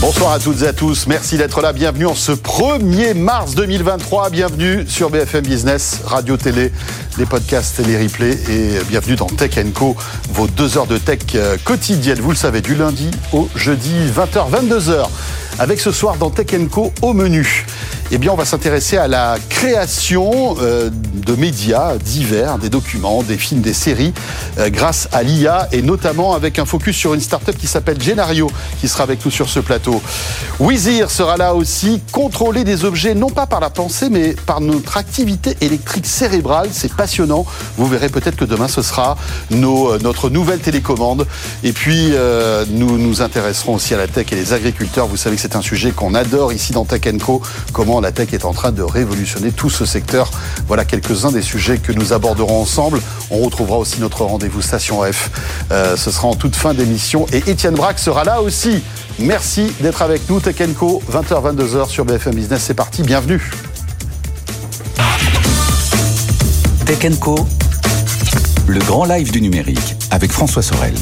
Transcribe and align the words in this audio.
Bonsoir 0.00 0.32
à 0.32 0.38
toutes 0.38 0.62
et 0.62 0.66
à 0.66 0.72
tous. 0.72 1.06
Merci 1.06 1.38
d'être 1.38 1.62
là. 1.62 1.72
Bienvenue 1.72 2.06
en 2.06 2.14
ce 2.14 2.32
1er 2.32 3.14
mars 3.14 3.54
2023. 3.54 4.30
Bienvenue 4.30 4.84
sur 4.86 5.10
BFM 5.10 5.44
Business, 5.44 6.02
radio, 6.04 6.36
télé, 6.36 6.70
les 7.18 7.26
podcasts 7.26 7.80
et 7.80 7.84
les 7.84 8.02
replays. 8.02 8.38
Et 8.50 8.84
bienvenue 8.88 9.16
dans 9.16 9.26
Tech 9.26 9.56
Co, 9.74 9.96
vos 10.30 10.46
deux 10.46 10.76
heures 10.76 10.86
de 10.86 10.98
tech 10.98 11.20
euh, 11.34 11.56
quotidiennes. 11.64 12.20
Vous 12.20 12.30
le 12.30 12.36
savez, 12.36 12.60
du 12.60 12.74
lundi 12.74 13.10
au 13.32 13.48
jeudi, 13.56 13.94
20h, 14.14 14.50
22h. 14.50 15.08
Avec 15.58 15.80
ce 15.80 15.92
soir 15.92 16.16
dans 16.16 16.30
Tech 16.30 16.48
Co 16.70 16.92
au 17.00 17.12
menu 17.12 17.64
eh 18.10 18.18
bien, 18.18 18.32
on 18.32 18.36
va 18.36 18.44
s'intéresser 18.44 18.96
à 18.96 19.08
la 19.08 19.38
création 19.48 20.56
euh, 20.60 20.90
de 20.92 21.34
médias 21.34 21.96
divers, 21.96 22.58
des 22.58 22.68
documents, 22.68 23.22
des 23.22 23.38
films, 23.38 23.62
des 23.62 23.72
séries, 23.72 24.12
euh, 24.58 24.68
grâce 24.68 25.08
à 25.10 25.22
l'IA 25.22 25.68
et 25.72 25.80
notamment 25.80 26.34
avec 26.34 26.58
un 26.58 26.66
focus 26.66 26.96
sur 26.96 27.14
une 27.14 27.20
start-up 27.20 27.56
qui 27.58 27.66
s'appelle 27.66 28.00
Genario, 28.00 28.50
qui 28.80 28.88
sera 28.88 29.04
avec 29.04 29.24
nous 29.24 29.30
sur 29.30 29.48
ce 29.48 29.58
plateau. 29.58 30.02
Wizir 30.60 31.10
sera 31.10 31.36
là 31.38 31.54
aussi, 31.54 32.02
contrôler 32.12 32.62
des 32.62 32.84
objets 32.84 33.14
non 33.14 33.30
pas 33.30 33.46
par 33.46 33.58
la 33.58 33.70
pensée, 33.70 34.10
mais 34.10 34.36
par 34.46 34.60
notre 34.60 34.98
activité 34.98 35.56
électrique 35.62 36.06
cérébrale. 36.06 36.68
C'est 36.72 36.92
passionnant. 36.92 37.46
Vous 37.78 37.86
verrez 37.86 38.10
peut-être 38.10 38.36
que 38.36 38.44
demain 38.44 38.68
ce 38.68 38.82
sera 38.82 39.16
euh, 39.50 39.98
notre 40.02 40.28
nouvelle 40.28 40.60
télécommande. 40.60 41.26
Et 41.64 41.72
puis, 41.72 42.12
nous 42.70 42.98
nous 42.98 43.22
intéresserons 43.22 43.74
aussi 43.74 43.94
à 43.94 43.96
la 43.96 44.06
tech 44.06 44.26
et 44.30 44.36
les 44.36 44.52
agriculteurs. 44.52 45.06
Vous 45.06 45.16
savez 45.16 45.36
c'est 45.44 45.56
un 45.56 45.60
sujet 45.60 45.90
qu'on 45.90 46.14
adore 46.14 46.54
ici 46.54 46.72
dans 46.72 46.86
Tech 46.86 47.02
Co. 47.22 47.42
Comment 47.74 48.00
la 48.00 48.12
tech 48.12 48.32
est 48.32 48.46
en 48.46 48.54
train 48.54 48.72
de 48.72 48.80
révolutionner 48.80 49.52
tout 49.52 49.68
ce 49.68 49.84
secteur. 49.84 50.30
Voilà 50.68 50.86
quelques-uns 50.86 51.32
des 51.32 51.42
sujets 51.42 51.76
que 51.76 51.92
nous 51.92 52.14
aborderons 52.14 52.62
ensemble. 52.62 52.98
On 53.30 53.40
retrouvera 53.40 53.76
aussi 53.76 54.00
notre 54.00 54.24
rendez-vous 54.24 54.62
Station 54.62 55.02
F. 55.02 55.30
Euh, 55.70 55.98
ce 55.98 56.10
sera 56.10 56.28
en 56.28 56.34
toute 56.34 56.56
fin 56.56 56.72
d'émission. 56.72 57.26
Et 57.30 57.50
Étienne 57.50 57.74
Braque 57.74 57.98
sera 57.98 58.24
là 58.24 58.40
aussi. 58.40 58.82
Merci 59.18 59.70
d'être 59.80 60.00
avec 60.00 60.30
nous. 60.30 60.40
Tech 60.40 60.56
Co, 60.78 61.02
20h, 61.12 61.54
22h 61.54 61.90
sur 61.90 62.06
BFM 62.06 62.36
Business. 62.36 62.62
C'est 62.66 62.72
parti. 62.72 63.02
Bienvenue. 63.02 63.50
Tech 66.86 67.04
le 68.66 68.78
grand 68.78 69.04
live 69.04 69.30
du 69.30 69.42
numérique 69.42 69.94
avec 70.10 70.32
François 70.32 70.62
Sorel. 70.62 70.94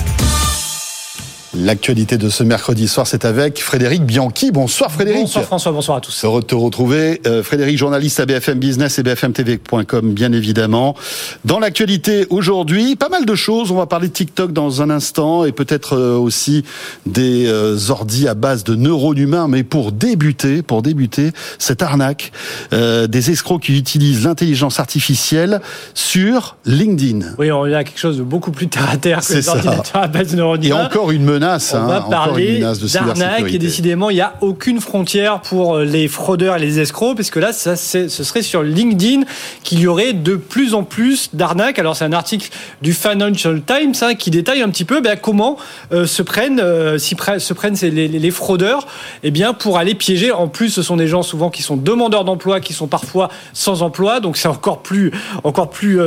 L'actualité 1.55 2.17
de 2.17 2.31
ce 2.31 2.45
mercredi 2.45 2.89
soir, 2.89 3.07
c'est 3.07 3.27
avec 3.27 3.61
Frédéric 3.61 4.07
Bianchi. 4.07 4.51
Bonsoir 4.53 4.91
Frédéric. 4.91 5.21
Bonsoir 5.21 5.45
François, 5.45 5.71
bonsoir 5.71 5.99
à 5.99 6.01
tous. 6.01 6.25
Heureux 6.25 6.41
de 6.41 6.47
te 6.47 6.55
retrouver. 6.55 7.21
Euh, 7.27 7.43
Frédéric, 7.43 7.77
journaliste 7.77 8.21
à 8.21 8.27
BFM 8.27 8.59
Business 8.59 8.99
et 8.99 9.03
BFMTV.com, 9.03 10.15
bien 10.15 10.33
évidemment. 10.33 10.97
Dans 11.45 11.59
l'actualité 11.59 12.27
aujourd'hui, 12.31 12.97
pas 12.97 13.11
mal 13.11 13.27
de 13.27 13.35
choses. 13.35 13.71
On 13.71 13.77
va 13.77 13.85
parler 13.85 14.09
de 14.09 14.15
TikTok 14.15 14.55
dans 14.55 14.81
un 14.81 14.89
instant 14.89 15.45
et 15.45 15.53
peut-être 15.53 15.95
euh, 15.95 16.17
aussi 16.17 16.65
des 17.05 17.45
euh, 17.49 17.77
ordis 17.91 18.29
à 18.29 18.35
base 18.35 18.65
de 18.65 18.75
neurones 18.75 19.19
humains. 19.19 19.47
Mais 19.47 19.63
pour 19.63 19.93
débuter, 19.93 20.63
pour 20.63 20.81
débuter, 20.81 21.33
cette 21.59 21.83
arnaque 21.83 22.33
des 22.73 23.31
escrocs 23.31 23.63
qui 23.63 23.77
utilisent 23.77 24.25
l'intelligence 24.25 24.81
artificielle 24.81 25.61
sur 25.93 26.57
LinkedIn. 26.65 27.35
Oui, 27.39 27.53
on 27.53 27.65
a 27.65 27.85
quelque 27.85 27.99
chose 27.99 28.17
de 28.17 28.23
beaucoup 28.23 28.53
plus 28.53 28.69
terre 28.69 28.89
à 28.91 28.97
terre 28.97 29.21
que 29.21 29.35
les 29.35 29.49
ordinateurs 29.49 30.03
à 30.03 30.09
base 30.09 30.33
de 30.33 30.37
neurones 30.37 30.65
humains. 30.65 30.79
Et 30.79 30.87
encore 30.87 31.11
une 31.11 31.25
menace 31.25 31.42
on 31.43 31.77
hein, 31.77 31.87
va 31.87 32.01
parler 32.03 32.61
d'arnaque 32.61 33.53
et 33.53 33.59
décidément, 33.59 34.11
il 34.11 34.15
n'y 34.15 34.21
a 34.21 34.35
aucune 34.41 34.81
frontière 34.81 35.41
pour 35.41 35.77
euh, 35.77 35.85
les 35.85 36.09
fraudeurs 36.09 36.57
et 36.57 36.61
les 36.61 36.81
escrocs, 36.81 37.17
parce 37.17 37.31
que 37.31 37.39
là, 37.39 37.53
ça, 37.53 37.77
ce 37.77 38.09
serait 38.09 38.43
sur 38.43 38.63
LinkedIn 38.63 39.23
qu'il 39.63 39.81
y 39.81 39.87
aurait 39.87 40.13
de 40.13 40.37
plus 40.37 40.75
en 40.75 40.85
plus 40.85 41.31
d'arnaques. 41.33 41.79
Alors, 41.79 41.97
c'est 41.97 42.05
un 42.05 42.13
article 42.13 42.51
du 42.83 42.93
Financial 42.93 43.61
Times 43.63 43.95
hein, 44.03 44.15
qui 44.15 44.31
détaille 44.31 44.63
un 44.63 44.69
petit 44.69 44.85
peu 44.85 45.01
ben, 45.01 45.17
comment 45.17 45.57
euh, 45.93 46.07
se 46.07 46.23
prennent, 46.23 46.61
euh, 46.61 46.99
se 46.99 47.53
prennent 47.55 47.77
les, 47.83 48.09
les, 48.09 48.31
fraudeurs 48.31 48.87
eh 49.23 49.31
bien, 49.31 49.53
pour 49.53 49.79
aller 49.79 49.95
piéger. 49.95 50.33
En 50.33 50.49
plus, 50.49 50.71
ce 50.71 50.83
sont 50.83 50.97
des 50.97 51.09
gens 51.09 51.23
souvent 51.23 51.51
qui 51.51 51.63
sont 51.63 51.77
demandeurs 51.77 52.25
d'emploi, 52.25 52.61
qui 52.61 52.73
sont 52.73 52.87
parfois 52.87 53.29
sans 53.53 53.83
emploi, 53.83 54.21
donc 54.21 54.37
c'est 54.37 54.49
encore 54.49 54.83
plus, 54.83 55.13
encore 55.45 55.71
plus 55.71 55.99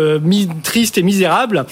triste 0.63 0.97
et 0.97 1.03
misérable. 1.03 1.66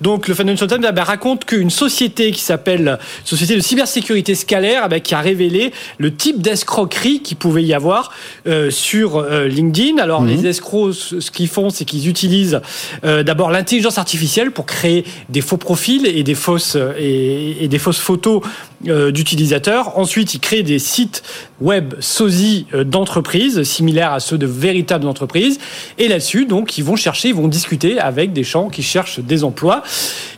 Donc, 0.00 0.28
le 0.28 0.34
Financial 0.34 0.68
Times 0.68 0.80
ben, 0.80 1.02
raconte 1.02 1.44
qu'une 1.44 1.70
société 1.70 2.30
qui 2.32 2.40
s'appelle 2.40 2.98
société 3.24 3.54
de 3.54 3.60
cybersécurité 3.60 4.34
scalaire 4.34 4.82
eh 4.86 4.88
ben, 4.88 5.00
qui 5.00 5.14
a 5.14 5.20
révélé 5.20 5.72
le 5.98 6.14
type 6.14 6.40
d'escroquerie 6.42 7.20
qui 7.20 7.34
pouvait 7.34 7.64
y 7.64 7.74
avoir 7.74 8.12
euh, 8.46 8.70
sur 8.70 9.16
euh, 9.16 9.46
LinkedIn. 9.46 9.98
Alors 9.98 10.22
mhm. 10.22 10.28
les 10.28 10.46
escrocs, 10.46 10.94
ce 10.94 11.30
qu'ils 11.30 11.48
font, 11.48 11.70
c'est 11.70 11.84
qu'ils 11.84 12.08
utilisent 12.08 12.60
euh, 13.04 13.22
d'abord 13.22 13.50
l'intelligence 13.50 13.98
artificielle 13.98 14.50
pour 14.50 14.66
créer 14.66 15.04
des 15.28 15.40
faux 15.40 15.56
profils 15.56 16.06
et 16.06 16.22
des 16.22 16.34
fausses 16.34 16.76
et, 16.98 17.64
et 17.64 17.68
des 17.68 17.78
fausses 17.78 17.98
photos 17.98 18.42
d'utilisateurs. 18.82 19.98
Ensuite, 19.98 20.34
ils 20.34 20.40
créent 20.40 20.62
des 20.62 20.78
sites 20.78 21.22
web 21.60 21.94
sosie 22.00 22.66
d'entreprises 22.72 23.62
similaires 23.64 24.12
à 24.12 24.20
ceux 24.20 24.38
de 24.38 24.46
véritables 24.46 25.06
entreprises. 25.06 25.58
Et 25.98 26.08
là-dessus, 26.08 26.46
donc, 26.46 26.78
ils 26.78 26.84
vont 26.84 26.96
chercher, 26.96 27.28
ils 27.28 27.34
vont 27.34 27.48
discuter 27.48 27.98
avec 27.98 28.32
des 28.32 28.44
gens 28.44 28.68
qui 28.68 28.82
cherchent 28.82 29.20
des 29.20 29.42
emplois. 29.42 29.82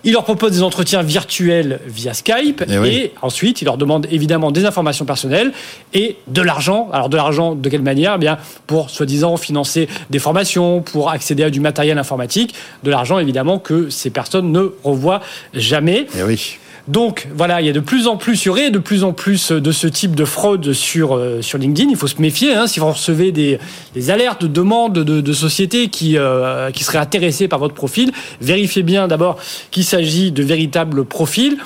Ils 0.05 0.13
leur 0.13 0.25
proposent 0.25 0.53
des 0.53 0.63
entretiens 0.63 1.03
virtuels 1.03 1.81
via 1.87 2.15
Skype. 2.15 2.65
Eh 2.67 2.89
et, 2.89 3.13
ensuite, 3.21 3.61
il 3.61 3.67
leur 3.67 3.77
demande 3.77 4.07
évidemment 4.11 4.51
des 4.51 4.65
informations 4.65 5.05
personnelles 5.05 5.53
et 5.93 6.17
de 6.29 6.41
l'argent. 6.41 6.89
Alors 6.93 7.09
de 7.11 7.17
l'argent, 7.17 7.55
de 7.55 7.69
quelle 7.69 7.83
manière? 7.83 8.15
Eh 8.17 8.19
Bien 8.19 8.39
pour 8.67 8.91
soi-disant 8.91 9.37
financer 9.37 9.89
des 10.11 10.19
formations, 10.19 10.83
pour 10.83 11.11
accéder 11.11 11.45
à 11.45 11.51
du 11.51 11.61
matériel 11.61 11.99
informatique, 11.99 12.55
de 12.85 12.91
l'argent 12.91 13.19
évidemment 13.19 13.59
que 13.59 13.91
ces 13.91 14.11
personnes 14.11 14.53
ne 14.53 14.73
revoient 14.85 15.21
jamais. 15.55 16.03
Et 16.03 16.21
eh 16.21 16.23
oui. 16.23 16.59
Donc 16.89 17.29
voilà, 17.35 17.61
il 17.61 17.67
y 17.67 17.71
a 17.71 17.73
de 17.73 17.81
plus 17.81 18.07
en 18.07 18.17
plus, 18.17 18.45
il 18.45 18.47
y 18.47 18.49
aurait 18.49 18.71
de 18.71 18.79
plus 18.79 19.05
en 19.05 19.13
plus 19.13 19.53
de 19.53 19.73
ce 19.73 19.87
type 19.87 20.15
de 20.15 20.25
fraude 20.25 20.73
sur, 20.73 21.17
euh, 21.17 21.43
sur 21.43 21.59
LinkedIn. 21.59 21.91
Il 21.91 21.97
faut 21.97 22.07
se 22.07 22.21
méfier. 22.21 22.55
Hein, 22.55 22.67
si 22.67 22.81
vous 22.81 22.91
recevez 22.91 23.33
des, 23.33 23.59
des 23.95 24.11
alertes 24.11 24.43
de 24.43 24.49
demandes 24.49 24.95
de, 24.95 25.21
de 25.21 25.33
sociétés 25.33 25.89
qui, 25.89 26.17
euh, 26.17 26.71
qui 26.71 26.85
seraient 26.85 26.99
intéressées 26.99 27.49
par 27.49 27.59
votre 27.59 27.75
profil, 27.75 28.13
vérifiez 28.41 28.83
bien 28.83 29.09
d'abord 29.09 29.37
qu'il 29.71 29.85
s'agit 29.85 30.33
de 30.33 30.43
véritables 30.43 31.05
profils. 31.05 31.59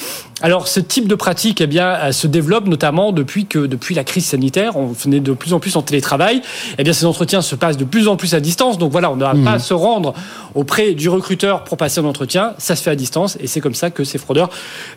Alors, 0.45 0.69
ce 0.69 0.79
type 0.79 1.09
de 1.09 1.15
pratique, 1.15 1.63
eh 1.63 1.67
bien, 1.67 2.13
se 2.13 2.27
développe 2.27 2.67
notamment 2.67 3.13
depuis 3.13 3.47
que, 3.47 3.61
depuis 3.61 3.95
la 3.95 4.05
crise 4.05 4.27
sanitaire, 4.27 4.77
on 4.77 4.89
venait 4.89 5.21
de 5.21 5.33
plus 5.33 5.55
en 5.55 5.59
plus 5.59 5.75
en 5.77 5.81
télétravail. 5.81 6.43
Eh 6.77 6.85
bien, 6.85 6.93
ces 6.93 7.07
entretiens 7.07 7.41
se 7.41 7.55
passent 7.55 7.79
de 7.79 7.87
plus 7.87 8.09
en 8.09 8.17
plus 8.17 8.35
à 8.35 8.41
distance. 8.41 8.77
Donc 8.77 8.93
voilà, 8.93 9.11
on 9.11 9.17
n'a 9.17 9.33
pas 9.43 9.53
à 9.53 9.59
se 9.59 9.73
rendre 9.73 10.13
auprès 10.55 10.93
du 10.93 11.09
recruteur 11.09 11.65
pour 11.65 11.79
passer 11.79 12.01
un 12.01 12.05
entretien. 12.05 12.53
Ça 12.59 12.77
se 12.77 12.83
fait 12.83 12.91
à 12.91 12.95
distance, 12.95 13.39
et 13.41 13.47
c'est 13.47 13.63
comme 13.63 13.73
ça 13.73 13.89
que 13.89 14.05
ces 14.05 14.19
fraudeurs 14.19 14.51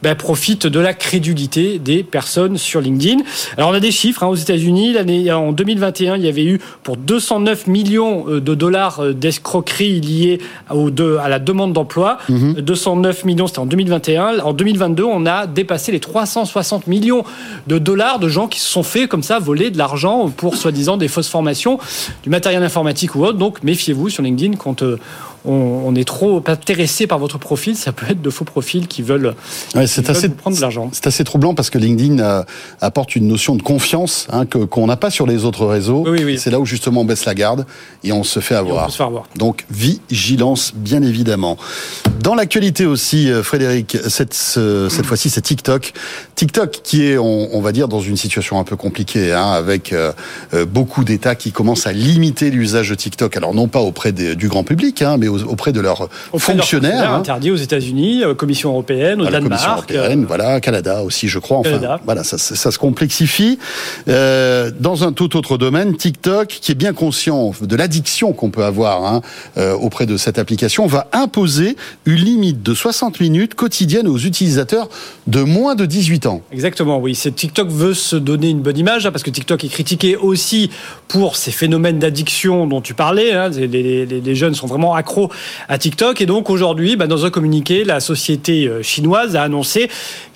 ben, 0.03 0.16
profitent 0.16 0.68
de 0.68 0.81
la 0.81 0.94
crédulité 0.94 1.80
des 1.80 2.03
personnes 2.03 2.57
sur 2.57 2.81
LinkedIn. 2.81 3.24
Alors, 3.56 3.69
on 3.69 3.74
a 3.74 3.80
des 3.80 3.91
chiffres 3.91 4.24
hein, 4.24 4.28
aux 4.28 4.36
États-Unis. 4.36 4.91
L'année 4.91 5.31
en 5.31 5.53
2021, 5.53 6.18
il 6.18 6.25
y 6.25 6.28
avait 6.28 6.44
eu 6.44 6.59
pour 6.84 6.97
209 6.97 7.68
millions 7.68 8.25
euh, 8.28 8.41
de 8.41 8.53
dollars 8.53 9.00
euh, 9.00 9.13
d'escroqueries 9.13 10.02
liées 10.02 10.40
au, 10.69 10.90
à 11.22 11.30
la 11.30 11.40
demande 11.40 11.72
d'emploi. 11.72 12.18
209 12.28 13.24
mhm. 13.24 13.28
millions, 13.31 13.47
c'était 13.47 13.59
en 13.59 13.66
2021. 13.66 14.40
En 14.40 14.52
2022, 14.52 15.06
on 15.06 15.25
a 15.25 15.37
dépassé 15.46 15.92
les 15.92 16.00
360 16.00 16.88
millions 16.88 17.24
de 17.68 17.78
dollars 17.78 18.20
de 18.20 18.30
gens 18.30 18.48
qui 18.48 18.59
se 18.59 18.68
sont 18.68 18.84
fait 18.84 19.08
comme 19.08 19.24
ça 19.24 19.38
voler 19.40 19.70
de 19.70 19.78
l'argent 19.78 20.30
pour 20.30 20.56
soi-disant 20.56 20.98
des 20.98 21.08
fausses 21.08 21.30
formations, 21.30 21.80
du 22.24 22.30
matériel 22.30 22.64
informatique 22.64 23.14
ou 23.16 23.24
autre. 23.24 23.38
Donc 23.38 23.62
méfiez-vous 23.62 24.09
sur 24.09 24.24
LinkedIn 24.24 24.58
quand 24.58 24.81
on, 25.47 25.96
est 25.96 26.03
trop 26.03 26.44
intéressé 26.47 27.08
par 27.08 27.19
votre 27.19 27.38
profil, 27.38 27.75
ça 27.75 27.91
peut 27.91 28.06
être 28.09 28.22
de 28.22 28.30
faux 28.30 28.44
profils 28.44 28.88
qui 28.88 29.02
veulent, 29.02 29.34
c'est 29.85 30.09
assez, 30.09 30.30
prendre 30.30 30.56
de 30.56 30.62
l'argent. 30.62 30.90
C'est 30.91 31.08
assez 31.08 31.24
troublant 31.24 31.53
parce 31.53 31.69
que 31.69 31.78
LinkedIn 31.78 32.19
euh, 32.19 32.44
apporte 32.81 33.16
une 33.16 33.28
notion 33.28 33.56
de 33.56 33.62
confiance 33.62 34.28
hein, 34.31 34.46
que, 34.46 34.59
qu'on 34.59 34.88
n'a 34.88 34.97
pas 34.97 35.09
sur 35.09 35.25
les 35.25 35.46
autres 35.46 35.66
réseaux. 35.66 36.06
C'est 36.38 36.52
là 36.52 36.59
où 36.59 36.66
justement 36.66 37.02
on 37.02 37.06
baisse 37.06 37.25
la 37.25 37.34
garde 37.34 37.66
et 38.03 38.12
on 38.12 38.24
se 38.24 38.40
fait 38.40 38.56
avoir. 38.56 38.90
Donc 39.36 39.66
vigilance, 39.72 40.74
bien 40.75 41.02
évidemment. 41.02 41.57
Dans 42.22 42.36
l'actualité 42.36 42.86
aussi, 42.86 43.31
euh, 43.31 43.41
Frédéric, 43.41 43.97
cette, 44.09 44.34
cette 44.34 45.06
fois-ci, 45.06 45.30
c'est 45.30 45.41
TikTok. 45.41 45.94
TikTok 46.36 46.81
qui 46.84 47.06
est, 47.06 47.18
on, 47.18 47.62
va 47.62 47.71
dire, 47.71 47.88
dans 47.88 48.01
une 48.01 48.18
situation 48.18 48.60
un 48.60 48.63
peu 48.63 48.75
compliquée, 48.75 49.31
hein, 49.31 49.51
avec 49.51 49.94
euh, 49.94 50.12
beaucoup 50.66 51.04
d'États 51.04 51.36
qui 51.36 51.51
commencent 51.51 51.88
à 51.88 51.94
limiter 51.94 52.50
l'usage 52.50 52.89
de 52.89 52.95
TikTok. 52.95 53.38
Alors 53.38 53.54
non 53.54 53.68
pas 53.68 53.80
auprès 53.80 54.12
du 54.12 54.48
grand 54.48 54.63
public, 54.63 55.01
hein, 55.01 55.18
mais 55.18 55.27
auprès 55.44 55.72
de 55.72 55.80
leurs 55.80 56.10
fonctionnaires. 56.38 57.13
Hein. 57.13 57.19
Interdit 57.19 57.51
aux 57.51 57.56
États-Unis, 57.56 58.24
euh, 58.24 58.34
Commission 58.34 58.69
européenne, 58.72 59.22
au 59.22 59.25
Danemark. 59.25 59.44
Commission 59.44 59.72
européenne, 59.72 60.24
euh, 60.24 60.28
voilà, 60.28 60.60
Canada 60.62 61.04
aussi, 61.04 61.28
je 61.28 61.39
crois. 61.39 61.57
Enfin, 61.57 61.80
voilà, 62.06 62.24
ça, 62.24 62.38
ça, 62.38 62.72
se 62.72 62.78
complexifie. 62.78 63.60
Euh, 64.07 64.72
dans 64.80 65.04
un 65.04 65.12
tout 65.12 65.36
autre 65.38 65.57
domaine, 65.57 65.95
TikTok, 65.95 66.48
qui 66.48 66.72
est 66.72 66.75
bien 66.75 66.94
conscient 66.94 67.51
de 67.62 67.75
l'addiction 67.75 68.34
qu'on 68.34 68.50
peut 68.50 68.63
avoir 68.63 69.06
hein, 69.06 69.22
euh, 69.57 69.74
auprès 69.74 70.06
de 70.06 70.18
cette 70.18 70.39
application, 70.39 70.88
va 70.88 71.07
imposer 71.13 71.75
une 72.06 72.16
limite 72.16 72.63
de 72.63 72.74
60 72.74 73.19
minutes 73.19 73.56
quotidiennes 73.56 74.07
aux 74.07 74.18
utilisateurs 74.18 74.90
de 75.28 75.42
moins 75.42 75.75
de 75.75 75.86
18 75.86 76.25
ans. 76.25 76.42
Exactement, 76.51 77.00
oui. 77.00 77.13
TikTok 77.16 77.69
veut 77.69 77.94
se 77.94 78.16
donner 78.16 78.50
une 78.50 78.62
bonne 78.62 78.78
image, 78.78 79.06
hein, 79.06 79.12
parce 79.12 79.24
que 79.24 79.30
TikTok 79.30 79.63
est 79.63 79.69
critiqué 79.69 80.16
aussi 80.16 80.69
pour 81.07 81.36
ces 81.36 81.51
phénomènes 81.51 82.00
d'addiction 82.00 82.68
dont 82.68 82.81
tu 82.81 82.94
parlais. 82.94 83.33
Hein. 83.33 83.50
Les, 83.50 83.68
les, 83.68 84.06
les, 84.06 84.36
jeunes 84.36 84.56
sont 84.56 84.68
vraiment 84.68 84.95
accros 84.95 85.26
à 85.69 85.77
TikTok. 85.77 86.21
Et 86.21 86.25
donc 86.25 86.50
aujourd'hui, 86.50 86.95
bah, 86.95 87.07
dans 87.07 87.25
un 87.25 87.29
communiqué, 87.29 87.83
la 87.83 88.00
société 88.00 88.69
chinoise 88.81 89.35
a 89.35 89.44
annoncé 89.44 89.89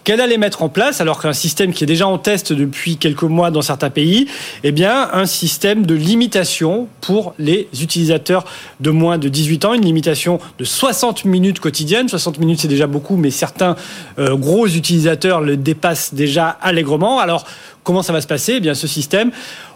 qu'elle 0.03 0.21
allait 0.21 0.37
mettre 0.37 0.63
en 0.63 0.69
place, 0.69 1.01
alors 1.01 1.21
qu'un 1.21 1.33
système 1.33 1.73
qui 1.73 1.83
est 1.83 1.87
déjà 1.87 2.07
en 2.07 2.17
test 2.17 2.53
depuis 2.53 2.97
quelques 2.97 3.23
mois 3.23 3.51
dans 3.51 3.61
certains 3.61 3.89
pays, 3.89 4.27
eh 4.63 4.71
bien, 4.71 5.09
un 5.13 5.25
système 5.25 5.85
de 5.85 5.93
limitation 5.93 6.87
pour 7.01 7.33
les 7.37 7.67
utilisateurs 7.81 8.45
de 8.79 8.89
moins 8.89 9.17
de 9.17 9.29
18 9.29 9.65
ans, 9.65 9.73
une 9.73 9.85
limitation 9.85 10.39
de 10.57 10.63
60 10.63 11.25
minutes 11.25 11.59
quotidiennes. 11.59 12.09
60 12.09 12.39
minutes, 12.39 12.61
c'est 12.61 12.67
déjà 12.67 12.87
beaucoup, 12.87 13.15
mais 13.15 13.31
certains 13.31 13.75
euh, 14.17 14.35
gros 14.35 14.67
utilisateurs 14.67 15.41
le 15.41 15.57
dépassent 15.57 16.13
déjà 16.13 16.49
allègrement. 16.61 17.19
Alors, 17.19 17.45
comment 17.83 18.01
ça 18.01 18.13
va 18.13 18.21
se 18.21 18.27
passer? 18.27 18.53
Eh 18.57 18.59
bien, 18.59 18.73
ce 18.73 18.87
système, 18.87 19.31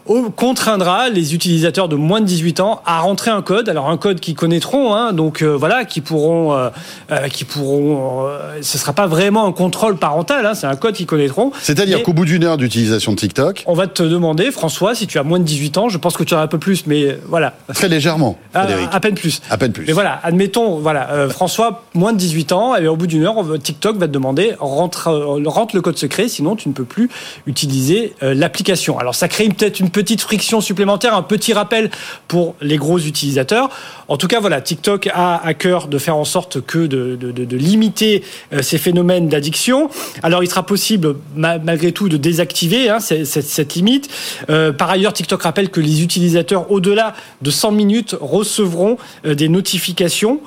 contraindra 0.05 1.09
les 1.09 1.33
utilisateurs 1.33 1.89
de 1.89 1.95
moins 1.95 2.21
de 2.21 2.25
18 2.25 2.59
ans 2.59 2.81
à 2.85 2.99
rentrer 2.99 3.31
un 3.31 3.41
code. 3.41 3.69
Alors 3.69 3.89
un 3.89 3.97
code 3.97 4.19
qu'ils 4.19 4.35
connaîtront, 4.35 4.93
hein, 4.93 5.13
donc 5.13 5.41
euh, 5.41 5.55
voilà, 5.57 5.85
qui 5.85 6.01
pourront, 6.01 6.53
euh, 6.53 6.69
euh, 7.11 7.27
qui 7.27 7.43
pourront. 7.43 8.27
ce 8.61 8.77
sera 8.77 8.93
pas 8.93 9.07
vraiment 9.07 9.47
un 9.47 9.51
contrôle 9.51 9.97
parental, 9.97 10.45
hein, 10.45 10.53
c'est 10.53 10.67
un 10.67 10.75
code 10.75 10.93
qu'ils 10.93 11.05
connaîtront. 11.07 11.51
C'est-à-dire 11.61 12.03
qu'au 12.03 12.13
bout 12.13 12.25
d'une 12.25 12.43
heure 12.43 12.57
d'utilisation 12.57 13.13
de 13.13 13.17
TikTok, 13.17 13.63
on 13.65 13.73
va 13.73 13.87
te 13.87 14.03
demander, 14.03 14.51
François, 14.51 14.93
si 14.93 15.07
tu 15.07 15.17
as 15.17 15.23
moins 15.23 15.39
de 15.39 15.43
18 15.43 15.77
ans, 15.77 15.89
je 15.89 15.97
pense 15.97 16.17
que 16.17 16.23
tu 16.23 16.33
en 16.33 16.37
as 16.37 16.41
un 16.41 16.47
peu 16.47 16.59
plus, 16.59 16.85
mais 16.85 17.17
voilà. 17.27 17.53
Très 17.73 17.89
légèrement. 17.89 18.37
À, 18.53 18.67
à, 18.91 18.99
peine 18.99 19.15
plus. 19.15 19.41
À 19.49 19.57
peine 19.57 19.71
plus. 19.71 19.85
Mais 19.87 19.93
voilà, 19.93 20.19
admettons, 20.23 20.79
voilà, 20.79 21.27
François, 21.29 21.83
moins 21.93 22.13
de 22.13 22.17
18 22.17 22.51
ans, 22.51 22.75
et 22.75 22.87
au 22.87 22.95
bout 22.95 23.07
d'une 23.07 23.23
heure, 23.23 23.43
TikTok 23.61 23.97
va 23.97 24.07
te 24.07 24.11
demander 24.11 24.53
rentre, 24.59 25.09
rentre 25.45 25.75
le 25.75 25.81
code 25.81 25.97
secret, 25.97 26.27
sinon 26.27 26.55
tu 26.55 26.69
ne 26.69 26.73
peux 26.73 26.85
plus 26.85 27.09
utiliser 27.47 28.13
l'application. 28.21 28.99
Alors 28.99 29.15
ça 29.15 29.27
crée 29.27 29.45
peut-être 29.49 29.79
une 29.79 29.89
petite 29.95 30.19
friction 30.19 30.59
supplémentaire, 30.59 31.15
un 31.15 31.21
petit 31.21 31.53
rappel 31.53 31.89
pour 32.27 32.55
les 32.59 32.75
gros 32.75 32.99
utilisateurs. 32.99 33.69
En 34.07 34.17
tout 34.17 34.27
cas, 34.27 34.39
voilà, 34.39 34.61
TikTok 34.61 35.09
a 35.13 35.43
à 35.43 35.53
cœur 35.53 35.87
de 35.87 35.97
faire 35.97 36.15
en 36.15 36.25
sorte 36.25 36.61
que 36.61 36.85
de, 36.85 37.55
limiter 37.55 38.23
euh, 38.53 38.61
ces 38.61 38.77
phénomènes 38.77 39.29
d'addiction. 39.29 39.89
Alors, 40.21 40.43
il 40.43 40.49
sera 40.49 40.65
possible 40.65 41.15
malgré 41.35 41.91
tout 41.91 42.09
de 42.09 42.17
désactiver 42.17 42.89
hein, 42.89 42.99
cette, 42.99 43.73
limite. 43.75 44.09
Euh, 44.49 44.71
par 44.71 44.89
ailleurs, 44.89 45.13
TikTok 45.13 45.41
rappelle 45.41 45.69
que 45.69 45.79
les 45.79 46.03
utilisateurs 46.03 46.71
au-delà 46.71 47.15
de 47.41 47.49
100 47.49 47.71
minutes 47.71 48.15
recevront 48.19 48.97
euh, 49.25 49.33
des 49.33 49.49
notifications 49.49 50.39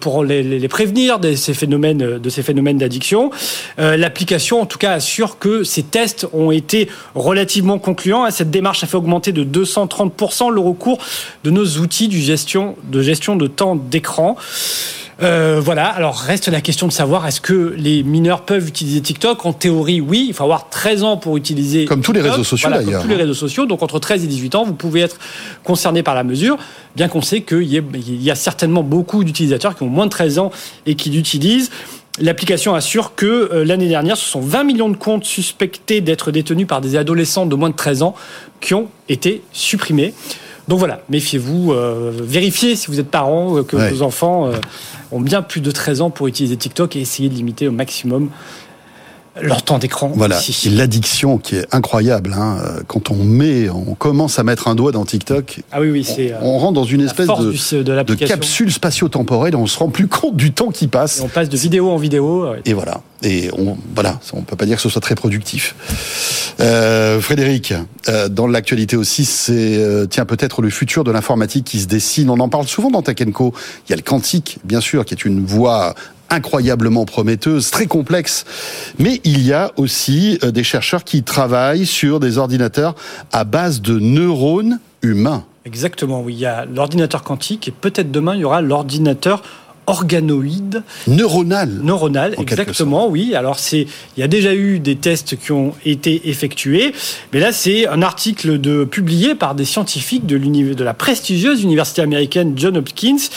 pour 0.00 0.22
les, 0.22 0.68
prévenir 0.68 1.18
de 1.18 1.34
ces 1.34 1.54
phénomènes 1.54 2.18
de 2.18 2.28
ces 2.28 2.42
phénomènes 2.42 2.76
d'addiction. 2.76 3.30
L'application, 3.78 4.60
en 4.60 4.66
tout 4.66 4.76
cas, 4.76 4.92
assure 4.92 5.38
que 5.38 5.64
ces 5.64 5.82
tests 5.82 6.26
ont 6.34 6.50
été 6.50 6.90
relativement 7.14 7.78
concluants. 7.78 8.30
Cette 8.30 8.50
démarche 8.50 8.84
a 8.84 8.86
fait 8.86 8.98
augmenter 8.98 9.32
de 9.32 9.44
230% 9.44 10.52
le 10.52 10.60
recours 10.60 10.98
de 11.42 11.50
nos 11.50 11.64
outils 11.78 12.08
de 12.08 12.18
gestion 12.18 12.76
de, 12.92 13.02
gestion 13.02 13.36
de 13.36 13.46
temps 13.46 13.76
d'écran. 13.76 14.36
Euh, 15.22 15.60
voilà, 15.62 15.86
alors 15.86 16.16
reste 16.16 16.48
la 16.48 16.60
question 16.60 16.86
de 16.86 16.92
savoir 16.92 17.26
est-ce 17.26 17.40
que 17.40 17.74
les 17.76 18.02
mineurs 18.02 18.42
peuvent 18.42 18.66
utiliser 18.66 19.00
TikTok? 19.00 19.44
En 19.46 19.52
théorie, 19.52 20.00
oui, 20.00 20.26
il 20.28 20.34
faut 20.34 20.42
avoir 20.42 20.68
13 20.68 21.04
ans 21.04 21.16
pour 21.16 21.36
utiliser. 21.36 21.84
Comme 21.84 22.00
tous 22.00 22.12
les 22.12 22.22
réseaux 22.22 22.44
sociaux 22.44 22.70
d'ailleurs. 22.70 23.00
Comme 23.00 23.02
tous 23.02 23.08
les 23.08 23.16
réseaux 23.22 23.34
sociaux, 23.34 23.66
donc 23.66 23.82
entre 23.82 23.98
13 23.98 24.24
et 24.24 24.26
18 24.26 24.54
ans, 24.54 24.64
vous 24.64 24.74
pouvez 24.74 25.00
être 25.00 25.18
concerné 25.64 26.02
par 26.02 26.14
la 26.14 26.24
mesure, 26.24 26.56
bien 26.96 27.08
qu'on 27.08 27.22
sait 27.22 27.42
qu'il 27.42 27.62
y, 27.64 28.30
a 28.30 28.34
certainement 28.34 28.82
beaucoup 28.82 29.22
d'utilisateurs 29.22 29.76
qui 29.76 29.82
ont 29.82 29.88
moins 29.88 30.06
de 30.06 30.10
13 30.10 30.38
ans 30.38 30.50
et 30.86 30.94
qui 30.94 31.10
l'utilisent. 31.10 31.70
L'application 32.18 32.74
assure 32.74 33.14
que 33.14 33.50
euh, 33.52 33.64
l'année 33.64 33.88
dernière, 33.88 34.16
ce 34.16 34.28
sont 34.28 34.40
20 34.40 34.64
millions 34.64 34.90
de 34.90 34.96
comptes 34.96 35.24
suspectés 35.24 36.00
d'être 36.02 36.30
détenus 36.30 36.66
par 36.66 36.80
des 36.80 36.96
adolescents 36.96 37.46
de 37.46 37.54
moins 37.54 37.70
de 37.70 37.76
13 37.76 38.02
ans 38.02 38.14
qui 38.60 38.74
ont 38.74 38.88
été 39.08 39.42
supprimés. 39.52 40.12
Donc 40.72 40.78
voilà, 40.78 41.02
méfiez-vous, 41.10 41.72
euh, 41.72 42.10
vérifiez 42.14 42.76
si 42.76 42.86
vous 42.86 42.98
êtes 42.98 43.10
parent 43.10 43.58
euh, 43.58 43.62
que 43.62 43.76
vos 43.76 44.00
enfants 44.00 44.50
ont 45.10 45.20
bien 45.20 45.42
plus 45.42 45.60
de 45.60 45.70
13 45.70 46.00
ans 46.00 46.08
pour 46.08 46.28
utiliser 46.28 46.56
TikTok 46.56 46.96
et 46.96 47.00
essayez 47.00 47.28
de 47.28 47.34
limiter 47.34 47.68
au 47.68 47.72
maximum 47.72 48.30
leur 49.40 49.62
temps 49.62 49.78
d'écran. 49.78 50.12
Voilà, 50.14 50.40
l'addiction 50.70 51.38
qui 51.38 51.56
est 51.56 51.66
incroyable. 51.72 52.34
Hein. 52.38 52.58
Quand 52.86 53.10
on 53.10 53.16
met, 53.16 53.68
on 53.70 53.94
commence 53.94 54.38
à 54.38 54.44
mettre 54.44 54.68
un 54.68 54.74
doigt 54.74 54.92
dans 54.92 55.04
TikTok, 55.04 55.60
ah 55.72 55.80
oui, 55.80 55.90
oui, 55.90 56.04
c'est, 56.04 56.34
on, 56.40 56.58
rentre 56.58 56.74
dans 56.74 56.84
une 56.84 57.00
espèce 57.02 57.28
de, 57.28 57.82
de, 57.82 58.14
capsule 58.14 58.70
spatio-temporelle 58.70 59.54
et 59.54 59.56
on 59.56 59.66
se 59.66 59.78
rend 59.78 59.88
plus 59.88 60.06
compte 60.08 60.36
du 60.36 60.52
temps 60.52 60.70
qui 60.70 60.86
passe. 60.86 61.20
on 61.24 61.28
passe 61.28 61.48
de 61.48 61.56
vidéo 61.56 61.90
en 61.90 61.96
vidéo. 61.96 62.54
Et 62.64 62.72
voilà. 62.74 63.00
Et 63.22 63.50
on, 63.56 63.76
voilà, 63.94 64.18
on 64.32 64.42
peut 64.42 64.56
pas 64.56 64.66
dire 64.66 64.76
que 64.76 64.82
ce 64.82 64.88
soit 64.88 65.00
très 65.00 65.14
productif. 65.14 65.76
Euh, 66.60 67.20
Frédéric, 67.20 67.72
euh, 68.08 68.28
dans 68.28 68.46
l'actualité 68.46 68.96
aussi, 68.96 69.24
c'est 69.24 69.76
euh, 69.78 70.06
tiens 70.06 70.24
peut-être 70.24 70.60
le 70.60 70.70
futur 70.70 71.04
de 71.04 71.12
l'informatique 71.12 71.64
qui 71.64 71.80
se 71.80 71.86
dessine. 71.86 72.30
On 72.30 72.40
en 72.40 72.48
parle 72.48 72.66
souvent 72.66 72.90
dans 72.90 73.02
Tech 73.02 73.16
Il 73.20 73.26
y 73.90 73.92
a 73.92 73.96
le 73.96 74.02
quantique, 74.02 74.58
bien 74.64 74.80
sûr, 74.80 75.04
qui 75.04 75.14
est 75.14 75.24
une 75.24 75.44
voie 75.44 75.94
incroyablement 76.32 77.04
prometteuse, 77.04 77.70
très 77.70 77.86
complexe. 77.86 78.44
Mais 78.98 79.20
il 79.24 79.46
y 79.46 79.52
a 79.52 79.70
aussi 79.76 80.38
euh, 80.42 80.50
des 80.50 80.64
chercheurs 80.64 81.04
qui 81.04 81.22
travaillent 81.22 81.86
sur 81.86 82.18
des 82.20 82.38
ordinateurs 82.38 82.94
à 83.32 83.44
base 83.44 83.80
de 83.82 83.98
neurones 83.98 84.80
humains. 85.02 85.44
Exactement, 85.64 86.22
oui. 86.22 86.34
Il 86.34 86.40
y 86.40 86.46
a 86.46 86.64
l'ordinateur 86.64 87.22
quantique 87.22 87.68
et 87.68 87.70
peut-être 87.70 88.10
demain, 88.10 88.34
il 88.34 88.40
y 88.40 88.44
aura 88.44 88.62
l'ordinateur 88.62 89.42
organoïde. 89.86 90.82
Neuronal. 91.06 91.80
Neuronal, 91.82 92.36
exactement, 92.38 93.08
oui. 93.08 93.34
Alors, 93.34 93.58
c'est, 93.58 93.86
il 94.16 94.20
y 94.20 94.22
a 94.22 94.28
déjà 94.28 94.54
eu 94.54 94.78
des 94.78 94.96
tests 94.96 95.36
qui 95.36 95.52
ont 95.52 95.74
été 95.84 96.28
effectués, 96.28 96.92
mais 97.32 97.40
là, 97.40 97.52
c'est 97.52 97.86
un 97.88 98.00
article 98.02 98.60
de, 98.60 98.84
publié 98.84 99.34
par 99.34 99.54
des 99.54 99.64
scientifiques 99.64 100.24
de, 100.24 100.38
de 100.38 100.84
la 100.84 100.94
prestigieuse 100.94 101.62
université 101.62 102.00
américaine 102.00 102.54
John 102.56 102.76
Hopkins 102.76 103.28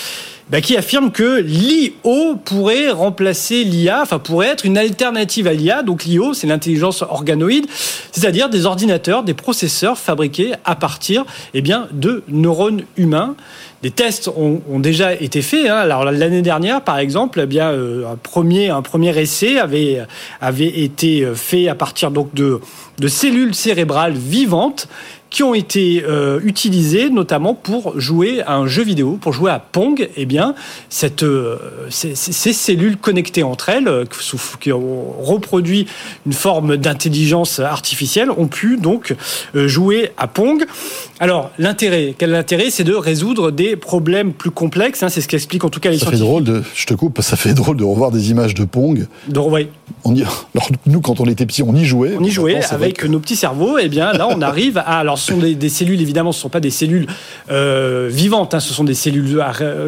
bah, 0.50 0.62
qui 0.62 0.78
affirme 0.78 1.12
que 1.12 1.40
l'IO 1.40 2.36
pourrait 2.44 2.92
remplacer 2.92 3.64
l'IA, 3.64 4.02
enfin 4.04 4.20
pourrait 4.20 4.48
être 4.48 4.66
une 4.66 4.78
alternative 4.78 5.48
à 5.48 5.54
l'IA. 5.54 5.82
Donc 5.82 6.06
l'IO, 6.06 6.34
c'est 6.34 6.46
l'intelligence 6.46 7.02
organoïde, 7.02 7.66
c'est-à-dire 8.12 8.50
des 8.50 8.66
ordinateurs, 8.66 9.24
des 9.24 9.34
processeurs 9.34 9.98
fabriqués 9.98 10.54
à 10.64 10.76
partir 10.76 11.26
eh 11.56 11.62
bien, 11.62 11.88
de 11.92 12.24
neurones 12.28 12.84
humains. 12.96 13.36
Des 13.82 13.92
tests 13.92 14.30
ont, 14.30 14.62
déjà 14.80 15.14
été 15.14 15.42
faits. 15.42 15.68
Hein. 15.68 15.78
Alors 15.78 16.06
l'année 16.06 16.42
dernière, 16.42 16.82
par 16.82 16.98
exemple, 17.00 17.42
eh 17.44 17.46
bien 17.46 17.70
euh, 17.70 18.12
un 18.12 18.16
premier 18.16 18.70
un 18.70 18.82
premier 18.82 19.16
essai 19.20 19.60
avait 19.60 20.02
avait 20.42 20.80
été 20.80 21.28
fait 21.36 21.68
à 21.68 21.76
partir 21.76 22.10
donc 22.10 22.34
de 22.34 22.60
de 22.98 23.08
cellules 23.08 23.54
cérébrales 23.54 24.14
vivantes 24.14 24.88
qui 25.36 25.44
ont 25.44 25.54
été 25.54 26.02
euh, 26.08 26.40
utilisés 26.46 27.10
notamment 27.10 27.56
pour 27.56 28.00
jouer 28.00 28.42
à 28.44 28.56
un 28.56 28.68
jeu 28.68 28.84
vidéo, 28.84 29.18
pour 29.20 29.34
jouer 29.34 29.52
à 29.52 29.60
Pong. 29.60 30.08
Eh 30.16 30.26
bien, 30.26 30.56
cette, 30.88 31.24
euh, 31.24 31.58
ces, 31.90 32.16
cellules 32.54 32.96
connectées 32.96 33.44
entre 33.44 33.68
elles, 33.68 33.90
euh, 33.90 34.06
qui 34.62 34.72
ont 34.72 35.14
reproduit 35.20 35.88
une 36.26 36.32
forme 36.32 36.78
d'intelligence 36.78 37.60
artificielle, 37.60 38.32
ont 38.32 38.48
pu 38.48 38.78
donc 38.78 39.14
jouer 39.54 40.12
à 40.16 40.28
Pong. 40.28 40.66
Alors, 41.20 41.52
l'intérêt, 41.60 42.16
quel 42.18 42.30
est 42.30 42.34
l'intérêt? 42.34 42.70
C'est 42.70 42.86
de 42.86 42.94
résoudre 42.94 43.52
des 43.52 43.76
problèmes 43.76 44.32
plus 44.32 44.52
complexes. 44.52 45.04
Hein, 45.04 45.10
c'est 45.10 45.20
ce 45.20 45.28
qu'explique 45.28 45.66
en 45.66 45.70
tout 45.70 45.82
cas 45.82 45.90
les 45.90 45.98
ça 45.98 46.12
Fait 46.12 46.18
drôle 46.18 46.46
de, 46.46 46.64
je 46.74 46.86
te 46.86 46.94
coupe, 46.94 47.22
ça 47.22 47.36
fait 47.36 47.54
drôle 47.54 47.76
de 47.76 47.84
revoir 47.84 48.12
des 48.12 48.32
images 48.32 48.54
de 48.54 48.64
Pong. 48.64 49.06
De, 49.28 49.40
oui. 49.40 49.68
on 50.06 50.16
y, 50.16 50.22
alors, 50.22 50.70
nous, 50.86 51.02
quand 51.02 51.20
on 51.20 51.26
était 51.26 51.46
petits, 51.46 51.64
on 51.64 51.76
y 51.76 51.84
jouait. 51.84 52.16
On 52.18 52.24
y 52.24 52.32
jouait 52.32 52.64
avec 52.72 53.04
nos 53.04 53.20
petits 53.20 53.36
cerveaux. 53.36 53.78
Eh 53.78 53.90
bien, 53.90 54.14
là, 54.14 54.30
on 54.30 54.42
arrive 54.42 54.78
à. 54.78 55.00
Alors, 55.00 55.18
ce 55.26 55.34
sont 55.34 55.40
des, 55.40 55.70
cellules, 55.70 56.02
évidemment, 56.02 56.32
ce 56.32 56.40
ne 56.40 56.42
sont 56.44 56.50
pas 56.50 56.60
des 56.60 56.70
cellules 56.70 57.08
euh, 57.50 58.10
vivantes, 58.12 58.54
hein, 58.54 58.60
ce 58.60 58.74
sont 58.74 58.84
des 58.84 58.94
cellules 58.94 59.44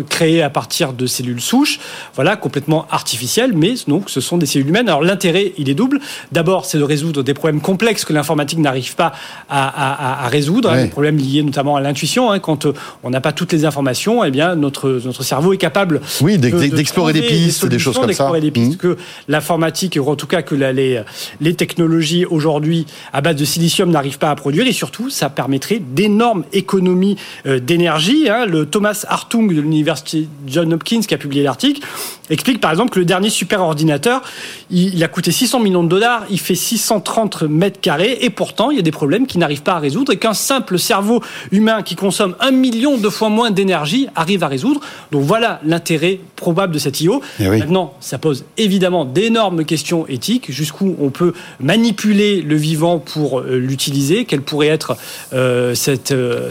créées 0.10 0.42
à 0.42 0.50
partir 0.50 0.94
de 0.94 1.06
cellules 1.06 1.42
souches, 1.42 1.80
voilà, 2.16 2.36
complètement 2.36 2.88
artificielles, 2.90 3.54
mais 3.54 3.76
donc 3.88 4.10
ce 4.10 4.22
sont 4.22 4.38
des 4.38 4.46
cellules 4.46 4.70
humaines. 4.70 4.90
Alors 4.90 5.04
l'intérêt, 5.04 5.54
il 5.58 5.70
est 5.70 5.76
double. 5.76 6.00
D'abord, 6.32 6.66
c'est 6.66 6.78
de 6.78 6.84
résoudre 6.84 7.24
des 7.24 7.34
problèmes 7.34 7.62
complexes 7.62 8.06
que 8.06 8.14
l'informatique 8.14 8.60
n'arrive 8.60 8.96
pas 8.96 9.14
à, 9.50 10.28
résoudre, 10.30 10.70
hein, 10.70 10.84
des 10.84 10.90
problèmes 10.90 11.18
liés 11.18 11.44
notamment 11.44 11.76
à 11.76 11.82
l'intuition. 11.82 12.32
Hein. 12.32 12.40
quand 12.40 12.66
euh, 12.66 12.74
on 13.04 13.10
n'a 13.10 13.22
pas 13.22 13.32
toutes 13.32 13.54
les 13.54 13.66
informations, 13.66 14.24
eh 14.24 14.32
bien 14.32 14.56
notre 14.56 15.02
notre 15.06 15.24
cerveau 15.24 15.54
est 15.54 15.58
capable, 15.58 16.02
oui, 16.22 16.38
d'explorer 16.38 17.14
des 17.14 17.22
pistes, 17.22 17.66
des, 17.66 17.80
choses 17.80 17.98
comme 17.98 18.12
ça, 18.14 18.32
des 18.40 18.52
pistes 18.52 18.74
mmh. 18.74 18.78
que 18.78 18.98
l'informatique, 19.28 19.98
ou 20.02 20.10
en 20.10 20.16
tout 20.16 20.28
cas 20.28 20.42
que 20.42 20.56
les 20.56 21.02
les 21.42 21.54
technologies 21.54 22.26
aujourd'hui 22.26 22.86
à 23.14 23.22
base 23.22 23.36
de 23.36 23.46
silicium 23.46 23.90
n'arrivent 23.90 24.18
pas 24.18 24.32
à 24.32 24.36
produire, 24.36 24.68
et 24.68 24.72
surtout, 24.72 25.10
ça 25.18 25.30
permet 25.30 25.60
d'énormes 25.82 26.44
économies 26.54 27.18
euh, 27.46 27.60
d'énergie. 27.60 28.30
Hein. 28.30 28.46
Le 28.46 28.66
Thomas 28.66 29.06
Hartung 29.08 29.48
de 29.48 29.62
l'université 29.62 30.28
John 30.46 30.74
Hopkins 30.74 31.02
qui 31.02 31.14
a 31.14 31.18
publié 31.18 31.44
l'article 31.44 31.82
explique 32.30 32.60
par 32.60 32.72
exemple 32.72 32.92
que 32.92 33.00
le 33.00 33.06
dernier 33.06 33.30
super 33.30 33.62
ordinateur, 33.62 34.22
il, 34.70 35.04
a 35.04 35.08
coûté 35.08 35.32
600 35.32 35.60
millions 35.60 35.84
de 35.84 35.90
dollars, 35.90 36.26
il 36.30 36.40
fait 36.40 36.56
630 36.56 37.44
mètres 37.44 37.80
carrés, 37.80 38.18
et 38.22 38.30
pourtant 38.30 38.72
il 38.72 38.78
y 38.78 38.80
a 38.80 38.84
des 38.84 38.92
problèmes 38.92 39.28
qu'il 39.28 39.40
n'arrive 39.40 39.64
pas 39.64 39.74
à 39.74 39.80
résoudre, 39.80 40.12
et 40.12 40.18
qu'un 40.18 40.34
simple 40.34 40.78
cerveau 40.78 41.22
humain 41.52 41.84
qui 41.84 41.96
consomme 41.96 42.36
un 42.40 42.52
million 42.52 42.98
de 42.98 43.10
fois 43.10 43.30
moins 43.30 43.52
d'énergie 43.52 44.08
arrive 44.16 44.44
à 44.44 44.48
résoudre. 44.48 44.82
Donc 45.12 45.24
voilà 45.24 45.60
l'intérêt 45.66 46.20
probable 46.36 46.74
de 46.74 46.80
cette 46.80 47.00
IO. 47.02 47.22
Eh 47.40 47.48
Maintenant, 47.48 47.94
ça 48.00 48.18
pose 48.18 48.46
évidemment 48.58 49.06
d'énormes 49.06 49.64
questions 49.66 50.06
éthiques, 50.08 50.52
jusqu'où 50.52 50.96
on 51.00 51.10
peut 51.10 51.34
manipuler 51.60 52.42
le 52.42 52.56
vivant 52.56 53.00
pour 53.00 53.40
euh, 53.40 53.58
l'utiliser, 53.58 54.26
quelle 54.26 54.42
pourrait 54.42 54.68
être 54.68 54.98
euh, 55.34 55.76
cette, 55.76 56.12
euh, 56.12 56.50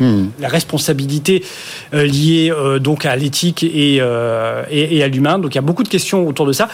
hmm. 0.00 0.30
la, 0.40 0.48
responsabilité 0.48 1.44
liée 1.92 2.52
donc 2.80 3.04
à 3.04 3.16
l'éthique 3.16 3.62
et, 3.62 3.96
et, 3.96 4.96
et 4.96 5.02
à 5.02 5.08
l'humain. 5.08 5.38
Donc 5.38 5.54
il 5.54 5.56
y 5.56 5.58
a 5.58 5.62
beaucoup 5.62 5.82
de 5.82 5.88
questions 5.88 6.26
autour 6.26 6.46
de 6.46 6.52
ça. 6.52 6.68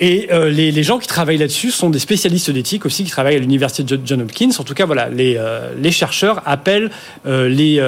Et 0.00 0.28
euh, 0.30 0.48
les, 0.48 0.70
les, 0.70 0.82
gens 0.84 0.98
qui 0.98 1.08
travaillent 1.08 1.38
là-dessus 1.38 1.72
sont 1.72 1.90
des 1.90 1.98
spécialistes 1.98 2.50
d'éthique 2.50 2.86
aussi, 2.86 3.02
qui 3.02 3.10
travaillent 3.10 3.34
à 3.34 3.40
l'université 3.40 3.82
de 3.82 4.00
John 4.04 4.22
Hopkins. 4.22 4.50
En 4.58 4.62
tout 4.62 4.74
cas, 4.74 4.86
voilà, 4.86 5.08
les, 5.08 5.36
euh, 5.36 5.72
les 5.76 5.90
chercheurs 5.90 6.40
appellent 6.46 6.90
euh, 7.26 7.48
les, 7.48 7.82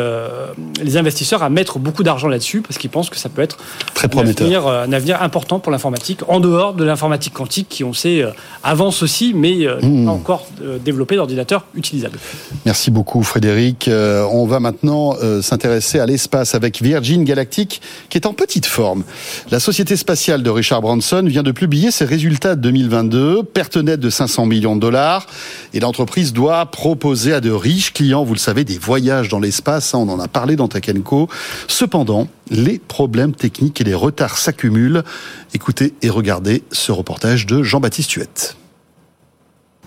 les 0.83 0.97
investisseurs 0.97 1.45
à 1.45 1.50
mettre 1.50 1.79
beaucoup 1.79 2.02
d'argent 2.02 2.26
là-dessus 2.26 2.62
parce 2.62 2.79
qu'ils 2.79 2.90
pensent 2.90 3.11
que 3.11 3.19
ça 3.19 3.29
peut 3.29 3.43
être 3.43 3.59
Très 3.95 4.09
prometteur. 4.09 4.47
Un, 4.47 4.50
avenir, 4.50 4.67
un 4.67 4.93
avenir 4.93 5.23
important 5.23 5.61
pour 5.61 5.71
l'informatique, 5.71 6.21
en 6.26 6.40
dehors 6.40 6.75
de 6.75 6.85
l'informatique 6.85 7.33
quantique 7.33 7.69
qui, 7.69 7.85
on 7.85 7.93
sait, 7.93 8.25
avance 8.64 9.02
aussi, 9.02 9.33
mais 9.35 9.67
mmh. 9.81 10.05
pas 10.07 10.11
encore 10.11 10.49
développé 10.85 11.14
d'ordinateurs 11.14 11.64
utilisables. 11.75 12.19
Merci 12.67 12.90
beaucoup, 12.90 13.23
Frédéric. 13.23 13.88
on 13.88 14.47
va 14.47 14.59
maintenant 14.59 15.17
s'intéresser 15.43 16.00
à 16.00 16.07
l'espace 16.07 16.55
avec 16.55 16.83
Virgin 16.83 17.25
Galactic, 17.25 17.81
qui 18.09 18.19
est 18.19 18.26
en 18.26 18.33
petite 18.33 18.67
forme. 18.67 19.05
La 19.50 19.61
société 19.61 19.97
spatiale 19.97 20.43
de 20.43 20.50
Richard 20.50 20.81
Branson 20.81 21.23
vient 21.26 21.43
de 21.43 21.52
publier 21.52 21.90
ses 22.00 22.07
résultats 22.07 22.57
de 22.57 22.62
2022, 22.62 23.42
perte 23.42 23.76
nette 23.76 24.00
de 24.00 24.09
500 24.09 24.47
millions 24.47 24.75
de 24.75 24.80
dollars, 24.80 25.26
et 25.75 25.80
l'entreprise 25.80 26.33
doit 26.33 26.64
proposer 26.64 27.35
à 27.35 27.42
de 27.42 27.50
riches 27.50 27.92
clients, 27.92 28.25
vous 28.25 28.33
le 28.33 28.38
savez, 28.38 28.64
des 28.64 28.78
voyages 28.78 29.28
dans 29.28 29.38
l'espace, 29.38 29.92
on 29.92 30.09
en 30.09 30.19
a 30.19 30.26
parlé 30.26 30.57
dans 30.57 30.66
Takenko. 30.66 31.28
Cependant, 31.69 32.26
les 32.49 32.78
problèmes 32.78 33.35
techniques 33.35 33.83
et 33.83 33.85
les 33.85 33.92
retards 33.92 34.38
s'accumulent. 34.38 35.02
Écoutez 35.52 35.92
et 36.00 36.09
regardez 36.09 36.62
ce 36.73 36.90
reportage 36.90 37.45
de 37.45 37.62
Jean-Baptiste 37.62 38.12
Huette. 38.12 38.57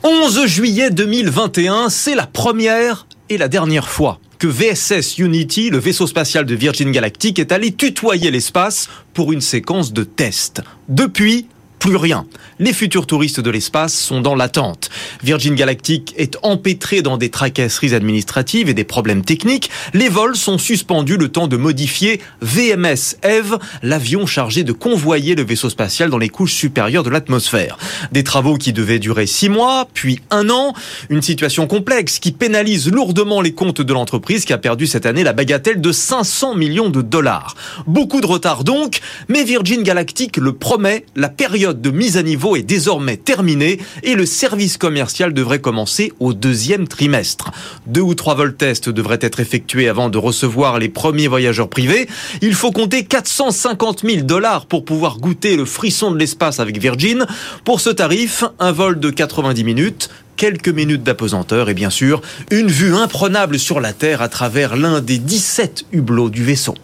11 0.03 0.45
juillet 0.45 0.91
2021, 0.91 1.89
c'est 1.89 2.13
la 2.13 2.27
première 2.27 3.07
et 3.29 3.39
la 3.39 3.47
dernière 3.47 3.89
fois 3.89 4.19
que 4.37 4.47
VSS 4.47 5.17
Unity, 5.17 5.71
le 5.71 5.79
vaisseau 5.79 6.05
spatial 6.05 6.45
de 6.45 6.53
Virgin 6.53 6.91
Galactic, 6.91 7.39
est 7.39 7.51
allé 7.51 7.71
tutoyer 7.71 8.29
l'espace 8.29 8.87
pour 9.15 9.31
une 9.31 9.41
séquence 9.41 9.93
de 9.93 10.03
tests. 10.03 10.61
Depuis, 10.89 11.47
plus 11.83 11.97
rien. 11.97 12.25
Les 12.59 12.71
futurs 12.71 13.05
touristes 13.07 13.41
de 13.41 13.49
l'espace 13.49 13.93
sont 13.93 14.21
dans 14.21 14.35
l'attente. 14.35 14.89
Virgin 15.21 15.53
Galactic 15.53 16.13
est 16.15 16.37
empêtré 16.41 17.01
dans 17.01 17.17
des 17.17 17.29
tracasseries 17.29 17.93
administratives 17.93 18.69
et 18.69 18.73
des 18.73 18.85
problèmes 18.85 19.25
techniques. 19.25 19.69
Les 19.93 20.07
vols 20.07 20.37
sont 20.37 20.57
suspendus 20.57 21.17
le 21.17 21.27
temps 21.27 21.47
de 21.47 21.57
modifier 21.57 22.21
VMS 22.41 23.17
Eve, 23.21 23.57
l'avion 23.81 24.25
chargé 24.25 24.63
de 24.63 24.71
convoyer 24.71 25.35
le 25.35 25.43
vaisseau 25.43 25.69
spatial 25.69 26.09
dans 26.09 26.17
les 26.17 26.29
couches 26.29 26.53
supérieures 26.53 27.03
de 27.03 27.09
l'atmosphère. 27.09 27.77
Des 28.13 28.23
travaux 28.23 28.55
qui 28.55 28.71
devaient 28.71 28.99
durer 28.99 29.27
six 29.27 29.49
mois, 29.49 29.89
puis 29.93 30.21
un 30.31 30.49
an. 30.49 30.73
Une 31.09 31.21
situation 31.21 31.67
complexe 31.67 32.19
qui 32.19 32.31
pénalise 32.31 32.89
lourdement 32.89 33.41
les 33.41 33.51
comptes 33.51 33.81
de 33.81 33.91
l'entreprise 33.91 34.45
qui 34.45 34.53
a 34.53 34.57
perdu 34.57 34.87
cette 34.87 35.05
année 35.05 35.25
la 35.25 35.33
bagatelle 35.33 35.81
de 35.81 35.91
500 35.91 36.55
millions 36.55 36.89
de 36.89 37.01
dollars. 37.01 37.55
Beaucoup 37.87 38.21
de 38.21 38.27
retard 38.27 38.63
donc, 38.63 39.01
mais 39.27 39.43
Virgin 39.43 39.83
Galactic 39.83 40.37
le 40.37 40.53
promet, 40.53 41.05
la 41.17 41.27
période 41.27 41.72
de 41.81 41.91
mise 41.91 42.17
à 42.17 42.23
niveau 42.23 42.55
est 42.55 42.63
désormais 42.63 43.17
terminée 43.17 43.79
et 44.03 44.15
le 44.15 44.25
service 44.25 44.77
commercial 44.77 45.33
devrait 45.33 45.59
commencer 45.59 46.11
au 46.19 46.33
deuxième 46.33 46.87
trimestre. 46.87 47.51
Deux 47.87 48.01
ou 48.01 48.15
trois 48.15 48.35
vols 48.35 48.55
tests 48.55 48.89
devraient 48.89 49.19
être 49.21 49.39
effectués 49.39 49.89
avant 49.89 50.09
de 50.09 50.17
recevoir 50.17 50.79
les 50.79 50.89
premiers 50.89 51.27
voyageurs 51.27 51.69
privés. 51.69 52.07
Il 52.41 52.53
faut 52.53 52.71
compter 52.71 53.05
450 53.05 54.01
000 54.05 54.21
dollars 54.21 54.65
pour 54.65 54.85
pouvoir 54.85 55.17
goûter 55.17 55.55
le 55.55 55.65
frisson 55.65 56.11
de 56.11 56.17
l'espace 56.17 56.59
avec 56.59 56.79
Virgin. 56.79 57.25
Pour 57.65 57.81
ce 57.81 57.89
tarif, 57.89 58.43
un 58.59 58.71
vol 58.71 58.99
de 58.99 59.09
90 59.09 59.63
minutes, 59.63 60.09
quelques 60.35 60.69
minutes 60.69 61.03
d'apesanteur 61.03 61.69
et 61.69 61.73
bien 61.73 61.89
sûr 61.89 62.21
une 62.51 62.67
vue 62.67 62.95
imprenable 62.95 63.59
sur 63.59 63.79
la 63.79 63.93
Terre 63.93 64.21
à 64.21 64.29
travers 64.29 64.75
l'un 64.75 65.01
des 65.01 65.17
17 65.17 65.85
hublots 65.91 66.29
du 66.29 66.43
vaisseau. 66.43 66.75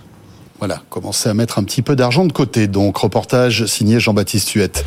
Voilà, 0.59 0.81
commencer 0.89 1.29
à 1.29 1.33
mettre 1.33 1.57
un 1.57 1.63
petit 1.63 1.81
peu 1.81 1.95
d'argent 1.95 2.25
de 2.25 2.33
côté. 2.33 2.67
Donc, 2.67 2.97
reportage 2.97 3.65
signé 3.65 3.99
Jean-Baptiste 4.01 4.51
Huette. 4.51 4.83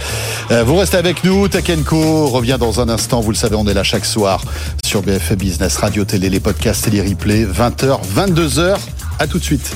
Euh, 0.51 0.65
vous 0.65 0.77
restez 0.77 0.99
avec 0.99 1.25
nous. 1.25 1.49
Takenko 1.49 2.29
revient 2.29 2.59
dans 2.61 2.81
un 2.81 2.91
instant. 2.91 3.23
Vous 3.23 3.31
le 3.31 3.37
savez, 3.37 3.57
on 3.57 3.67
est 3.67 3.73
là 3.73 3.83
chaque 3.83 4.05
soir 4.05 4.43
sur 4.85 5.03
BFM 5.03 5.39
Business, 5.39 5.79
Radio 5.79 6.05
Télé, 6.05 6.29
les 6.29 6.41
podcasts 6.41 6.87
et 6.89 6.91
les 6.91 7.01
replays. 7.01 7.47
20h, 7.47 8.01
22h. 8.15 8.77
À 9.19 9.27
tout 9.27 9.39
de 9.39 9.45
suite. 9.45 9.73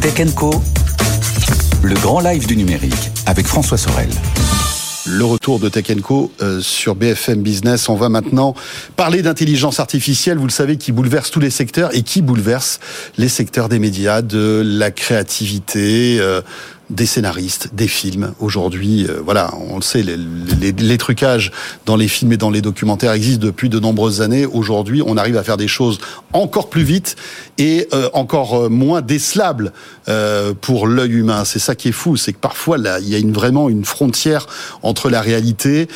Takenko, 0.00 0.62
le 1.82 1.94
grand 1.96 2.20
live 2.20 2.46
du 2.46 2.56
numérique 2.56 3.10
avec 3.26 3.46
François 3.46 3.76
Sorel. 3.76 4.08
Le 5.12 5.24
retour 5.24 5.58
de 5.58 5.68
Tech 5.68 5.86
euh, 6.40 6.60
sur 6.60 6.94
BFM 6.94 7.42
Business. 7.42 7.88
On 7.88 7.96
va 7.96 8.08
maintenant 8.08 8.54
parler 8.94 9.22
d'intelligence 9.22 9.80
artificielle, 9.80 10.38
vous 10.38 10.46
le 10.46 10.52
savez, 10.52 10.76
qui 10.76 10.92
bouleverse 10.92 11.32
tous 11.32 11.40
les 11.40 11.50
secteurs 11.50 11.92
et 11.96 12.02
qui 12.02 12.22
bouleverse 12.22 12.78
les 13.18 13.28
secteurs 13.28 13.68
des 13.68 13.80
médias, 13.80 14.22
de 14.22 14.62
la 14.64 14.92
créativité. 14.92 16.20
Euh, 16.90 17.00
des 17.00 17.06
scénaristes, 17.06 17.70
des 17.72 17.88
films. 17.88 18.32
Aujourd'hui, 18.40 19.06
euh, 19.08 19.20
voilà, 19.24 19.52
on 19.70 19.76
le 19.76 19.82
sait, 19.82 20.02
les, 20.02 20.16
les, 20.16 20.72
les, 20.72 20.98
trucages 20.98 21.50
dans 21.86 21.96
les 21.96 22.08
films 22.08 22.32
et 22.32 22.36
dans 22.36 22.50
les 22.50 22.60
documentaires 22.60 23.12
existent 23.12 23.44
depuis 23.44 23.68
de 23.68 23.78
nombreuses 23.78 24.20
années. 24.20 24.44
Aujourd'hui, 24.44 25.02
on 25.04 25.16
arrive 25.16 25.36
à 25.36 25.42
faire 25.42 25.56
des 25.56 25.68
choses 25.68 25.98
encore 26.32 26.68
plus 26.68 26.82
vite 26.82 27.16
et 27.58 27.88
euh, 27.94 28.10
encore 28.12 28.54
euh, 28.54 28.68
moins 28.68 29.00
décelables 29.00 29.72
pour 30.60 30.88
l'œil 30.88 31.12
humain. 31.12 31.44
C'est 31.44 31.60
ça 31.60 31.76
qui 31.76 31.88
est 31.88 31.92
fou, 31.92 32.16
c'est 32.16 32.32
que 32.32 32.38
parfois 32.38 32.78
là, 32.78 32.98
il 32.98 33.08
y 33.08 33.14
a 33.14 33.18
une, 33.18 33.32
vraiment 33.32 33.68
une 33.68 33.84
frontière 33.84 34.48
entre 34.82 35.08
la 35.08 35.20
réalité 35.20 35.86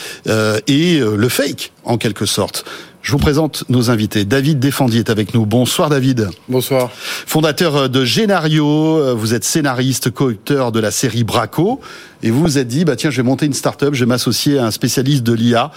et 0.69 1.01
le 1.01 1.29
fake, 1.29 1.73
en 1.83 1.99
quelque 1.99 2.25
sorte. 2.25 2.65
Je 3.05 3.13
vous 3.13 3.19
présente 3.19 3.65
nos 3.69 3.91
invités. 3.91 4.25
David 4.25 4.59
Défendier 4.59 5.01
est 5.01 5.11
avec 5.11 5.35
nous. 5.35 5.45
Bonsoir 5.45 5.91
David. 5.91 6.31
Bonsoir. 6.49 6.91
Fondateur 6.91 7.91
de 7.91 8.03
Génario, 8.03 9.15
vous 9.15 9.35
êtes 9.35 9.45
scénariste, 9.45 10.11
co-auteur 10.11 10.73
de 10.73 10.81
la 10.81 10.91
série 10.91 11.23
Braco 11.23 11.83
et 12.25 12.31
vous 12.31 12.41
vous 12.41 12.57
êtes 12.57 12.69
dit, 12.69 12.87
bah 12.87 12.97
tiens, 12.97 13.11
je 13.11 13.19
vais 13.19 13.23
monter 13.23 13.45
une 13.45 13.53
start-up, 13.53 13.93
je 13.93 14.01
vais 14.01 14.09
m'associer 14.09 14.59
à 14.59 14.65
un 14.65 14.71
spécialiste 14.71 15.25
de 15.25 15.35
l'IA 15.35 15.71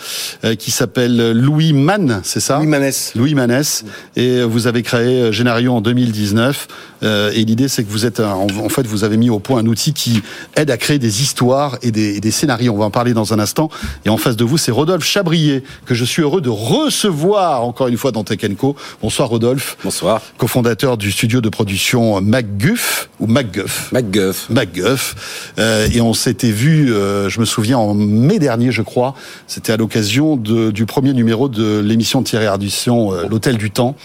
euh, 0.46 0.56
qui 0.56 0.72
s'appelle 0.72 1.34
Louis 1.34 1.74
Mann, 1.74 2.22
c'est 2.24 2.40
ça? 2.40 2.60
Louis 2.60 2.68
Manès. 2.68 3.12
Louis 3.16 3.36
Manès. 3.36 3.84
Et 4.16 4.42
vous 4.44 4.66
avez 4.66 4.82
créé 4.82 5.24
euh, 5.24 5.32
Génario 5.34 5.74
en 5.74 5.82
2019. 5.82 6.70
Euh, 7.04 7.32
et 7.36 7.44
l'idée, 7.44 7.68
c'est 7.68 7.84
que 7.84 7.92
vous 7.92 8.06
êtes, 8.06 8.22
en, 8.22 8.70
fait, 8.70 8.88
vous 8.88 9.04
avez 9.04 9.18
mis 9.18 9.30
au 9.30 9.40
point 9.40 9.60
un 9.60 9.66
outil 9.66 9.92
qui 9.92 10.24
aide 10.56 10.72
à 10.72 10.78
créer 10.78 11.00
des 11.00 11.22
histoires 11.22 11.78
et 11.82 11.92
des, 11.92 12.22
des, 12.22 12.32
scénarios. 12.32 12.74
On 12.74 12.78
va 12.78 12.86
en 12.86 12.92
parler 12.92 13.14
dans 13.14 13.34
un 13.34 13.40
instant. 13.40 13.70
Et 14.06 14.10
en 14.10 14.18
face 14.18 14.38
de 14.38 14.46
vous, 14.46 14.58
c'est 14.58 14.72
Rodolphe 14.72 15.06
Chabrier, 15.06 15.64
que 15.86 15.96
je 15.96 16.06
suis 16.06 16.22
heureux 16.22 16.40
de 16.40 16.50
recevoir 16.50 17.66
encore 17.66 17.90
une 17.90 17.98
fois 17.98 18.14
dans 18.14 18.24
Tech 18.24 18.40
Co. 18.58 18.78
Bonsoir 19.02 19.28
Rodolphe. 19.28 19.78
Bonsoir. 19.84 20.22
Cofondateur 20.38 20.96
du 20.96 21.12
studio 21.12 21.42
de 21.42 21.50
production 21.50 22.22
MacGuff 22.22 23.10
ou 23.20 23.28
MacGuff. 23.28 23.92
MacGuff. 23.92 24.50
MacGuff. 24.50 25.54
Euh, 25.60 25.90
et 25.94 26.02
on 26.02 26.14
s'est 26.14 26.37
été 26.38 26.52
vu, 26.52 26.94
euh, 26.94 27.30
je 27.30 27.40
me 27.40 27.46
souviens, 27.46 27.80
en 27.80 27.96
mai 27.96 28.38
dernier, 28.38 28.72
je 28.72 28.84
crois. 28.84 29.16
C'était 29.48 29.74
à 29.74 29.78
l'occasion 29.78 30.38
du 30.38 30.86
premier 30.86 31.14
numéro 31.14 31.50
de 31.50 31.80
l'émission 31.80 32.22
de 32.22 32.28
Thierry 32.28 32.46
Ardisson, 32.46 33.12
euh, 33.12 33.28
L'Hôtel 33.28 33.58
du 33.58 33.72
Temps, 33.72 33.96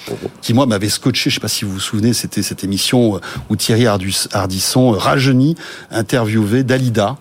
qui, 0.41 0.55
moi, 0.55 0.65
m'avait 0.65 0.89
scotché. 0.89 1.29
Je 1.29 1.35
sais 1.35 1.41
pas 1.41 1.49
si 1.49 1.67
vous 1.67 1.73
vous 1.73 1.81
souvenez, 1.81 2.15
c'était 2.15 2.43
cette 2.43 2.65
émission 2.65 3.17
euh, 3.17 3.21
où 3.51 3.57
Thierry 3.57 3.87
Ardisson, 3.87 4.93
rajeuni, 4.93 5.57
interviewait 5.91 6.65
Dalida. 6.65 7.19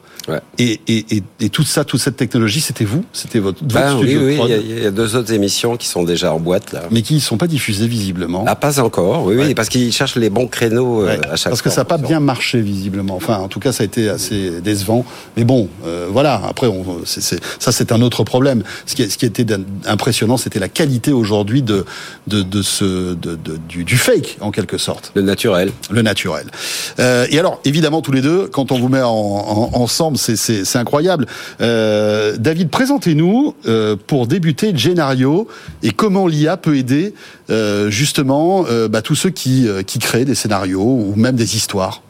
Et, 0.58 0.80
et, 0.88 1.24
et, 1.40 1.50
tout 1.50 1.64
ça, 1.64 1.84
toute 1.84 2.00
cette 2.00 2.18
technologie, 2.18 2.62
c'était 2.62 2.86
vous? 2.86 3.04
C'était 3.12 3.40
votre, 3.40 3.64
ben, 3.64 3.98
Oui, 3.98 4.18
oui, 4.18 4.40
il 4.70 4.84
y, 4.84 4.86
a, 4.86 4.92
deux 4.92 5.16
autres 5.16 5.34
émissions 5.34 5.78
qui 5.78 5.88
sont 5.88 6.04
déjà 6.04 6.34
en 6.34 6.40
boîte 6.40 6.74
là. 6.74 6.84
Mais 6.92 7.02
qui 7.02 7.16
ne 7.16 7.20
sont 7.20 7.38
pas 7.38 7.48
diffusées 7.48 7.88
visiblement. 7.88 8.46
Ah, 8.48 8.56
pas 8.56 8.80
encore, 8.80 9.26
oui, 9.26 9.36
oui, 9.38 9.56
parce 9.56 9.70
qu'ils 9.70 9.92
cherchent 9.92 10.16
les 10.16 10.30
bons 10.30 10.48
créneaux 10.48 11.06
à 11.06 11.12
chaque 11.12 11.22
parce 11.22 11.42
fois. 11.42 11.50
Parce 11.52 11.62
que 11.64 11.70
ça 11.70 11.82
n'a 11.82 11.86
pas 11.86 11.98
bien 11.98 12.20
marché 12.20 12.62
visiblement. 12.62 13.16
Enfin, 13.16 13.38
en 13.38 13.48
tout 13.48 13.60
cas, 13.60 13.72
ça 13.72 13.84
a 13.84 13.86
été 13.86 14.10
assez 14.10 14.62
décevant. 14.62 15.06
Mais 15.38 15.44
bon, 15.44 15.70
euh, 15.86 16.08
voilà. 16.10 16.42
Après, 16.48 16.68
on, 16.68 16.86
ça, 17.06 17.72
c'est 17.72 17.92
un 17.92 18.02
autre 18.02 18.24
problème. 18.24 18.64
Ce 18.86 18.96
qui, 18.96 19.10
ce 19.10 19.18
qui 19.18 19.26
était 19.26 19.46
impressionnant, 19.86 20.38
c'était 20.38 20.60
la 20.60 20.70
qualité 20.70 21.12
aujourd'hui 21.12 21.62
de, 21.62 21.86
de, 22.28 22.42
de, 22.42 22.62
ce, 22.62 23.14
de, 23.14 23.36
de 23.36 23.58
du, 23.68 23.84
du, 23.84 23.98
fake, 23.98 24.38
en 24.42 24.52
quelque 24.52 24.78
sorte. 24.78 25.12
Le 25.16 25.22
naturel. 25.22 25.72
Le 25.90 26.02
naturel. 26.02 26.48
Euh, 27.00 27.26
et 27.30 27.40
alors, 27.40 27.60
évidemment, 27.66 28.02
tous 28.02 28.12
les 28.12 28.22
deux, 28.22 28.48
quand 28.48 28.72
on 28.72 28.80
vous 28.80 28.90
met 28.90 29.02
en, 29.02 29.10
en, 29.10 29.72
ensemble, 29.74 30.11
c'est 30.18 30.76
incroyable. 30.78 31.26
Euh, 31.62 32.38
David, 32.38 32.70
présentez-nous 32.70 33.56
euh, 33.68 33.96
pour 34.08 34.28
débuter 34.28 34.76
Genario 34.76 35.48
et 35.84 35.92
comment 35.92 36.28
l'IA 36.28 36.58
peut 36.58 36.78
aider 36.78 37.14
euh, 37.50 37.90
justement 37.90 38.66
bah, 38.90 39.02
tous 39.02 39.16
ceux 39.16 39.30
qui, 39.30 39.68
créent 40.00 40.26
des 40.26 40.36
scénarios 40.36 40.82
ou 40.82 41.14
même 41.16 41.36
des 41.36 41.56
histoires. 41.56 42.02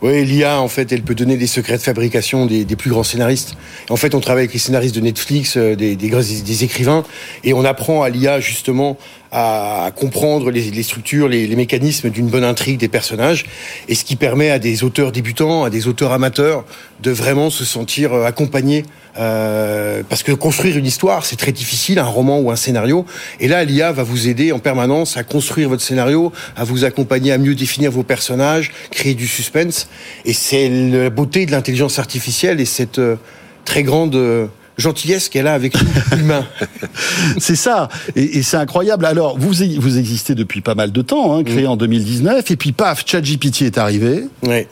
Oui, 0.00 0.24
l'IA, 0.24 0.60
en 0.60 0.68
fait, 0.68 0.92
elle 0.92 1.02
peut 1.02 1.14
donner 1.14 1.36
des 1.36 1.46
secrets 1.46 1.76
de 1.76 1.82
fabrication 1.82 2.46
des, 2.46 2.64
plus 2.64 2.90
grands 2.90 3.02
scénaristes. 3.02 3.54
En 3.90 3.96
fait, 3.96 4.14
on 4.14 4.20
travaille 4.20 4.44
avec 4.44 4.54
les 4.54 4.58
scénaristes 4.58 4.94
de 4.94 5.00
Netflix, 5.00 5.58
des, 5.58 6.64
écrivains, 6.64 7.04
et 7.44 7.52
on 7.52 7.64
apprend 7.64 8.02
à 8.02 8.08
l'IA, 8.08 8.40
justement, 8.40 8.96
à 9.30 9.90
comprendre 9.94 10.50
les, 10.50 10.82
structures, 10.82 11.28
les, 11.28 11.54
mécanismes 11.54 12.08
d'une 12.08 12.28
bonne 12.28 12.44
intrigue 12.44 12.78
des 12.78 12.88
personnages, 12.88 13.44
et 13.88 13.94
ce 13.94 14.04
qui 14.04 14.16
permet 14.16 14.50
à 14.50 14.58
des 14.58 14.84
auteurs 14.84 15.12
débutants, 15.12 15.64
à 15.64 15.70
des 15.70 15.86
auteurs 15.86 16.12
amateurs, 16.12 16.64
de 17.02 17.10
vraiment 17.10 17.50
se 17.50 17.64
sentir 17.64 18.12
euh, 18.12 18.24
accompagnés. 18.24 18.84
Euh, 19.18 20.02
parce 20.08 20.22
que 20.22 20.30
construire 20.30 20.76
une 20.76 20.86
histoire, 20.86 21.26
c'est 21.26 21.36
très 21.36 21.50
difficile, 21.50 21.98
un 21.98 22.04
roman 22.04 22.38
ou 22.38 22.50
un 22.50 22.56
scénario. 22.56 23.04
Et 23.40 23.48
là, 23.48 23.64
l'IA 23.64 23.90
va 23.90 24.04
vous 24.04 24.28
aider 24.28 24.52
en 24.52 24.60
permanence 24.60 25.16
à 25.16 25.24
construire 25.24 25.68
votre 25.68 25.82
scénario, 25.82 26.32
à 26.56 26.64
vous 26.64 26.84
accompagner 26.84 27.32
à 27.32 27.38
mieux 27.38 27.56
définir 27.56 27.90
vos 27.90 28.04
personnages, 28.04 28.70
créer 28.90 29.14
du 29.14 29.26
suspense. 29.26 29.88
Et 30.24 30.32
c'est 30.32 30.68
la 30.68 31.10
beauté 31.10 31.46
de 31.46 31.50
l'intelligence 31.50 31.98
artificielle 31.98 32.60
et 32.60 32.64
cette 32.64 33.00
euh, 33.00 33.16
très 33.64 33.82
grande 33.82 34.48
gentillesse 34.78 35.28
qu'elle 35.28 35.46
a 35.46 35.54
avec 35.54 35.74
l'humain. 36.16 36.46
c'est 37.38 37.56
ça, 37.56 37.88
et, 38.16 38.42
c'est 38.42 38.56
incroyable. 38.56 39.04
Alors, 39.04 39.38
vous, 39.38 39.52
vous 39.78 39.98
existez 39.98 40.34
depuis 40.34 40.60
pas 40.60 40.74
mal 40.74 40.92
de 40.92 41.02
temps, 41.02 41.36
hein, 41.36 41.44
créé 41.44 41.64
mm. 41.64 41.70
en 41.70 41.76
2019, 41.76 42.50
et 42.50 42.56
puis 42.56 42.72
paf, 42.72 43.04
ChatGPT 43.06 43.62
est 43.62 43.78
arrivé. 43.78 44.24
Oui 44.42 44.66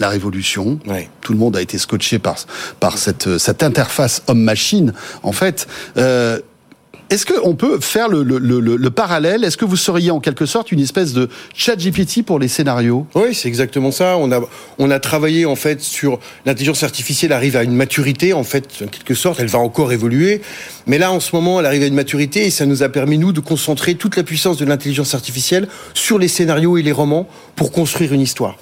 la 0.00 0.08
révolution. 0.08 0.80
Tout 1.20 1.32
le 1.32 1.38
monde 1.38 1.56
a 1.56 1.62
été 1.62 1.78
scotché 1.78 2.18
par, 2.18 2.36
par 2.80 2.98
cette, 2.98 3.38
cette 3.38 3.62
interface 3.62 4.22
homme-machine. 4.26 4.92
En 5.22 5.32
fait, 5.32 5.68
euh, 5.96 6.40
est-ce 7.10 7.26
qu'on 7.26 7.54
peut 7.54 7.80
faire 7.80 8.08
le, 8.08 8.22
le, 8.22 8.38
le, 8.38 8.60
le 8.60 8.90
parallèle? 8.90 9.44
Est-ce 9.44 9.56
que 9.56 9.64
vous 9.64 9.76
seriez 9.76 10.10
en 10.10 10.20
quelque 10.20 10.46
sorte 10.46 10.72
une 10.72 10.80
espèce 10.80 11.12
de 11.12 11.28
chat 11.54 11.76
GPT 11.76 12.24
pour 12.24 12.38
les 12.38 12.48
scénarios? 12.48 13.06
Oui, 13.14 13.34
c'est 13.34 13.48
exactement 13.48 13.90
ça. 13.90 14.16
On 14.16 14.32
a, 14.32 14.40
on 14.78 14.90
a 14.90 14.98
travaillé 15.00 15.46
en 15.46 15.56
fait 15.56 15.80
sur 15.80 16.18
l'intelligence 16.46 16.82
artificielle 16.82 17.32
arrive 17.32 17.56
à 17.56 17.62
une 17.62 17.74
maturité 17.74 18.32
en 18.32 18.44
fait, 18.44 18.66
en 18.84 18.88
quelque 18.88 19.14
sorte, 19.14 19.40
elle 19.40 19.48
va 19.48 19.58
encore 19.58 19.92
évoluer. 19.92 20.40
Mais 20.86 20.98
là, 20.98 21.12
en 21.12 21.20
ce 21.20 21.34
moment, 21.34 21.60
elle 21.60 21.66
arrive 21.66 21.82
à 21.82 21.86
une 21.86 21.94
maturité 21.94 22.46
et 22.46 22.50
ça 22.50 22.66
nous 22.66 22.82
a 22.82 22.88
permis 22.88 23.18
nous 23.18 23.32
de 23.32 23.40
concentrer 23.40 23.94
toute 23.94 24.16
la 24.16 24.22
puissance 24.22 24.56
de 24.56 24.64
l'intelligence 24.64 25.14
artificielle 25.14 25.68
sur 25.94 26.18
les 26.18 26.28
scénarios 26.28 26.78
et 26.78 26.82
les 26.82 26.92
romans 26.92 27.28
pour 27.56 27.72
construire 27.72 28.12
une 28.12 28.20
histoire. 28.20 28.56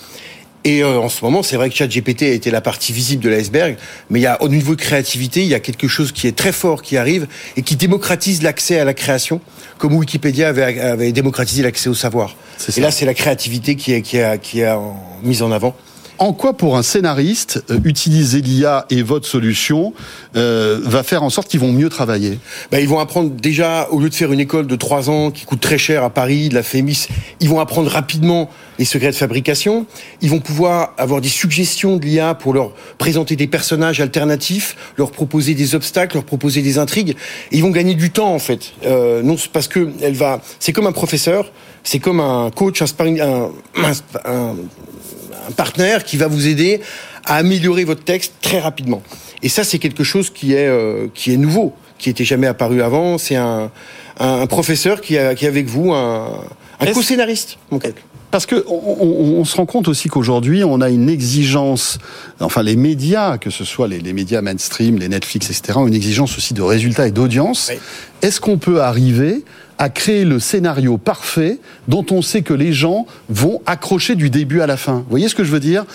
Et 0.64 0.82
euh, 0.82 0.98
en 0.98 1.08
ce 1.08 1.24
moment, 1.24 1.42
c'est 1.42 1.56
vrai 1.56 1.70
que 1.70 1.74
ChatGPT 1.76 2.22
a 2.22 2.28
été 2.28 2.50
la 2.50 2.60
partie 2.60 2.92
visible 2.92 3.22
de 3.22 3.28
l'iceberg, 3.28 3.76
mais 4.10 4.20
il 4.20 4.22
y 4.22 4.26
a 4.26 4.40
au 4.42 4.48
niveau 4.48 4.76
de 4.76 4.80
créativité, 4.80 5.42
il 5.42 5.48
y 5.48 5.54
a 5.54 5.60
quelque 5.60 5.88
chose 5.88 6.12
qui 6.12 6.26
est 6.26 6.36
très 6.36 6.52
fort 6.52 6.82
qui 6.82 6.96
arrive 6.96 7.26
et 7.56 7.62
qui 7.62 7.76
démocratise 7.76 8.42
l'accès 8.42 8.78
à 8.78 8.84
la 8.84 8.94
création, 8.94 9.40
comme 9.78 9.94
Wikipédia 9.94 10.48
avait, 10.48 10.80
avait 10.80 11.12
démocratisé 11.12 11.62
l'accès 11.62 11.88
au 11.88 11.94
savoir. 11.94 12.36
Et 12.76 12.80
là, 12.80 12.90
c'est 12.90 13.06
la 13.06 13.14
créativité 13.14 13.74
qui 13.74 13.92
est, 13.92 14.02
qui 14.02 14.18
est, 14.18 14.40
qui 14.40 14.60
est 14.60 14.72
mise 15.22 15.42
en 15.42 15.50
avant 15.50 15.74
en 16.22 16.32
quoi 16.32 16.56
pour 16.56 16.76
un 16.76 16.84
scénariste 16.84 17.64
euh, 17.70 17.80
utiliser 17.84 18.40
l'IA 18.40 18.86
et 18.90 19.02
votre 19.02 19.26
solution 19.26 19.92
euh, 20.36 20.80
va 20.84 21.02
faire 21.02 21.24
en 21.24 21.30
sorte 21.30 21.48
qu'ils 21.48 21.58
vont 21.58 21.72
mieux 21.72 21.88
travailler? 21.88 22.38
Ben, 22.70 22.78
Ils 22.78 22.88
vont 22.88 23.00
apprendre 23.00 23.30
déjà, 23.30 23.88
au 23.90 23.98
lieu 23.98 24.08
de 24.08 24.14
faire 24.14 24.32
une 24.32 24.38
école 24.38 24.68
de 24.68 24.76
trois 24.76 25.10
ans 25.10 25.32
qui 25.32 25.44
coûte 25.44 25.60
très 25.60 25.78
cher 25.78 26.04
à 26.04 26.10
Paris, 26.10 26.48
de 26.48 26.54
la 26.54 26.62
FEMIS, 26.62 27.08
ils 27.40 27.48
vont 27.48 27.58
apprendre 27.58 27.90
rapidement 27.90 28.48
les 28.78 28.84
secrets 28.84 29.10
de 29.10 29.16
fabrication. 29.16 29.84
Ils 30.20 30.30
vont 30.30 30.38
pouvoir 30.38 30.94
avoir 30.96 31.20
des 31.20 31.28
suggestions 31.28 31.96
de 31.96 32.04
l'IA 32.04 32.34
pour 32.34 32.54
leur 32.54 32.72
présenter 32.98 33.34
des 33.34 33.48
personnages 33.48 34.00
alternatifs, 34.00 34.76
leur 34.96 35.10
proposer 35.10 35.54
des 35.54 35.74
obstacles, 35.74 36.18
leur 36.18 36.24
proposer 36.24 36.62
des 36.62 36.78
intrigues. 36.78 37.16
Et 37.50 37.56
ils 37.56 37.62
vont 37.62 37.70
gagner 37.70 37.96
du 37.96 38.10
temps 38.10 38.32
en 38.32 38.38
fait. 38.38 38.74
Euh, 38.86 39.22
non, 39.22 39.34
parce 39.52 39.66
que 39.66 39.90
elle 40.00 40.14
va. 40.14 40.40
C'est 40.60 40.72
comme 40.72 40.86
un 40.86 40.92
professeur, 40.92 41.50
c'est 41.82 41.98
comme 41.98 42.20
un 42.20 42.52
coach, 42.52 42.80
un, 42.80 42.86
un, 43.18 43.50
un 43.84 43.92
un 44.24 44.54
partenaire 45.56 46.04
qui 46.04 46.16
va 46.16 46.26
vous 46.26 46.46
aider 46.46 46.80
à 47.24 47.36
améliorer 47.36 47.84
votre 47.84 48.04
texte 48.04 48.34
très 48.40 48.58
rapidement. 48.58 49.02
Et 49.42 49.48
ça, 49.48 49.64
c'est 49.64 49.78
quelque 49.78 50.04
chose 50.04 50.30
qui 50.30 50.54
est, 50.54 50.68
euh, 50.68 51.08
qui 51.14 51.32
est 51.32 51.36
nouveau, 51.36 51.72
qui 51.98 52.08
n'était 52.08 52.24
jamais 52.24 52.46
apparu 52.46 52.82
avant. 52.82 53.18
C'est 53.18 53.36
un, 53.36 53.70
un, 54.18 54.46
professeur 54.46 55.00
qui, 55.00 55.18
a, 55.18 55.34
qui 55.34 55.44
est 55.44 55.48
avec 55.48 55.66
vous, 55.66 55.92
un, 55.92 56.44
un 56.80 56.86
co-scénariste. 56.92 57.58
Parce 58.30 58.46
que 58.46 58.64
on, 58.66 59.44
se 59.44 59.56
rend 59.56 59.66
compte 59.66 59.88
aussi 59.88 60.08
qu'aujourd'hui, 60.08 60.64
on 60.64 60.80
a 60.80 60.88
une 60.88 61.10
exigence, 61.10 61.98
enfin 62.40 62.62
les 62.62 62.76
médias, 62.76 63.36
que 63.36 63.50
ce 63.50 63.62
soit 63.62 63.88
les, 63.88 64.00
les, 64.00 64.14
médias 64.14 64.40
mainstream, 64.40 64.98
les 64.98 65.10
Netflix, 65.10 65.50
etc., 65.50 65.76
ont 65.76 65.86
une 65.86 65.94
exigence 65.94 66.38
aussi 66.38 66.54
de 66.54 66.62
résultats 66.62 67.06
et 67.06 67.10
d'audience. 67.10 67.70
Est-ce 68.22 68.40
qu'on 68.40 68.56
peut 68.56 68.80
arriver 68.80 69.44
à 69.82 69.88
créer 69.88 70.24
le 70.24 70.38
scénario 70.38 70.96
parfait 70.96 71.58
dont 71.88 72.06
on 72.12 72.22
sait 72.22 72.42
que 72.42 72.54
les 72.54 72.72
gens 72.72 73.04
vont 73.28 73.60
accrocher 73.66 74.14
du 74.14 74.30
début 74.30 74.60
à 74.60 74.68
la 74.68 74.76
fin. 74.76 74.98
Vous 74.98 75.10
voyez 75.10 75.26
ce 75.26 75.34
que 75.34 75.42
je 75.42 75.50
veux 75.50 75.58
dire? 75.58 75.86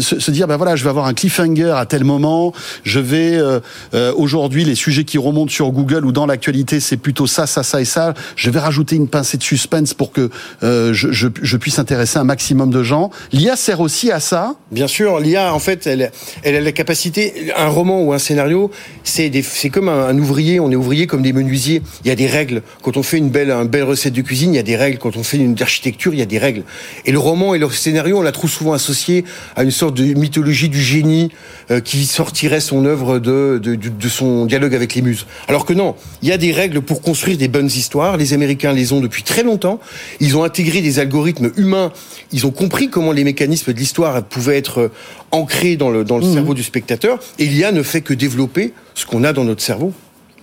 Se, 0.00 0.30
dire 0.32 0.48
ben 0.48 0.56
voilà, 0.56 0.74
je 0.74 0.82
vais 0.82 0.90
avoir 0.90 1.06
un 1.06 1.14
cliffhanger 1.14 1.72
à 1.76 1.86
tel 1.86 2.02
moment, 2.02 2.52
je 2.82 2.98
vais 2.98 3.36
euh, 3.36 3.60
euh, 3.94 4.12
aujourd'hui 4.16 4.64
les 4.64 4.74
sujets 4.74 5.04
qui 5.04 5.18
remontent 5.18 5.52
sur 5.52 5.70
Google 5.70 6.04
ou 6.04 6.10
dans 6.10 6.26
l'actualité, 6.26 6.80
c'est 6.80 6.96
plutôt 6.96 7.28
ça, 7.28 7.46
ça, 7.46 7.62
ça 7.62 7.80
et 7.80 7.84
ça. 7.84 8.12
Je 8.34 8.50
vais 8.50 8.58
rajouter 8.58 8.96
une 8.96 9.08
pincée 9.08 9.38
de 9.38 9.42
suspense 9.44 9.94
pour 9.94 10.10
que 10.10 10.30
euh, 10.64 10.92
je, 10.92 11.56
puisse 11.56 11.78
intéresser 11.78 12.18
un 12.18 12.24
maximum 12.24 12.70
de 12.70 12.82
gens. 12.82 13.10
L'IA 13.32 13.54
sert 13.54 13.80
aussi 13.80 14.10
à 14.10 14.18
ça. 14.18 14.56
Bien 14.72 14.88
sûr, 14.88 15.20
l'IA 15.20 15.54
en 15.54 15.60
fait, 15.60 15.86
elle, 15.86 16.10
a 16.44 16.60
la 16.60 16.72
capacité. 16.72 17.52
Un 17.56 17.68
roman 17.68 18.02
ou 18.02 18.12
un 18.12 18.18
scénario, 18.18 18.72
c'est 19.04 19.30
comme 19.72 19.88
un, 19.88 20.08
un, 20.08 20.18
ouvrier. 20.18 20.58
On 20.58 20.72
est 20.72 20.76
ouvrier 20.76 21.06
comme 21.06 21.22
des 21.22 21.32
menuisiers. 21.32 21.82
Il 22.04 22.08
y 22.08 22.10
a 22.10 22.16
des 22.16 22.26
règles. 22.26 22.62
Quand 22.82 22.96
on 22.96 23.02
fait 23.04 23.18
une 23.18 23.27
belle, 23.30 23.50
une 23.50 23.68
belle 23.68 23.84
recette 23.84 24.12
de 24.12 24.22
cuisine, 24.22 24.52
il 24.54 24.56
y 24.56 24.60
a 24.60 24.62
des 24.62 24.76
règles. 24.76 24.98
Quand 24.98 25.16
on 25.16 25.22
fait 25.22 25.36
une 25.36 25.56
architecture, 25.60 26.12
il 26.14 26.18
y 26.18 26.22
a 26.22 26.26
des 26.26 26.38
règles. 26.38 26.64
Et 27.04 27.12
le 27.12 27.18
roman 27.18 27.54
et 27.54 27.58
le 27.58 27.68
scénario, 27.70 28.18
on 28.18 28.22
l'a 28.22 28.32
trop 28.32 28.48
souvent 28.48 28.72
associé 28.72 29.24
à 29.56 29.62
une 29.62 29.70
sorte 29.70 29.94
de 29.94 30.04
mythologie 30.14 30.68
du 30.68 30.80
génie 30.80 31.30
euh, 31.70 31.80
qui 31.80 32.06
sortirait 32.06 32.60
son 32.60 32.84
œuvre 32.84 33.18
de, 33.18 33.60
de, 33.62 33.74
de, 33.74 34.08
son 34.08 34.46
dialogue 34.46 34.74
avec 34.74 34.94
les 34.94 35.02
muses. 35.02 35.26
Alors 35.48 35.64
que 35.64 35.72
non, 35.72 35.94
il 36.22 36.28
y 36.28 36.32
a 36.32 36.38
des 36.38 36.52
règles 36.52 36.80
pour 36.80 37.02
construire 37.02 37.36
des 37.38 37.48
bonnes 37.48 37.66
histoires. 37.66 38.16
Les 38.16 38.32
Américains 38.32 38.72
les 38.72 38.92
ont 38.92 39.00
depuis 39.00 39.22
très 39.22 39.42
longtemps. 39.42 39.80
Ils 40.20 40.36
ont 40.36 40.44
intégré 40.44 40.80
des 40.80 40.98
algorithmes 40.98 41.52
humains. 41.56 41.92
Ils 42.32 42.46
ont 42.46 42.50
compris 42.50 42.88
comment 42.88 43.12
les 43.12 43.24
mécanismes 43.24 43.72
de 43.72 43.78
l'histoire 43.78 44.22
pouvaient 44.22 44.56
être 44.56 44.80
euh, 44.80 44.92
ancrés 45.30 45.76
dans 45.76 45.90
le, 45.90 46.04
dans 46.04 46.18
le 46.18 46.26
mmh. 46.26 46.34
cerveau 46.34 46.54
du 46.54 46.62
spectateur. 46.62 47.18
Et 47.38 47.46
l'IA 47.46 47.72
ne 47.72 47.82
fait 47.82 48.00
que 48.00 48.14
développer 48.14 48.72
ce 48.94 49.06
qu'on 49.06 49.24
a 49.24 49.32
dans 49.32 49.44
notre 49.44 49.62
cerveau. 49.62 49.92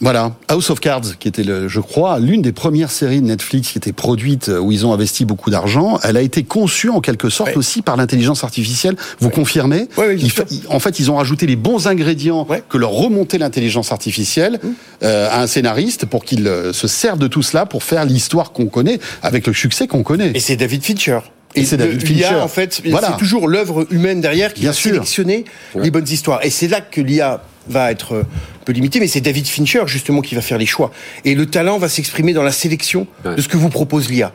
Voilà, 0.01 0.35
House 0.49 0.69
of 0.69 0.79
Cards, 0.79 1.17
qui 1.19 1.27
était, 1.27 1.43
le, 1.43 1.67
je 1.67 1.79
crois, 1.79 2.19
l'une 2.19 2.41
des 2.41 2.51
premières 2.51 2.91
séries 2.91 3.21
de 3.21 3.27
Netflix 3.27 3.71
qui 3.71 3.77
était 3.77 3.93
produite 3.93 4.49
euh, 4.49 4.59
où 4.59 4.71
ils 4.71 4.85
ont 4.85 4.93
investi 4.93 5.25
beaucoup 5.25 5.49
d'argent. 5.49 5.99
Elle 6.03 6.17
a 6.17 6.21
été 6.21 6.43
conçue 6.43 6.89
en 6.89 6.99
quelque 6.99 7.29
sorte 7.29 7.55
aussi 7.55 7.81
par 7.81 7.95
l'intelligence 7.95 8.43
artificielle. 8.43 8.95
Vous 9.19 9.29
confirmez 9.29 9.87
oui, 9.97 10.33
En 10.69 10.79
fait, 10.79 10.99
ils 10.99 11.11
ont 11.11 11.15
rajouté 11.15 11.47
les 11.47 11.55
bons 11.55 11.87
ingrédients 11.87 12.45
que 12.69 12.77
leur 12.77 12.91
remontait 12.91 13.37
l'intelligence 13.37 13.91
artificielle 13.91 14.59
mmh. 14.61 14.67
euh, 15.03 15.29
à 15.29 15.41
un 15.41 15.47
scénariste 15.47 16.05
pour 16.05 16.25
qu'il 16.25 16.47
euh, 16.47 16.73
se 16.73 16.87
serve 16.87 17.19
de 17.19 17.27
tout 17.27 17.41
cela 17.41 17.65
pour 17.65 17.83
faire 17.83 18.05
l'histoire 18.05 18.51
qu'on 18.51 18.67
connaît 18.67 18.99
avec 19.23 19.47
le 19.47 19.53
succès 19.53 19.87
qu'on 19.87 20.03
connaît. 20.03 20.31
Et 20.35 20.39
c'est 20.39 20.57
David 20.57 20.83
Fincher. 20.83 21.19
Et, 21.55 21.63
c'est 21.63 21.77
David 21.77 22.05
Fincher. 22.05 22.35
en 22.35 22.49
fait, 22.49 22.81
c'est 22.83 23.17
toujours 23.17 23.47
l'œuvre 23.47 23.87
humaine 23.89 24.19
derrière 24.19 24.53
qui 24.53 24.61
Bien 24.61 24.71
va 24.71 24.75
sélectionner 24.75 25.45
les 25.75 25.89
bonnes 25.89 26.07
histoires. 26.07 26.43
Et 26.43 26.49
c'est 26.49 26.67
là 26.67 26.81
que 26.81 26.99
l'IA 26.99 27.41
va 27.67 27.91
être 27.91 28.13
euh, 28.13 28.21
un 28.21 28.65
peu 28.65 28.73
limité, 28.73 28.99
mais 28.99 29.07
c'est 29.07 29.21
David 29.21 29.47
Fincher 29.47 29.83
justement 29.85 30.21
qui 30.21 30.35
va 30.35 30.41
faire 30.41 30.57
les 30.57 30.65
choix. 30.65 30.91
Et 31.23 31.35
le 31.35 31.45
talent 31.45 31.77
va 31.77 31.89
s'exprimer 31.89 32.33
dans 32.33 32.43
la 32.43 32.51
sélection 32.51 33.07
de 33.23 33.41
ce 33.41 33.47
que 33.47 33.57
vous 33.57 33.69
propose 33.69 34.09
l'IA. 34.09 34.31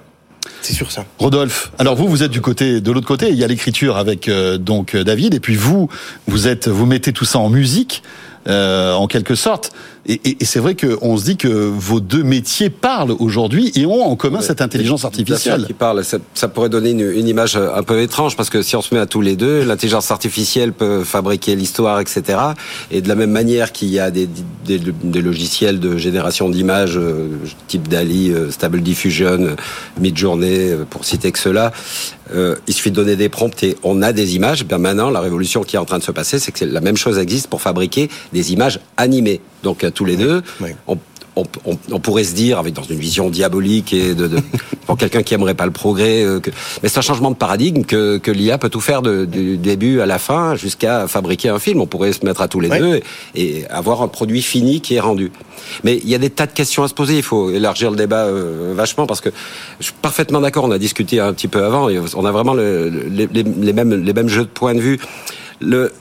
C'est 0.62 0.72
sur 0.72 0.90
ça. 0.90 1.04
Rodolphe, 1.18 1.72
alors 1.78 1.96
vous, 1.96 2.08
vous 2.08 2.22
êtes 2.22 2.30
du 2.30 2.40
côté, 2.40 2.80
de 2.80 2.90
l'autre 2.92 3.06
côté. 3.06 3.30
Il 3.30 3.36
y 3.36 3.44
a 3.44 3.46
l'écriture 3.46 3.96
avec 3.96 4.28
euh, 4.28 4.58
donc 4.58 4.96
David, 4.96 5.34
et 5.34 5.40
puis 5.40 5.56
vous, 5.56 5.88
vous 6.26 6.48
êtes, 6.48 6.68
vous 6.68 6.86
mettez 6.86 7.12
tout 7.12 7.24
ça 7.24 7.38
en 7.38 7.48
musique. 7.48 8.02
Euh, 8.48 8.94
en 8.94 9.06
quelque 9.06 9.34
sorte. 9.34 9.70
Et, 10.06 10.20
et, 10.24 10.36
et 10.40 10.44
c'est 10.44 10.60
vrai 10.60 10.74
qu'on 10.74 11.16
se 11.16 11.24
dit 11.24 11.36
que 11.36 11.48
vos 11.48 12.00
deux 12.00 12.22
métiers 12.22 12.70
parlent 12.70 13.12
aujourd'hui 13.18 13.70
et 13.76 13.86
ont 13.86 14.02
en 14.02 14.16
commun 14.16 14.40
cette 14.40 14.62
intelligence 14.62 15.04
artificielle. 15.04 15.64
Qui 15.66 15.74
parle, 15.74 16.04
ça, 16.04 16.18
ça, 16.34 16.48
pourrait 16.48 16.68
donner 16.68 16.90
une, 16.90 17.00
une, 17.00 17.28
image 17.28 17.56
un 17.56 17.82
peu 17.82 18.00
étrange 18.00 18.36
parce 18.36 18.50
que 18.50 18.62
si 18.62 18.76
on 18.76 18.82
se 18.82 18.94
met 18.94 19.00
à 19.00 19.06
tous 19.06 19.20
les 19.20 19.36
deux, 19.36 19.64
l'intelligence 19.64 20.10
artificielle 20.10 20.72
peut 20.72 21.04
fabriquer 21.04 21.54
l'histoire, 21.54 22.00
etc. 22.00 22.38
Et 22.90 23.02
de 23.02 23.08
la 23.08 23.14
même 23.14 23.30
manière 23.30 23.72
qu'il 23.72 23.88
y 23.88 23.98
a 23.98 24.10
des, 24.10 24.28
des, 24.64 24.78
des 24.78 25.20
logiciels 25.20 25.80
de 25.80 25.96
génération 25.96 26.48
d'images 26.48 26.96
euh, 26.96 27.28
type 27.68 27.88
DALI, 27.88 28.32
euh, 28.32 28.50
Stable 28.50 28.80
Diffusion, 28.80 29.56
Midjourney, 30.00 30.76
pour 30.88 31.04
citer 31.04 31.30
que 31.30 31.38
cela, 31.38 31.72
euh, 32.34 32.56
il 32.66 32.74
suffit 32.74 32.90
de 32.90 32.96
donner 32.96 33.16
des 33.16 33.28
prompts 33.28 33.62
et 33.62 33.76
on 33.82 34.02
a 34.02 34.12
des 34.12 34.36
images. 34.36 34.64
Bien 34.64 34.78
maintenant, 34.78 35.10
la 35.10 35.20
révolution 35.20 35.62
qui 35.62 35.76
est 35.76 35.78
en 35.78 35.84
train 35.84 35.98
de 35.98 36.02
se 36.02 36.12
passer, 36.12 36.38
c'est 36.38 36.52
que 36.52 36.64
la 36.64 36.80
même 36.80 36.96
chose 36.96 37.18
existe 37.18 37.48
pour 37.48 37.60
fabriquer 37.60 38.08
des 38.32 38.52
images 38.52 38.80
animées. 38.96 39.40
Donc 39.62 39.84
tous 39.92 40.04
les 40.04 40.16
deux, 40.16 40.42
on, 41.36 42.00
pourrait 42.00 42.24
se 42.24 42.34
dire, 42.34 42.58
avec 42.58 42.74
dans 42.74 42.82
une 42.82 42.98
vision 42.98 43.30
diabolique 43.30 43.92
et 43.92 44.14
de, 44.14 44.30
pour 44.86 44.96
quelqu'un 44.96 45.22
qui 45.22 45.34
aimerait 45.34 45.54
pas 45.54 45.66
le 45.66 45.70
progrès, 45.70 46.24
euh, 46.24 46.40
que, 46.40 46.50
mais 46.82 46.88
c'est 46.88 46.98
un 46.98 47.02
changement 47.02 47.30
de 47.30 47.36
paradigme 47.36 47.84
que, 47.84 48.18
que 48.18 48.30
l'IA 48.30 48.58
peut 48.58 48.68
tout 48.68 48.80
faire 48.80 49.02
de, 49.02 49.24
du 49.24 49.56
début 49.56 50.00
à 50.00 50.06
la 50.06 50.18
fin 50.18 50.56
jusqu'à 50.56 51.06
fabriquer 51.08 51.48
un 51.48 51.58
film. 51.58 51.80
On 51.80 51.86
pourrait 51.86 52.12
se 52.12 52.24
mettre 52.24 52.40
à 52.40 52.48
tous 52.48 52.60
les 52.60 52.68
deux 52.68 53.00
et, 53.34 53.66
avoir 53.68 54.02
un 54.02 54.08
produit 54.08 54.42
fini 54.42 54.80
qui 54.80 54.94
est 54.94 55.00
rendu. 55.00 55.30
Mais 55.84 55.98
il 55.98 56.08
y 56.08 56.14
a 56.14 56.18
des 56.18 56.30
tas 56.30 56.46
de 56.46 56.52
questions 56.52 56.82
à 56.82 56.88
se 56.88 56.94
poser. 56.94 57.16
Il 57.16 57.22
faut 57.22 57.50
élargir 57.50 57.90
le 57.90 57.96
débat 57.96 58.24
euh, 58.24 58.72
vachement 58.74 59.06
parce 59.06 59.20
que 59.20 59.30
je 59.78 59.84
suis 59.86 59.94
parfaitement 60.02 60.40
d'accord. 60.40 60.64
On 60.64 60.70
a 60.70 60.78
discuté 60.78 61.20
un 61.20 61.32
petit 61.32 61.48
peu 61.48 61.64
avant. 61.64 61.88
Et 61.88 62.00
on 62.14 62.24
a 62.24 62.32
vraiment 62.32 62.54
le, 62.54 62.88
les, 62.88 63.26
les, 63.26 63.72
mêmes 63.72 64.04
les 64.04 64.12
mêmes 64.12 64.28
jeux 64.28 64.44
de 64.44 64.48
points 64.48 64.74
de 64.74 64.80
vue. 64.80 64.98
Le, 65.60 65.92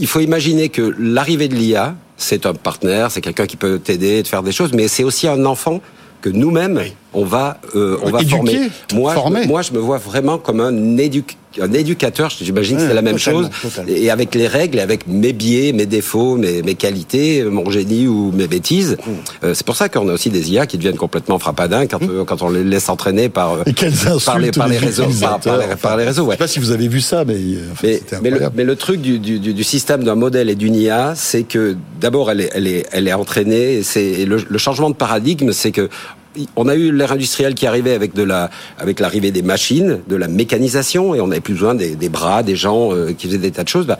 il 0.00 0.06
faut 0.06 0.20
imaginer 0.20 0.68
que 0.68 0.94
l'arrivée 0.98 1.48
de 1.48 1.54
l'IA, 1.54 1.94
c'est 2.18 2.44
un 2.44 2.52
partenaire, 2.52 3.10
c'est 3.10 3.20
quelqu'un 3.22 3.46
qui 3.46 3.56
peut 3.56 3.78
t'aider, 3.78 4.22
te 4.22 4.28
faire 4.28 4.42
des 4.42 4.52
choses, 4.52 4.72
mais 4.74 4.88
c'est 4.88 5.04
aussi 5.04 5.26
un 5.28 5.46
enfant 5.46 5.80
que 6.20 6.28
nous-mêmes, 6.28 6.82
on 7.14 7.24
va, 7.24 7.58
euh, 7.76 7.96
on 8.02 8.10
va 8.10 8.18
former. 8.24 8.70
Moi, 8.92 9.14
Je, 9.44 9.48
moi, 9.48 9.62
je 9.62 9.72
me 9.72 9.78
vois 9.78 9.98
vraiment 9.98 10.36
comme 10.36 10.60
un 10.60 10.96
éducateur 10.96 11.38
un 11.60 11.72
éducateur, 11.72 12.30
j'imagine 12.30 12.76
que 12.76 12.82
c'est 12.82 12.94
la 12.94 13.02
même 13.02 13.18
chose, 13.18 13.48
et 13.88 14.10
avec 14.10 14.34
les 14.34 14.46
règles, 14.46 14.80
avec 14.80 15.06
mes 15.06 15.32
biais, 15.32 15.72
mes 15.72 15.86
défauts, 15.86 16.36
mes, 16.36 16.62
mes 16.62 16.74
qualités, 16.74 17.42
mon 17.44 17.70
génie 17.70 18.06
ou 18.06 18.32
mes 18.32 18.46
bêtises. 18.46 18.96
Mm. 18.98 19.10
Euh, 19.44 19.54
c'est 19.54 19.64
pour 19.64 19.76
ça 19.76 19.88
qu'on 19.88 20.08
a 20.08 20.12
aussi 20.12 20.30
des 20.30 20.52
IA 20.52 20.66
qui 20.66 20.76
deviennent 20.76 20.96
complètement 20.96 21.38
frappadins 21.38 21.86
quand, 21.86 22.02
mm. 22.02 22.10
euh, 22.10 22.24
quand 22.24 22.42
on 22.42 22.50
les 22.50 22.64
laisse 22.64 22.88
entraîner 22.88 23.28
par, 23.28 23.54
euh, 23.54 23.64
par, 24.24 24.38
les, 24.38 24.50
par 24.50 24.68
les 24.68 24.78
réseaux. 24.78 25.06
Par, 25.80 25.96
les, 25.96 26.04
réseaux 26.04 26.24
ouais. 26.24 26.30
Je 26.30 26.32
sais 26.32 26.38
pas 26.38 26.48
si 26.48 26.58
vous 26.58 26.70
avez 26.70 26.88
vu 26.88 27.00
ça, 27.00 27.24
mais 27.24 27.36
mais, 27.82 28.00
mais, 28.22 28.30
le, 28.30 28.40
mais, 28.54 28.64
le, 28.64 28.76
truc 28.76 29.00
du, 29.00 29.18
du, 29.18 29.38
du 29.38 29.64
système 29.64 30.04
d'un 30.04 30.14
modèle 30.14 30.50
et 30.50 30.54
d'une 30.54 30.74
IA, 30.74 31.14
c'est 31.16 31.44
que 31.44 31.76
d'abord 32.00 32.30
elle 32.30 32.42
est, 32.42 32.50
elle 32.54 32.66
est, 32.66 32.86
elle 32.92 33.08
est 33.08 33.12
entraînée. 33.12 33.82
C'est 33.82 34.24
le, 34.24 34.44
le 34.48 34.58
changement 34.58 34.90
de 34.90 34.94
paradigme, 34.94 35.52
c'est 35.52 35.72
que 35.72 35.88
on 36.56 36.68
a 36.68 36.74
eu 36.74 36.92
l'ère 36.92 37.12
industrielle 37.12 37.54
qui 37.54 37.66
arrivait 37.66 37.94
avec 37.94 38.14
de 38.14 38.22
la, 38.22 38.50
avec 38.78 39.00
l'arrivée 39.00 39.30
des 39.30 39.42
machines, 39.42 40.00
de 40.06 40.16
la 40.16 40.28
mécanisation, 40.28 41.14
et 41.14 41.20
on 41.20 41.28
n'avait 41.28 41.40
plus 41.40 41.54
besoin 41.54 41.74
des, 41.74 42.08
bras, 42.08 42.42
des 42.42 42.56
gens 42.56 42.92
euh, 42.92 43.12
qui 43.12 43.26
faisaient 43.26 43.38
des 43.38 43.50
tas 43.50 43.64
de 43.64 43.68
choses. 43.68 43.86
Bah, 43.86 43.98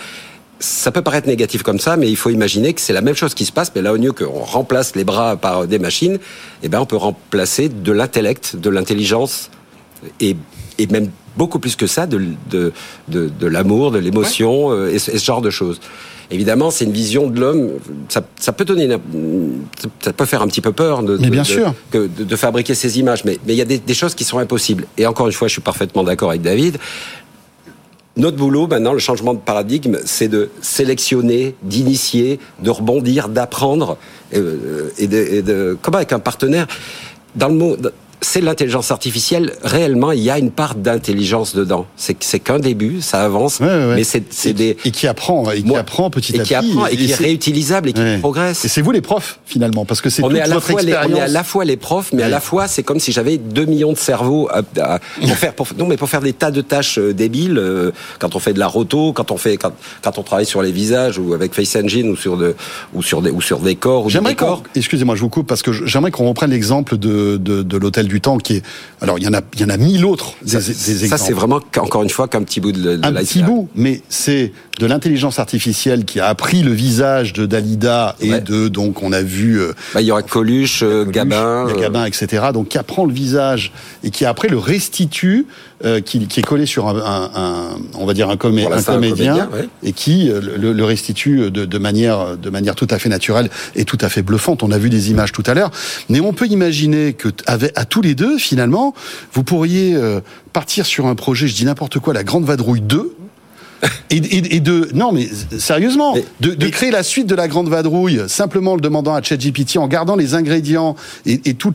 ça 0.61 0.91
peut 0.91 1.03
paraître 1.03 1.29
négatif 1.29 1.63
comme 1.63 1.79
ça, 1.79 1.97
mais 1.97 2.09
il 2.11 2.17
faut 2.17 2.31
imaginer 2.31 2.75
que 2.75 2.81
c'est 2.81 2.93
la 2.93 3.01
même 3.01 3.15
chose 3.15 3.35
qui 3.35 3.45
se 3.45 3.53
passe. 3.53 3.71
Mais 3.75 3.83
là, 3.83 3.93
au 3.93 3.97
lieu 3.97 4.13
qu'on 4.13 4.41
remplace 4.41 4.97
les 4.97 5.05
bras 5.05 5.37
par 5.37 5.67
des 5.67 5.79
machines, 5.79 6.19
eh 6.63 6.69
ben, 6.69 6.81
on 6.81 6.87
peut 6.87 6.97
remplacer 6.97 7.69
de 7.69 7.93
l'intellect, 7.93 8.57
de 8.57 8.71
l'intelligence, 8.71 9.51
et, 10.21 10.37
et 10.79 10.87
même 10.89 11.11
beaucoup 11.37 11.61
plus 11.61 11.77
que 11.77 11.87
ça, 11.87 12.07
de, 12.07 12.21
de, 12.51 12.73
de, 13.07 13.29
de 13.29 13.47
l'amour, 13.47 13.93
de 13.93 13.99
l'émotion, 13.99 14.73
euh, 14.73 14.93
et, 14.93 14.99
ce 14.99 15.17
genre 15.17 15.41
de 15.41 15.51
choses. 15.51 15.81
Évidemment, 16.31 16.71
c'est 16.71 16.85
une 16.85 16.93
vision 16.93 17.29
de 17.29 17.41
l'homme. 17.41 17.71
Ça, 18.09 18.23
ça, 18.39 18.53
peut 18.53 18.65
donner, 18.65 18.89
ça 20.01 20.13
peut 20.13 20.25
faire 20.27 20.43
un 20.43 20.47
petit 20.47 20.61
peu 20.61 20.73
peur 20.73 21.03
de, 21.03 21.17
mais 21.17 21.31
bien 21.31 21.45
sûr. 21.45 21.75
Que 21.91 22.07
de, 22.07 22.37
fabriquer 22.37 22.75
ces 22.75 22.99
images. 22.99 23.25
Mais, 23.25 23.39
mais 23.47 23.55
il 23.55 23.57
y 23.57 23.63
a 23.63 23.65
des, 23.65 23.79
des, 23.79 23.95
choses 23.95 24.15
qui 24.15 24.25
sont 24.25 24.39
impossibles. 24.39 24.87
Et 24.99 25.07
encore 25.07 25.27
une 25.27 25.33
fois, 25.33 25.49
je 25.49 25.53
suis 25.53 25.63
parfaitement 25.63 26.05
d'accord 26.05 26.31
avec 26.31 26.43
David. 26.43 26.79
Notre 28.19 28.37
boulot 28.37 28.67
maintenant, 28.67 28.93
le 28.93 28.99
changement 28.99 29.33
de 29.33 29.39
paradigme, 29.39 29.99
c'est 30.05 30.27
de 30.27 30.51
sélectionner, 30.61 31.55
d'initier, 31.63 32.41
de 32.63 32.69
rebondir, 32.69 33.29
d'apprendre, 33.29 33.97
euh, 34.35 34.91
et, 34.99 35.07
de, 35.07 35.17
et 35.17 35.43
de, 35.43 35.79
comme 35.81 35.95
avec 35.95 36.13
un 36.13 36.19
partenaire. 36.19 36.67
Dans 37.37 37.49
le 37.49 37.55
mot, 37.55 37.77
c'est 38.21 38.41
l'intelligence 38.41 38.91
artificielle. 38.91 39.53
Réellement, 39.63 40.13
il 40.13 40.21
y 40.21 40.31
a 40.31 40.39
une 40.39 40.51
part 40.51 40.75
d'intelligence 40.75 41.55
dedans. 41.55 41.87
C'est 41.97 42.23
c'est 42.23 42.41
qu'un 42.41 42.59
début, 42.59 43.01
ça 43.01 43.23
avance, 43.23 43.61
mais 43.61 44.05
c'est 44.05 44.53
des 44.53 44.77
et 44.85 44.91
qui 44.91 45.07
apprend, 45.07 45.51
et 45.51 45.63
qui 45.63 45.77
apprend 45.77 46.11
petit 46.11 46.39
à 46.39 46.43
petit, 46.43 46.43
et 46.43 46.47
qui 46.47 46.55
apprend 46.55 46.87
et, 46.87 46.97
qui 46.97 47.11
est 47.11 47.15
réutilisable 47.15 47.91
et 47.91 47.93
qui 47.93 48.19
progresse. 48.21 48.65
Et 48.65 48.69
c'est 48.69 48.83
vous 48.83 48.91
les 48.91 49.01
profs 49.01 49.41
finalement, 49.47 49.85
parce 49.85 50.01
que 50.01 50.11
c'est 50.11 50.23
toute 50.23 50.35
est 50.35 50.41
à 50.41 50.47
la 50.47 50.61
fois 50.61 50.83
les, 50.83 50.95
on 50.95 51.15
est 51.15 51.21
à 51.21 51.29
la 51.29 51.45
fois 51.45 51.65
les 51.65 51.77
profs, 51.77 52.13
mais 52.13 52.23
à 52.23 52.29
la 52.29 52.41
fois 52.41 52.69
c'est 52.69 52.83
comme 52.83 53.01
si 53.01 53.13
j'avais 53.13 53.39
deux 53.39 53.65
millions 53.65 53.93
de 53.93 53.99
cerveaux 53.99 54.49
à, 54.51 54.63
pour 55.21 55.37
faire 55.37 55.55
pour, 55.55 55.69
non 55.79 55.87
mais 55.87 55.97
pour 55.97 56.09
faire 56.09 56.21
des 56.21 56.33
tas 56.33 56.51
de 56.51 56.61
tâches 56.61 56.99
euh, 56.99 57.15
débiles 57.15 57.59
euh, 57.59 57.93
quand 58.19 58.35
on 58.35 58.39
fait 58.39 58.53
de 58.53 58.59
la 58.59 58.67
roto, 58.67 59.13
quand 59.13 59.31
on 59.31 59.37
fait 59.37 59.57
quand, 59.57 59.73
quand 60.03 60.19
on 60.19 60.23
travaille 60.23 60.47
sur 60.47 60.63
les 60.63 60.73
visages 60.73 61.19
ou 61.19 61.35
avec 61.35 61.55
Face 61.55 61.77
Engine 61.77 62.11
ou 62.11 62.17
sur 62.17 62.37
de 62.37 62.55
ou 62.95 63.03
sur 63.03 63.23
des 63.23 63.31
ou 63.31 63.41
sur 63.41 63.61
des 63.61 63.77
corps 63.77 64.07
ou 64.07 64.11
des 64.11 64.35
corps. 64.35 64.63
Excusez-moi, 64.75 65.15
je 65.15 65.21
vous 65.21 65.29
coupe 65.29 65.47
parce 65.47 65.63
que 65.63 65.73
j'aimerais 65.73 66.11
qu'on 66.11 66.29
reprenne 66.29 66.51
l'exemple 66.51 66.97
de, 66.97 67.37
de, 67.37 67.63
de 67.63 67.77
l'hôtel 67.77 68.08
du 68.09 68.21
temps 68.21 68.39
qui 68.39 68.57
est. 68.57 68.63
Alors 69.01 69.19
il 69.19 69.25
y 69.25 69.29
en 69.29 69.35
a, 69.35 69.41
il 69.55 69.61
y 69.61 69.65
en 69.65 69.69
a 69.69 69.77
mille 69.77 70.05
autres. 70.05 70.35
Des, 70.43 70.61
ça, 70.61 71.19
c'est 71.19 71.33
vraiment 71.33 71.61
encore 71.77 72.03
une 72.03 72.11
fois 72.11 72.27
qu'un 72.29 72.43
petit 72.43 72.61
bout 72.61 72.73
de, 72.73 72.97
de 72.97 73.07
un 73.07 73.13
petit 73.13 73.43
bout, 73.43 73.69
mais 73.75 74.03
c'est 74.09 74.53
de 74.79 74.87
l'intelligence 74.87 75.39
artificielle 75.39 76.05
qui 76.05 76.21
a 76.21 76.27
appris 76.27 76.63
le 76.63 76.73
visage 76.73 77.33
de 77.33 77.47
Dalida 77.47 78.17
et 78.21 78.41
de 78.41 78.69
donc 78.69 79.03
on 79.03 79.13
a 79.13 79.23
vu. 79.23 79.61
Euh, 79.61 79.73
bah, 79.95 80.01
il 80.01 80.07
y 80.07 80.11
aura 80.11 80.23
Coluche, 80.23 80.81
euh, 80.83 81.05
Gabin, 81.05 81.69
euh. 81.69 81.75
Gabin, 81.75 82.05
etc. 82.05 82.47
Donc 82.53 82.69
qui 82.69 82.79
apprend 82.79 83.05
le 83.05 83.13
visage 83.13 83.73
et 84.03 84.11
qui 84.11 84.25
après 84.25 84.49
le 84.49 84.59
restitue, 84.59 85.47
qui, 86.05 86.27
qui, 86.27 86.41
est 86.41 86.43
collé 86.43 86.67
sur 86.67 86.89
un, 86.89 87.31
un, 87.35 87.79
on 87.95 88.05
va 88.05 88.15
dire 88.15 88.29
un, 88.31 88.37
comé 88.37 88.67
un 88.67 88.83
comédien, 88.83 89.49
et 89.83 89.93
qui 89.93 90.29
le, 90.29 90.73
le 90.73 90.85
restitue 90.85 91.51
de, 91.51 91.65
de, 91.65 91.79
manière 91.79 92.37
de 92.37 92.51
manière 92.51 92.75
tout 92.75 92.89
à 92.91 92.99
fait 92.99 93.09
naturelle 93.09 93.49
et 93.77 93.85
tout 93.85 93.99
à 94.01 94.09
fait 94.09 94.23
bluffante. 94.23 94.63
On 94.63 94.73
a 94.73 94.79
vu 94.79 94.91
des 94.91 95.11
images 95.11 95.33
tout 95.33 95.45
à 95.47 95.55
l'heure, 95.55 95.71
mais 96.09 96.21
on 96.21 96.33
peut 96.33 96.47
imaginer 96.47 97.13
que 97.13 97.29
avec, 97.47 97.73
à 97.77 97.85
tous 97.85 98.03
les 98.03 98.15
deux 98.15 98.39
finalement, 98.39 98.95
vous 99.33 99.45
pourriez 99.45 99.97
partir 100.53 100.87
sur 100.87 101.07
un 101.07 101.15
projet, 101.15 101.47
je 101.47 101.55
dis 101.55 101.65
n'importe 101.65 101.99
quoi, 102.01 102.13
la 102.13 102.25
Grande 102.25 102.45
Vadrouille 102.45 102.81
2 102.81 103.15
et, 104.11 104.61
de 104.61 104.89
non 104.95 105.13
mais 105.13 105.29
sérieusement 105.59 106.17
de, 106.41 106.69
créer 106.69 106.91
la 106.91 107.03
suite 107.03 107.27
de 107.27 107.35
la 107.35 107.49
grande 107.49 107.69
vadrouille 107.69 108.23
simplement 108.27 108.75
le 108.75 108.81
demandant 108.81 109.15
à 109.15 109.23
ChatGPT 109.23 109.77
en 109.77 109.87
gardant 109.87 110.17
les 110.17 110.35
ingrédients 110.35 110.97
et, 111.27 111.55
tout, 111.55 111.75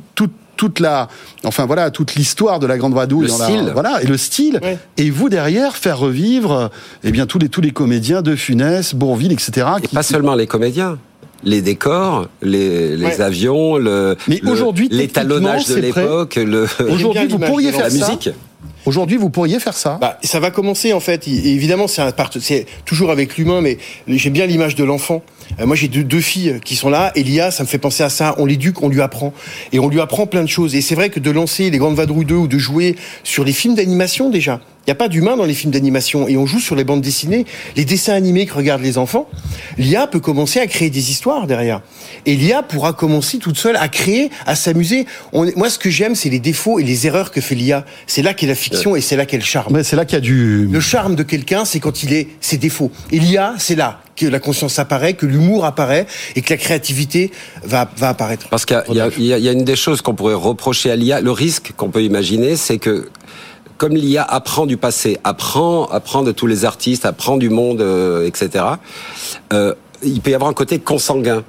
toute 0.55 0.79
la, 0.79 1.07
enfin 1.43 1.65
voilà, 1.65 1.91
toute 1.91 2.15
l'histoire 2.15 2.59
de 2.59 2.67
la 2.67 2.77
grande 2.77 2.93
vadrouille, 2.93 3.29
voilà, 3.73 4.01
et 4.01 4.07
le 4.07 4.17
style, 4.17 4.59
et 4.97 5.09
vous 5.09 5.29
derrière 5.29 5.75
faire 5.75 5.97
revivre, 5.97 6.69
eh 7.03 7.11
bien 7.11 7.25
tous 7.25 7.39
les 7.39 7.49
tous 7.49 7.61
les 7.61 7.71
comédiens 7.71 8.21
de 8.21 8.35
Funès, 8.35 8.95
Bourville, 8.95 9.31
etc. 9.31 9.67
Et 9.83 9.87
pas 9.87 10.03
seulement 10.03 10.35
les 10.35 10.47
comédiens 10.47 10.97
les 11.45 11.61
décors, 11.61 12.27
les, 12.41 13.21
avions, 13.21 13.77
le, 13.77 14.15
mais 14.29 14.41
aujourd'hui, 14.47 14.87
l'étalonnage 14.89 15.67
de 15.67 15.75
l'époque, 15.75 16.35
le 16.35 16.67
aujourd'hui 16.89 17.27
vous 17.27 17.39
pourriez 17.39 17.71
faire 17.71 17.89
la 17.89 17.93
musique. 17.93 18.29
Aujourd'hui, 18.85 19.17
vous 19.17 19.29
pourriez 19.29 19.59
faire 19.59 19.75
ça 19.75 19.97
bah, 20.01 20.19
Ça 20.23 20.39
va 20.39 20.51
commencer 20.51 20.93
en 20.93 20.99
fait. 20.99 21.27
évidemment, 21.27 21.87
c'est 21.87 22.01
c'est 22.39 22.65
toujours 22.85 23.11
avec 23.11 23.37
l'humain, 23.37 23.61
mais 23.61 23.77
j'ai 24.07 24.29
bien 24.29 24.45
l'image 24.45 24.75
de 24.75 24.83
l'enfant. 24.83 25.21
Euh, 25.59 25.65
moi, 25.65 25.75
j'ai 25.75 25.87
deux, 25.87 26.19
filles 26.19 26.59
qui 26.63 26.75
sont 26.75 26.89
là. 26.89 27.11
Elia, 27.15 27.51
ça 27.51 27.63
me 27.63 27.67
fait 27.67 27.77
penser 27.77 28.03
à 28.03 28.09
ça. 28.09 28.35
On 28.37 28.45
l'éduque, 28.45 28.81
on 28.81 28.89
lui 28.89 29.01
apprend. 29.01 29.33
Et 29.71 29.79
on 29.79 29.87
lui 29.87 30.01
apprend 30.01 30.25
plein 30.25 30.41
de 30.41 30.47
choses. 30.47 30.75
Et 30.75 30.81
c'est 30.81 30.95
vrai 30.95 31.09
que 31.09 31.19
de 31.19 31.31
lancer 31.31 31.69
les 31.69 31.77
Grandes 31.77 31.95
Vadrouilles 31.95 32.25
2 32.25 32.35
ou 32.35 32.47
de 32.47 32.57
jouer 32.57 32.95
sur 33.23 33.43
les 33.43 33.53
films 33.53 33.75
d'animation 33.75 34.29
déjà, 34.29 34.59
il 34.85 34.89
n'y 34.89 34.91
a 34.91 34.95
pas 34.95 35.07
d'humain 35.07 35.37
dans 35.37 35.45
les 35.45 35.53
films 35.53 35.71
d'animation 35.71 36.27
et 36.27 36.35
on 36.35 36.45
joue 36.45 36.59
sur 36.59 36.75
les 36.75 36.83
bandes 36.83 36.99
dessinées, 36.99 37.45
les 37.77 37.85
dessins 37.85 38.13
animés 38.13 38.45
que 38.45 38.53
regardent 38.53 38.81
les 38.81 38.97
enfants. 38.97 39.29
L'IA 39.77 40.07
peut 40.07 40.19
commencer 40.19 40.59
à 40.59 40.67
créer 40.67 40.89
des 40.89 41.09
histoires 41.09 41.47
derrière. 41.47 41.81
Et 42.25 42.35
l'IA 42.35 42.63
pourra 42.63 42.91
commencer 42.91 43.37
toute 43.37 43.57
seule 43.57 43.77
à 43.77 43.87
créer, 43.87 44.29
à 44.45 44.55
s'amuser. 44.55 45.05
Moi, 45.31 45.69
ce 45.69 45.79
que 45.79 45.89
j'aime, 45.89 46.15
c'est 46.15 46.29
les 46.29 46.39
défauts 46.39 46.79
et 46.79 46.83
les 46.83 47.07
erreurs 47.07 47.31
que 47.31 47.39
fait 47.39 47.55
l'IA. 47.55 47.85
C'est 48.07 48.21
là 48.21 48.33
qu'est 48.33 48.45
la 48.45 48.55
fiction 48.55 48.93
et 48.97 48.99
c'est 48.99 49.15
là 49.15 49.25
qu'est 49.25 49.37
le 49.37 49.43
charme. 49.43 49.73
Mais 49.73 49.83
c'est 49.83 49.95
là 49.95 50.03
qu'il 50.03 50.15
y 50.15 50.17
a 50.17 50.21
du... 50.21 50.67
Le 50.67 50.79
charme 50.81 51.15
de 51.15 51.23
quelqu'un, 51.23 51.63
c'est 51.63 51.79
quand 51.79 52.03
il 52.03 52.11
est 52.11 52.27
ses 52.41 52.57
défauts. 52.57 52.91
Et 53.13 53.19
l'IA, 53.19 53.55
c'est 53.59 53.75
là 53.75 54.01
que 54.17 54.25
la 54.25 54.39
conscience 54.39 54.79
apparaît, 54.79 55.13
que 55.13 55.25
l'humour 55.25 55.63
apparaît 55.63 56.07
et 56.35 56.41
que 56.41 56.53
la 56.53 56.57
créativité 56.57 57.31
va, 57.63 57.89
va 57.95 58.09
apparaître. 58.09 58.49
Parce 58.49 58.65
qu'il 58.65 58.83
y, 58.89 59.23
y, 59.23 59.49
a 59.49 59.51
une 59.51 59.63
des 59.63 59.77
choses 59.77 60.01
qu'on 60.01 60.13
pourrait 60.13 60.33
reprocher 60.33 60.91
à 60.91 60.97
l'IA, 60.97 61.21
le 61.21 61.31
risque 61.31 61.71
qu'on 61.77 61.89
peut 61.89 62.03
imaginer, 62.03 62.57
c'est 62.57 62.79
que 62.79 63.09
comme 63.77 63.95
l'IA 63.95 64.23
apprend 64.23 64.65
du 64.65 64.77
passé, 64.77 65.17
apprend, 65.23 65.86
apprend 65.88 66.23
de 66.23 66.31
tous 66.31 66.47
les 66.47 66.65
artistes, 66.65 67.05
apprend 67.05 67.38
du 67.38 67.49
monde, 67.49 67.81
euh, 67.81 68.27
etc. 68.27 68.65
Euh, 69.51 69.73
il 70.03 70.21
peut 70.21 70.31
y 70.31 70.36
avoir 70.36 70.49
un 70.49 70.53
côté 70.53 70.79
consanguin 70.79 71.43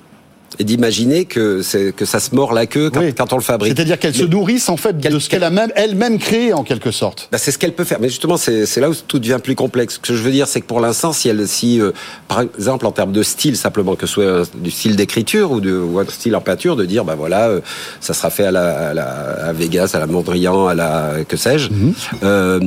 et 0.58 0.64
d'imaginer 0.64 1.24
que 1.24 1.62
que 1.90 2.04
ça 2.04 2.20
se 2.20 2.34
mord 2.34 2.52
la 2.52 2.66
queue 2.66 2.90
quand, 2.90 3.32
on 3.32 3.36
le 3.36 3.42
fabrique. 3.42 3.74
C'est-à-dire 3.76 3.98
qu'elle 3.98 4.14
se 4.14 4.24
nourrisse 4.24 4.68
en 4.68 4.76
fait 4.76 4.96
de 4.98 5.18
ce 5.18 5.28
qu'elle 5.28 5.44
a 5.44 5.50
même 5.50 5.72
elle-même 5.74 6.18
créé 6.18 6.52
en 6.52 6.64
quelque 6.64 6.90
sorte. 6.90 7.28
Bah, 7.32 7.38
c'est 7.38 7.50
ce 7.50 7.58
qu'elle 7.58 7.72
peut 7.72 7.84
faire. 7.84 7.98
Mais 8.00 8.08
justement, 8.08 8.36
c'est 8.36 8.76
là 8.76 8.90
où 8.90 8.94
tout 8.94 9.18
devient 9.18 9.38
plus 9.42 9.54
complexe. 9.54 9.94
Ce 9.94 9.98
que 9.98 10.14
je 10.14 10.22
veux 10.22 10.30
dire, 10.30 10.46
c'est 10.48 10.60
que 10.60 10.66
pour 10.66 10.80
l'instant, 10.80 11.12
si 11.12 11.28
elle, 11.28 11.46
si 11.48 11.80
euh, 11.80 11.92
par 12.28 12.42
exemple 12.42 12.86
en 12.86 12.92
termes 12.92 13.12
de 13.12 13.22
style 13.22 13.56
simplement, 13.56 13.94
que 13.96 14.06
ce 14.06 14.14
soit 14.14 14.54
du 14.56 14.70
style 14.70 14.96
d'écriture 14.96 15.52
ou, 15.52 15.60
de, 15.60 15.76
ou 15.76 15.98
un 15.98 16.06
style 16.06 16.36
en 16.36 16.40
peinture, 16.40 16.76
de 16.76 16.84
dire 16.84 17.04
bah 17.04 17.14
voilà, 17.16 17.48
euh, 17.48 17.60
ça 18.00 18.14
sera 18.14 18.30
fait 18.30 18.46
à 18.46 18.50
la, 18.50 18.90
à, 18.90 18.94
la, 18.94 19.04
à 19.04 19.52
Vegas, 19.52 19.92
à 19.94 19.98
la 19.98 20.06
Mondrian, 20.06 20.66
à 20.66 20.74
la 20.74 21.24
que 21.28 21.36
sais-je. 21.36 21.70
Mhm. 21.70 21.94
euh, 22.22 22.44
euh, 22.44 22.60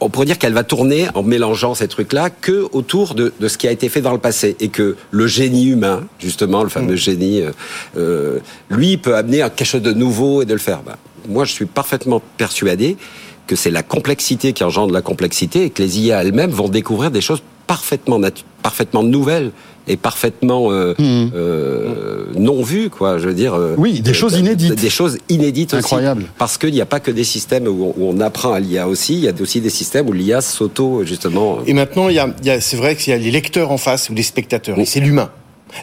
on 0.00 0.08
pourrait 0.08 0.26
dire 0.26 0.38
qu'elle 0.38 0.52
va 0.52 0.64
tourner 0.64 1.08
en 1.14 1.22
mélangeant 1.22 1.74
ces 1.74 1.88
trucs-là 1.88 2.30
que 2.30 2.66
autour 2.72 3.14
de, 3.14 3.32
ce 3.46 3.58
qui 3.58 3.66
a 3.68 3.70
été 3.70 3.88
fait 3.88 4.00
dans 4.00 4.12
le 4.12 4.18
passé 4.18 4.56
et 4.60 4.68
que 4.68 4.96
le 5.10 5.26
génie 5.26 5.66
humain, 5.66 6.04
justement, 6.18 6.62
le 6.62 6.68
fameux 6.68 6.94
mm. 6.94 6.98
génie, 6.98 7.40
euh, 7.40 7.50
euh, 7.96 8.38
lui 8.70 8.96
peut 8.96 9.16
amener 9.16 9.38
quelque 9.54 9.64
chose 9.64 9.82
de 9.82 9.92
nouveau 9.92 10.42
et 10.42 10.44
de 10.44 10.52
le 10.52 10.58
faire. 10.58 10.82
Bah, 10.82 10.98
moi, 11.28 11.44
je 11.44 11.52
suis 11.52 11.66
parfaitement 11.66 12.20
persuadé 12.36 12.96
que 13.46 13.56
c'est 13.56 13.70
la 13.70 13.82
complexité 13.82 14.52
qui 14.52 14.64
engendre 14.64 14.92
la 14.92 15.02
complexité 15.02 15.64
et 15.64 15.70
que 15.70 15.82
les 15.82 16.00
IA 16.00 16.22
elles-mêmes 16.22 16.50
vont 16.50 16.68
découvrir 16.68 17.10
des 17.10 17.20
choses 17.20 17.42
parfaitement 17.66 18.20
parfaitement 18.62 19.02
nouvelles 19.02 19.52
et 19.88 19.96
parfaitement 19.96 20.70
mm. 20.70 21.30
non 22.36 22.62
vues, 22.62 22.90
quoi. 22.90 23.18
Je 23.18 23.28
veux 23.28 23.34
dire. 23.34 23.58
oui, 23.76 24.00
des 24.00 24.14
choses 24.14 24.38
inédites. 24.38 24.74
Des 24.74 24.90
choses 24.90 25.18
inédites 25.28 25.74
Incroyable. 25.74 26.22
aussi. 26.22 26.30
Parce 26.38 26.58
qu'il 26.58 26.72
n'y 26.72 26.80
a 26.80 26.86
pas 26.86 27.00
que 27.00 27.10
des 27.10 27.24
systèmes 27.24 27.66
où 27.68 27.94
on, 28.00 28.20
apprend 28.20 28.52
à 28.52 28.60
l'IA 28.60 28.88
aussi. 28.88 29.14
Il 29.14 29.24
y 29.24 29.28
a 29.28 29.32
aussi 29.40 29.60
des 29.60 29.70
systèmes 29.70 30.08
où 30.08 30.12
l'IA 30.12 30.40
s'auto 30.40 31.04
justement. 31.04 31.58
Et 31.66 31.74
maintenant, 31.74 32.08
il 32.08 32.14
y 32.14 32.18
a, 32.50 32.60
c'est 32.60 32.76
vrai 32.76 32.96
qu'il 32.96 33.12
y 33.12 33.16
a 33.16 33.18
les 33.18 33.30
lecteurs 33.30 33.70
en 33.70 33.78
face 33.78 34.08
ou 34.10 34.14
les 34.14 34.22
spectateurs. 34.22 34.78
Et 34.78 34.84
c'est 34.84 35.00
l'humain. 35.00 35.30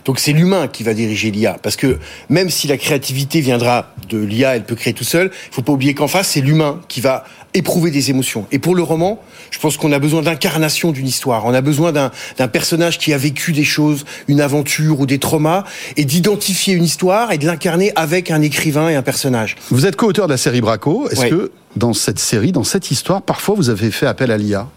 Donc 0.06 0.20
c'est 0.20 0.32
l'humain 0.32 0.68
qui 0.68 0.84
va 0.84 0.94
diriger 0.94 1.32
l'IA, 1.32 1.58
parce 1.62 1.76
que 1.76 1.98
même 2.30 2.50
si 2.50 2.68
la 2.68 2.78
créativité 2.78 3.42
viendra 3.42 3.94
de 4.10 4.18
l'IA, 4.18 4.56
elle 4.56 4.64
peut 4.64 4.76
créer 4.76 4.94
tout 4.94 5.04
seul. 5.04 5.32
Il 5.52 5.56
faut 5.56 5.62
pas 5.62 5.74
oublier 5.74 5.94
qu'en 5.94 6.08
face 6.08 6.30
c'est 6.30 6.42
l'humain 6.42 6.80
qui 6.88 7.02
va 7.02 7.26
éprouver 7.54 7.92
des 7.92 8.10
émotions. 8.10 8.46
Et 8.52 8.60
pour 8.60 8.76
le 8.76 8.84
roman, 8.84 9.20
je 9.50 9.60
pense 9.60 9.78
qu'on 9.78 9.92
a 9.92 10.00
besoin 10.00 10.22
d'incarnation 10.22 10.92
d'une 10.92 11.08
histoire. 11.08 11.46
On 11.46 11.54
a 11.54 11.62
besoin 11.62 11.92
d'un 11.92 12.48
personnage 12.48 12.98
qui 12.98 13.14
a 13.14 13.18
vécu 13.18 13.52
des 13.52 13.64
choses, 13.64 14.06
une 14.28 14.42
aventure 14.42 15.00
ou 15.00 15.06
des 15.06 15.20
traumas, 15.20 15.64
et 15.98 16.06
d'identifier 16.06 16.74
une 16.74 16.84
histoire 16.84 17.32
et 17.32 17.38
de 17.38 17.46
l'incarner 17.46 17.92
avec 17.96 18.32
un 18.32 18.42
écrivain 18.42 18.90
et 18.90 18.96
un 18.96 19.02
personnage. 19.02 19.56
Vous 19.70 19.86
êtes 19.86 19.96
co-auteur 19.96 20.28
de 20.28 20.34
la 20.34 20.38
série 20.38 20.62
Braco. 20.62 21.10
Est-ce 21.10 21.26
que 21.28 21.52
dans 21.76 21.94
cette 21.94 22.20
série, 22.20 22.52
dans 22.52 22.64
cette 22.64 22.92
histoire, 22.92 23.22
parfois 23.22 23.56
vous 23.56 23.70
avez 23.70 23.92
fait 23.92 24.06
appel 24.06 24.32
à 24.32 24.38
l'IA 24.38 24.68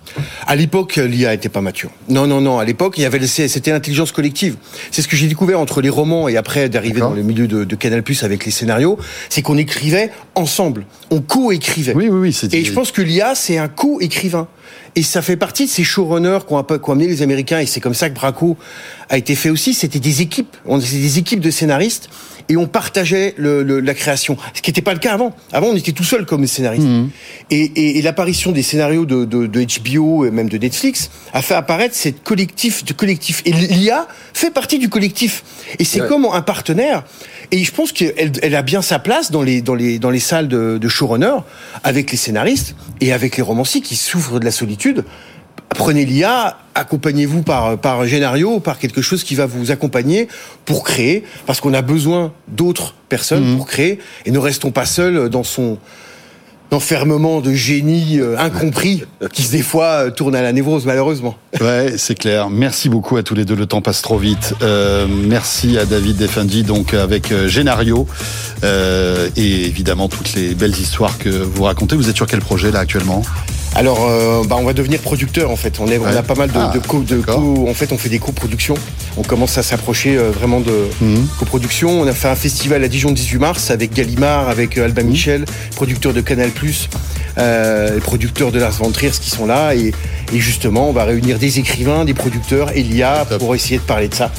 À 0.46 0.54
l'époque, 0.54 0.96
l'IA 0.96 1.34
était 1.34 1.48
pas 1.48 1.60
mature. 1.60 1.90
Non, 2.08 2.26
non, 2.26 2.40
non. 2.40 2.58
À 2.58 2.64
l'époque, 2.64 2.94
il 2.98 3.02
y 3.02 3.04
avait 3.04 3.24
c'était 3.26 3.72
l'intelligence 3.72 4.12
collective. 4.12 4.56
C'est 4.90 5.02
ce 5.02 5.08
que 5.08 5.16
j'ai 5.16 5.26
découvert 5.26 5.58
entre 5.58 5.80
les 5.80 5.88
romans 5.88 6.28
et 6.28 6.36
après 6.36 6.68
d'arriver 6.68 7.00
dans 7.00 7.12
le 7.12 7.22
milieu 7.22 7.48
de, 7.48 7.64
de 7.64 7.76
Canal+ 7.76 8.02
avec 8.22 8.44
les 8.44 8.50
scénarios, 8.50 8.98
c'est 9.28 9.42
qu'on 9.42 9.56
écrivait 9.56 10.10
ensemble, 10.34 10.86
on 11.10 11.20
co-écrivait. 11.20 11.94
Oui, 11.94 12.08
oui, 12.08 12.32
oui. 12.32 12.32
Je 12.64 12.72
pense 12.72 12.92
que 12.92 13.02
l'IA, 13.02 13.34
c'est 13.34 13.58
un 13.58 13.68
co-écrivain. 13.68 14.48
Et 14.96 15.02
ça 15.02 15.22
fait 15.22 15.36
partie 15.36 15.66
de 15.66 15.70
ces 15.70 15.82
showrunners 15.82 16.40
qu'ont 16.46 16.62
qu 16.62 16.90
amené 16.90 17.08
les 17.08 17.22
Américains. 17.22 17.58
Et 17.58 17.66
c'est 17.66 17.80
comme 17.80 17.94
ça 17.94 18.08
que 18.08 18.14
Braco 18.14 18.56
a 19.08 19.18
été 19.18 19.34
fait 19.34 19.50
aussi. 19.50 19.74
C'était 19.74 19.98
des 19.98 20.22
équipes. 20.22 20.56
On 20.64 20.78
des 20.78 21.18
équipes 21.18 21.40
de 21.40 21.50
scénaristes 21.50 22.08
et 22.48 22.56
on 22.56 22.66
partageait 22.66 23.34
le, 23.36 23.62
la 23.80 23.94
création. 23.94 24.36
Ce 24.54 24.62
qui 24.62 24.70
n'était 24.70 24.82
pas 24.82 24.92
le 24.92 24.98
cas 24.98 25.14
avant. 25.14 25.34
Avant, 25.52 25.68
on 25.68 25.76
était 25.76 25.92
tout 25.92 26.04
seul 26.04 26.26
comme 26.26 26.46
scénaristes. 26.46 26.86
Mmh. 26.86 27.08
Et, 27.50 27.98
et, 27.98 28.02
l'apparition 28.02 28.52
des 28.52 28.62
scénarios 28.62 29.06
de, 29.06 29.24
de, 29.24 29.46
de, 29.46 29.66
HBO 29.80 30.24
et 30.24 30.30
même 30.30 30.48
de 30.48 30.58
Netflix 30.58 31.10
a 31.32 31.42
fait 31.42 31.54
apparaître 31.54 31.94
cette 31.94 32.22
collectif 32.22 32.84
de 32.84 32.92
collectif. 32.92 33.42
Et 33.44 33.52
l'IA 33.52 34.06
fait 34.32 34.50
partie 34.50 34.78
du 34.78 34.88
collectif. 34.88 35.44
Et 35.78 35.84
c'est 35.84 36.06
comme 36.06 36.26
un 36.26 36.42
partenaire. 36.42 37.04
Et 37.50 37.62
je 37.64 37.72
pense 37.72 37.92
qu'elle 37.92 38.32
elle 38.42 38.54
a 38.54 38.62
bien 38.62 38.82
sa 38.82 38.98
place 38.98 39.30
dans 39.30 39.42
les, 39.42 39.62
dans 39.62 39.74
les, 39.74 39.98
dans 39.98 40.10
les 40.10 40.20
salles 40.20 40.48
de, 40.48 40.78
de 40.78 40.88
showrunner 40.88 41.36
avec 41.82 42.10
les 42.10 42.16
scénaristes 42.16 42.74
et 43.00 43.12
avec 43.12 43.36
les 43.36 43.42
romanciers 43.42 43.80
qui 43.80 43.96
souffrent 43.96 44.40
de 44.40 44.44
la 44.44 44.50
solitude 44.50 45.04
prenez 45.68 46.04
l'IA, 46.04 46.58
accompagnez-vous 46.74 47.42
par, 47.42 47.78
par 47.78 48.06
Génario, 48.06 48.60
par 48.60 48.78
quelque 48.78 49.02
chose 49.02 49.24
qui 49.24 49.34
va 49.34 49.46
vous 49.46 49.70
accompagner 49.70 50.28
pour 50.64 50.84
créer, 50.84 51.24
parce 51.46 51.60
qu'on 51.60 51.74
a 51.74 51.82
besoin 51.82 52.32
d'autres 52.48 52.94
personnes 53.08 53.52
mmh. 53.52 53.56
pour 53.56 53.66
créer, 53.66 53.98
et 54.26 54.30
ne 54.30 54.38
restons 54.38 54.70
pas 54.70 54.86
seuls 54.86 55.28
dans 55.28 55.44
son 55.44 55.78
enfermement 56.74 57.40
de 57.40 57.52
génie 57.52 58.18
euh, 58.18 58.38
incompris 58.38 59.04
qui 59.32 59.48
des 59.48 59.62
fois 59.62 60.06
euh, 60.06 60.10
tourne 60.10 60.34
à 60.34 60.42
la 60.42 60.52
névrose 60.52 60.84
malheureusement. 60.84 61.36
Ouais, 61.60 61.94
c'est 61.96 62.18
clair. 62.18 62.50
Merci 62.50 62.88
beaucoup 62.88 63.16
à 63.16 63.22
tous 63.22 63.34
les 63.34 63.44
deux. 63.44 63.54
Le 63.54 63.66
temps 63.66 63.80
passe 63.80 64.02
trop 64.02 64.18
vite. 64.18 64.54
Euh, 64.62 65.06
merci 65.08 65.78
à 65.78 65.86
David 65.86 66.16
Defendi 66.16 66.62
donc 66.62 66.94
avec 66.94 67.32
Génario 67.46 68.06
et 69.36 69.66
évidemment 69.66 70.08
toutes 70.08 70.34
les 70.34 70.54
belles 70.54 70.78
histoires 70.78 71.18
que 71.18 71.28
vous 71.28 71.64
racontez. 71.64 71.96
Vous 71.96 72.08
êtes 72.08 72.16
sur 72.16 72.26
quel 72.26 72.40
projet 72.40 72.70
là 72.70 72.80
actuellement? 72.80 73.22
Alors, 73.74 74.06
euh, 74.08 74.44
bah, 74.44 74.56
on 74.58 74.64
va 74.64 74.72
devenir 74.72 75.00
producteur 75.00 75.50
en 75.50 75.56
fait. 75.56 75.80
On, 75.80 75.88
est, 75.88 75.98
on 75.98 76.06
a 76.06 76.22
pas 76.22 76.34
mal 76.34 76.50
de, 76.50 76.58
ah, 76.58 76.70
de, 76.72 76.78
co, 76.78 77.00
de 77.00 77.20
co, 77.20 77.66
En 77.68 77.74
fait, 77.74 77.92
on 77.92 77.98
fait 77.98 78.08
des 78.08 78.20
coproductions. 78.20 78.76
On 79.16 79.22
commence 79.22 79.58
à 79.58 79.62
s'approcher 79.62 80.16
euh, 80.16 80.30
vraiment 80.30 80.60
de 80.60 80.88
mhm. 81.00 81.26
coproduction. 81.38 81.90
On 81.90 82.06
a 82.06 82.12
fait 82.12 82.28
un 82.28 82.36
festival 82.36 82.84
à 82.84 82.88
Dijon 82.88 83.08
le 83.08 83.14
18 83.14 83.38
mars 83.38 83.70
avec 83.70 83.92
Gallimard, 83.92 84.48
avec 84.48 84.78
euh, 84.78 84.84
Albin 84.84 85.02
mhm. 85.02 85.10
Michel, 85.10 85.44
producteur 85.74 86.12
de 86.12 86.20
Canal+, 86.20 86.50
euh, 87.38 87.98
producteurs 88.00 88.52
de 88.52 88.60
Lars 88.60 88.72
von 88.72 88.90
Trier 88.90 89.10
qui 89.10 89.30
sont 89.30 89.46
là. 89.46 89.74
Et, 89.74 89.92
et, 90.32 90.38
justement, 90.38 90.88
on 90.88 90.92
va 90.92 91.04
réunir 91.04 91.40
des 91.40 91.58
écrivains, 91.58 92.04
des 92.04 92.14
producteurs, 92.14 92.70
Elia, 92.76 93.26
pour 93.38 93.56
essayer 93.56 93.78
de 93.78 93.82
parler 93.82 94.08
de 94.08 94.14
ça 94.14 94.30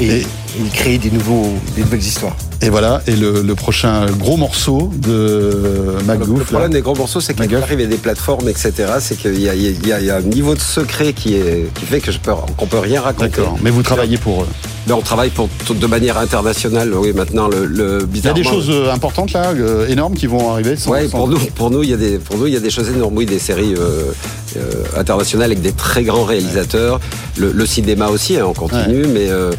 et, 0.00 0.06
et 0.06 0.26
créer 0.74 0.98
des, 0.98 1.10
nouveaux, 1.10 1.54
des 1.76 1.82
nouvelles 1.82 2.00
histoires. 2.00 2.36
Et 2.62 2.68
voilà, 2.68 3.00
et 3.06 3.16
le, 3.16 3.42
le, 3.42 3.54
prochain 3.54 4.06
gros 4.06 4.36
morceau 4.36 4.90
de 4.94 5.96
MacGoof. 6.06 6.38
Le 6.38 6.44
problème 6.44 6.72
des 6.72 6.82
gros 6.82 6.94
morceaux, 6.94 7.20
c'est 7.20 7.34
qu'il 7.34 7.56
arrive 7.56 7.80
à 7.80 7.86
des 7.86 7.96
plateformes, 7.96 8.48
etc. 8.48 8.72
C'est 9.00 9.16
qu'il 9.16 9.38
y, 9.38 9.48
y, 9.48 9.88
y, 9.88 10.10
a 10.10 10.16
un 10.16 10.20
niveau 10.20 10.54
de 10.54 10.60
secret 10.60 11.14
qui, 11.14 11.34
est, 11.34 11.72
qui 11.74 11.86
fait 11.86 12.00
que 12.00 12.12
je 12.12 12.18
peux, 12.18 12.32
qu'on 12.56 12.66
peut 12.66 12.78
rien 12.78 13.00
raconter. 13.00 13.30
D'accord, 13.30 13.58
mais 13.62 13.70
vous 13.70 13.82
travaillez 13.82 14.18
pour 14.18 14.42
eux 14.42 14.48
mais 14.86 14.92
on 14.92 15.02
travaille 15.02 15.30
pour, 15.30 15.48
de 15.68 15.86
manière 15.86 16.18
internationale. 16.18 16.92
Oui, 16.94 17.12
maintenant 17.12 17.48
le, 17.48 17.66
le 17.66 18.08
Il 18.14 18.24
y 18.24 18.28
a 18.28 18.32
des 18.32 18.44
choses 18.44 18.70
euh, 18.70 18.92
importantes 18.92 19.32
là, 19.32 19.50
euh, 19.50 19.86
énormes 19.88 20.14
qui 20.14 20.26
vont 20.26 20.50
arriver. 20.52 20.74
Oui, 20.86 21.08
pour 21.08 21.28
nous, 21.28 21.38
pour 21.54 21.70
nous, 21.70 21.82
il 21.82 21.90
y 21.90 21.94
a 21.94 21.96
des, 21.96 22.18
pour 22.18 22.36
nous, 22.36 22.46
il 22.46 22.54
y 22.54 22.56
a 22.56 22.60
des 22.60 22.70
choses 22.70 22.88
énormes. 22.88 23.16
Oui, 23.16 23.26
des 23.26 23.38
séries 23.38 23.74
euh, 23.78 24.12
euh 24.56 24.60
internationales 24.96 25.50
avec 25.52 25.62
des 25.62 25.72
très 25.72 26.02
grands 26.02 26.24
réalisateurs. 26.24 27.00
Le, 27.36 27.52
le 27.52 27.66
cinéma 27.66 28.08
aussi, 28.08 28.36
hein, 28.36 28.46
on 28.46 28.52
continue, 28.52 29.06
mais 29.06 29.30
euh, 29.30 29.52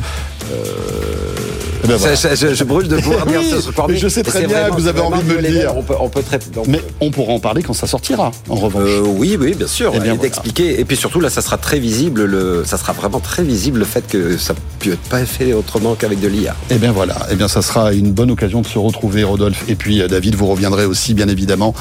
eh 1.84 1.88
ben 1.88 1.98
je, 1.98 2.64
brûle 2.64 2.88
de 2.88 2.98
pouvoir 2.98 3.26
dire 3.26 3.42
ce 3.42 3.62
soir. 3.62 3.88
je 3.90 4.08
sais 4.08 4.24
très 4.24 4.46
bien 4.46 4.70
que 4.70 4.76
vous 4.76 4.88
avez 4.88 5.02
envie 5.02 5.24
de 5.24 5.34
me 5.34 5.42
le 5.42 5.50
dire. 5.50 5.74
On 5.76 5.84
peut, 5.84 5.96
on 6.00 6.10
peut 6.10 6.22
très, 6.22 6.40
mais 6.68 6.82
on 7.00 7.12
pourra 7.12 7.34
en 7.34 7.40
parler 7.40 7.64
quand 7.64 7.74
ça 7.74 7.88
sortira, 7.88 8.32
en 8.50 8.56
revanche. 8.56 8.84
Euh, 8.86 9.04
oui, 9.06 9.38
oui, 9.40 9.54
bien 9.56 9.68
sûr. 9.68 9.94
Et, 9.96 10.18
d'expliquer. 10.18 10.80
Et 10.80 10.86
puis 10.86 10.96
surtout, 10.96 11.20
là, 11.20 11.30
ça 11.30 11.42
sera 11.42 11.58
très 11.58 11.80
visible. 11.80 12.26
Le, 12.26 12.64
ça 12.66 12.78
sera 12.78 12.94
vraiment 12.94 13.20
très 13.20 13.44
visible 13.44 13.80
le 13.80 13.86
fait 13.86 14.06
que 14.08 14.38
ça 14.38 14.54
ne 14.54 14.92
peut 14.92 14.98
pas 15.10 15.22
être 15.22 15.28
fait 15.28 15.54
autrement 15.54 15.96
qu'avec 15.96 16.20
de 16.20 16.28
l'IA. 16.28 16.52
Et 16.70 16.76
eh 16.76 16.78
bien 16.78 16.92
voilà. 16.92 17.16
Et 17.30 17.34
eh 17.34 17.36
bien, 17.36 17.48
ça 17.48 17.62
sera 17.62 17.94
une 17.94 18.12
bonne 18.12 18.32
occasion 18.32 18.62
de 18.62 18.68
se 18.68 18.78
retrouver, 18.78 19.24
Rodolphe. 19.24 19.64
Et 19.68 19.76
puis, 19.76 20.02
euh, 20.02 20.08
David, 20.08 20.36
vous 20.36 20.48
reviendrez 20.48 20.86
aussi, 20.86 21.14
bien 21.14 21.28
évidemment. 21.28 21.74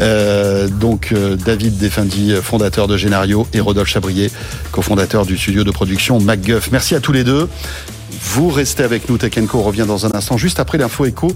Euh, 0.00 0.68
donc, 0.68 1.10
euh, 1.12 1.36
David 1.36 1.78
Defendi, 1.78 2.34
fondateur 2.42 2.88
de 2.88 2.96
Génario, 2.96 3.46
et 3.52 3.60
Rodolphe 3.60 3.88
Chabrier, 3.88 4.30
cofondateur 4.70 5.26
du 5.26 5.36
studio 5.36 5.64
de 5.64 5.70
production 5.70 6.18
MacGuff. 6.20 6.70
Merci 6.72 6.94
à 6.94 7.00
tous 7.00 7.12
les 7.12 7.24
deux. 7.24 7.48
Vous 8.22 8.48
restez 8.48 8.84
avec 8.84 9.08
nous, 9.08 9.18
Tech 9.18 9.34
Co 9.46 9.62
revient 9.62 9.84
dans 9.86 10.06
un 10.06 10.14
instant, 10.14 10.38
juste 10.38 10.60
après 10.60 10.78
l'info 10.78 11.04
écho 11.04 11.28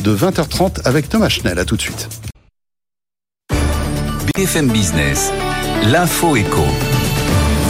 de 0.00 0.16
20h30 0.16 0.80
avec 0.84 1.08
Thomas 1.08 1.28
Schnell. 1.28 1.58
À 1.58 1.64
tout 1.64 1.76
de 1.76 1.82
suite. 1.82 2.08
BFM 4.34 4.68
Business, 4.68 5.30
l'info 5.84 6.36
écho. 6.36 6.64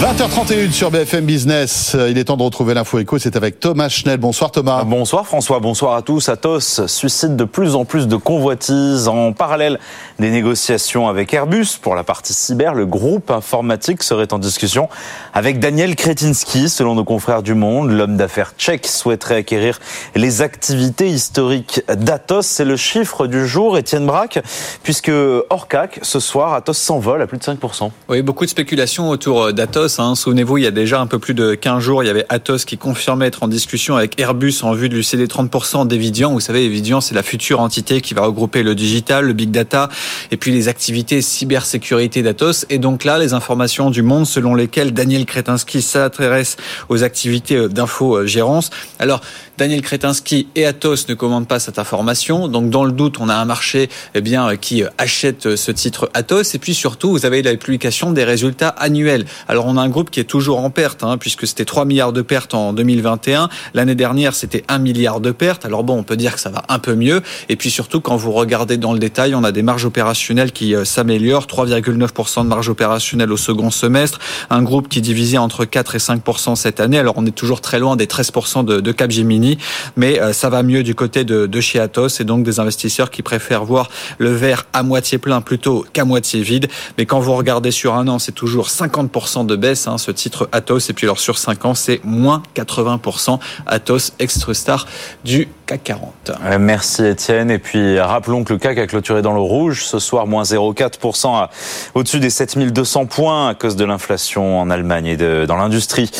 20h31 0.00 0.72
sur 0.72 0.90
BFM 0.90 1.26
Business. 1.26 1.94
Il 2.08 2.16
est 2.16 2.24
temps 2.24 2.38
de 2.38 2.42
retrouver 2.42 2.72
l'info 2.72 2.98
écho. 3.00 3.18
C'est 3.18 3.36
avec 3.36 3.60
Thomas 3.60 3.90
Schnell. 3.90 4.16
Bonsoir 4.16 4.50
Thomas. 4.50 4.82
Bonsoir 4.84 5.26
François. 5.26 5.60
Bonsoir 5.60 5.94
à 5.94 6.00
tous. 6.00 6.30
Atos 6.30 6.86
suscite 6.86 7.36
de 7.36 7.44
plus 7.44 7.74
en 7.74 7.84
plus 7.84 8.08
de 8.08 8.16
convoitises. 8.16 9.08
En 9.08 9.34
parallèle 9.34 9.78
des 10.18 10.30
négociations 10.30 11.06
avec 11.06 11.34
Airbus 11.34 11.76
pour 11.82 11.94
la 11.94 12.02
partie 12.02 12.32
cyber, 12.32 12.72
le 12.72 12.86
groupe 12.86 13.30
informatique 13.30 14.02
serait 14.02 14.32
en 14.32 14.38
discussion 14.38 14.88
avec 15.34 15.58
Daniel 15.58 15.94
Kretinsky. 15.96 16.70
Selon 16.70 16.94
nos 16.94 17.04
confrères 17.04 17.42
du 17.42 17.52
Monde, 17.52 17.90
l'homme 17.90 18.16
d'affaires 18.16 18.54
tchèque 18.56 18.86
souhaiterait 18.86 19.36
acquérir 19.36 19.80
les 20.14 20.40
activités 20.40 21.08
historiques 21.08 21.82
d'Atos. 21.94 22.46
C'est 22.46 22.64
le 22.64 22.78
chiffre 22.78 23.26
du 23.26 23.46
jour, 23.46 23.76
Étienne 23.76 24.06
Braque, 24.06 24.38
puisque 24.82 25.12
hors 25.50 25.68
CAC, 25.68 25.98
ce 26.00 26.20
soir, 26.20 26.54
Atos 26.54 26.78
s'envole 26.78 27.20
à 27.20 27.26
plus 27.26 27.36
de 27.36 27.44
5%. 27.44 27.90
Oui, 28.08 28.22
beaucoup 28.22 28.46
de 28.46 28.50
spéculations 28.50 29.10
autour 29.10 29.52
d'Atos 29.52 29.89
Hein. 29.98 30.14
Souvenez-vous, 30.14 30.58
il 30.58 30.64
y 30.64 30.66
a 30.66 30.70
déjà 30.70 31.00
un 31.00 31.06
peu 31.06 31.18
plus 31.18 31.34
de 31.34 31.54
15 31.54 31.82
jours, 31.82 32.02
il 32.02 32.06
y 32.06 32.10
avait 32.10 32.26
Atos 32.28 32.64
qui 32.64 32.78
confirmait 32.78 33.26
être 33.26 33.42
en 33.42 33.48
discussion 33.48 33.96
avec 33.96 34.20
Airbus 34.20 34.54
en 34.62 34.72
vue 34.72 34.88
de 34.88 34.94
lui 34.94 35.04
céder 35.04 35.26
30% 35.26 35.86
d'Evidian. 35.86 36.32
Vous 36.32 36.40
savez, 36.40 36.64
Evidian, 36.64 37.00
c'est 37.00 37.14
la 37.14 37.22
future 37.22 37.60
entité 37.60 38.00
qui 38.00 38.14
va 38.14 38.22
regrouper 38.22 38.62
le 38.62 38.74
digital, 38.74 39.26
le 39.26 39.32
big 39.32 39.50
data 39.50 39.88
et 40.30 40.36
puis 40.36 40.52
les 40.52 40.68
activités 40.68 41.22
cybersécurité 41.22 42.22
d'Atos. 42.22 42.66
Et 42.70 42.78
donc 42.78 43.04
là, 43.04 43.18
les 43.18 43.32
informations 43.32 43.90
du 43.90 44.02
monde 44.02 44.26
selon 44.26 44.54
lesquelles 44.54 44.92
Daniel 44.92 45.26
Kretinsky 45.26 45.82
s'intéresse 45.82 46.56
aux 46.88 47.02
activités 47.02 47.56
euh, 47.56 47.68
d'infogérance. 47.68 48.70
Alors, 48.98 49.20
Daniel 49.58 49.82
Kretinsky 49.82 50.48
et 50.54 50.64
Atos 50.64 51.08
ne 51.08 51.14
commandent 51.14 51.48
pas 51.48 51.58
cette 51.58 51.78
information. 51.78 52.48
Donc, 52.48 52.70
dans 52.70 52.84
le 52.84 52.92
doute, 52.92 53.20
on 53.20 53.28
a 53.28 53.34
un 53.34 53.44
marché 53.44 53.90
eh 54.14 54.20
bien, 54.22 54.56
qui 54.56 54.84
achète 54.96 55.54
ce 55.56 55.70
titre 55.70 56.10
Atos. 56.14 56.54
Et 56.54 56.58
puis 56.58 56.74
surtout, 56.74 57.10
vous 57.10 57.26
avez 57.26 57.42
la 57.42 57.54
publication 57.56 58.10
des 58.12 58.24
résultats 58.24 58.68
annuels. 58.68 59.26
Alors, 59.48 59.66
on 59.66 59.76
a 59.76 59.79
un 59.80 59.88
groupe 59.88 60.10
qui 60.10 60.20
est 60.20 60.24
toujours 60.24 60.60
en 60.60 60.70
perte, 60.70 61.02
hein, 61.02 61.18
puisque 61.18 61.46
c'était 61.46 61.64
3 61.64 61.84
milliards 61.84 62.12
de 62.12 62.22
pertes 62.22 62.54
en 62.54 62.72
2021. 62.72 63.48
L'année 63.74 63.94
dernière, 63.94 64.34
c'était 64.34 64.64
1 64.68 64.78
milliard 64.78 65.20
de 65.20 65.30
pertes. 65.30 65.64
Alors 65.64 65.84
bon, 65.84 65.98
on 65.98 66.02
peut 66.02 66.16
dire 66.16 66.34
que 66.34 66.40
ça 66.40 66.50
va 66.50 66.62
un 66.68 66.78
peu 66.78 66.94
mieux. 66.94 67.22
Et 67.48 67.56
puis 67.56 67.70
surtout, 67.70 68.00
quand 68.00 68.16
vous 68.16 68.32
regardez 68.32 68.76
dans 68.76 68.92
le 68.92 68.98
détail, 68.98 69.34
on 69.34 69.44
a 69.44 69.52
des 69.52 69.62
marges 69.62 69.84
opérationnelles 69.84 70.52
qui 70.52 70.74
euh, 70.74 70.84
s'améliorent. 70.84 71.46
3,9% 71.46 72.42
de 72.42 72.48
marge 72.48 72.68
opérationnelle 72.68 73.32
au 73.32 73.36
second 73.36 73.70
semestre. 73.70 74.18
Un 74.50 74.62
groupe 74.62 74.88
qui 74.88 75.00
divisait 75.00 75.38
entre 75.38 75.64
4 75.64 75.94
et 75.94 75.98
5% 75.98 76.56
cette 76.56 76.80
année. 76.80 76.98
Alors 76.98 77.14
on 77.16 77.26
est 77.26 77.34
toujours 77.34 77.60
très 77.60 77.78
loin 77.78 77.96
des 77.96 78.06
13% 78.06 78.64
de, 78.64 78.90
Capgemini, 78.92 79.56
mais 79.96 80.20
euh, 80.20 80.32
ça 80.32 80.50
va 80.50 80.62
mieux 80.62 80.82
du 80.82 80.94
côté 80.94 81.24
de, 81.24 81.46
de 81.46 81.60
chez 81.60 81.78
Atos 81.78 82.20
et 82.20 82.24
donc 82.24 82.42
des 82.42 82.58
investisseurs 82.58 83.10
qui 83.10 83.22
préfèrent 83.22 83.64
voir 83.64 83.88
le 84.18 84.30
verre 84.30 84.66
à 84.72 84.82
moitié 84.82 85.18
plein 85.18 85.40
plutôt 85.40 85.86
qu'à 85.92 86.04
moitié 86.04 86.42
vide. 86.42 86.68
Mais 86.98 87.06
quand 87.06 87.20
vous 87.20 87.34
regardez 87.34 87.70
sur 87.70 87.94
un 87.94 88.08
an, 88.08 88.18
c'est 88.18 88.32
toujours 88.32 88.68
50% 88.68 89.46
de 89.46 89.56
baisse 89.56 89.69
hein, 89.86 89.98
ce 89.98 90.10
titre 90.10 90.48
Atos. 90.52 90.90
Et 90.90 90.92
puis 90.92 91.06
alors 91.06 91.20
sur 91.20 91.38
5 91.38 91.64
ans, 91.64 91.74
c'est 91.74 92.00
moins 92.04 92.42
80%. 92.56 93.38
Atos, 93.66 94.12
extra 94.18 94.54
star 94.54 94.86
du 95.24 95.48
CAC 95.66 95.84
40. 95.84 96.32
Merci 96.58 97.04
Étienne. 97.04 97.50
Et 97.50 97.58
puis 97.58 97.98
rappelons 98.00 98.44
que 98.44 98.52
le 98.52 98.58
CAC 98.58 98.78
a 98.78 98.86
clôturé 98.86 99.22
dans 99.22 99.34
le 99.34 99.40
rouge 99.40 99.84
ce 99.84 99.98
soir, 99.98 100.26
moins 100.26 100.42
0,4% 100.42 101.48
au-dessus 101.94 102.20
des 102.20 102.30
7200 102.30 103.06
points 103.06 103.48
à 103.48 103.54
cause 103.54 103.76
de 103.76 103.84
l'inflation 103.84 104.60
en 104.60 104.70
Allemagne 104.70 105.06
et 105.06 105.16
dans 105.16 105.56
l'industrie 105.56 106.10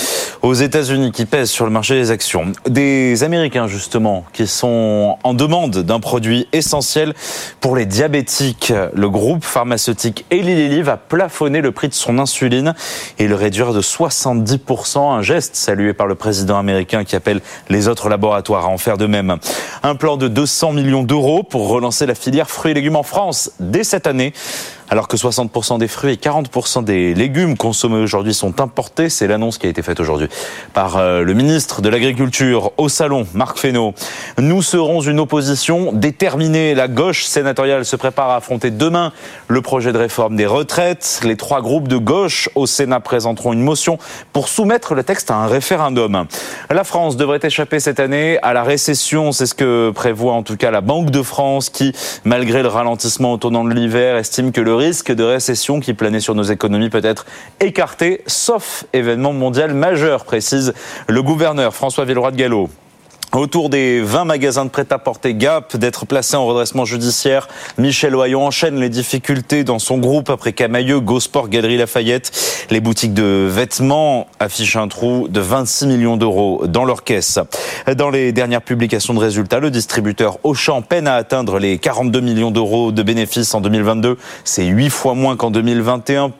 aux 0.43 0.55
États-Unis 0.55 1.13
qui 1.13 1.27
pèsent 1.27 1.51
sur 1.51 1.65
le 1.65 1.71
marché 1.71 1.95
des 1.95 2.11
actions. 2.11 2.53
Des 2.69 3.23
Américains 3.25 3.67
justement 3.67 4.25
qui 4.33 4.47
sont 4.47 5.19
en 5.23 5.35
demande 5.35 5.79
d'un 5.79 6.01
produit 6.01 6.49
essentiel 6.53 7.15
pour 7.61 7.77
les 7.77 7.87
diabétiques. 7.87 8.73
Le 8.95 9.11
groupe 9.11 9.45
pharmaceutique 9.45 10.25
Eli 10.31 10.55
Lilly 10.55 10.83
va 10.83 10.97
plafonner 10.97 11.61
le 11.61 11.73
prix 11.73 11.89
de 11.89 11.95
son 11.95 12.19
insuline 12.19 12.75
et 13.19 13.29
le 13.29 13.35
réduire 13.40 13.72
de 13.72 13.81
70%. 13.81 14.98
Un 14.98 15.22
geste 15.22 15.57
salué 15.57 15.92
par 15.92 16.07
le 16.07 16.14
président 16.14 16.59
américain 16.59 17.05
qui 17.05 17.16
appelle 17.16 17.40
les 17.68 17.88
autres 17.88 18.09
laboratoires 18.09 18.66
à 18.66 18.68
en 18.68 18.79
faire 18.79 18.98
de 18.98 19.07
même. 19.07 19.38
Un 19.83 19.94
plan 19.94 20.16
de 20.16 20.29
200 20.29 20.72
millions 20.72 21.03
d'euros 21.03 21.42
pour 21.42 21.68
relancer 21.68 22.07
la 22.07 22.14
filière 22.14 22.50
fruits 22.50 22.72
et 22.72 22.74
légumes 22.74 22.96
en 22.96 23.03
France 23.03 23.53
dès 23.59 23.83
cette 23.83 24.07
année. 24.07 24.33
Alors 24.92 25.07
que 25.07 25.16
60% 25.16 25.79
des 25.79 25.87
fruits 25.87 26.14
et 26.14 26.16
40% 26.16 26.83
des 26.83 27.14
légumes 27.14 27.57
consommés 27.57 28.03
aujourd'hui 28.03 28.35
sont 28.35 28.61
importés, 28.61 29.09
c'est 29.09 29.29
l'annonce 29.29 29.57
qui 29.57 29.68
a 29.68 29.70
été 29.70 29.83
faite 29.83 30.00
aujourd'hui 30.00 30.26
par 30.74 30.96
euh, 30.96 31.22
le 31.22 31.33
ministre 31.33 31.81
de 31.81 31.88
l'Agriculture 31.88 32.72
au 32.76 32.88
salon, 32.88 33.24
Marc 33.33 33.57
Fesneau. 33.59 33.94
Nous 34.38 34.62
serons 34.62 35.00
une 35.00 35.20
opposition 35.20 35.92
déterminée. 35.92 36.74
La 36.74 36.88
gauche 36.88 37.22
sénatoriale 37.22 37.85
se 37.85 37.94
prépare 37.94 38.31
à 38.31 38.37
affronter 38.37 38.72
demain 38.72 39.12
le 39.46 39.62
projet 39.62 39.92
de 39.92 39.98
réforme 39.98 40.35
des 40.35 40.46
retraites. 40.46 41.20
Les 41.22 41.37
trois 41.37 41.62
groupes 41.62 41.87
de 41.87 41.96
gauche 41.96 42.48
au 42.57 42.66
Sénat 42.66 42.98
présenteront 42.98 43.53
une 43.53 43.62
motion 43.62 43.96
pour 44.33 44.48
soumettre 44.48 44.96
le 44.96 45.05
texte 45.05 45.31
à 45.31 45.37
un 45.37 45.46
référendum. 45.46 46.26
La 46.68 46.83
France 46.83 47.16
devrait 47.16 47.38
échapper 47.44 47.79
cette 47.79 48.00
année 48.00 48.40
à 48.42 48.53
la 48.55 48.64
récession, 48.64 49.31
c'est 49.31 49.46
ce 49.46 49.55
que 49.55 49.90
prévoit 49.90 50.33
en 50.33 50.42
tout 50.42 50.57
cas 50.57 50.72
la 50.72 50.81
Banque 50.81 51.11
de 51.11 51.22
France 51.22 51.70
qui, 51.70 51.92
malgré 52.24 52.62
le 52.62 52.68
ralentissement 52.68 53.35
au 53.35 53.37
tournant 53.37 53.62
de 53.62 53.72
l'hiver, 53.72 54.16
estime 54.16 54.50
que 54.50 54.61
le 54.61 54.80
risque 54.81 55.12
de 55.12 55.23
récession 55.23 55.79
qui 55.79 55.95
planait 55.95 56.21
sur 56.21 56.35
nos 56.35 56.43
économies 56.43 56.90
peut 56.90 57.01
être 57.05 57.27
écarté, 57.61 58.23
sauf 58.27 58.85
événement 58.93 59.33
mondial 59.33 59.75
majeur, 59.75 60.25
précise 60.25 60.73
le 61.07 61.23
gouverneur 61.23 61.75
François 61.75 62.05
Villeroy 62.05 62.33
de 62.33 62.37
Gallo. 62.37 62.69
Autour 63.33 63.71
des 63.71 64.01
20 64.01 64.25
magasins 64.25 64.64
de 64.64 64.71
prêt-à-porter 64.71 65.35
Gap 65.35 65.77
d'être 65.77 66.05
placés 66.05 66.35
en 66.35 66.47
redressement 66.47 66.85
judiciaire, 66.85 67.47
Michel 67.79 68.16
Oyon 68.16 68.45
enchaîne 68.45 68.81
les 68.81 68.88
difficultés 68.88 69.62
dans 69.62 69.79
son 69.79 69.99
groupe 69.99 70.31
après 70.31 70.53
Camailleux, 70.53 70.99
Gosport, 70.99 71.49
Galerie 71.49 71.77
Lafayette. 71.77 72.66
Les 72.71 72.81
boutiques 72.81 73.14
de 73.14 73.47
vêtements 73.49 74.27
affichent 74.40 74.75
un 74.75 74.88
trou 74.88 75.29
de 75.29 75.38
26 75.38 75.87
millions 75.87 76.16
d'euros 76.16 76.64
dans 76.66 76.85
leur 76.85 77.05
caisse. 77.05 77.38
Dans 77.97 78.11
les 78.11 78.33
dernières 78.33 78.62
publications 78.62 79.14
de 79.14 79.21
résultats, 79.21 79.61
le 79.61 79.71
distributeur 79.71 80.38
Auchan 80.43 80.83
peine 80.83 81.07
à 81.07 81.14
atteindre 81.14 81.61
les 81.61 81.79
42 81.79 82.19
millions 82.21 82.51
d'euros 82.51 82.90
de 82.90 83.03
bénéfices 83.05 83.55
en 83.55 83.61
2022. 83.61 84.19
C'est 84.43 84.64
8 84.64 84.90
fois 84.90 85.14
moins 85.14 85.37
qu'en 85.37 85.53
2021 85.53 86.33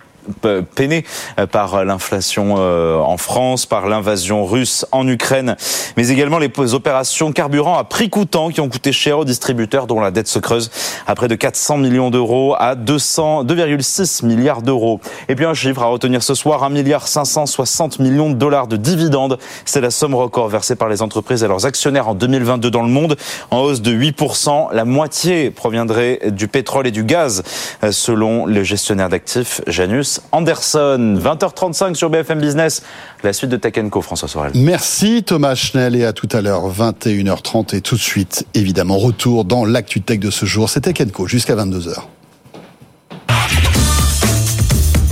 peiné 0.75 1.05
par 1.51 1.85
l'inflation 1.85 2.57
euh, 2.59 2.99
en 2.99 3.17
France, 3.17 3.67
par 3.67 3.89
l'invasion 3.89 4.45
russe 4.45 4.87
en 4.93 5.07
Ukraine, 5.07 5.57
mais 5.97 6.09
également 6.09 6.39
les 6.39 6.51
opérations 6.75 7.33
carburant 7.33 7.79
à 7.79 7.85
prix 7.85 8.11
coûtant 8.11 8.51
qui 8.51 8.61
ont 8.61 8.69
coûté 8.69 8.93
cher 8.93 9.19
aux 9.19 9.25
distributeurs 9.25 9.87
dont 9.87 10.01
la 10.01 10.11
dette 10.11 10.29
se 10.29 10.39
creuse 10.39 10.71
à 11.07 11.15
près 11.15 11.29
de 11.29 11.35
400 11.35 11.79
millions 11.79 12.11
d'euros 12.11 12.55
à 12.59 12.75
2,6 12.75 14.25
milliards 14.25 14.63
d'euros. 14.63 15.01
Et 15.29 15.35
puis 15.35 15.45
un 15.45 15.55
chiffre 15.55 15.83
à 15.83 15.87
retenir 15.87 16.23
ce 16.23 16.35
soir, 16.35 16.65
1 16.65 16.71
milliard 16.71 17.09
560 17.09 17.99
millions 17.99 18.31
de 18.31 18.35
dollars 18.35 18.67
de 18.67 18.77
dividendes. 18.77 19.39
C'est 19.65 19.81
la 19.81 19.91
somme 19.91 20.15
record 20.15 20.49
versée 20.49 20.77
par 20.77 20.89
les 20.89 21.03
entreprises 21.03 21.45
à 21.45 21.49
leurs 21.49 21.67
actionnaires 21.67 22.09
en 22.09 22.15
2022 22.15 22.71
dans 22.71 22.83
le 22.83 22.89
monde, 22.89 23.17
en 23.51 23.61
hausse 23.61 23.81
de 23.81 23.93
8%. 23.93 24.73
La 24.73 24.85
moitié 24.85 25.51
proviendrait 25.51 26.21
du 26.27 26.49
pétrole 26.49 26.87
et 26.87 26.91
du 26.91 27.05
gaz, 27.05 27.43
euh, 27.85 27.93
selon 27.93 28.47
le 28.47 28.63
gestionnaire 28.63 29.09
d'actifs 29.09 29.61
Janus 29.67 30.20
Anderson. 30.33 31.19
20h35 31.23 31.95
sur 31.95 32.11
BFM 32.11 32.41
Business. 32.41 32.83
La 33.23 33.33
suite 33.33 33.51
de 33.51 33.57
Tech 33.57 33.75
Co, 33.91 34.03
François 34.03 34.29
Sorel. 34.29 34.53
Merci 34.55 35.23
Thomas 35.23 35.55
Schnell 35.55 35.97
et 35.97 36.05
à 36.05 36.13
tout 36.13 36.29
à 36.33 36.41
l'heure, 36.41 36.71
21h30 36.73 37.77
et 37.77 37.81
tout 37.81 37.97
de 37.97 38.01
suite, 38.01 38.47
évidemment, 38.55 38.99
retour 38.99 39.45
dans 39.45 39.65
l'actu 39.65 40.01
tech 40.01 40.19
de 40.19 40.31
ce 40.31 40.47
jour. 40.47 40.69
C'est 40.69 40.81
Tech 40.81 40.97
Co 41.13 41.27
jusqu'à 41.27 41.57
22h. 41.57 41.95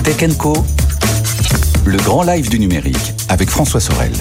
Tech 0.04 0.36
Co, 0.38 0.54
le 1.84 1.98
grand 1.98 2.22
live 2.22 2.48
du 2.48 2.58
numérique 2.58 3.14
avec 3.28 3.50
François 3.50 3.80
Sorel. 3.80 4.12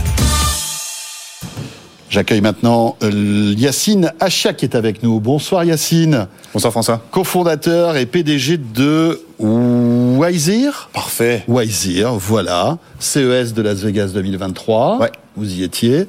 J'accueille 2.10 2.42
maintenant 2.42 2.96
euh, 3.04 3.54
Yacine 3.58 4.14
Achia 4.20 4.54
qui 4.54 4.66
est 4.66 4.76
avec 4.76 5.04
nous. 5.04 5.20
Bonsoir 5.20 5.64
Yacine. 5.64 6.28
Bonsoir 6.54 6.72
François. 6.72 7.02
Cofondateur 7.12 7.98
et 7.98 8.06
PDG 8.06 8.58
de 8.58 9.22
Wizir. 9.40 10.90
Parfait. 10.94 11.44
Wizir, 11.48 12.14
voilà. 12.14 12.78
CES 13.00 13.54
de 13.54 13.62
Las 13.62 13.82
Vegas 13.82 14.08
2023. 14.08 15.00
Ouais. 15.00 15.12
Vous 15.36 15.54
y 15.54 15.64
étiez. 15.64 16.08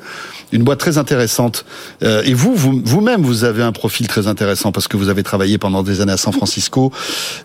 Une 0.53 0.63
boîte 0.63 0.79
très 0.79 0.97
intéressante. 0.97 1.67
Euh, 2.03 2.23
et 2.25 2.33
vous, 2.33 2.55
vous-même, 2.57 3.23
vous, 3.23 3.45
avez 3.45 3.63
un 3.63 3.73
profil 3.73 4.09
très 4.09 4.27
intéressant 4.27 4.73
parce 4.73 4.89
que 4.89 4.97
vous 4.97 5.11
avez 5.11 5.23
travaillé 5.23 5.59
pendant 5.59 5.83
des 5.83 6.01
années 6.01 6.13
à 6.13 6.17
San 6.17 6.33
Francisco 6.33 6.91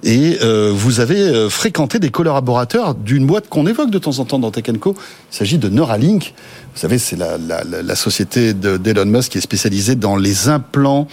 et 0.04 0.38
euh, 0.42 0.72
vous 0.74 1.02
avez 1.02 1.20
euh, 1.20 1.50
fréquenté 1.50 2.00
des 2.00 2.10
collaborateurs 2.10 2.96
d'une 2.96 3.26
boîte 3.26 3.50
qu'on 3.50 3.68
évoque 3.68 3.90
de 3.90 4.00
temps 4.00 4.20
en 4.20 4.26
temps 4.26 4.40
dans 4.40 4.52
Tech 4.52 4.64
Co. 4.80 4.96
Il 5.34 5.36
s'agit 5.36 5.58
de 5.58 5.68
Neuralink. 5.68 6.34
Vous 6.74 6.80
savez, 6.80 6.98
c'est 6.98 7.18
la, 7.18 7.38
la, 7.38 7.64
la, 7.64 7.96
société 7.96 8.54
d'Elon 8.54 9.06
Musk 9.06 9.34
qui 9.34 9.38
est 9.38 9.42
spécialisée 9.42 9.96
dans 9.96 10.16
les 10.16 10.48
implants 10.48 11.08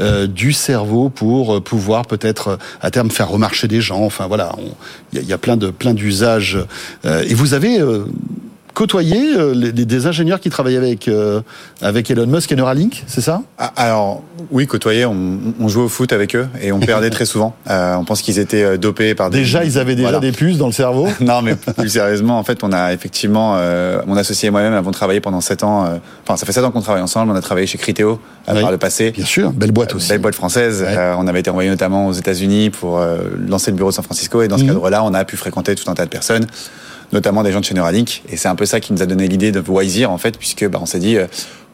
euh, 0.00 0.26
du 0.26 0.52
cerveau 0.52 1.08
pour 1.08 1.62
pouvoir 1.62 2.06
peut-être 2.06 2.58
à 2.80 2.90
terme 2.90 3.10
faire 3.10 3.28
remarcher 3.28 3.68
des 3.68 3.80
gens. 3.80 4.04
Enfin 4.04 4.26
voilà, 4.26 4.54
il 5.12 5.24
y, 5.24 5.32
a 5.32 5.38
plein 5.38 5.56
de 5.56 5.70
plein 5.70 5.94
d'usages. 5.94 6.58
Euh, 7.04 7.24
et 7.26 7.34
vous 7.34 7.54
avez 7.54 7.78
côtoyer 8.78 9.36
euh, 9.36 9.72
des 9.72 10.06
ingénieurs 10.06 10.38
qui 10.38 10.50
travaillaient 10.50 10.76
avec 10.76 11.08
euh, 11.08 11.40
avec 11.82 12.12
Elon 12.12 12.28
Musk 12.28 12.52
et 12.52 12.54
Neuralink, 12.54 13.02
c'est 13.08 13.20
ça? 13.20 13.42
Ah, 13.58 13.72
Alors 13.74 14.22
oui, 14.52 14.68
côtoyer. 14.68 15.04
On, 15.04 15.38
on, 15.58 15.66
jouait 15.66 15.82
au 15.82 15.88
foot 15.88 16.12
avec 16.12 16.36
eux 16.36 16.46
et 16.62 16.70
on 16.70 16.78
perdait 16.78 17.10
très 17.10 17.26
souvent. 17.26 17.56
Euh, 17.68 17.96
on 17.96 18.04
pense 18.04 18.22
qu'ils 18.22 18.38
étaient 18.38 18.78
dopés 18.78 19.14
par 19.14 19.28
des. 19.28 19.40
Déjà, 19.40 19.62
ils 19.62 19.78
avaient 19.78 19.94
déjà 19.94 20.20
des 20.20 20.32
puces 20.32 20.56
dans 20.56 20.66
le 20.66 20.72
cerveau? 20.72 21.06
non, 21.20 21.42
mais 21.42 21.54
plus 21.54 21.90
sérieusement, 21.90 22.38
en 22.38 22.42
fait, 22.42 22.64
on 22.64 22.72
a 22.72 22.94
effectivement, 22.94 23.58
mon 24.06 24.16
associé 24.16 24.48
et 24.48 24.50
moi-même 24.50 24.72
avons 24.72 24.90
travaillé 24.90 25.20
pendant 25.20 25.42
7 25.42 25.64
ans. 25.64 25.86
Enfin, 26.22 26.36
ça 26.36 26.46
fait 26.46 26.52
7 26.52 26.64
ans 26.64 26.70
qu'on 26.70 26.80
travaille 26.80 27.02
ensemble. 27.02 27.32
On 27.32 27.34
a 27.34 27.42
travaillé 27.42 27.66
chez 27.66 27.76
Criteo 27.76 28.20
par 28.46 28.70
le 28.70 28.78
passé. 28.78 29.10
Bien 29.10 29.26
sûr, 29.26 29.52
belle 29.52 29.72
boîte 29.72 29.94
aussi. 29.94 30.08
Belle 30.08 30.20
boîte 30.20 30.34
française. 30.34 30.84
on 31.18 31.26
avait 31.26 31.40
été 31.40 31.50
envoyé 31.50 31.68
notamment 31.68 32.06
aux 32.06 32.12
États-Unis 32.12 32.70
pour 32.70 33.00
lancer 33.46 33.70
le 33.70 33.76
bureau 33.76 33.90
de 33.90 33.94
San 33.94 34.04
Francisco 34.04 34.40
et 34.40 34.48
dans 34.48 34.56
ce 34.56 34.62
mhm. 34.62 34.68
cadre-là, 34.70 35.04
on 35.04 35.12
a 35.12 35.24
pu 35.26 35.36
fréquenter 35.36 35.74
tout 35.74 35.90
un 35.90 35.94
tas 35.94 36.04
de 36.04 36.10
personnes 36.10 36.46
notamment 37.12 37.42
des 37.42 37.52
gens 37.52 37.60
de 37.60 37.64
chez 37.64 37.74
Neuralink. 37.74 38.22
Et 38.28 38.36
c'est 38.36 38.48
un 38.48 38.56
peu 38.56 38.66
ça 38.66 38.80
qui 38.80 38.92
nous 38.92 39.02
a 39.02 39.06
donné 39.06 39.28
l'idée 39.28 39.52
de 39.52 39.60
Wiseer, 39.60 40.10
en 40.10 40.18
fait, 40.18 40.38
puisque 40.38 40.66
bah, 40.68 40.78
on 40.80 40.86
s'est 40.86 40.98
dit, 40.98 41.16
euh, 41.16 41.26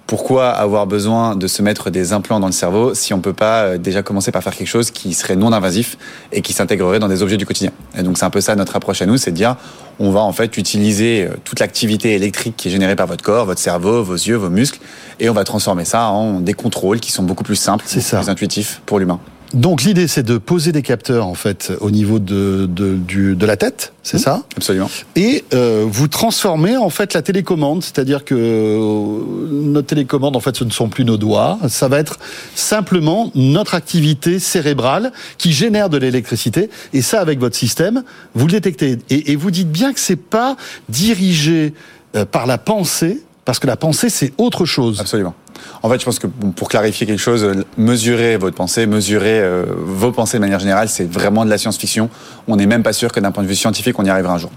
pourquoi 0.06 0.50
avoir 0.50 0.86
besoin 0.86 1.34
de 1.34 1.46
se 1.46 1.62
mettre 1.62 1.90
des 1.90 2.12
implants 2.12 2.38
dans 2.38 2.46
le 2.46 2.52
cerveau 2.52 2.94
si 2.94 3.14
on 3.14 3.20
peut 3.20 3.32
pas 3.32 3.62
euh, 3.62 3.78
déjà 3.78 4.02
commencer 4.02 4.32
par 4.32 4.42
faire 4.42 4.54
quelque 4.54 4.68
chose 4.68 4.90
qui 4.90 5.14
serait 5.14 5.36
non 5.36 5.52
invasif 5.52 5.96
et 6.30 6.42
qui 6.42 6.52
s'intégrerait 6.52 6.98
dans 6.98 7.08
des 7.08 7.22
objets 7.22 7.36
du 7.36 7.46
quotidien 7.46 7.72
Et 7.96 8.02
donc 8.02 8.18
c'est 8.18 8.24
un 8.24 8.30
peu 8.30 8.40
ça 8.40 8.54
notre 8.54 8.76
approche 8.76 9.00
à 9.00 9.06
nous, 9.06 9.16
c'est 9.16 9.30
de 9.30 9.36
dire 9.36 9.56
on 9.98 10.10
va 10.10 10.20
en 10.20 10.32
fait 10.32 10.56
utiliser 10.56 11.24
euh, 11.24 11.36
toute 11.44 11.60
l'activité 11.60 12.14
électrique 12.14 12.54
qui 12.56 12.68
est 12.68 12.70
générée 12.70 12.96
par 12.96 13.06
votre 13.06 13.24
corps, 13.24 13.46
votre 13.46 13.60
cerveau, 13.60 14.02
vos 14.02 14.14
yeux, 14.14 14.36
vos 14.36 14.50
muscles, 14.50 14.80
et 15.20 15.30
on 15.30 15.34
va 15.34 15.44
transformer 15.44 15.84
ça 15.84 16.08
en 16.08 16.40
des 16.40 16.54
contrôles 16.54 17.00
qui 17.00 17.10
sont 17.10 17.22
beaucoup 17.22 17.44
plus 17.44 17.56
simples, 17.56 17.84
beaucoup 17.84 18.00
plus 18.00 18.28
intuitifs 18.28 18.82
pour 18.84 18.98
l'humain. 18.98 19.20
Donc 19.54 19.82
l'idée 19.82 20.08
c'est 20.08 20.24
de 20.24 20.36
poser 20.36 20.72
des 20.72 20.82
capteurs 20.82 21.26
en 21.26 21.34
fait 21.34 21.72
au 21.80 21.90
niveau 21.90 22.18
de 22.18 22.66
de, 22.68 22.96
du, 22.96 23.36
de 23.36 23.46
la 23.46 23.56
tête, 23.56 23.92
c'est 24.02 24.16
mmh. 24.16 24.20
ça? 24.20 24.42
Absolument. 24.56 24.90
Et 25.14 25.44
euh, 25.54 25.86
vous 25.88 26.08
transformez 26.08 26.76
en 26.76 26.90
fait 26.90 27.14
la 27.14 27.22
télécommande, 27.22 27.84
c'est-à-dire 27.84 28.24
que 28.24 28.34
euh, 28.34 29.20
notre 29.50 29.86
télécommande 29.86 30.34
en 30.34 30.40
fait 30.40 30.56
ce 30.56 30.64
ne 30.64 30.70
sont 30.70 30.88
plus 30.88 31.04
nos 31.04 31.16
doigts, 31.16 31.58
ça 31.68 31.86
va 31.86 32.00
être 32.00 32.18
simplement 32.56 33.30
notre 33.36 33.74
activité 33.74 34.40
cérébrale 34.40 35.12
qui 35.38 35.52
génère 35.52 35.88
de 35.88 35.98
l'électricité 35.98 36.68
et 36.92 37.00
ça 37.00 37.20
avec 37.20 37.38
votre 37.38 37.56
système 37.56 38.02
vous 38.34 38.46
le 38.46 38.52
détectez 38.52 38.98
et, 39.08 39.32
et 39.32 39.36
vous 39.36 39.52
dites 39.52 39.70
bien 39.70 39.92
que 39.92 40.00
c'est 40.00 40.16
pas 40.16 40.56
dirigé 40.88 41.74
euh, 42.16 42.24
par 42.24 42.46
la 42.46 42.58
pensée 42.58 43.22
parce 43.44 43.60
que 43.60 43.68
la 43.68 43.76
pensée 43.76 44.10
c'est 44.10 44.32
autre 44.36 44.64
chose. 44.64 45.00
Absolument. 45.00 45.34
En 45.82 45.90
fait, 45.90 46.00
je 46.00 46.04
pense 46.04 46.18
que 46.18 46.26
pour 46.26 46.68
clarifier 46.68 47.06
quelque 47.06 47.20
chose, 47.20 47.46
mesurer 47.76 48.36
votre 48.36 48.56
pensée, 48.56 48.86
mesurer 48.86 49.40
euh, 49.40 49.64
vos 49.76 50.12
pensées 50.12 50.38
de 50.38 50.40
manière 50.40 50.60
générale, 50.60 50.88
c'est 50.88 51.10
vraiment 51.10 51.44
de 51.44 51.50
la 51.50 51.58
science-fiction. 51.58 52.08
On 52.48 52.56
n'est 52.56 52.66
même 52.66 52.82
pas 52.82 52.92
sûr 52.92 53.12
que 53.12 53.20
d'un 53.20 53.32
point 53.32 53.42
de 53.42 53.48
vue 53.48 53.54
scientifique, 53.54 53.98
on 53.98 54.04
y 54.04 54.10
arrivera 54.10 54.34
un 54.34 54.38
jour. 54.38 54.50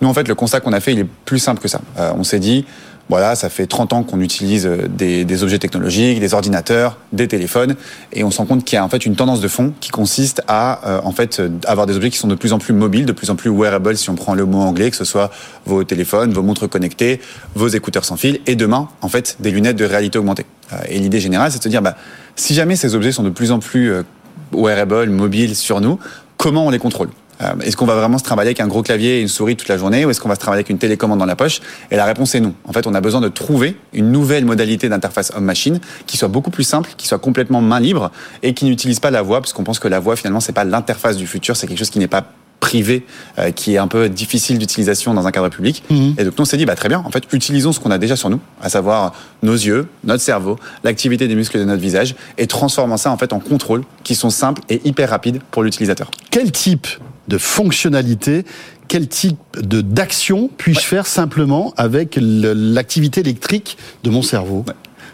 Nous, 0.00 0.08
en 0.08 0.14
fait, 0.14 0.28
le 0.28 0.34
constat 0.34 0.60
qu'on 0.60 0.72
a 0.72 0.80
fait, 0.80 0.92
il 0.92 1.00
est 1.00 1.08
plus 1.24 1.38
simple 1.38 1.60
que 1.60 1.68
ça. 1.68 1.80
Euh, 1.98 2.12
on 2.16 2.24
s'est 2.24 2.40
dit, 2.40 2.64
Voilà, 3.10 3.34
ça 3.34 3.50
fait 3.50 3.66
30 3.66 3.92
ans 3.92 4.02
qu'on 4.02 4.20
utilise 4.20 4.66
euh, 4.66 4.88
des, 4.88 5.42
objets 5.42 5.58
technologiques, 5.58 6.20
des 6.20 6.32
ordinateurs, 6.32 6.96
des 7.12 7.28
téléphones, 7.28 7.76
et 8.12 8.24
on 8.24 8.30
se 8.30 8.38
rend 8.38 8.46
compte 8.46 8.64
qu'il 8.64 8.76
y 8.76 8.78
a 8.78 8.84
en 8.84 8.88
fait 8.88 9.04
une 9.04 9.14
tendance 9.14 9.40
de 9.40 9.48
fond 9.48 9.74
qui 9.80 9.90
consiste 9.90 10.42
à 10.48 10.88
euh, 10.88 11.00
en 11.04 11.12
fait 11.12 11.42
avoir 11.66 11.86
des 11.86 11.96
objets 11.96 12.10
qui 12.10 12.16
sont 12.16 12.28
de 12.28 12.34
plus 12.34 12.54
en 12.54 12.58
plus 12.58 12.72
mobiles, 12.72 13.04
de 13.04 13.12
plus 13.12 13.28
en 13.28 13.36
plus 13.36 13.50
wearable, 13.50 13.96
si 13.96 14.08
on 14.08 14.14
prend 14.14 14.34
le 14.34 14.46
mot 14.46 14.60
anglais, 14.60 14.90
que 14.90 14.96
ce 14.96 15.04
soit 15.04 15.30
vos 15.66 15.84
téléphones, 15.84 16.32
vos 16.32 16.42
montres 16.42 16.68
connectées, 16.68 17.20
vos 17.54 17.68
écouteurs 17.68 18.06
sans 18.06 18.16
fil, 18.16 18.40
et 18.46 18.56
demain, 18.56 18.88
en 19.02 19.08
fait, 19.08 19.36
des 19.40 19.50
lunettes 19.50 19.76
de 19.76 19.84
réalité 19.84 20.18
augmentée. 20.18 20.46
et 20.88 20.98
l'idée 20.98 21.20
générale, 21.20 21.52
c'est 21.52 21.58
de 21.58 21.64
se 21.64 21.68
dire, 21.68 21.82
bah, 21.82 21.96
si 22.36 22.54
jamais 22.54 22.76
ces 22.76 22.94
objets 22.94 23.12
sont 23.12 23.22
de 23.22 23.30
plus 23.30 23.52
en 23.52 23.58
plus 23.58 23.92
wearable, 24.52 25.10
mobiles 25.10 25.56
sur 25.56 25.80
nous, 25.80 25.98
comment 26.38 26.66
on 26.66 26.70
les 26.70 26.78
contrôle? 26.78 27.10
Euh, 27.42 27.54
est-ce 27.62 27.76
qu'on 27.76 27.86
va 27.86 27.94
vraiment 27.94 28.18
se 28.18 28.24
travailler 28.24 28.48
avec 28.48 28.60
un 28.60 28.68
gros 28.68 28.82
clavier 28.82 29.18
et 29.18 29.20
une 29.20 29.28
souris 29.28 29.56
toute 29.56 29.68
la 29.68 29.78
journée 29.78 30.04
ou 30.04 30.10
est-ce 30.10 30.20
qu'on 30.20 30.28
va 30.28 30.34
se 30.34 30.40
travailler 30.40 30.60
avec 30.60 30.70
une 30.70 30.78
télécommande 30.78 31.18
dans 31.18 31.26
la 31.26 31.36
poche? 31.36 31.60
Et 31.90 31.96
la 31.96 32.04
réponse 32.04 32.34
est 32.34 32.40
non. 32.40 32.54
En 32.64 32.72
fait, 32.72 32.86
on 32.86 32.94
a 32.94 33.00
besoin 33.00 33.20
de 33.20 33.28
trouver 33.28 33.76
une 33.92 34.10
nouvelle 34.10 34.44
modalité 34.44 34.88
d'interface 34.88 35.32
homme-machine 35.34 35.80
qui 36.06 36.16
soit 36.16 36.28
beaucoup 36.28 36.50
plus 36.50 36.64
simple, 36.64 36.90
qui 36.96 37.06
soit 37.06 37.18
complètement 37.18 37.60
main 37.60 37.80
libre 37.80 38.10
et 38.42 38.54
qui 38.54 38.64
n'utilise 38.64 39.00
pas 39.00 39.10
la 39.10 39.22
voix, 39.22 39.40
parce 39.40 39.52
qu'on 39.52 39.64
pense 39.64 39.78
que 39.78 39.88
la 39.88 40.00
voix 40.00 40.16
finalement 40.16 40.40
c'est 40.40 40.52
pas 40.52 40.64
l'interface 40.64 41.16
du 41.16 41.26
futur, 41.26 41.56
c'est 41.56 41.66
quelque 41.66 41.78
chose 41.78 41.90
qui 41.90 41.98
n'est 41.98 42.08
pas 42.08 42.24
privé 42.60 43.04
euh, 43.38 43.50
qui 43.50 43.74
est 43.74 43.78
un 43.78 43.88
peu 43.88 44.08
difficile 44.08 44.58
d'utilisation 44.58 45.12
dans 45.12 45.26
un 45.26 45.30
cadre 45.30 45.50
public. 45.50 45.82
Mhm. 45.90 46.14
Et 46.16 46.24
donc 46.24 46.38
nous 46.38 46.42
on 46.42 46.44
s'est 46.46 46.56
dit 46.56 46.64
bah 46.64 46.74
très 46.74 46.88
bien, 46.88 47.02
en 47.04 47.10
fait 47.10 47.24
utilisons 47.32 47.72
ce 47.72 47.80
qu'on 47.80 47.90
a 47.90 47.98
déjà 47.98 48.16
sur 48.16 48.30
nous, 48.30 48.40
à 48.62 48.70
savoir 48.70 49.12
nos 49.42 49.52
yeux, 49.52 49.86
notre 50.02 50.22
cerveau, 50.22 50.58
l'activité 50.82 51.28
des 51.28 51.34
muscles 51.34 51.58
de 51.58 51.64
notre 51.64 51.82
visage, 51.82 52.14
et 52.38 52.46
transformons 52.46 52.96
ça 52.96 53.10
en 53.10 53.18
fait 53.18 53.32
en 53.32 53.38
contrôles 53.38 53.84
qui 54.02 54.14
sont 54.14 54.30
simples 54.30 54.62
et 54.70 54.80
hyper 54.84 55.10
rapides 55.10 55.40
pour 55.50 55.62
l'utilisateur. 55.62 56.10
Quel 56.30 56.50
type 56.52 56.86
de 57.28 57.38
fonctionnalité, 57.38 58.44
quel 58.88 59.08
type 59.08 59.38
de 59.60 59.80
d'action 59.80 60.50
puis-je 60.56 60.80
faire 60.80 61.06
simplement 61.06 61.72
avec 61.76 62.18
l'activité 62.20 63.20
électrique 63.20 63.78
de 64.02 64.10
mon 64.10 64.22
cerveau? 64.22 64.64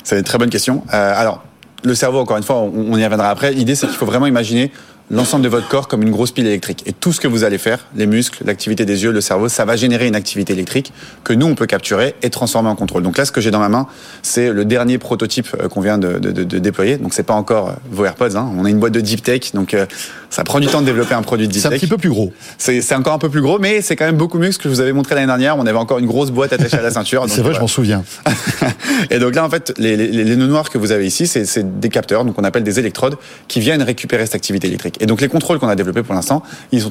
C'est 0.03 0.19
une 0.19 0.25
très 0.25 0.39
bonne 0.39 0.51
question. 0.51 0.83
Euh, 0.93 1.13
alors, 1.17 1.45
le 1.85 1.95
cerveau, 1.95 2.19
encore 2.19 2.37
une 2.37 2.43
fois, 2.43 2.57
on, 2.57 2.97
y 2.97 3.05
reviendra 3.05 3.31
après. 3.31 3.53
L'idée, 3.53 3.75
c'est 3.75 3.87
qu'il 3.87 3.97
faut 3.97 4.07
vraiment 4.07 4.27
imaginer 4.27 4.71
l'ensemble 5.11 5.43
de 5.43 5.49
votre 5.49 5.69
corps 5.69 5.89
comme 5.89 6.03
une 6.03 6.11
grosse 6.11 6.31
pile 6.31 6.47
électrique. 6.47 6.85
Et 6.87 6.93
tout 6.93 7.13
ce 7.13 7.21
que 7.21 7.27
vous 7.27 7.43
allez 7.43 7.59
faire, 7.59 7.87
les 7.97 8.07
muscles, 8.07 8.45
l'activité 8.47 8.85
des 8.85 9.03
yeux, 9.03 9.11
le 9.11 9.21
cerveau, 9.21 9.49
ça 9.49 9.65
va 9.65 9.77
générer 9.77 10.07
une 10.07 10.15
activité 10.15 10.53
électrique 10.53 10.93
que 11.25 11.33
nous, 11.33 11.47
on 11.47 11.55
peut 11.55 11.67
capturer 11.67 12.15
et 12.23 12.31
transformer 12.31 12.69
en 12.69 12.77
contrôle. 12.77 13.03
Donc 13.03 13.19
là, 13.19 13.25
ce 13.25 13.33
que 13.33 13.41
j'ai 13.41 13.51
dans 13.51 13.59
ma 13.59 13.69
main, 13.69 13.87
c'est 14.23 14.53
le 14.53 14.65
dernier 14.65 14.99
prototype 14.99 15.49
euh, 15.59 15.69
qu'on 15.69 15.81
vient 15.81 15.99
de, 15.99 16.19
de, 16.19 16.31
de, 16.31 16.59
déployer. 16.59 16.97
Donc 16.97 17.13
c'est 17.13 17.25
pas 17.25 17.35
encore 17.35 17.71
euh, 17.71 17.73
vos 17.91 18.05
AirPods. 18.05 18.37
Hein. 18.37 18.51
On 18.57 18.65
a 18.65 18.71
une 18.71 18.79
boîte 18.79 18.93
de 18.93 19.01
Deep 19.01 19.23
Tech, 19.23 19.53
donc 19.53 19.75
euh, 19.75 19.87
ça 20.31 20.45
prend 20.45 20.61
du 20.61 20.69
temps 20.69 20.81
de 20.81 20.87
développer 20.87 21.15
un 21.15 21.23
produit 21.23 21.49
de. 21.49 21.53
C'est 21.53 21.67
un 21.67 21.71
petit 21.71 21.87
peu 21.87 21.99
plus 21.99 22.09
gros. 22.09 22.33
C'est 22.59 22.95
encore 22.95 23.15
un 23.15 23.19
peu 23.19 23.29
plus 23.29 23.43
gros, 23.43 23.59
mais 23.59 23.83
c'est 23.83 23.97
quand 23.97 24.07
même 24.07 24.17
beaucoup 24.17 24.39
mieux 24.39 24.49
que 24.49 24.55
ce 24.55 24.59
que 24.59 24.69
je 24.69 24.75
vous 24.75 24.81
avais 24.81 24.93
montré 24.93 25.15
l'année 25.15 25.27
dernière. 25.27 25.59
On 25.59 25.67
avait 25.67 25.79
encore 25.79 25.99
une 25.99 26.07
grosse 26.07 26.31
boîte 26.31 26.53
attachée 26.53 26.79
à 26.79 26.83
la 26.83 26.91
ceinture. 26.91 27.25
c'est 27.29 27.43
vrai, 27.43 27.55
je 27.55 27.61
m'en 27.61 27.67
souviens. 27.67 28.05
et 29.11 29.19
donc 29.19 29.35
là, 29.35 29.45
en 29.45 29.51
fait, 29.51 29.75
les, 29.79 29.97
les, 29.97 30.09
les 30.09 30.37
nœuds 30.37 30.47
noirs 30.47 30.71
que 30.71 30.79
vous 30.79 30.93
avez 30.93 31.07
ici, 31.07 31.27
c'est 31.27 31.81
des 31.81 31.89
capteurs, 31.89 32.25
donc 32.25 32.39
on 32.39 32.45
appelle 32.45 32.63
des 32.63 32.79
électrodes, 32.79 33.17
qui 33.49 33.61
viennent 33.61 33.83
récupérer 33.83 34.25
cette 34.25 34.37
activité 34.37 34.69
électrique. 34.69 34.97
Et 35.01 35.07
donc 35.07 35.21
les 35.21 35.29
contrôles 35.29 35.59
qu'on 35.59 35.69
a 35.69 35.75
développés 35.75 36.03
pour 36.03 36.15
l'instant, 36.15 36.43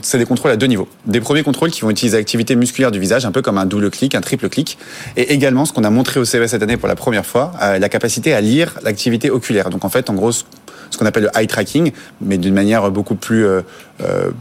c'est 0.02 0.18
des 0.18 0.26
contrôles 0.26 0.52
à 0.52 0.58
deux 0.58 0.68
niveaux. 0.68 0.88
Des 1.06 1.22
premiers 1.22 1.44
contrôles 1.44 1.72
qui 1.72 1.82
vont 1.82 1.90
utiliser 1.90 2.18
l'activité 2.18 2.56
musculaire 2.56 2.92
du 2.92 3.00
visage, 3.00 3.26
un 3.26 3.32
peu 3.32 3.42
comme 3.42 3.58
un 3.58 3.66
double 3.66 3.90
clic, 3.90 4.16
un 4.16 4.22
triple 4.22 4.50
clic, 4.50 4.78
et 5.16 5.34
également 5.34 5.66
ce 5.66 5.74
qu'on 5.74 5.84
a 5.84 5.90
montré 5.90 6.20
au 6.20 6.26
CES 6.26 6.52
cette 6.52 6.64
année 6.64 6.78
pour 6.78 6.88
la 6.88 6.96
première 6.96 7.26
fois, 7.26 7.54
euh, 7.62 7.80
la 7.80 7.90
capacité 7.90 8.34
à 8.34 8.42
lire 8.42 8.80
l'activité 8.84 9.30
oculaire. 9.30 9.70
Donc 9.70 9.86
en 9.86 9.90
fait, 9.90 10.10
en 10.10 10.14
gros, 10.14 10.32
ce 10.90 10.98
qu'on 10.98 11.06
appelle 11.06 11.24
le 11.24 11.40
eye 11.40 11.48
tracking, 11.48 11.92
mais 12.22 12.38
d'une 12.38 12.54
manière 12.54 12.90
beaucoup 12.92 13.16
plus 13.16 13.46
euh, 13.46 13.62
euh, 14.02 14.32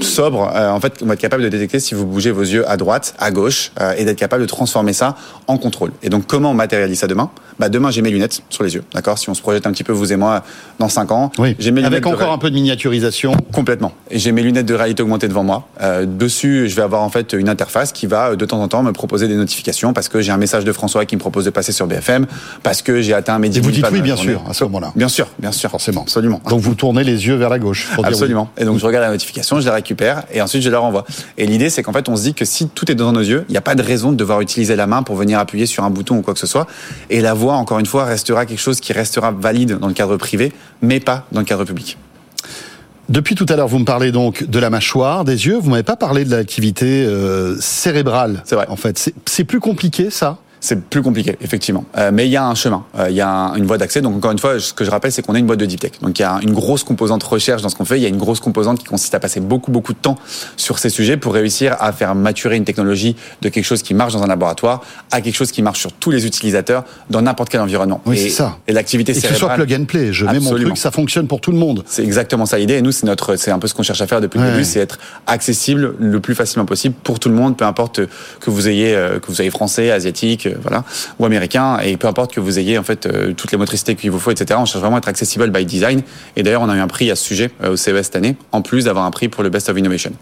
sobre, 0.00 0.50
euh, 0.54 0.70
en 0.70 0.80
fait, 0.80 1.00
on 1.02 1.06
va 1.06 1.14
être 1.14 1.20
capable 1.20 1.42
de 1.42 1.48
détecter 1.48 1.80
si 1.80 1.94
vous 1.94 2.06
bougez 2.06 2.30
vos 2.30 2.42
yeux 2.42 2.68
à 2.68 2.76
droite, 2.76 3.14
à 3.18 3.30
gauche, 3.30 3.72
euh, 3.80 3.94
et 3.96 4.04
d'être 4.04 4.18
capable 4.18 4.42
de 4.42 4.48
transformer 4.48 4.92
ça 4.92 5.16
en 5.46 5.58
contrôle. 5.58 5.92
Et 6.02 6.08
donc, 6.08 6.26
comment 6.26 6.52
on 6.52 6.54
matérialise 6.54 6.98
ça 6.98 7.06
demain? 7.06 7.30
Bah, 7.58 7.68
Demain, 7.68 7.90
j'ai 7.90 8.02
mes 8.02 8.10
lunettes 8.10 8.42
sur 8.50 8.64
les 8.64 8.74
yeux, 8.74 8.84
d'accord? 8.94 9.18
Si 9.18 9.28
on 9.28 9.34
se 9.34 9.42
projette 9.42 9.66
un 9.66 9.72
petit 9.72 9.84
peu, 9.84 9.92
vous 9.92 10.12
et 10.12 10.16
moi, 10.16 10.44
dans 10.78 10.88
5 10.88 11.10
ans, 11.12 11.32
oui. 11.38 11.56
j'ai 11.58 11.70
mes 11.70 11.84
Avec 11.84 12.06
encore 12.06 12.32
un 12.32 12.38
peu 12.38 12.50
de 12.50 12.54
miniaturisation 12.54 13.32
Complètement. 13.52 13.92
Et 14.10 14.18
j'ai 14.18 14.32
mes 14.32 14.42
lunettes 14.42 14.66
de 14.66 14.74
réalité 14.74 15.02
augmentée 15.02 15.28
devant 15.28 15.44
moi. 15.44 15.68
Euh, 15.82 16.06
dessus, 16.06 16.68
je 16.68 16.76
vais 16.76 16.82
avoir 16.82 17.02
en 17.02 17.10
fait 17.10 17.32
une 17.32 17.48
interface 17.48 17.92
qui 17.92 18.06
va 18.06 18.36
de 18.36 18.44
temps 18.44 18.60
en 18.60 18.68
temps 18.68 18.82
me 18.82 18.92
proposer 18.92 19.28
des 19.28 19.34
notifications 19.34 19.92
parce 19.92 20.08
que 20.08 20.20
j'ai 20.20 20.32
un 20.32 20.36
message 20.36 20.64
de 20.64 20.72
François 20.72 21.04
qui 21.04 21.16
me 21.16 21.20
propose 21.20 21.44
de 21.44 21.50
passer 21.50 21.72
sur 21.72 21.86
BFM, 21.86 22.26
parce 22.62 22.82
que 22.82 23.00
j'ai 23.00 23.14
atteint 23.14 23.38
mes 23.38 23.48
10 23.48 23.58
Et 23.58 23.60
vous 23.60 23.70
dites 23.70 23.86
oui, 23.90 24.02
bien 24.02 24.16
sûr, 24.16 24.42
à 24.48 24.54
ce 24.54 24.64
moment-là. 24.64 24.92
Bien 24.94 25.08
sûr, 25.08 25.28
bien 25.38 25.52
sûr. 25.52 25.70
Forcément. 25.70 26.02
Absolument. 26.02 26.40
Donc, 26.48 26.60
vous 26.60 26.74
tournez 26.74 27.04
les 27.04 27.26
yeux 27.26 27.34
vers 27.34 27.50
la 27.50 27.58
gauche. 27.58 27.88
Absolument. 28.02 28.50
Et 28.56 28.64
donc, 28.64 28.78
je 28.78 28.86
regarde 28.86 29.04
la 29.04 29.10
notification, 29.10 29.60
je 29.60 29.66
la 29.66 29.74
récupère, 29.74 29.87
et 30.32 30.40
ensuite, 30.40 30.62
je 30.62 30.70
leur 30.70 30.84
envoie. 30.84 31.04
Et 31.36 31.46
l'idée, 31.46 31.70
c'est 31.70 31.82
qu'en 31.82 31.92
fait, 31.92 32.08
on 32.08 32.16
se 32.16 32.22
dit 32.22 32.34
que 32.34 32.44
si 32.44 32.68
tout 32.68 32.90
est 32.90 32.94
dans 32.94 33.12
nos 33.12 33.20
yeux, 33.20 33.44
il 33.48 33.52
n'y 33.52 33.58
a 33.58 33.62
pas 33.62 33.74
de 33.74 33.82
raison 33.82 34.12
de 34.12 34.16
devoir 34.16 34.40
utiliser 34.40 34.76
la 34.76 34.86
main 34.86 35.02
pour 35.02 35.16
venir 35.16 35.38
appuyer 35.38 35.66
sur 35.66 35.84
un 35.84 35.90
bouton 35.90 36.18
ou 36.18 36.22
quoi 36.22 36.34
que 36.34 36.40
ce 36.40 36.46
soit. 36.46 36.66
Et 37.10 37.20
la 37.20 37.34
voix, 37.34 37.54
encore 37.54 37.78
une 37.78 37.86
fois, 37.86 38.04
restera 38.04 38.46
quelque 38.46 38.60
chose 38.60 38.80
qui 38.80 38.92
restera 38.92 39.30
valide 39.30 39.78
dans 39.78 39.88
le 39.88 39.94
cadre 39.94 40.16
privé, 40.16 40.52
mais 40.82 41.00
pas 41.00 41.26
dans 41.32 41.40
le 41.40 41.46
cadre 41.46 41.64
public. 41.64 41.98
Depuis 43.08 43.34
tout 43.34 43.46
à 43.48 43.56
l'heure, 43.56 43.68
vous 43.68 43.78
me 43.78 43.86
parlez 43.86 44.12
donc 44.12 44.44
de 44.44 44.58
la 44.58 44.68
mâchoire, 44.68 45.24
des 45.24 45.46
yeux. 45.46 45.56
Vous 45.58 45.70
m'avez 45.70 45.82
pas 45.82 45.96
parlé 45.96 46.26
de 46.26 46.30
l'activité 46.30 47.04
euh, 47.06 47.56
cérébrale. 47.58 48.42
C'est 48.44 48.54
vrai. 48.54 48.66
En 48.68 48.76
fait, 48.76 49.12
c'est 49.24 49.44
plus 49.44 49.60
compliqué 49.60 50.10
ça? 50.10 50.38
C'est 50.60 50.80
plus 50.80 51.02
compliqué, 51.02 51.36
effectivement. 51.40 51.84
Euh, 51.96 52.10
mais 52.12 52.26
il 52.26 52.30
y 52.30 52.36
a 52.36 52.44
un 52.44 52.54
chemin, 52.54 52.84
euh, 52.98 53.10
il 53.10 53.16
y 53.16 53.20
a 53.20 53.52
une 53.56 53.66
voie 53.66 53.78
d'accès. 53.78 54.00
Donc 54.00 54.16
encore 54.16 54.32
une 54.32 54.38
fois, 54.38 54.58
ce 54.60 54.72
que 54.72 54.84
je 54.84 54.90
rappelle, 54.90 55.12
c'est 55.12 55.22
qu'on 55.22 55.34
a 55.34 55.38
une 55.38 55.46
boîte 55.46 55.60
de 55.60 55.66
deep 55.66 55.80
tech. 55.80 55.92
Donc 56.02 56.18
il 56.18 56.22
y 56.22 56.24
a 56.24 56.38
une 56.42 56.52
grosse 56.52 56.84
composante 56.84 57.22
recherche 57.22 57.62
dans 57.62 57.68
ce 57.68 57.76
qu'on 57.76 57.84
fait. 57.84 57.98
Il 57.98 58.02
y 58.02 58.06
a 58.06 58.08
une 58.08 58.18
grosse 58.18 58.40
composante 58.40 58.78
qui 58.78 58.84
consiste 58.84 59.14
à 59.14 59.20
passer 59.20 59.40
beaucoup 59.40 59.70
beaucoup 59.70 59.92
de 59.92 59.98
temps 59.98 60.16
sur 60.56 60.78
ces 60.78 60.90
sujets 60.90 61.16
pour 61.16 61.34
réussir 61.34 61.76
à 61.80 61.92
faire 61.92 62.14
maturer 62.14 62.56
une 62.56 62.64
technologie 62.64 63.16
de 63.42 63.48
quelque 63.48 63.64
chose 63.64 63.82
qui 63.82 63.94
marche 63.94 64.12
dans 64.12 64.22
un 64.22 64.26
laboratoire 64.26 64.82
à 65.10 65.20
quelque 65.20 65.36
chose 65.36 65.52
qui 65.52 65.62
marche 65.62 65.80
sur 65.80 65.92
tous 65.92 66.10
les 66.10 66.26
utilisateurs 66.26 66.84
dans 67.10 67.22
n'importe 67.22 67.50
quel 67.50 67.60
environnement. 67.60 68.00
Oui, 68.06 68.18
c'est 68.18 68.30
ça. 68.30 68.58
Et 68.66 68.72
l'activité 68.72 69.14
cérébrale. 69.14 69.32
que 69.32 69.40
ce 69.40 69.46
soit 69.46 69.54
plug 69.54 69.80
and 69.80 69.84
play. 69.84 70.12
Je 70.12 70.24
mets 70.24 70.40
mon 70.40 70.50
truc, 70.50 70.76
ça 70.76 70.90
fonctionne 70.90 71.26
pour 71.26 71.40
tout 71.40 71.52
le 71.52 71.58
monde. 71.58 71.84
C'est 71.86 72.04
exactement 72.04 72.46
ça 72.46 72.58
l'idée. 72.58 72.74
Et 72.74 72.82
nous, 72.82 72.92
c'est 72.92 73.06
notre, 73.06 73.36
c'est 73.36 73.50
un 73.50 73.58
peu 73.58 73.68
ce 73.68 73.74
qu'on 73.74 73.82
cherche 73.82 74.00
à 74.00 74.06
faire 74.06 74.20
depuis 74.20 74.38
le 74.38 74.50
début, 74.50 74.64
c'est 74.64 74.80
être 74.80 74.98
accessible 75.26 75.94
le 75.98 76.20
plus 76.20 76.34
facilement 76.34 76.66
possible 76.66 76.94
pour 77.02 77.20
tout 77.20 77.28
le 77.28 77.34
monde, 77.34 77.56
peu 77.56 77.64
importe 77.64 78.00
que 78.40 78.50
vous 78.50 78.68
ayez 78.68 78.94
euh, 78.94 79.18
que 79.18 79.26
vous 79.28 79.40
ayez 79.40 79.50
français, 79.50 79.90
asiatique, 79.90 80.47
voilà 80.60 80.84
américain, 81.28 81.78
et 81.78 81.96
peu 81.96 82.08
importe 82.08 82.32
que 82.32 82.40
vous 82.40 82.58
ayez 82.58 82.78
en 82.78 82.82
fait 82.82 83.06
euh, 83.06 83.32
toutes 83.34 83.52
les 83.52 83.58
motricités 83.58 83.94
qu'il 83.94 84.10
vous 84.10 84.18
faut, 84.18 84.30
etc. 84.30 84.58
On 84.60 84.64
cherche 84.64 84.80
vraiment 84.80 84.96
à 84.96 84.98
être 84.98 85.08
accessible 85.08 85.50
by 85.50 85.64
design. 85.64 86.02
Et 86.36 86.42
d'ailleurs, 86.42 86.62
on 86.62 86.68
a 86.68 86.76
eu 86.76 86.80
un 86.80 86.88
prix 86.88 87.10
à 87.10 87.16
ce 87.16 87.24
sujet 87.24 87.50
euh, 87.62 87.72
au 87.72 87.76
CES 87.76 88.02
cette 88.02 88.16
année, 88.16 88.36
en 88.52 88.62
plus 88.62 88.84
d'avoir 88.84 89.04
un 89.04 89.10
prix 89.10 89.28
pour 89.28 89.42
le 89.42 89.50
Best 89.50 89.68
of 89.68 89.78
Innovation. 89.78 90.12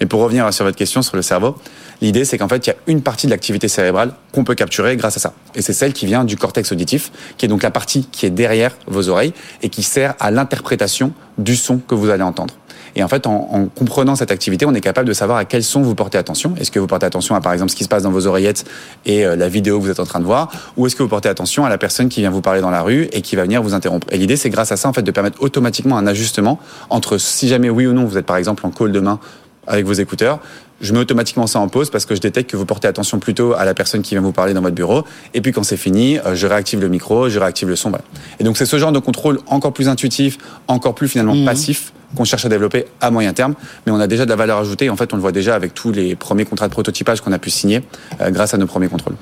Mais 0.00 0.06
pour 0.06 0.20
revenir 0.20 0.52
sur 0.52 0.64
votre 0.64 0.76
question 0.76 1.00
sur 1.00 1.16
le 1.16 1.22
cerveau, 1.22 1.56
l'idée 2.02 2.26
c'est 2.26 2.36
qu'en 2.36 2.48
fait 2.48 2.66
il 2.66 2.70
y 2.70 2.72
a 2.72 2.76
une 2.86 3.00
partie 3.00 3.26
de 3.26 3.30
l'activité 3.30 3.66
cérébrale 3.68 4.12
qu'on 4.32 4.44
peut 4.44 4.54
capturer 4.54 4.96
grâce 4.96 5.16
à 5.16 5.20
ça. 5.20 5.32
Et 5.54 5.62
c'est 5.62 5.72
celle 5.72 5.94
qui 5.94 6.04
vient 6.04 6.24
du 6.24 6.36
cortex 6.36 6.70
auditif, 6.72 7.10
qui 7.38 7.46
est 7.46 7.48
donc 7.48 7.62
la 7.62 7.70
partie 7.70 8.06
qui 8.12 8.26
est 8.26 8.30
derrière 8.30 8.76
vos 8.86 9.08
oreilles 9.08 9.32
et 9.62 9.70
qui 9.70 9.82
sert 9.82 10.14
à 10.20 10.30
l'interprétation 10.30 11.12
du 11.38 11.56
son 11.56 11.78
que 11.78 11.94
vous 11.94 12.10
allez 12.10 12.22
entendre. 12.22 12.54
Et 12.96 13.02
en 13.02 13.08
fait, 13.08 13.26
en, 13.26 13.68
comprenant 13.74 14.16
cette 14.16 14.30
activité, 14.30 14.64
on 14.64 14.74
est 14.74 14.80
capable 14.80 15.06
de 15.06 15.12
savoir 15.12 15.36
à 15.36 15.44
quel 15.44 15.62
son 15.62 15.82
vous 15.82 15.94
portez 15.94 16.16
attention. 16.16 16.54
Est-ce 16.58 16.70
que 16.70 16.78
vous 16.78 16.86
portez 16.86 17.04
attention 17.04 17.34
à, 17.34 17.42
par 17.42 17.52
exemple, 17.52 17.70
ce 17.70 17.76
qui 17.76 17.84
se 17.84 17.88
passe 17.88 18.02
dans 18.02 18.10
vos 18.10 18.26
oreillettes 18.26 18.64
et 19.04 19.26
euh, 19.26 19.36
la 19.36 19.48
vidéo 19.48 19.78
que 19.78 19.84
vous 19.84 19.90
êtes 19.90 20.00
en 20.00 20.06
train 20.06 20.18
de 20.18 20.24
voir, 20.24 20.50
ou 20.78 20.86
est-ce 20.86 20.96
que 20.96 21.02
vous 21.02 21.08
portez 21.08 21.28
attention 21.28 21.66
à 21.66 21.68
la 21.68 21.76
personne 21.76 22.08
qui 22.08 22.20
vient 22.20 22.30
vous 22.30 22.40
parler 22.40 22.62
dans 22.62 22.70
la 22.70 22.80
rue 22.80 23.08
et 23.12 23.20
qui 23.20 23.36
va 23.36 23.42
venir 23.42 23.62
vous 23.62 23.74
interrompre? 23.74 24.06
Et 24.10 24.16
l'idée, 24.16 24.36
c'est 24.36 24.50
grâce 24.50 24.72
à 24.72 24.78
ça, 24.78 24.88
en 24.88 24.94
fait, 24.94 25.02
de 25.02 25.10
permettre 25.10 25.42
automatiquement 25.42 25.98
un 25.98 26.06
ajustement 26.06 26.58
entre 26.88 27.18
si 27.18 27.48
jamais 27.48 27.68
oui 27.68 27.86
ou 27.86 27.92
non 27.92 28.06
vous 28.06 28.16
êtes, 28.16 28.26
par 28.26 28.38
exemple, 28.38 28.64
en 28.66 28.70
call 28.70 28.92
demain 28.92 29.20
avec 29.66 29.84
vos 29.84 29.92
écouteurs, 29.92 30.38
je 30.80 30.92
mets 30.92 31.00
automatiquement 31.00 31.46
ça 31.46 31.58
en 31.58 31.68
pause 31.68 31.90
parce 31.90 32.06
que 32.06 32.14
je 32.14 32.20
détecte 32.20 32.50
que 32.50 32.56
vous 32.56 32.66
portez 32.66 32.86
attention 32.86 33.18
plutôt 33.18 33.54
à 33.54 33.64
la 33.64 33.74
personne 33.74 34.02
qui 34.02 34.14
vient 34.14 34.20
vous 34.20 34.32
parler 34.32 34.54
dans 34.54 34.60
votre 34.60 34.74
bureau. 34.74 35.04
Et 35.34 35.40
puis 35.40 35.52
quand 35.52 35.64
c'est 35.64 35.76
fini, 35.76 36.18
euh, 36.18 36.34
je 36.34 36.46
réactive 36.46 36.80
le 36.80 36.88
micro, 36.88 37.28
je 37.28 37.38
réactive 37.38 37.68
le 37.68 37.76
son. 37.76 37.90
Et 38.38 38.44
donc 38.44 38.56
c'est 38.56 38.66
ce 38.66 38.78
genre 38.78 38.92
de 38.92 38.98
contrôle 38.98 39.40
encore 39.46 39.72
plus 39.72 39.88
intuitif, 39.88 40.38
encore 40.68 40.94
plus 40.94 41.08
finalement 41.08 41.34
mmh. 41.34 41.44
passif 41.44 41.92
qu'on 42.14 42.24
cherche 42.24 42.44
à 42.44 42.48
développer 42.48 42.86
à 43.00 43.10
moyen 43.10 43.32
terme. 43.32 43.54
Mais 43.86 43.92
on 43.92 44.00
a 44.00 44.06
déjà 44.06 44.24
de 44.24 44.30
la 44.30 44.36
valeur 44.36 44.58
ajoutée. 44.58 44.90
En 44.90 44.96
fait, 44.96 45.12
on 45.12 45.16
le 45.16 45.22
voit 45.22 45.32
déjà 45.32 45.54
avec 45.54 45.74
tous 45.74 45.92
les 45.92 46.14
premiers 46.14 46.44
contrats 46.44 46.68
de 46.68 46.72
prototypage 46.72 47.20
qu'on 47.20 47.32
a 47.32 47.38
pu 47.38 47.50
signer 47.50 47.82
euh, 48.20 48.30
grâce 48.30 48.54
à 48.54 48.58
nos 48.58 48.66
premiers 48.66 48.88
contrôles. 48.88 49.16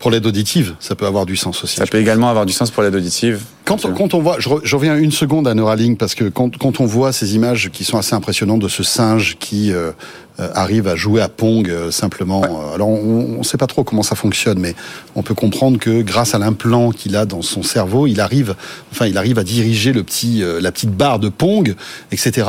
Pour 0.00 0.10
l'aide 0.10 0.24
auditive, 0.24 0.74
ça 0.80 0.94
peut 0.94 1.04
avoir 1.04 1.26
du 1.26 1.36
sens 1.36 1.62
aussi. 1.62 1.76
Ça 1.76 1.86
peut 1.86 1.98
également 1.98 2.30
avoir 2.30 2.46
du 2.46 2.54
sens 2.54 2.70
pour 2.70 2.82
l'aide 2.82 2.94
auditive. 2.94 3.42
Quand, 3.66 3.82
quand, 3.92 4.14
on 4.14 4.20
voit, 4.20 4.38
je, 4.40 4.74
reviens 4.74 4.96
une 4.96 5.12
seconde 5.12 5.46
à 5.46 5.52
Neuralink 5.52 5.98
parce 5.98 6.14
que 6.14 6.24
quand, 6.24 6.56
quand, 6.56 6.80
on 6.80 6.86
voit 6.86 7.12
ces 7.12 7.34
images 7.36 7.68
qui 7.70 7.84
sont 7.84 7.98
assez 7.98 8.14
impressionnantes 8.14 8.60
de 8.60 8.68
ce 8.68 8.82
singe 8.82 9.36
qui 9.38 9.72
euh, 9.72 9.92
euh, 10.40 10.48
arrive 10.54 10.88
à 10.88 10.96
jouer 10.96 11.20
à 11.20 11.28
Pong 11.28 11.68
euh, 11.68 11.90
simplement. 11.90 12.42
Alors 12.74 12.88
on 12.88 13.38
ne 13.38 13.42
sait 13.42 13.58
pas 13.58 13.66
trop 13.66 13.84
comment 13.84 14.02
ça 14.02 14.16
fonctionne, 14.16 14.58
mais 14.58 14.74
on 15.16 15.22
peut 15.22 15.34
comprendre 15.34 15.78
que 15.78 16.00
grâce 16.00 16.34
à 16.34 16.38
l'implant 16.38 16.92
qu'il 16.92 17.14
a 17.14 17.26
dans 17.26 17.42
son 17.42 17.62
cerveau, 17.62 18.06
il 18.06 18.20
arrive, 18.20 18.54
enfin 18.92 19.06
il 19.06 19.18
arrive 19.18 19.38
à 19.38 19.44
diriger 19.44 19.92
le 19.92 20.02
petit, 20.02 20.42
la 20.60 20.72
petite 20.72 20.92
barre 20.92 21.18
de 21.18 21.28
Pong, 21.28 21.74
etc. 22.10 22.48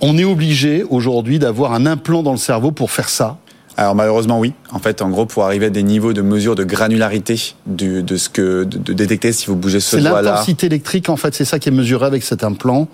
On 0.00 0.16
est 0.16 0.24
obligé 0.24 0.82
aujourd'hui 0.88 1.38
d'avoir 1.38 1.74
un 1.74 1.84
implant 1.84 2.22
dans 2.22 2.32
le 2.32 2.38
cerveau 2.38 2.70
pour 2.70 2.90
faire 2.90 3.10
ça. 3.10 3.36
Alors 3.76 3.94
malheureusement 3.94 4.40
oui. 4.40 4.54
En 4.72 4.78
fait, 4.78 5.02
en 5.02 5.10
gros, 5.10 5.26
pour 5.26 5.44
arriver 5.44 5.66
à 5.66 5.70
des 5.70 5.82
niveaux 5.82 6.12
de 6.12 6.22
mesure 6.22 6.54
de 6.54 6.64
granularité 6.64 7.54
du, 7.66 8.02
de 8.02 8.16
ce 8.16 8.28
que 8.28 8.64
de, 8.64 8.92
détecter 8.92 9.32
si 9.32 9.46
vous 9.46 9.56
bougez 9.56 9.80
ce 9.80 9.96
doigt-là. 9.96 10.18
C'est 10.18 10.24
l'intensité 10.24 10.66
électrique 10.66 11.08
en 11.08 11.16
fait, 11.16 11.34
c'est 11.34 11.44
ça 11.44 11.58
qui 11.58 11.68
est 11.68 11.72
mesuré 11.72 12.06
avec 12.06 12.22
cet 12.22 12.42
implant. 12.42 12.88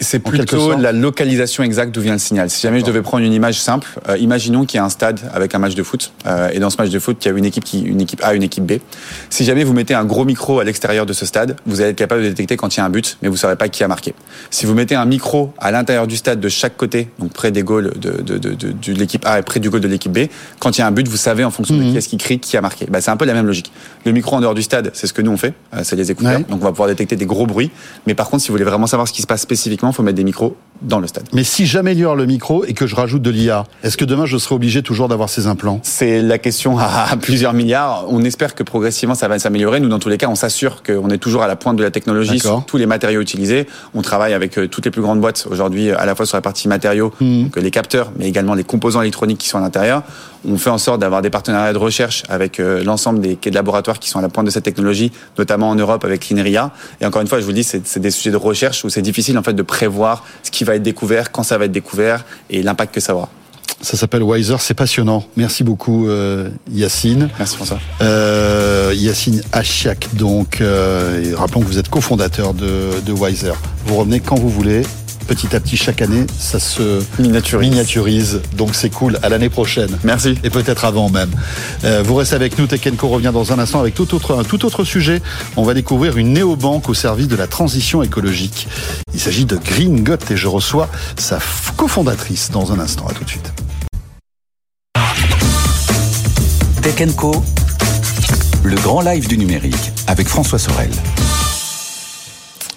C'est 0.00 0.20
plutôt 0.20 0.76
la 0.76 0.92
localisation 0.92 1.62
exacte 1.64 1.92
d'où 1.92 2.00
vient 2.00 2.12
le 2.12 2.18
signal. 2.18 2.50
Si 2.50 2.60
jamais 2.60 2.80
je 2.80 2.84
devais 2.84 3.02
prendre 3.02 3.24
une 3.24 3.32
image 3.32 3.60
simple, 3.60 3.88
euh, 4.08 4.16
imaginons 4.18 4.64
qu'il 4.64 4.78
y 4.78 4.80
a 4.80 4.84
un 4.84 4.88
stade 4.90 5.20
avec 5.34 5.54
un 5.54 5.58
match 5.58 5.74
de 5.74 5.82
foot, 5.82 6.12
euh, 6.26 6.50
et 6.52 6.60
dans 6.60 6.70
ce 6.70 6.76
match 6.76 6.90
de 6.90 6.98
foot, 6.98 7.16
il 7.24 7.28
y 7.28 7.30
a 7.32 7.36
une 7.36 7.44
équipe, 7.44 7.64
qui, 7.64 7.80
une 7.80 8.00
équipe 8.00 8.20
A, 8.22 8.34
une 8.34 8.42
équipe 8.42 8.64
B. 8.64 8.74
Si 9.28 9.44
jamais 9.44 9.64
vous 9.64 9.72
mettez 9.72 9.94
un 9.94 10.04
gros 10.04 10.24
micro 10.24 10.60
à 10.60 10.64
l'extérieur 10.64 11.04
de 11.04 11.12
ce 11.12 11.26
stade, 11.26 11.56
vous 11.66 11.80
allez 11.80 11.90
être 11.90 11.96
capable 11.96 12.22
de 12.22 12.28
détecter 12.28 12.56
quand 12.56 12.76
il 12.76 12.78
y 12.78 12.80
a 12.80 12.84
un 12.84 12.90
but, 12.90 13.18
mais 13.22 13.28
vous 13.28 13.34
ne 13.34 13.38
saurez 13.38 13.56
pas 13.56 13.68
qui 13.68 13.82
a 13.82 13.88
marqué. 13.88 14.14
Si 14.50 14.66
vous 14.66 14.74
mettez 14.74 14.94
un 14.94 15.04
micro 15.04 15.52
à 15.58 15.72
l'intérieur 15.72 16.06
du 16.06 16.16
stade 16.16 16.38
de 16.38 16.48
chaque 16.48 16.76
côté, 16.76 17.08
donc 17.18 17.32
près 17.32 17.50
des 17.50 17.62
goals 17.62 17.92
de, 17.98 18.22
de, 18.22 18.38
de, 18.38 18.54
de, 18.54 18.92
l'équipe 18.92 19.26
A 19.26 19.40
et 19.40 19.42
près 19.42 19.58
du 19.58 19.68
goal 19.68 19.80
de 19.80 19.88
l'équipe 19.88 20.12
B, 20.12 20.28
quand 20.60 20.78
il 20.78 20.80
y 20.80 20.84
a 20.84 20.86
un 20.86 20.92
but, 20.92 21.08
vous 21.08 21.16
savez 21.16 21.44
en 21.44 21.50
fonction 21.50 21.76
de 21.76 21.82
mhm. 21.82 21.92
qui 21.92 21.96
est-ce 21.96 22.08
qui 22.08 22.18
crie, 22.18 22.38
qui 22.38 22.56
a 22.56 22.60
marqué. 22.60 22.86
Bah, 22.88 23.00
c'est 23.00 23.10
un 23.10 23.16
peu 23.16 23.24
la 23.24 23.34
même 23.34 23.46
logique. 23.46 23.72
Le 24.04 24.12
micro 24.12 24.36
en 24.36 24.40
dehors 24.40 24.54
du 24.54 24.62
stade, 24.62 24.90
c'est 24.94 25.06
ce 25.06 25.12
que 25.12 25.22
nous 25.22 25.32
on 25.32 25.36
fait, 25.36 25.54
euh, 25.74 25.80
c'est 25.82 25.96
les 25.96 26.10
écouteurs, 26.10 26.40
donc 26.40 26.60
on 26.60 26.64
va 26.64 26.70
pouvoir 26.70 26.88
détecter 26.88 27.16
des 27.16 27.26
gros 27.26 27.46
bruits. 27.46 27.70
Mais 28.06 28.14
par 28.14 28.28
contre, 28.30 28.42
si 28.42 28.48
vous 28.48 28.54
voulez 28.54 28.64
vraiment 28.64 28.86
savoir 28.86 29.08
ce 29.08 29.12
qui 29.12 29.22
se 29.22 29.26
passe 29.26 29.42
spécifiquement, 29.42 29.87
faut 29.92 30.02
mettre 30.02 30.16
des 30.16 30.24
micros 30.24 30.56
dans 30.82 31.00
le 31.00 31.06
stade. 31.06 31.24
Mais 31.32 31.44
si 31.44 31.66
j'améliore 31.66 32.14
le 32.14 32.26
micro 32.26 32.64
et 32.64 32.72
que 32.72 32.86
je 32.86 32.94
rajoute 32.94 33.22
de 33.22 33.30
l'IA, 33.30 33.64
est-ce 33.82 33.96
que 33.96 34.04
demain 34.04 34.26
je 34.26 34.38
serai 34.38 34.54
obligé 34.54 34.82
toujours 34.82 35.08
d'avoir 35.08 35.28
ces 35.28 35.46
implants? 35.46 35.80
C'est 35.82 36.22
la 36.22 36.38
question 36.38 36.78
à 36.78 37.08
plusieurs 37.20 37.52
milliards. 37.52 38.06
On 38.08 38.22
espère 38.24 38.54
que 38.54 38.62
progressivement 38.62 39.14
ça 39.14 39.28
va 39.28 39.38
s'améliorer. 39.38 39.80
Nous, 39.80 39.88
dans 39.88 39.98
tous 39.98 40.08
les 40.08 40.18
cas, 40.18 40.28
on 40.28 40.34
s'assure 40.34 40.82
qu'on 40.82 41.10
est 41.10 41.18
toujours 41.18 41.42
à 41.42 41.46
la 41.46 41.56
pointe 41.56 41.76
de 41.76 41.82
la 41.82 41.90
technologie 41.90 42.38
sur 42.38 42.64
tous 42.66 42.76
les 42.76 42.86
matériaux 42.86 43.20
utilisés. 43.20 43.66
On 43.94 44.02
travaille 44.02 44.34
avec 44.34 44.58
euh, 44.58 44.68
toutes 44.68 44.84
les 44.84 44.90
plus 44.90 45.02
grandes 45.02 45.20
boîtes 45.20 45.46
aujourd'hui, 45.50 45.90
à 45.90 46.06
la 46.06 46.14
fois 46.14 46.26
sur 46.26 46.36
la 46.36 46.42
partie 46.42 46.68
matériaux, 46.68 47.12
hmm. 47.20 47.44
donc 47.44 47.56
les 47.56 47.70
capteurs, 47.70 48.12
mais 48.16 48.28
également 48.28 48.54
les 48.54 48.64
composants 48.64 49.02
électroniques 49.02 49.38
qui 49.38 49.48
sont 49.48 49.58
à 49.58 49.62
l'intérieur. 49.62 50.02
On 50.48 50.56
fait 50.56 50.70
en 50.70 50.78
sorte 50.78 51.00
d'avoir 51.00 51.20
des 51.20 51.30
partenariats 51.30 51.72
de 51.72 51.78
recherche 51.78 52.22
avec 52.28 52.60
euh, 52.60 52.84
l'ensemble 52.84 53.20
des 53.20 53.36
quais 53.36 53.50
de 53.50 53.56
laboratoires 53.56 53.98
qui 53.98 54.08
sont 54.08 54.20
à 54.20 54.22
la 54.22 54.28
pointe 54.28 54.46
de 54.46 54.50
cette 54.50 54.64
technologie, 54.64 55.10
notamment 55.36 55.68
en 55.70 55.74
Europe 55.74 56.04
avec 56.04 56.28
l'INRIA. 56.28 56.70
Et 57.00 57.06
encore 57.06 57.22
une 57.22 57.28
fois, 57.28 57.40
je 57.40 57.44
vous 57.44 57.50
le 57.50 57.54
dis, 57.54 57.64
c'est 57.64 57.98
des 57.98 58.10
sujets 58.10 58.30
de 58.30 58.36
recherche 58.36 58.84
où 58.84 58.88
c'est 58.88 59.02
difficile 59.02 59.36
en 59.36 59.42
fait 59.42 59.52
de 59.52 59.62
prévoir 59.62 60.24
ce 60.44 60.50
qui 60.50 60.64
va 60.68 60.76
être 60.76 60.82
découvert, 60.82 61.32
quand 61.32 61.42
ça 61.42 61.58
va 61.58 61.64
être 61.66 61.72
découvert 61.72 62.24
et 62.50 62.62
l'impact 62.62 62.94
que 62.94 63.00
ça 63.00 63.14
aura. 63.14 63.28
Ça 63.80 63.96
s'appelle 63.96 64.24
Wiser, 64.24 64.56
c'est 64.58 64.74
passionnant. 64.74 65.24
Merci 65.36 65.62
beaucoup 65.62 66.08
euh, 66.08 66.50
Yacine. 66.72 67.28
Merci 67.38 67.56
François. 67.56 67.78
Euh, 68.02 68.92
Yacine 68.96 69.42
Achiak, 69.52 70.08
donc, 70.14 70.60
euh, 70.60 71.32
rappelons 71.36 71.60
que 71.60 71.66
vous 71.66 71.78
êtes 71.78 71.88
cofondateur 71.88 72.54
de, 72.54 73.00
de 73.04 73.12
Wiser. 73.12 73.52
Vous 73.86 73.96
revenez 73.96 74.18
quand 74.18 74.36
vous 74.36 74.48
voulez 74.48 74.82
petit 75.28 75.54
à 75.54 75.60
petit 75.60 75.76
chaque 75.76 76.02
année, 76.02 76.26
ça 76.38 76.58
se 76.58 77.00
miniaturise. 77.18 78.40
donc 78.56 78.74
c'est 78.74 78.90
cool. 78.90 79.18
À 79.22 79.28
l'année 79.28 79.50
prochaine. 79.50 79.98
Merci. 80.02 80.38
Et 80.42 80.50
peut-être 80.50 80.84
avant 80.84 81.10
même. 81.10 81.30
Euh, 81.84 82.02
vous 82.04 82.14
restez 82.16 82.34
avec 82.34 82.58
nous. 82.58 82.66
Tekenko 82.66 83.08
revient 83.08 83.30
dans 83.32 83.52
un 83.52 83.58
instant 83.58 83.78
avec 83.78 83.94
tout 83.94 84.14
autre, 84.14 84.36
un 84.36 84.42
tout 84.42 84.64
autre 84.64 84.84
sujet. 84.84 85.22
On 85.56 85.62
va 85.62 85.74
découvrir 85.74 86.16
une 86.16 86.32
néobanque 86.32 86.88
au 86.88 86.94
service 86.94 87.28
de 87.28 87.36
la 87.36 87.46
transition 87.46 88.02
écologique. 88.02 88.66
Il 89.14 89.20
s'agit 89.20 89.44
de 89.44 89.56
Green 89.56 90.04
et 90.30 90.36
je 90.36 90.48
reçois 90.48 90.88
sa 91.16 91.38
cofondatrice 91.76 92.50
dans 92.50 92.72
un 92.72 92.80
instant. 92.80 93.06
À 93.06 93.12
tout 93.12 93.24
de 93.24 93.28
suite. 93.28 93.52
Tekenco, 96.82 97.44
le 98.64 98.76
grand 98.76 99.02
live 99.02 99.28
du 99.28 99.36
numérique 99.36 99.92
avec 100.06 100.26
François 100.26 100.58
Sorel. 100.58 100.90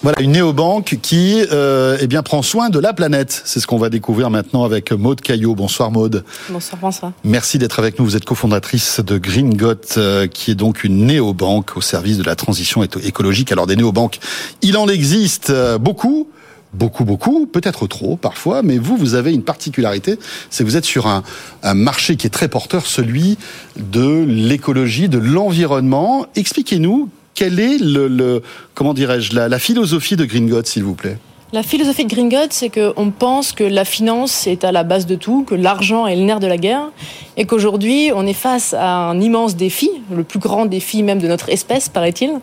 Voilà, 0.04 0.20
une 0.20 0.32
néobanque 0.32 0.98
qui 1.04 1.46
euh, 1.52 1.96
eh 2.02 2.08
bien, 2.08 2.24
prend 2.24 2.42
soin 2.42 2.70
de 2.70 2.80
la 2.80 2.92
planète. 2.92 3.44
C'est 3.46 3.60
ce 3.60 3.68
qu'on 3.68 3.78
va 3.78 3.90
découvrir 3.90 4.32
maintenant 4.32 4.64
avec 4.64 4.92
Maude 4.92 5.22
Caillot. 5.22 5.54
Bonsoir 5.54 5.92
Maude. 5.92 6.24
Bonsoir 6.50 6.80
François. 6.80 7.14
Merci 7.24 7.60
d'être 7.60 7.78
avec 7.78 8.00
nous. 8.00 8.06
Vous 8.06 8.16
êtes 8.16 8.26
cofondatrice 8.26 9.00
de 9.00 9.20
Green 9.20 9.56
Got, 9.56 9.98
euh, 9.98 10.26
qui 10.26 10.50
est 10.50 10.56
donc 10.56 10.84
une 10.84 11.06
néobanque 11.06 11.78
au 11.78 11.82
service 11.82 12.18
de 12.18 12.24
la 12.24 12.36
transition 12.36 12.82
écologique. 12.84 13.52
Alors 13.52 13.68
des 13.68 13.76
néobanques, 13.76 14.20
il 14.64 14.76
en 14.76 14.88
existe 14.88 15.52
euh, 15.52 15.78
beaucoup 15.78 16.28
beaucoup, 16.74 17.04
beaucoup, 17.04 17.48
peut-être 17.48 17.86
trop 17.86 18.16
parfois, 18.16 18.64
mais 18.64 18.78
vous, 18.78 18.96
vous 18.96 19.16
avez 19.16 19.34
une 19.34 19.44
particularité, 19.44 20.18
c'est 20.50 20.64
que 20.64 20.70
vous 20.70 20.78
êtes 20.78 20.86
sur 20.86 21.06
un, 21.06 21.22
un, 21.64 21.74
marché 21.74 22.16
qui 22.16 22.28
est 22.28 22.30
très 22.30 22.48
porteur, 22.48 22.88
celui 22.88 23.38
de 23.76 24.24
l'écologie, 24.26 25.10
de 25.10 25.18
l'environnement. 25.18 26.26
Expliquez-nous 26.38 27.10
quelle 27.36 27.60
est 27.60 27.78
le, 27.80 28.42
comment 28.74 28.94
dirais-je 28.94 29.36
la, 29.36 29.60
philosophie 29.60 30.16
de 30.16 30.26
Green 30.26 30.50
God, 30.50 30.66
s'il 30.66 30.84
vous 30.84 30.96
plaît? 30.96 31.18
La 31.54 31.64
philosophie 31.64 32.06
de 32.06 32.10
Green 32.10 32.30
c'est 32.50 32.70
qu'on 32.70 33.12
pense 33.12 33.52
que 33.52 33.66
la 33.66 33.84
finance 33.84 34.48
est 34.48 34.64
à 34.64 34.72
la 34.72 34.84
base 34.84 35.06
de 35.06 35.16
tout, 35.16 35.44
que 35.44 35.54
l'argent 35.54 36.08
est 36.08 36.16
le 36.16 36.22
nerf 36.22 36.40
de 36.40 36.48
la 36.48 36.56
guerre, 36.56 36.92
et 37.36 37.44
qu'aujourd'hui, 37.44 38.12
on 38.16 38.26
est 38.26 38.34
face 38.34 38.74
à 38.74 38.88
un 38.88 39.20
immense 39.20 39.58
défi, 39.58 39.90
le 40.16 40.24
plus 40.24 40.40
grand 40.40 40.66
défi 40.66 41.04
même 41.04 41.20
de 41.20 41.28
notre 41.28 41.50
espèce, 41.50 41.90
paraît-il, 41.90 42.40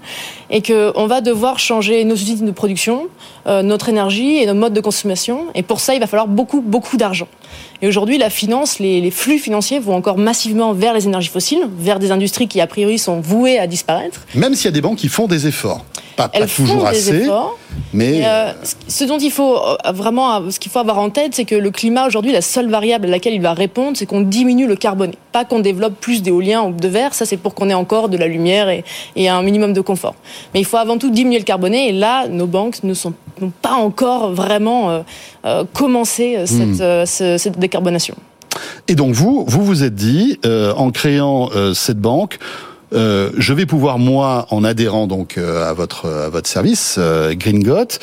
et 0.51 0.61
qu'on 0.61 1.07
va 1.07 1.23
devoir 1.23 1.59
changer 1.59 2.05
nos 2.05 2.17
outils 2.17 2.37
de 2.37 2.51
production, 2.51 3.07
euh, 3.47 3.63
notre 3.63 3.89
énergie 3.89 4.43
et 4.43 4.47
nos 4.47 4.53
modes 4.53 4.75
de 4.75 4.81
consommation, 4.83 5.47
et 5.55 5.63
pour 5.63 5.81
ça, 5.81 5.95
il 5.95 6.01
va 6.01 6.07
falloir 6.07 6.29
beaucoup, 6.29 6.61
beaucoup 6.61 6.99
d'argent. 6.99 7.29
Et 7.81 7.89
aujourd'hui, 7.89 8.19
la 8.19 8.31
finance, 8.31 8.81
les, 8.81 9.01
les, 9.01 9.11
flux 9.11 9.39
financiers 9.39 9.79
vont 9.79 9.95
encore 9.95 10.19
massivement 10.19 10.73
vers 10.73 10.95
les 10.95 11.07
énergies 11.07 11.29
fossiles, 11.29 11.63
vers 11.79 11.99
des 11.99 12.11
industries 12.11 12.49
qui, 12.49 12.61
a 12.61 12.67
priori, 12.67 12.99
sont 12.99 13.21
vouées 13.21 13.59
à 13.59 13.69
disparaître. 13.69 14.27
Même 14.35 14.55
s'il 14.55 14.65
y 14.65 14.69
a 14.69 14.73
des 14.73 14.81
banques 14.81 14.99
qui 14.99 15.09
font 15.09 15.29
des 15.29 15.47
efforts 15.47 15.85
pas, 16.19 16.29
Elles 16.33 16.49
toujours 16.49 16.85
assez, 16.85 17.15
efforts, 17.15 17.57
mais 17.93 18.23
euh, 18.25 18.53
ce 18.89 19.05
dont 19.05 19.19
il 19.19 19.31
faut 19.31 19.57
euh, 19.57 19.77
vraiment, 19.93 20.51
ce 20.51 20.59
qu'il 20.59 20.73
faut 20.73 20.81
avoir 20.81 20.99
en 20.99 21.11
tête, 21.11 21.37
c'est 21.37 21.45
que 21.45 21.55
le 21.55 21.71
climat 21.71 22.09
aujourd'hui, 22.09 22.33
la 22.33 22.41
seule 22.41 22.69
variable 22.69 23.07
à 23.07 23.11
laquelle 23.11 23.35
il 23.35 23.41
va 23.41 23.55
répondre, 23.55 23.97
c'est 23.97 24.07
qu'on 24.07 24.23
diminue 24.23 24.67
le 24.67 24.75
carboné, 24.75 25.13
pas 25.31 25.45
qu'on 25.45 25.61
développe 25.61 25.95
plus 26.01 26.21
d'éolien 26.21 26.65
ou 26.65 26.73
de 26.73 26.89
verre. 26.89 27.15
Ça, 27.15 27.25
c'est 27.25 27.37
pour 27.37 27.55
qu'on 27.55 27.71
ait 27.71 27.75
encore 27.75 28.09
de 28.09 28.17
la 28.17 28.27
lumière 28.27 28.69
et, 28.69 28.83
et, 29.15 29.29
un 29.29 29.43
minimum 29.43 29.73
de 29.73 29.81
confort. 29.81 30.17
Mais 30.55 30.61
il 30.61 30.67
faut 30.67 30.77
avant 30.77 30.99
tout 30.99 31.11
diminuer 31.11 31.39
le 31.39 31.45
carboné. 31.45 31.91
Et 31.91 31.93
là, 31.93 32.27
nos 32.27 32.49
banques 32.49 32.83
ne 32.83 32.95
sont 32.95 33.15
n'ont 33.41 33.53
pas 33.63 33.75
encore 33.75 34.33
vraiment 34.33 34.91
euh, 34.91 35.01
euh 35.45 35.65
commencé 35.73 36.37
euh, 36.37 36.47
cette, 36.47 36.81
hmm. 36.81 37.39
cette 37.39 37.59
Et 38.89 38.95
donc 38.95 39.15
vous, 39.15 39.45
vous 39.47 39.65
vous 39.65 39.85
êtes 39.85 39.95
dit, 39.95 40.41
en 40.45 40.91
créant 40.91 41.51
cette 41.75 41.99
banque, 42.01 42.39
euh, 42.93 43.31
je 43.37 43.53
vais 43.53 43.67
pouvoir 43.67 43.99
moi, 43.99 44.47
en 44.51 44.65
adhérant 44.65 45.07
donc 45.07 45.37
euh, 45.37 45.69
à 45.69 45.75
votre 45.75 46.47
service 46.47 46.97
euh, 46.99 47.35
Green 47.35 47.63
Got, 47.63 47.99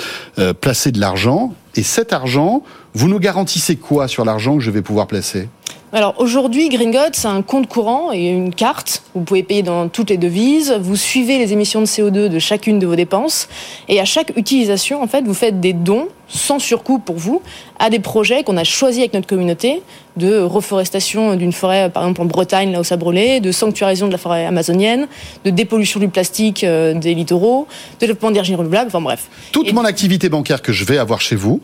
placer 0.62 0.92
de 0.92 1.00
l'argent. 1.00 1.54
Et 1.76 1.84
cet 1.84 2.14
argent, 2.14 2.64
vous 2.94 3.10
nous 3.10 3.20
garantissez 3.20 3.76
quoi 3.76 4.08
sur 4.08 4.26
l'argent 4.26 4.58
que 4.58 4.64
je 4.64 4.72
vais 4.72 4.82
pouvoir 4.82 5.08
placer? 5.08 5.50
Alors 5.96 6.16
aujourd'hui, 6.18 6.68
Gringot, 6.68 7.14
c'est 7.14 7.30
un 7.30 7.42
compte 7.42 7.70
courant 7.70 8.12
et 8.12 8.28
une 8.28 8.54
carte. 8.54 9.02
Vous 9.14 9.22
pouvez 9.22 9.44
payer 9.44 9.64
dans 9.64 9.88
toutes 9.88 10.10
les 10.10 10.18
devises. 10.18 10.76
Vous 10.82 10.98
suivez 10.98 11.38
les 11.38 11.54
émissions 11.54 11.80
de 11.80 11.86
CO2 11.86 12.28
de 12.28 12.38
chacune 12.38 12.80
de 12.80 12.86
vos 12.86 12.98
dépenses. 12.98 13.48
Et 13.88 14.02
à 14.02 14.04
chaque 14.04 14.34
utilisation, 14.36 15.02
en 15.02 15.08
fait, 15.08 15.24
vous 15.24 15.34
faites 15.34 15.62
des 15.62 15.72
dons 15.72 16.10
sans 16.28 16.60
surcoût 16.60 17.00
pour 17.00 17.16
vous 17.16 17.42
à 17.80 17.90
des 17.90 18.00
projets 18.00 18.44
qu'on 18.44 18.58
a 18.58 18.66
choisis 18.66 19.00
avec 19.00 19.14
notre 19.14 19.28
communauté 19.28 19.84
de 20.18 20.42
reforestation 20.42 21.38
d'une 21.38 21.54
forêt, 21.54 21.90
par 21.90 22.04
exemple 22.04 22.24
en 22.24 22.26
Bretagne, 22.26 22.74
là 22.74 22.82
où 22.82 22.84
ça 22.84 22.98
brûlait, 22.98 23.40
de 23.40 23.54
sanctuarisation 23.54 24.08
de 24.08 24.12
la 24.12 24.18
forêt 24.18 24.46
amazonienne, 24.46 25.08
de 25.46 25.50
dépollution 25.50 26.02
du 26.02 26.10
plastique 26.10 26.66
euh, 26.66 26.94
des 26.94 27.14
littoraux, 27.14 27.68
de 27.94 28.00
développement 28.02 28.32
d'énergie 28.32 28.54
renouvelable, 28.54 28.88
enfin 28.88 29.00
bref. 29.00 29.30
Toute 29.54 29.72
mon 29.72 29.86
activité 29.86 30.28
bancaire 30.28 30.62
que 30.62 30.74
je 30.74 30.84
vais 30.84 30.98
avoir 30.98 31.22
chez 31.22 31.38
vous, 31.38 31.62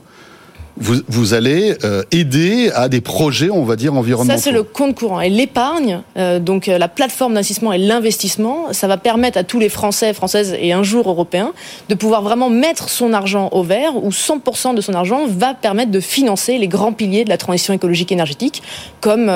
vous, 0.78 0.96
vous 1.08 1.34
allez 1.34 1.76
euh, 1.84 2.04
aider 2.12 2.72
à 2.74 2.90
des 2.90 3.02
projets, 3.02 3.50
on 3.50 3.64
va 3.64 3.76
dire, 3.76 3.94
environnementaux. 3.94 4.38
Ça, 4.38 4.44
c'est 4.44 4.52
le 4.52 4.64
compte 4.64 4.96
courant. 4.96 5.22
Et 5.22 5.30
l'épargne, 5.30 6.02
euh, 6.18 6.40
donc 6.40 6.68
euh, 6.68 6.78
la 6.78 6.88
plateforme 6.88 7.34
d'investissement 7.34 7.74
et 7.74 7.78
l'investissement, 7.78 8.72
ça 8.72 8.88
va 8.88 8.98
permettre 8.98 9.38
à 9.38 9.44
tous 9.44 9.60
les 9.60 9.70
Français, 9.70 10.14
Françaises 10.14 10.56
et 10.60 10.74
un 10.74 10.84
jour 10.84 11.10
Européens 11.10 11.54
de 11.90 11.96
pouvoir 11.96 12.22
vraiment 12.22 12.50
mettre 12.50 12.90
son 12.90 13.14
argent 13.14 13.50
au 13.52 13.64
vert, 13.64 13.96
où 14.02 14.10
100% 14.10 14.76
de 14.76 14.82
son 14.82 14.94
argent 14.94 15.26
va 15.28 15.54
permettre 15.54 15.92
de 15.92 16.00
financer 16.00 16.58
les 16.58 16.68
grands 16.68 16.94
piliers 16.94 17.26
de 17.26 17.30
la 17.30 17.38
transition 17.38 17.74
écologique 17.74 18.12
énergétique, 18.12 18.64
comme 19.02 19.32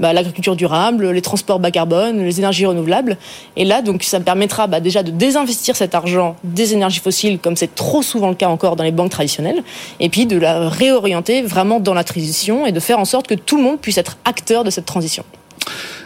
bah, 0.00 0.12
l'agriculture 0.12 0.56
durable, 0.56 1.10
les 1.10 1.22
transports 1.22 1.58
bas 1.58 1.70
carbone, 1.70 2.24
les 2.24 2.38
énergies 2.38 2.66
renouvelables. 2.66 3.16
Et 3.56 3.64
là, 3.64 3.82
donc, 3.82 4.02
ça 4.02 4.20
permettra 4.20 4.66
bah, 4.66 4.80
déjà 4.80 5.02
de 5.02 5.10
désinvestir 5.10 5.76
cet 5.76 5.94
argent 5.94 6.36
des 6.44 6.72
énergies 6.74 7.00
fossiles, 7.00 7.38
comme 7.38 7.56
c'est 7.56 7.74
trop 7.74 8.02
souvent 8.02 8.28
le 8.28 8.34
cas 8.34 8.48
encore 8.48 8.76
dans 8.76 8.84
les 8.84 8.92
banques 8.92 9.10
traditionnelles, 9.10 9.62
et 10.00 10.08
puis 10.08 10.26
de 10.26 10.36
la 10.36 10.71
réorienter 10.72 11.42
vraiment 11.42 11.80
dans 11.80 11.94
la 11.94 12.04
transition 12.04 12.66
et 12.66 12.72
de 12.72 12.80
faire 12.80 12.98
en 12.98 13.04
sorte 13.04 13.26
que 13.26 13.34
tout 13.34 13.56
le 13.56 13.62
monde 13.62 13.80
puisse 13.80 13.98
être 13.98 14.18
acteur 14.24 14.64
de 14.64 14.70
cette 14.70 14.86
transition. 14.86 15.24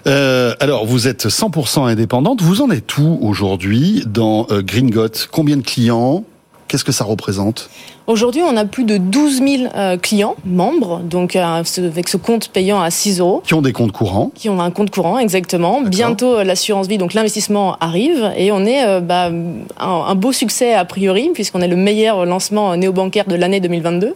Euh, 0.07 0.55
alors, 0.61 0.87
vous 0.87 1.09
êtes 1.09 1.27
100% 1.27 1.89
indépendante. 1.89 2.43
Vous 2.43 2.63
en 2.63 2.71
êtes 2.71 2.99
où 2.99 3.19
aujourd'hui 3.23 4.05
dans 4.07 4.47
euh, 4.51 4.63
Green 4.63 4.91
Got 4.91 5.29
Combien 5.33 5.57
de 5.57 5.63
clients? 5.63 6.25
Qu'est-ce 6.69 6.85
que 6.85 6.93
ça 6.93 7.05
représente? 7.05 7.71
Aujourd'hui, 8.07 8.43
on 8.49 8.57
a 8.57 8.65
plus 8.65 8.85
de 8.85 8.99
12 8.99 9.39
000 9.39 9.49
euh, 9.75 9.97
clients, 9.97 10.37
membres, 10.45 11.01
donc 11.01 11.35
euh, 11.35 11.43
avec 11.43 12.09
ce 12.09 12.17
compte 12.17 12.51
payant 12.51 12.81
à 12.81 12.93
6 12.93 13.19
euros. 13.19 13.43
Qui 13.45 13.55
ont 13.55 13.63
des 13.63 13.73
comptes 13.73 13.91
courants 13.91 14.31
Qui 14.33 14.49
ont 14.49 14.61
un 14.61 14.71
compte 14.71 14.91
courant, 14.91 15.19
exactement. 15.19 15.81
Bientôt, 15.83 16.37
euh, 16.37 16.45
l'assurance 16.45 16.87
vie, 16.87 16.99
donc 16.99 17.15
l'investissement 17.15 17.77
arrive. 17.81 18.31
Et 18.37 18.53
on 18.53 18.65
est 18.65 19.01
bah, 19.01 19.33
un, 19.81 20.15
beau 20.15 20.31
succès 20.31 20.73
a 20.73 20.85
priori, 20.85 21.31
puisqu'on 21.35 21.61
est 21.63 21.69
le 21.69 21.75
meilleur 21.75 22.25
lancement 22.27 22.77
néobancaire 22.77 23.25
de 23.27 23.35
l'année 23.35 23.59
2022. 23.59 24.15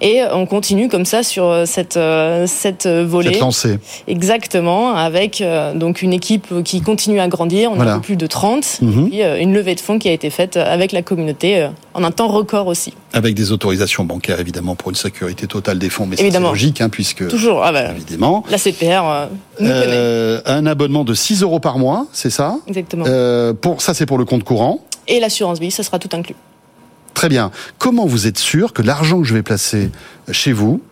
Et 0.00 0.20
on 0.32 0.46
continue 0.46 0.88
comme 0.88 1.04
ça 1.04 1.24
sur 1.24 1.66
cette, 1.66 1.98
cette 2.46 2.86
volée. 2.86 3.32
Cette 3.32 3.40
lancée. 3.40 3.78
Exactement, 4.06 4.94
avec 4.94 5.42
donc 5.74 6.02
une 6.02 6.12
équipe 6.12 6.62
qui 6.62 6.82
continue 6.82 7.18
à 7.18 7.26
grandir. 7.26 7.72
On 7.72 7.80
a 7.80 7.98
plus 7.98 8.16
de 8.16 8.26
30. 8.26 8.78
Mhm. 8.80 9.06
Et 9.06 9.10
puis 9.10 9.42
une 9.42 9.52
levée 9.52 9.74
de 9.74 9.80
fonds 9.80 9.98
qui 9.98 10.08
a 10.08 10.12
été 10.12 10.30
faite 10.30 10.56
avec 10.56 10.92
la 10.92 11.02
communauté 11.02 11.68
en 11.94 12.04
un 12.04 12.10
temps 12.12 12.28
record 12.28 12.68
aussi. 12.68 12.92
Avec 13.24 13.34
des 13.34 13.52
autorisations 13.52 14.04
bancaires, 14.04 14.38
évidemment, 14.38 14.76
pour 14.76 14.90
une 14.90 14.96
sécurité 14.96 15.46
totale 15.46 15.78
des 15.78 15.88
fonds, 15.88 16.04
mais 16.06 16.16
c'est 16.16 16.38
logique, 16.38 16.82
hein, 16.82 16.90
puisque... 16.90 17.26
Toujours, 17.28 17.64
ah 17.64 17.72
bah, 17.72 17.92
évidemment. 17.92 18.44
La 18.50 18.58
CPR 18.58 19.02
euh, 19.08 19.26
euh, 19.62 20.42
Un 20.44 20.66
abonnement 20.66 21.04
de 21.04 21.14
6 21.14 21.42
euros 21.42 21.58
par 21.58 21.78
mois, 21.78 22.06
c'est 22.12 22.28
ça? 22.28 22.58
Exactement. 22.66 23.06
pour, 23.62 23.80
ça, 23.80 23.94
c'est 23.94 24.04
pour 24.04 24.18
le 24.18 24.26
compte 24.26 24.44
courant. 24.44 24.84
Et 25.08 25.20
l'assurance 25.20 25.58
vie, 25.58 25.70
ça 25.70 25.82
sera 25.82 25.98
tout 25.98 26.10
inclus. 26.12 26.36
Très 27.14 27.30
bien. 27.30 27.50
Comment 27.78 28.04
vous 28.04 28.26
êtes 28.26 28.38
sûr 28.38 28.74
que 28.74 28.82
l'argent 28.82 29.22
que 29.22 29.26
je 29.26 29.32
vais 29.32 29.42
placer 29.42 29.90
chez 30.30 30.52
vous, 30.52 30.82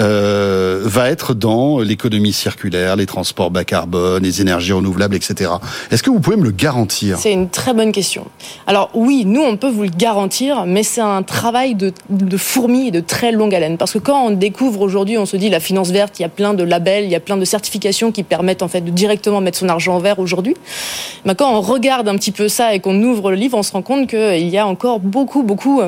euh, 0.00 0.80
va 0.84 1.10
être 1.10 1.34
dans 1.34 1.80
l'économie 1.80 2.32
circulaire, 2.32 2.96
les 2.96 3.06
transports 3.06 3.50
bas 3.50 3.64
carbone, 3.64 4.22
les 4.22 4.40
énergies 4.40 4.72
renouvelables, 4.72 5.16
etc. 5.16 5.50
Est-ce 5.90 6.02
que 6.02 6.10
vous 6.10 6.20
pouvez 6.20 6.36
me 6.36 6.44
le 6.44 6.50
garantir? 6.50 7.18
C'est 7.18 7.32
une 7.32 7.48
très 7.48 7.74
bonne 7.74 7.92
question. 7.92 8.26
Alors 8.66 8.90
oui, 8.94 9.24
nous 9.26 9.42
on 9.42 9.56
peut 9.56 9.70
vous 9.70 9.82
le 9.82 9.90
garantir, 9.90 10.66
mais 10.66 10.82
c'est 10.82 11.00
un 11.00 11.22
travail 11.22 11.74
de, 11.74 11.92
de 12.10 12.36
fourmi 12.36 12.88
et 12.88 12.90
de 12.90 13.00
très 13.00 13.32
longue 13.32 13.54
haleine. 13.54 13.76
Parce 13.76 13.92
que 13.92 13.98
quand 13.98 14.26
on 14.26 14.30
découvre 14.30 14.80
aujourd'hui, 14.82 15.18
on 15.18 15.26
se 15.26 15.36
dit 15.36 15.50
la 15.50 15.60
finance 15.60 15.90
verte, 15.90 16.18
il 16.18 16.22
y 16.22 16.26
a 16.26 16.28
plein 16.28 16.54
de 16.54 16.62
labels, 16.62 17.04
il 17.04 17.10
y 17.10 17.16
a 17.16 17.20
plein 17.20 17.36
de 17.36 17.44
certifications 17.44 18.12
qui 18.12 18.22
permettent 18.22 18.62
en 18.62 18.68
fait 18.68 18.80
de 18.80 18.90
directement 18.90 19.40
mettre 19.40 19.58
son 19.58 19.68
argent 19.68 19.96
en 19.96 19.98
vert 19.98 20.18
aujourd'hui. 20.18 20.54
Mais 21.24 21.34
quand 21.34 21.52
on 21.52 21.60
regarde 21.60 22.08
un 22.08 22.16
petit 22.16 22.32
peu 22.32 22.48
ça 22.48 22.74
et 22.74 22.80
qu'on 22.80 23.02
ouvre 23.02 23.30
le 23.30 23.36
livre, 23.36 23.58
on 23.58 23.62
se 23.62 23.72
rend 23.72 23.82
compte 23.82 24.08
qu'il 24.08 24.48
y 24.48 24.58
a 24.58 24.66
encore 24.66 25.00
beaucoup, 25.00 25.42
beaucoup 25.42 25.82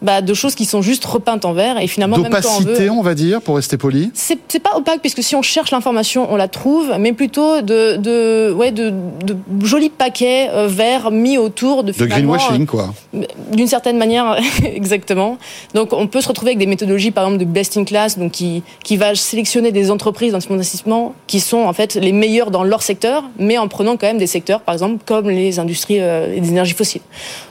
bah, 0.00 0.20
de 0.20 0.34
choses 0.34 0.54
qui 0.54 0.64
sont 0.64 0.82
juste 0.82 1.04
repeintes 1.04 1.44
en 1.44 1.52
vert. 1.52 1.78
Et 1.78 1.86
finalement, 1.86 2.18
même 2.18 2.32
quand 2.32 2.40
on 2.58 2.60
veut, 2.60 2.90
on 2.90 3.02
va 3.02 3.14
dire, 3.14 3.40
pour 3.40 3.51
rester 3.54 3.76
poli 3.76 4.10
C'est 4.14 4.36
pas 4.62 4.76
opaque, 4.76 5.00
puisque 5.00 5.22
si 5.22 5.36
on 5.36 5.42
cherche 5.42 5.70
l'information, 5.70 6.26
on 6.30 6.36
la 6.36 6.48
trouve, 6.48 6.94
mais 6.98 7.12
plutôt 7.12 7.60
de, 7.60 7.96
de, 7.96 8.52
ouais, 8.52 8.70
de, 8.70 8.92
de 9.24 9.36
jolis 9.64 9.90
paquets 9.90 10.48
euh, 10.50 10.66
verts 10.68 11.10
mis 11.10 11.38
autour 11.38 11.84
de... 11.84 11.92
De 11.92 12.06
greenwashing, 12.06 12.66
quoi. 12.66 12.94
Euh, 13.14 13.22
d'une 13.52 13.66
certaine 13.66 13.98
manière, 13.98 14.38
exactement. 14.64 15.38
Donc 15.74 15.92
on 15.92 16.06
peut 16.06 16.20
se 16.20 16.28
retrouver 16.28 16.50
avec 16.50 16.58
des 16.58 16.66
méthodologies, 16.66 17.10
par 17.10 17.24
exemple, 17.24 17.44
de 17.44 17.48
best 17.48 17.76
in 17.76 17.84
class, 17.84 18.18
donc 18.18 18.32
qui, 18.32 18.62
qui 18.84 18.96
va 18.96 19.14
sélectionner 19.14 19.72
des 19.72 19.90
entreprises 19.90 20.32
d'investissement 20.32 21.14
qui 21.26 21.40
sont 21.40 21.62
en 21.62 21.72
fait 21.72 21.94
les 21.94 22.12
meilleures 22.12 22.50
dans 22.50 22.64
leur 22.64 22.82
secteur, 22.82 23.24
mais 23.38 23.58
en 23.58 23.68
prenant 23.68 23.96
quand 23.96 24.06
même 24.06 24.18
des 24.18 24.26
secteurs, 24.26 24.60
par 24.60 24.74
exemple, 24.74 25.02
comme 25.06 25.28
les 25.30 25.58
industries 25.58 26.00
euh, 26.00 26.34
et 26.34 26.40
des 26.40 26.48
énergies 26.48 26.74
fossiles. 26.74 27.02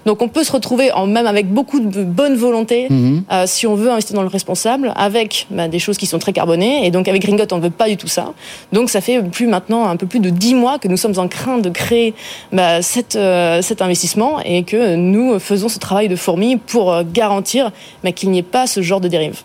Donc 0.05 0.21
on 0.21 0.27
peut 0.27 0.43
se 0.43 0.51
retrouver, 0.51 0.91
en, 0.91 1.07
même 1.07 1.27
avec 1.27 1.51
beaucoup 1.51 1.79
de 1.79 2.03
bonne 2.03 2.35
volonté, 2.35 2.87
mhm. 2.89 3.23
si 3.45 3.67
on 3.67 3.75
veut 3.75 3.89
investir 3.89 4.15
dans 4.15 4.23
le 4.23 4.27
responsable, 4.27 4.93
avec 4.95 5.47
bah, 5.49 5.67
des 5.67 5.79
choses 5.79 5.90
qui 5.97 6.05
sont 6.05 6.19
très 6.19 6.33
carbonées. 6.33 6.85
Et 6.85 6.91
donc 6.91 7.07
avec 7.07 7.21
Gringot, 7.21 7.45
on 7.51 7.57
ne 7.57 7.61
veut 7.61 7.69
pas 7.69 7.89
du 7.89 7.97
tout 7.97 8.07
ça. 8.07 8.33
Donc 8.71 8.89
ça 8.89 9.01
fait 9.01 9.21
plus 9.21 9.47
maintenant 9.47 9.87
un 9.87 9.95
peu 9.95 10.05
plus 10.05 10.19
de 10.19 10.29
dix 10.29 10.55
mois 10.55 10.79
que 10.79 10.87
nous 10.87 10.97
sommes 10.97 11.17
en 11.17 11.27
train 11.27 11.57
de 11.57 11.69
créer 11.69 12.13
bah, 12.51 12.79
euh, 13.15 13.61
cet 13.61 13.81
investissement 13.81 14.39
et 14.41 14.63
que 14.63 14.95
nous 14.95 15.39
faisons 15.39 15.69
ce 15.69 15.79
travail 15.79 16.07
de 16.07 16.15
fourmi 16.15 16.57
pour 16.57 16.91
euh, 16.91 17.03
garantir 17.05 17.71
qu'il 18.15 18.31
n'y 18.31 18.39
ait 18.39 18.43
pas 18.43 18.67
ce 18.67 18.81
genre 18.81 19.01
de 19.01 19.07
dérive. 19.07 19.43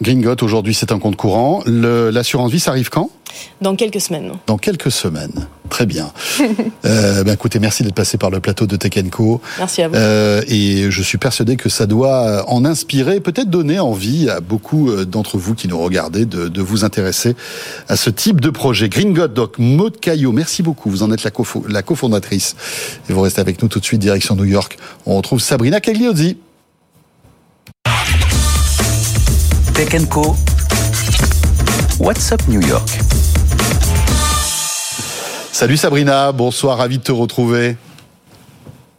Gringot, 0.00 0.42
aujourd'hui, 0.42 0.74
c'est 0.74 0.92
un 0.92 0.98
compte 0.98 1.16
courant. 1.16 1.62
L'assurance 1.66 2.50
vie, 2.50 2.60
ça 2.60 2.70
arrive 2.70 2.90
quand? 2.90 3.10
Dans 3.60 3.74
quelques 3.74 4.00
semaines. 4.00 4.32
Dans 4.46 4.58
quelques 4.58 4.90
semaines. 4.90 5.46
Très 5.70 5.86
bien. 5.86 6.12
euh, 6.84 7.24
ben 7.24 7.32
écoutez, 7.32 7.58
merci 7.58 7.82
d'être 7.82 7.94
passé 7.94 8.16
par 8.16 8.30
le 8.30 8.38
plateau 8.38 8.66
de 8.66 8.76
Tech 8.76 8.92
Co. 9.10 9.40
Merci 9.58 9.82
à 9.82 9.88
vous. 9.88 9.94
Euh, 9.96 10.42
et 10.46 10.90
je 10.90 11.02
suis 11.02 11.18
persuadé 11.18 11.56
que 11.56 11.68
ça 11.68 11.86
doit 11.86 12.48
en 12.48 12.64
inspirer, 12.64 13.20
peut-être 13.20 13.50
donner 13.50 13.80
envie 13.80 14.28
à 14.28 14.40
beaucoup 14.40 14.90
euh, 14.90 15.04
d'entre 15.04 15.38
vous 15.38 15.54
qui 15.54 15.66
nous 15.66 15.78
regardez 15.78 16.26
de, 16.26 16.48
de, 16.48 16.62
vous 16.62 16.84
intéresser 16.84 17.34
à 17.88 17.96
ce 17.96 18.10
type 18.10 18.40
de 18.40 18.50
projet. 18.50 18.88
Gringot, 18.88 19.28
donc 19.28 19.58
Maud 19.58 19.98
Caillot, 19.98 20.32
merci 20.32 20.62
beaucoup. 20.62 20.90
Vous 20.90 21.02
en 21.02 21.10
êtes 21.10 21.24
la, 21.24 21.30
la 21.68 21.82
cofondatrice. 21.82 22.54
Et 23.08 23.12
vous 23.12 23.22
restez 23.22 23.40
avec 23.40 23.60
nous 23.62 23.68
tout 23.68 23.80
de 23.80 23.84
suite, 23.84 24.00
direction 24.00 24.36
New 24.36 24.44
York. 24.44 24.76
On 25.06 25.16
retrouve 25.16 25.40
Sabrina 25.40 25.80
Cagliozzi. 25.80 26.36
Tech 29.74 30.08
Co. 30.08 30.36
What's 31.98 32.30
up 32.30 32.40
New 32.46 32.60
York? 32.60 32.88
Salut 35.50 35.76
Sabrina, 35.76 36.30
bonsoir, 36.30 36.78
ravi 36.78 36.98
de 36.98 37.02
te 37.02 37.10
retrouver. 37.10 37.76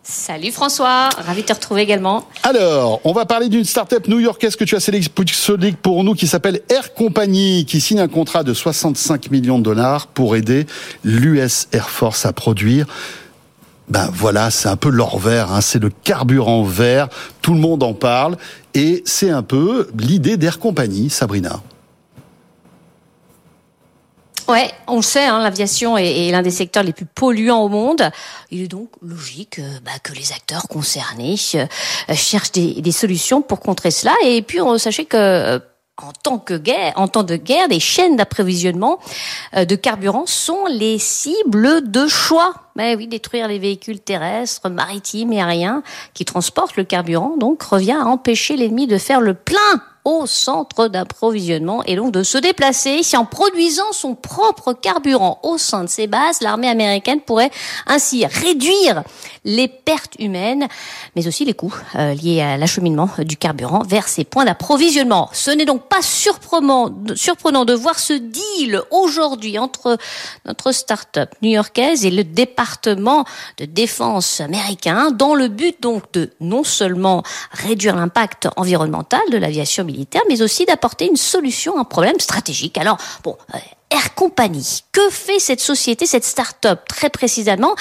Salut 0.04 0.52
François, 0.52 1.08
ravi 1.18 1.44
de 1.44 1.48
te 1.48 1.54
retrouver 1.54 1.82
également. 1.82 2.28
Alors, 2.44 3.00
on 3.06 3.14
va 3.14 3.26
parler 3.26 3.48
d'une 3.48 3.64
start-up 3.64 4.10
new-yorkaise 4.10 4.58
que 4.58 4.66
tu 4.66 4.76
as 4.76 4.82
sélectionnée 4.82 5.72
pour 5.82 6.04
nous 6.04 6.14
qui 6.14 6.28
s'appelle 6.28 6.60
Air 6.68 6.94
Company, 6.94 7.66
qui 7.66 7.80
signe 7.80 8.02
un 8.02 8.10
contrat 8.10 8.44
de 8.44 8.54
65 8.54 9.32
millions 9.32 9.60
de 9.60 9.64
dollars 9.64 10.08
pour 10.08 10.36
aider 10.36 10.68
l'US 11.06 11.70
Air 11.72 11.90
Force 11.90 12.26
à 12.26 12.34
produire 12.34 12.86
ben 13.88 14.10
voilà, 14.12 14.50
c'est 14.50 14.68
un 14.68 14.78
peu 14.78 14.90
l'or 14.90 15.20
vert, 15.20 15.52
hein, 15.52 15.62
c'est 15.62 15.80
le 15.80 15.90
carburant 15.90 16.64
vert, 16.64 17.08
tout 17.42 17.54
le 17.54 17.60
monde 17.60 17.84
en 17.84 17.94
parle, 17.94 18.38
et 18.74 19.04
c'est 19.06 19.30
un 19.30 19.44
peu 19.44 19.90
l'idée 19.98 20.38
d'Air 20.38 20.60
Company, 20.60 21.10
Sabrina. 21.10 21.62
Ouais, 24.48 24.70
on 24.88 24.98
le 24.98 25.02
sait, 25.02 25.26
hein, 25.26 25.40
l'aviation 25.42 25.98
est, 25.98 26.30
l'un 26.30 26.44
des 26.44 26.52
secteurs 26.52 26.84
les 26.84 26.94
plus 26.94 27.06
polluants 27.06 27.64
au 27.64 27.70
monde. 27.70 28.12
Il 28.52 28.62
est 28.62 28.68
donc 28.68 28.90
logique 29.02 29.58
euh, 29.58 29.80
bah, 29.84 29.92
que 30.04 30.14
les 30.14 30.34
acteurs 30.34 30.68
concernés 30.68 31.36
euh, 31.56 31.66
cherchent 32.14 32.52
des, 32.52 32.92
solutions 32.92 33.42
pour 33.42 33.60
contrer 33.60 33.90
cela. 33.90 34.14
Et 34.24 34.44
puis, 34.44 34.62
on, 34.62 34.78
sachez 34.78 35.06
que 35.06 35.18
euh, 35.18 35.60
en 36.02 36.12
tant 36.12 36.40
que 36.40 36.54
guerre, 36.56 36.94
temps 37.12 37.24
de 37.24 37.36
guerre, 37.36 37.68
des 37.68 37.80
chaînes 37.80 38.16
d'approvisionnement 38.16 39.00
de 39.56 39.76
carburant 39.76 40.26
sont 40.26 40.66
les 40.70 41.00
cibles 41.00 41.90
de 41.90 42.08
choix. 42.08 42.54
Mais 42.76 42.96
oui, 42.96 43.08
détruire 43.08 43.48
les 43.48 43.60
véhicules 43.60 44.02
terrestres, 44.02 44.70
maritimes 44.70 45.32
et 45.32 45.42
aériens 45.42 45.84
qui 46.14 46.26
transportent 46.26 46.76
le 46.76 46.84
carburant, 46.84 47.38
donc 47.38 47.64
revient 47.64 47.98
à 48.00 48.06
empêcher 48.06 48.58
l'ennemi 48.58 48.88
de 48.88 48.98
faire 48.98 49.22
le 49.22 49.34
plein 49.34 49.58
au 50.06 50.28
centre 50.28 50.88
d'approvisionnement 50.88 51.84
et 51.84 51.96
donc 51.96 52.12
de 52.12 52.24
se 52.24 52.38
déplacer. 52.38 53.04
Si 53.04 53.18
en 53.18 53.26
produisant 53.26 53.92
son 53.92 54.16
propre 54.16 54.74
carburant 54.74 55.40
au 55.44 55.58
sein 55.58 55.84
de 55.84 55.90
ses 55.90 56.08
bases, 56.08 56.42
l'armée 56.42 56.70
américaine 56.70 57.20
pourrait 57.20 57.52
ainsi 57.88 58.26
réduire 58.26 59.04
les 59.44 59.68
pertes 59.68 60.14
humaines, 60.20 60.68
mais 61.16 61.28
aussi 61.28 61.46
les 61.46 61.54
coûts 61.54 61.76
euh, 61.96 62.14
liés 62.14 62.42
à 62.42 62.58
l'acheminement 62.58 63.10
du 63.20 63.38
carburant 63.38 63.84
vers 63.84 64.08
ses 64.08 64.24
points 64.24 64.46
d'approvisionnement. 64.46 65.30
Ce 65.34 65.52
n'est 65.52 65.66
donc 65.66 65.88
pas 65.88 66.02
surprenant, 66.02 66.90
surprenant 67.16 67.66
de 67.66 67.74
voir 67.74 68.00
ce 68.00 68.14
deal 68.14 68.82
aujourd'hui 68.92 69.58
entre 69.60 69.98
notre 70.46 70.72
start-up 70.72 71.32
new-yorkaise 71.42 72.06
et 72.06 72.12
le 72.12 72.24
département 72.24 73.26
de 73.58 73.66
défense 73.66 74.40
américain 74.40 75.12
dans 75.12 75.36
le 75.36 75.48
but 75.48 75.82
donc 75.82 76.04
de 76.14 76.32
non 76.40 76.64
seulement 76.64 77.24
réduire 77.52 77.96
l'impact 77.96 78.48
environnemental 78.56 79.22
de 79.32 79.38
l'aviation 79.38 79.84
militaire, 79.84 79.95
mais 80.30 80.42
aussi 80.42 80.66
d'apporter 80.66 81.08
une 81.08 81.18
solution 81.18 81.78
à 81.78 81.82
un 81.82 81.84
problème 81.84 82.20
stratégique. 82.20 82.78
Alors, 82.78 82.98
bon, 83.24 83.38
euh, 83.54 83.58
Air 83.92 84.16
Company. 84.16 84.84
Que 84.92 85.10
fait 85.10 85.40
cette 85.40 85.62
société, 85.62 86.06
cette 86.06 86.24
start-up 86.24 86.82
très 86.88 87.10
précisément? 87.10 87.76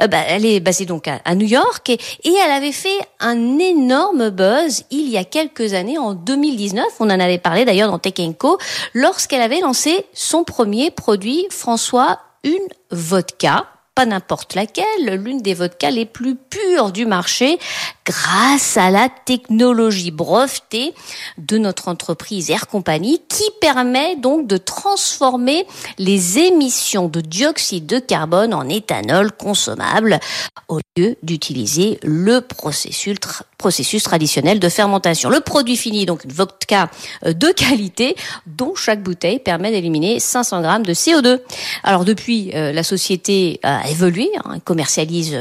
Euh, 0.00 0.06
bah, 0.06 0.22
Elle 0.26 0.46
est 0.46 0.60
basée 0.60 0.86
donc 0.86 1.06
à, 1.06 1.34
New 1.34 1.46
York 1.46 1.90
et, 1.90 1.98
et, 2.24 2.32
elle 2.32 2.50
avait 2.50 2.72
fait 2.72 2.98
un 3.20 3.58
énorme 3.58 4.30
buzz 4.30 4.84
il 4.90 5.08
y 5.08 5.16
a 5.16 5.24
quelques 5.24 5.74
années, 5.74 5.98
en 5.98 6.14
2019. 6.14 6.84
On 7.00 7.10
en 7.10 7.20
avait 7.20 7.38
parlé 7.38 7.64
d'ailleurs 7.64 7.90
dans 7.90 7.98
Tech 7.98 8.14
Co. 8.38 8.58
Lorsqu'elle 8.94 9.42
avait 9.42 9.60
lancé 9.60 10.06
son 10.14 10.44
premier 10.44 10.90
produit, 10.90 11.46
François, 11.50 12.20
une 12.42 12.68
vodka 12.90 13.66
pas 13.94 14.06
n'importe 14.06 14.54
laquelle, 14.54 15.22
l'une 15.22 15.42
des 15.42 15.54
vodkas 15.54 15.90
les 15.90 16.06
plus 16.06 16.36
pures 16.36 16.92
du 16.92 17.06
marché, 17.06 17.58
grâce 18.04 18.76
à 18.76 18.90
la 18.90 19.08
technologie 19.08 20.10
brevetée 20.10 20.94
de 21.38 21.58
notre 21.58 21.88
entreprise 21.88 22.50
Air 22.50 22.66
Company, 22.66 23.20
qui 23.28 23.44
permet 23.60 24.16
donc 24.16 24.46
de 24.46 24.56
transformer 24.56 25.66
les 25.98 26.38
émissions 26.38 27.08
de 27.08 27.20
dioxyde 27.20 27.86
de 27.86 27.98
carbone 27.98 28.54
en 28.54 28.68
éthanol 28.68 29.32
consommable 29.32 30.20
au 30.68 30.80
lieu 30.96 31.16
d'utiliser 31.22 31.98
le 32.02 32.40
processus, 32.40 33.16
processus 33.60 34.02
traditionnel 34.02 34.58
de 34.58 34.68
fermentation. 34.68 35.28
Le 35.28 35.40
produit 35.40 35.76
fini, 35.76 36.06
donc 36.06 36.24
une 36.24 36.32
vodka 36.32 36.90
euh, 37.26 37.32
de 37.32 37.48
qualité, 37.48 38.16
dont 38.46 38.74
chaque 38.74 39.02
bouteille 39.02 39.38
permet 39.38 39.70
d'éliminer 39.70 40.18
500 40.18 40.62
grammes 40.62 40.86
de 40.86 40.94
CO2. 40.94 41.40
Alors 41.84 42.04
depuis, 42.04 42.50
euh, 42.54 42.72
la 42.72 42.82
société 42.82 43.60
a 43.62 43.88
évolué, 43.88 44.30
hein, 44.44 44.58
commercialise 44.64 45.34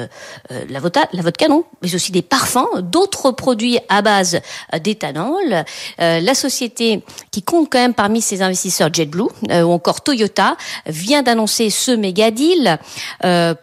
euh, 0.52 0.66
la, 0.70 0.80
vodka, 0.80 1.08
la 1.14 1.22
vodka 1.22 1.48
non, 1.48 1.64
mais 1.82 1.96
aussi 1.96 2.12
des 2.12 2.22
parfums, 2.22 2.82
d'autres 2.82 3.32
produits 3.32 3.80
à 3.88 4.02
base 4.02 4.42
euh, 4.74 4.80
d'éthanol. 4.80 5.64
Euh, 6.02 6.20
la 6.20 6.36
société 6.36 7.04
qui 7.32 7.42
compte 7.42 7.70
quand 7.72 7.80
même 7.80 7.94
parmi 7.94 8.22
ses 8.22 8.42
investisseurs 8.42 8.94
JetBlue 8.94 9.30
ou 9.50 9.72
encore 9.72 10.02
Toyota 10.02 10.58
vient 10.86 11.22
d'annoncer 11.22 11.70
ce 11.70 11.92
méga 11.92 12.32
deal 12.32 12.80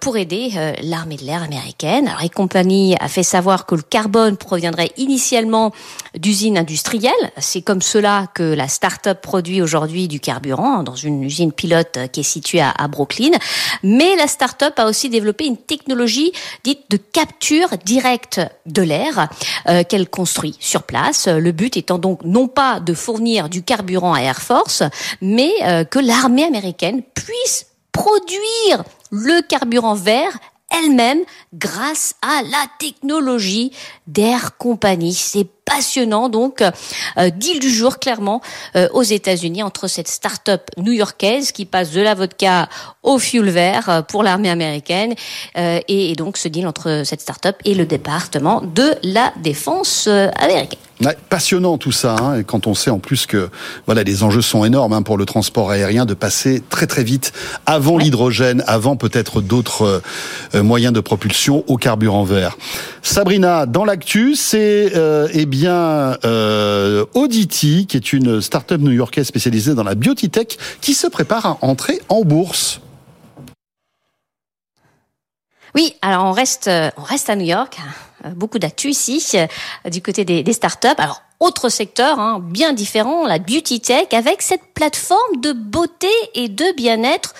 pour 0.00 0.16
aider 0.16 0.50
l'armée 0.82 1.16
de 1.16 1.24
l'air 1.24 1.42
américaine. 1.42 2.08
Alors, 2.08 2.22
et 2.22 2.28
compagnie 2.28 2.96
a 3.00 3.08
fait 3.08 3.22
savoir 3.22 3.66
que 3.66 3.74
le 3.74 3.82
carbone 3.82 4.36
proviendrait 4.46 4.92
initialement 4.96 5.72
d'usines 6.16 6.56
industrielles. 6.56 7.12
C'est 7.38 7.62
comme 7.62 7.82
cela 7.82 8.28
que 8.34 8.42
la 8.42 8.68
start-up 8.68 9.20
produit 9.20 9.60
aujourd'hui 9.60 10.08
du 10.08 10.18
carburant 10.18 10.82
dans 10.82 10.94
une 10.94 11.22
usine 11.22 11.52
pilote 11.52 11.98
qui 12.12 12.20
est 12.20 12.22
située 12.22 12.62
à, 12.62 12.88
Brooklyn. 12.88 13.32
Mais 13.82 14.16
la 14.16 14.26
start-up 14.26 14.46
start-up 14.46 14.78
a 14.78 14.86
aussi 14.86 15.10
développé 15.10 15.44
une 15.44 15.56
technologie 15.56 16.32
dite 16.62 16.88
de 16.88 16.96
capture 16.96 17.68
directe 17.84 18.40
de 18.64 18.82
l'air 18.82 19.28
euh, 19.68 19.82
qu'elle 19.82 20.08
construit 20.08 20.56
sur 20.60 20.84
place. 20.84 21.26
Le 21.26 21.50
but 21.50 21.76
étant 21.76 21.98
donc 21.98 22.24
non 22.24 22.46
pas 22.46 22.78
de 22.78 22.94
fournir 22.94 23.48
du 23.48 23.62
carburant 23.62 24.14
à 24.14 24.20
Air 24.20 24.40
Force, 24.40 24.84
mais 25.20 25.50
euh, 25.62 25.84
que 25.84 25.98
l'armée 25.98 26.44
américaine 26.44 27.02
puisse 27.02 27.66
produire 27.90 28.84
le 29.10 29.42
carburant 29.42 29.94
vert 29.94 30.38
elle-même 30.70 31.20
grâce 31.54 32.14
à 32.22 32.42
la 32.42 32.66
technologie 32.78 33.72
d'Air 34.06 34.56
Company. 34.58 35.14
C'est 35.14 35.46
passionnant 35.64 36.28
donc 36.28 36.62
euh, 36.62 37.30
deal 37.30 37.58
du 37.58 37.70
jour 37.70 37.98
clairement 37.98 38.40
euh, 38.76 38.88
aux 38.92 39.02
États-Unis 39.02 39.62
entre 39.62 39.88
cette 39.88 40.08
start-up 40.08 40.62
new-yorkaise 40.76 41.52
qui 41.52 41.66
passe 41.66 41.90
de 41.90 42.00
la 42.00 42.14
vodka 42.14 42.68
au 43.02 43.18
fuel 43.18 43.50
vert 43.50 43.88
euh, 43.88 44.02
pour 44.02 44.22
l'armée 44.22 44.50
américaine 44.50 45.14
et, 45.56 46.10
et, 46.10 46.14
donc 46.14 46.36
ce 46.36 46.48
deal 46.48 46.66
entre 46.66 47.02
cette 47.04 47.20
start-up 47.20 47.56
et 47.64 47.74
le 47.74 47.84
département 47.84 48.60
de 48.60 48.94
la 49.02 49.32
défense 49.42 50.06
américaine. 50.06 50.85
Ouais, 51.04 51.14
passionnant 51.28 51.76
tout 51.76 51.92
ça, 51.92 52.16
hein, 52.18 52.38
et 52.38 52.44
quand 52.44 52.66
on 52.66 52.74
sait 52.74 52.88
en 52.88 52.98
plus 52.98 53.26
que 53.26 53.50
voilà 53.84 54.02
les 54.02 54.22
enjeux 54.22 54.40
sont 54.40 54.64
énormes 54.64 54.94
hein, 54.94 55.02
pour 55.02 55.18
le 55.18 55.26
transport 55.26 55.70
aérien 55.70 56.06
de 56.06 56.14
passer 56.14 56.62
très 56.70 56.86
très 56.86 57.04
vite 57.04 57.34
avant 57.66 57.98
l'hydrogène, 57.98 58.64
avant 58.66 58.96
peut-être 58.96 59.42
d'autres 59.42 60.00
euh, 60.54 60.62
moyens 60.62 60.94
de 60.94 61.00
propulsion 61.00 61.64
au 61.66 61.76
carburant 61.76 62.24
vert. 62.24 62.56
Sabrina, 63.02 63.66
dans 63.66 63.84
l'actu, 63.84 64.36
c'est 64.36 64.92
euh, 64.96 65.28
eh 65.34 65.44
bien 65.44 66.16
euh, 66.24 67.04
Audity, 67.12 67.86
qui 67.86 67.98
est 67.98 68.14
une 68.14 68.40
start-up 68.40 68.80
new-yorkaise 68.80 69.26
spécialisée 69.26 69.74
dans 69.74 69.84
la 69.84 69.94
biotech, 69.94 70.56
qui 70.80 70.94
se 70.94 71.08
prépare 71.08 71.44
à 71.44 71.58
entrer 71.60 72.00
en 72.08 72.22
bourse. 72.22 72.80
Oui, 75.74 75.94
alors 76.00 76.24
on 76.24 76.32
reste, 76.32 76.70
on 76.96 77.02
reste 77.02 77.28
à 77.28 77.36
New 77.36 77.44
York. 77.44 77.78
Euh, 78.24 78.30
beaucoup 78.30 78.58
d'actu 78.58 78.88
ici 78.88 79.22
euh, 79.34 79.90
du 79.90 80.02
côté 80.02 80.24
des, 80.24 80.52
startups. 80.52 80.88
Alors 80.98 81.22
autre 81.38 81.68
secteur 81.68 82.18
hein, 82.18 82.40
bien 82.40 82.72
différent, 82.72 83.26
la 83.26 83.38
beauty 83.38 83.80
tech, 83.80 84.08
avec 84.12 84.40
cette 84.42 84.72
plateforme 84.74 85.40
de 85.40 85.52
beauté 85.52 86.10
et 86.34 86.48
de 86.48 86.74
bien-être 86.76 87.34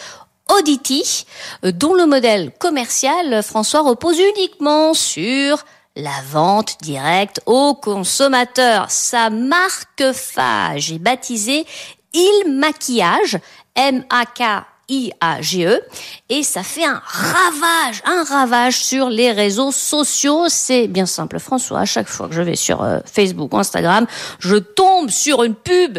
Audity, 0.49 1.27
euh, 1.65 1.73
dont 1.73 1.95
le 1.95 2.07
modèle 2.07 2.53
commercial, 2.59 3.43
François, 3.43 3.81
repose 3.81 4.19
uniquement 4.19 4.95
sur 4.95 5.65
la 5.97 6.23
vente 6.31 6.77
directe 6.83 7.41
aux 7.47 7.75
consommateurs. 7.75 8.91
Sa 8.91 9.31
marque 9.31 10.13
phage 10.13 10.93
est 10.93 10.99
baptisée 10.99 11.67
Il 12.13 12.59
Maquillage, 12.59 13.39
M-A-K 13.75 14.67
IAGE 14.89 15.81
et 16.29 16.43
ça 16.43 16.63
fait 16.63 16.85
un 16.85 17.03
ravage, 17.05 18.03
un 18.05 18.25
ravage 18.25 18.85
sur 18.85 19.09
les 19.09 19.33
réseaux 19.33 19.73
sociaux. 19.73 20.45
C'est 20.49 20.87
bien 20.87 21.07
simple, 21.07 21.39
François. 21.39 21.81
À 21.81 21.85
chaque 21.85 22.09
fois 22.09 22.29
que 22.29 22.35
je 22.35 22.43
vais 22.43 22.57
sur 22.57 22.83
euh, 22.83 22.99
Facebook 23.05 23.53
ou 23.53 23.59
Instagram, 23.59 24.07
je 24.39 24.57
tombe 24.57 25.11
sur 25.11 25.43
une 25.43 25.55
pub 25.55 25.99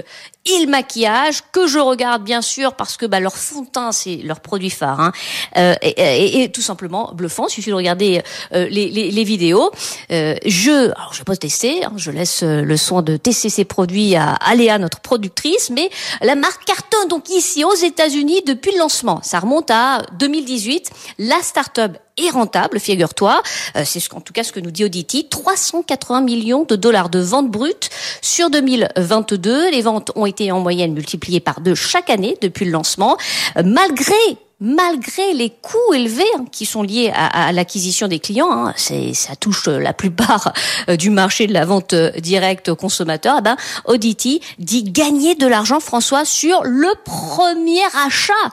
il 0.50 0.68
maquillage 0.68 1.42
que 1.52 1.68
je 1.68 1.80
regarde 1.80 2.24
bien 2.24 2.42
sûr 2.42 2.74
parce 2.74 2.98
que 2.98 3.06
bah, 3.06 3.20
leur 3.20 3.38
fond 3.38 3.62
de 3.62 3.68
teint 3.68 3.92
c'est 3.92 4.18
leur 4.18 4.40
produit 4.40 4.70
phare 4.70 5.00
hein, 5.00 5.12
euh, 5.58 5.76
et, 5.82 6.44
et, 6.44 6.52
tout 6.52 6.62
simplement 6.62 7.12
bluffant. 7.14 7.48
Il 7.48 7.52
suffit 7.52 7.70
de 7.70 7.76
regarder 7.76 8.22
euh, 8.54 8.68
les, 8.70 8.90
les, 8.90 9.12
les, 9.12 9.24
vidéos. 9.24 9.72
Euh, 10.12 10.36
je 10.46 10.92
alors 10.92 11.14
je 11.14 11.20
vais 11.20 11.26
pas 11.26 11.36
tester, 11.36 11.84
hein, 11.84 11.94
je 11.98 12.12
laisse 12.12 12.44
euh, 12.44 12.62
le 12.62 12.78
soin 12.78 13.02
de 13.02 13.18
tester 13.18 13.50
ces 13.50 13.66
produits 13.66 14.16
à 14.16 14.34
Aléa 14.34 14.78
notre 14.78 15.00
productrice, 15.00 15.70
mais 15.70 15.90
la 16.22 16.36
marque 16.36 16.66
cartonne 16.66 17.08
donc 17.10 17.30
ici 17.30 17.64
aux 17.64 17.76
États-Unis 17.76 18.42
depuis 18.46 18.72
le 18.72 18.80
lancement. 18.80 19.20
Ça 19.24 19.40
remonte 19.40 19.72
à 19.72 20.02
2018. 20.20 20.90
La 21.20 21.42
start-up 21.42 21.98
est 22.18 22.30
rentable, 22.30 22.80
figure-toi. 22.80 23.42
Euh, 23.76 23.84
c'est 23.86 24.00
ce, 24.00 24.14
en 24.14 24.22
tout 24.22 24.34
cas 24.34 24.44
ce 24.44 24.52
que 24.52 24.60
nous 24.60 24.72
dit 24.72 24.86
Auditi. 24.86 25.28
380 25.30 26.22
millions 26.22 26.64
de 26.64 26.76
dollars 26.76 27.10
de 27.10 27.20
ventes 27.20 27.50
brutes 27.50 27.90
sur 28.22 28.50
2022. 28.50 29.72
Les 29.72 29.82
ventes 29.82 30.12
ont 30.16 30.26
été 30.26 30.52
en 30.52 30.60
moyenne 30.60 30.94
multipliées 30.94 31.40
par 31.40 31.62
deux 31.62 31.76
chaque 31.76 32.10
année 32.10 32.38
depuis 32.42 32.66
le 32.66 32.72
lancement. 32.72 33.18
Euh, 33.58 33.64
malgré 33.66 34.14
malgré 34.60 35.34
les 35.34 35.52
coûts 35.52 35.94
élevés 35.94 36.26
hein, 36.36 36.46
qui 36.52 36.66
sont 36.66 36.82
liés 36.82 37.12
à, 37.14 37.52
l'acquisition 37.52 38.08
des 38.08 38.18
clients, 38.18 38.52
hein, 38.52 38.74
c'est, 38.76 39.14
ça 39.14 39.36
touche 39.36 39.68
la 39.68 39.94
plupart 39.94 40.52
euh, 40.90 40.96
du 40.96 41.12
marché 41.12 41.46
de 41.46 41.54
la 41.54 41.64
vente 41.64 41.94
directe 41.94 42.70
aux 42.70 42.76
consommateurs, 42.76 43.36
eh 43.38 43.42
ben, 43.44 43.56
Auditi 43.86 44.42
dit 44.58 44.84
gagner 44.84 45.36
de 45.36 45.46
l'argent, 45.46 45.80
François, 45.80 46.26
sur 46.26 46.64
le 46.64 46.92
premier 47.06 47.84
achat 48.08 48.34
euh, 48.46 48.50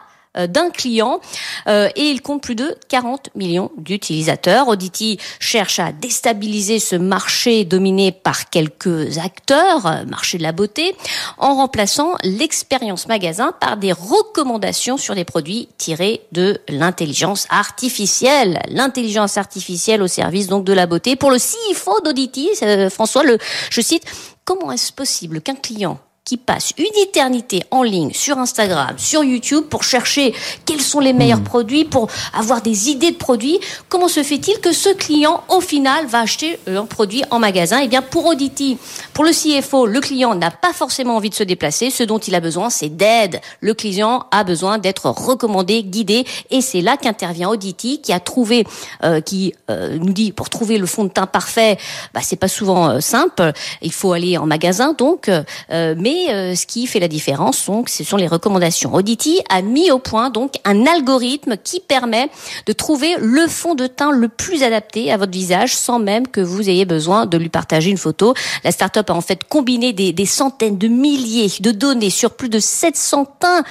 d'un 0.46 0.70
client 0.70 1.20
euh, 1.66 1.88
et 1.96 2.10
il 2.10 2.22
compte 2.22 2.42
plus 2.42 2.54
de 2.54 2.76
40 2.88 3.30
millions 3.34 3.70
d'utilisateurs. 3.76 4.68
Audity 4.68 5.18
cherche 5.38 5.78
à 5.78 5.92
déstabiliser 5.92 6.78
ce 6.78 6.96
marché 6.96 7.64
dominé 7.64 8.12
par 8.12 8.50
quelques 8.50 9.18
acteurs, 9.18 9.86
euh, 9.86 10.04
marché 10.04 10.38
de 10.38 10.42
la 10.42 10.52
beauté, 10.52 10.94
en 11.38 11.54
remplaçant 11.54 12.14
l'expérience 12.22 13.06
magasin 13.06 13.52
par 13.60 13.76
des 13.76 13.92
recommandations 13.92 14.96
sur 14.96 15.14
des 15.14 15.24
produits 15.24 15.68
tirés 15.78 16.22
de 16.32 16.60
l'intelligence 16.68 17.46
artificielle. 17.50 18.60
L'intelligence 18.68 19.38
artificielle 19.38 20.02
au 20.02 20.08
service 20.08 20.48
donc 20.48 20.64
de 20.64 20.72
la 20.72 20.86
beauté. 20.86 21.16
Pour 21.16 21.30
le 21.30 21.38
CFO 21.38 22.00
d'Audity, 22.04 22.50
François, 22.90 23.22
le, 23.22 23.38
je 23.70 23.80
cite, 23.80 24.04
comment 24.44 24.72
est-ce 24.72 24.92
possible 24.92 25.40
qu'un 25.40 25.54
client 25.54 25.98
qui 26.24 26.38
passe 26.38 26.72
une 26.78 27.02
éternité 27.02 27.64
en 27.70 27.82
ligne 27.82 28.12
sur 28.14 28.38
Instagram, 28.38 28.94
sur 28.96 29.22
YouTube 29.22 29.64
pour 29.68 29.82
chercher 29.82 30.34
quels 30.64 30.80
sont 30.80 31.00
les 31.00 31.12
meilleurs 31.12 31.40
hmm. 31.40 31.44
produits, 31.44 31.84
pour 31.84 32.08
avoir 32.32 32.62
des 32.62 32.88
idées 32.88 33.10
de 33.10 33.16
produits. 33.16 33.60
Comment 33.90 34.08
se 34.08 34.22
fait-il 34.22 34.58
que 34.60 34.72
ce 34.72 34.88
client, 34.88 35.44
au 35.50 35.60
final, 35.60 36.06
va 36.06 36.20
acheter 36.20 36.58
un 36.66 36.86
produit 36.86 37.24
en 37.30 37.38
magasin? 37.38 37.80
Eh 37.82 37.88
bien, 37.88 38.00
pour 38.00 38.24
Audity, 38.24 38.78
pour 39.12 39.24
le 39.24 39.32
CFO, 39.32 39.84
le 39.84 40.00
client 40.00 40.34
n'a 40.34 40.50
pas 40.50 40.72
forcément 40.72 41.16
envie 41.16 41.28
de 41.28 41.34
se 41.34 41.42
déplacer. 41.42 41.90
Ce 41.90 42.02
dont 42.02 42.18
il 42.18 42.34
a 42.34 42.40
besoin, 42.40 42.70
c'est 42.70 42.88
d'aide. 42.88 43.40
Le 43.60 43.74
client 43.74 44.26
a 44.30 44.44
besoin 44.44 44.78
d'être 44.78 45.10
recommandé, 45.10 45.82
guidé, 45.82 46.24
et 46.50 46.62
c'est 46.62 46.80
là 46.80 46.96
qu'intervient 46.96 47.50
Audity, 47.50 48.00
qui 48.00 48.12
a 48.14 48.20
trouvé, 48.20 48.64
euh, 49.02 49.20
qui 49.20 49.52
euh, 49.70 49.98
nous 49.98 50.12
dit 50.14 50.32
pour 50.32 50.48
trouver 50.48 50.78
le 50.78 50.86
fond 50.86 51.04
de 51.04 51.10
teint 51.10 51.26
parfait, 51.26 51.76
bah, 52.14 52.20
c'est 52.22 52.36
pas 52.36 52.48
souvent 52.48 52.88
euh, 52.88 53.00
simple. 53.00 53.52
Il 53.82 53.92
faut 53.92 54.12
aller 54.12 54.38
en 54.38 54.46
magasin, 54.46 54.94
donc, 54.94 55.30
mais 55.68 56.13
euh, 56.30 56.54
ce 56.54 56.66
qui 56.66 56.86
fait 56.86 57.00
la 57.00 57.08
différence, 57.08 57.66
donc, 57.66 57.88
ce 57.88 58.04
sont 58.04 58.16
les 58.16 58.26
recommandations. 58.26 58.94
Audity 58.94 59.40
a 59.48 59.62
mis 59.62 59.90
au 59.90 59.98
point 59.98 60.30
donc 60.30 60.54
un 60.64 60.86
algorithme 60.86 61.56
qui 61.62 61.80
permet 61.80 62.28
de 62.66 62.72
trouver 62.72 63.16
le 63.20 63.46
fond 63.46 63.74
de 63.74 63.86
teint 63.86 64.12
le 64.12 64.28
plus 64.28 64.62
adapté 64.62 65.12
à 65.12 65.16
votre 65.16 65.32
visage, 65.32 65.76
sans 65.76 65.98
même 65.98 66.26
que 66.28 66.40
vous 66.40 66.68
ayez 66.68 66.84
besoin 66.84 67.26
de 67.26 67.36
lui 67.36 67.48
partager 67.48 67.90
une 67.90 67.98
photo. 67.98 68.34
La 68.64 68.72
startup 68.72 69.08
a 69.10 69.14
en 69.14 69.20
fait 69.20 69.44
combiné 69.44 69.92
des, 69.92 70.12
des 70.12 70.26
centaines 70.26 70.78
de 70.78 70.88
milliers 70.88 71.50
de 71.60 71.70
données 71.70 72.10
sur 72.10 72.32
plus 72.32 72.48
de 72.48 72.58
700 72.58 73.26
teints 73.40 73.64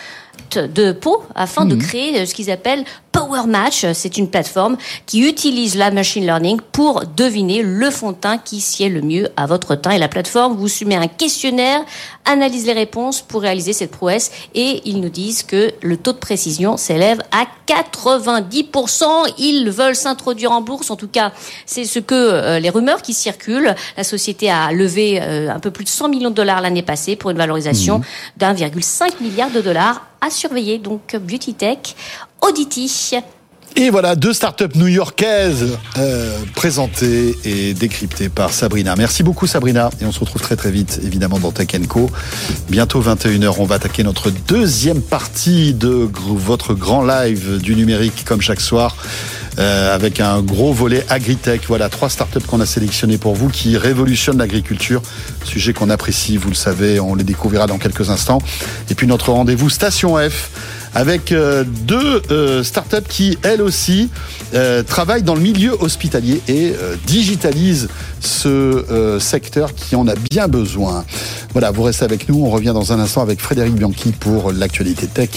de 0.55 0.91
peau 0.91 1.23
afin 1.35 1.65
de 1.65 1.75
mhm. 1.75 1.81
créer 1.81 2.19
euh, 2.19 2.25
ce 2.25 2.33
qu'ils 2.33 2.51
appellent 2.51 2.83
Power 3.11 3.45
Match. 3.47 3.85
C'est 3.93 4.17
une 4.17 4.27
plateforme 4.27 4.75
qui 5.05 5.27
utilise 5.27 5.75
la 5.75 5.91
machine 5.91 6.25
learning 6.25 6.59
pour 6.71 7.03
deviner 7.15 7.61
le 7.61 7.89
fond 7.91 8.11
de 8.11 8.17
teint 8.17 8.39
qui 8.39 8.59
sied 8.59 8.89
le 8.89 9.01
mieux 9.01 9.29
à 9.37 9.45
votre 9.45 9.75
teint. 9.75 9.91
Et 9.91 9.99
la 9.99 10.07
plateforme 10.07 10.57
vous 10.57 10.67
soumet 10.67 10.95
un 10.95 11.07
questionnaire, 11.07 11.81
analyse 12.25 12.65
les 12.65 12.73
réponses 12.73 13.21
pour 13.21 13.41
réaliser 13.41 13.71
cette 13.71 13.91
prouesse 13.91 14.31
et 14.55 14.81
ils 14.85 14.99
nous 14.99 15.09
disent 15.09 15.43
que 15.43 15.71
le 15.81 15.97
taux 15.97 16.13
de 16.13 16.17
précision 16.17 16.75
s'élève 16.75 17.21
à 17.31 17.45
90%. 17.67 19.05
Ils 19.37 19.69
veulent 19.69 19.95
s'introduire 19.95 20.51
en 20.51 20.61
bourse. 20.61 20.89
En 20.89 20.95
tout 20.95 21.07
cas, 21.07 21.31
c'est 21.67 21.85
ce 21.85 21.99
que 21.99 22.15
euh, 22.15 22.59
les 22.59 22.71
rumeurs 22.71 23.03
qui 23.03 23.13
circulent. 23.13 23.75
La 23.95 24.03
société 24.03 24.49
a 24.49 24.71
levé 24.71 25.19
euh, 25.21 25.53
un 25.53 25.59
peu 25.59 25.69
plus 25.69 25.83
de 25.83 25.89
100 25.89 26.09
millions 26.09 26.29
de 26.31 26.35
dollars 26.35 26.61
l'année 26.61 26.81
passée 26.81 27.15
pour 27.15 27.29
une 27.29 27.37
valorisation 27.37 27.99
mhm. 27.99 28.55
d'1,5 28.55 29.21
milliard 29.21 29.51
de 29.51 29.61
dollars 29.61 30.01
à 30.23 30.29
surveiller. 30.29 30.79
Donc 30.79 31.15
Beauty 31.15 31.53
Tech, 31.53 31.95
Audity. 32.41 32.87
Et 33.75 33.89
voilà, 33.89 34.15
deux 34.15 34.33
startups 34.33 34.75
new-yorkaises 34.75 35.77
euh, 35.97 36.37
présentées 36.53 37.35
et 37.43 37.73
décryptées 37.73 38.29
par 38.29 38.53
Sabrina. 38.53 38.95
Merci 38.95 39.23
beaucoup 39.23 39.47
Sabrina. 39.47 39.89
Et 39.99 40.05
on 40.05 40.11
se 40.11 40.19
retrouve 40.19 40.41
très 40.41 40.55
très 40.55 40.69
vite, 40.69 40.99
évidemment, 41.03 41.39
dans 41.39 41.51
Tech 41.51 41.69
Co. 41.87 42.09
Bientôt 42.69 43.01
21h, 43.01 43.55
on 43.57 43.65
va 43.65 43.75
attaquer 43.75 44.03
notre 44.03 44.29
deuxième 44.29 45.01
partie 45.01 45.73
de 45.73 46.07
votre 46.27 46.75
grand 46.75 47.03
live 47.03 47.59
du 47.59 47.75
numérique, 47.75 48.25
comme 48.25 48.41
chaque 48.41 48.61
soir. 48.61 48.95
Euh, 49.59 49.93
avec 49.93 50.19
un 50.19 50.41
gros 50.41 50.73
volet 50.73 51.05
agritech. 51.09 51.61
Voilà, 51.67 51.87
trois 51.87 52.09
startups 52.09 52.39
qu'on 52.39 52.59
a 52.59 52.65
sélectionnées 52.65 53.19
pour 53.19 53.35
vous 53.35 53.49
qui 53.49 53.77
révolutionnent 53.77 54.39
l'agriculture, 54.39 55.03
sujet 55.45 55.73
qu'on 55.73 55.91
apprécie, 55.91 56.37
vous 56.37 56.49
le 56.49 56.55
savez, 56.55 56.99
on 56.99 57.13
les 57.13 57.23
découvrira 57.23 57.67
dans 57.67 57.77
quelques 57.77 58.09
instants. 58.09 58.39
Et 58.89 58.95
puis 58.95 59.05
notre 59.05 59.31
rendez-vous 59.31 59.69
Station 59.69 60.17
F 60.17 60.49
avec 60.95 61.31
euh, 61.31 61.63
deux 61.63 62.21
euh, 62.31 62.63
startups 62.63 63.07
qui, 63.07 63.37
elles 63.43 63.61
aussi, 63.61 64.09
euh, 64.53 64.83
travaillent 64.83 65.23
dans 65.23 65.35
le 65.35 65.41
milieu 65.41 65.75
hospitalier 65.79 66.41
et 66.47 66.73
digitalisent 67.05 67.89
ce 68.19 69.17
secteur 69.19 69.73
qui 69.73 69.95
en 69.95 70.07
a 70.07 70.13
bien 70.15 70.47
besoin. 70.47 71.05
Voilà, 71.51 71.71
vous 71.71 71.83
restez 71.83 72.05
avec 72.05 72.29
nous. 72.29 72.45
On 72.45 72.49
revient 72.49 72.71
dans 72.73 72.93
un 72.93 72.99
instant 72.99 73.21
avec 73.21 73.39
Frédéric 73.39 73.75
Bianchi 73.75 74.11
pour 74.11 74.51
l'actualité 74.51 75.07
tech 75.07 75.29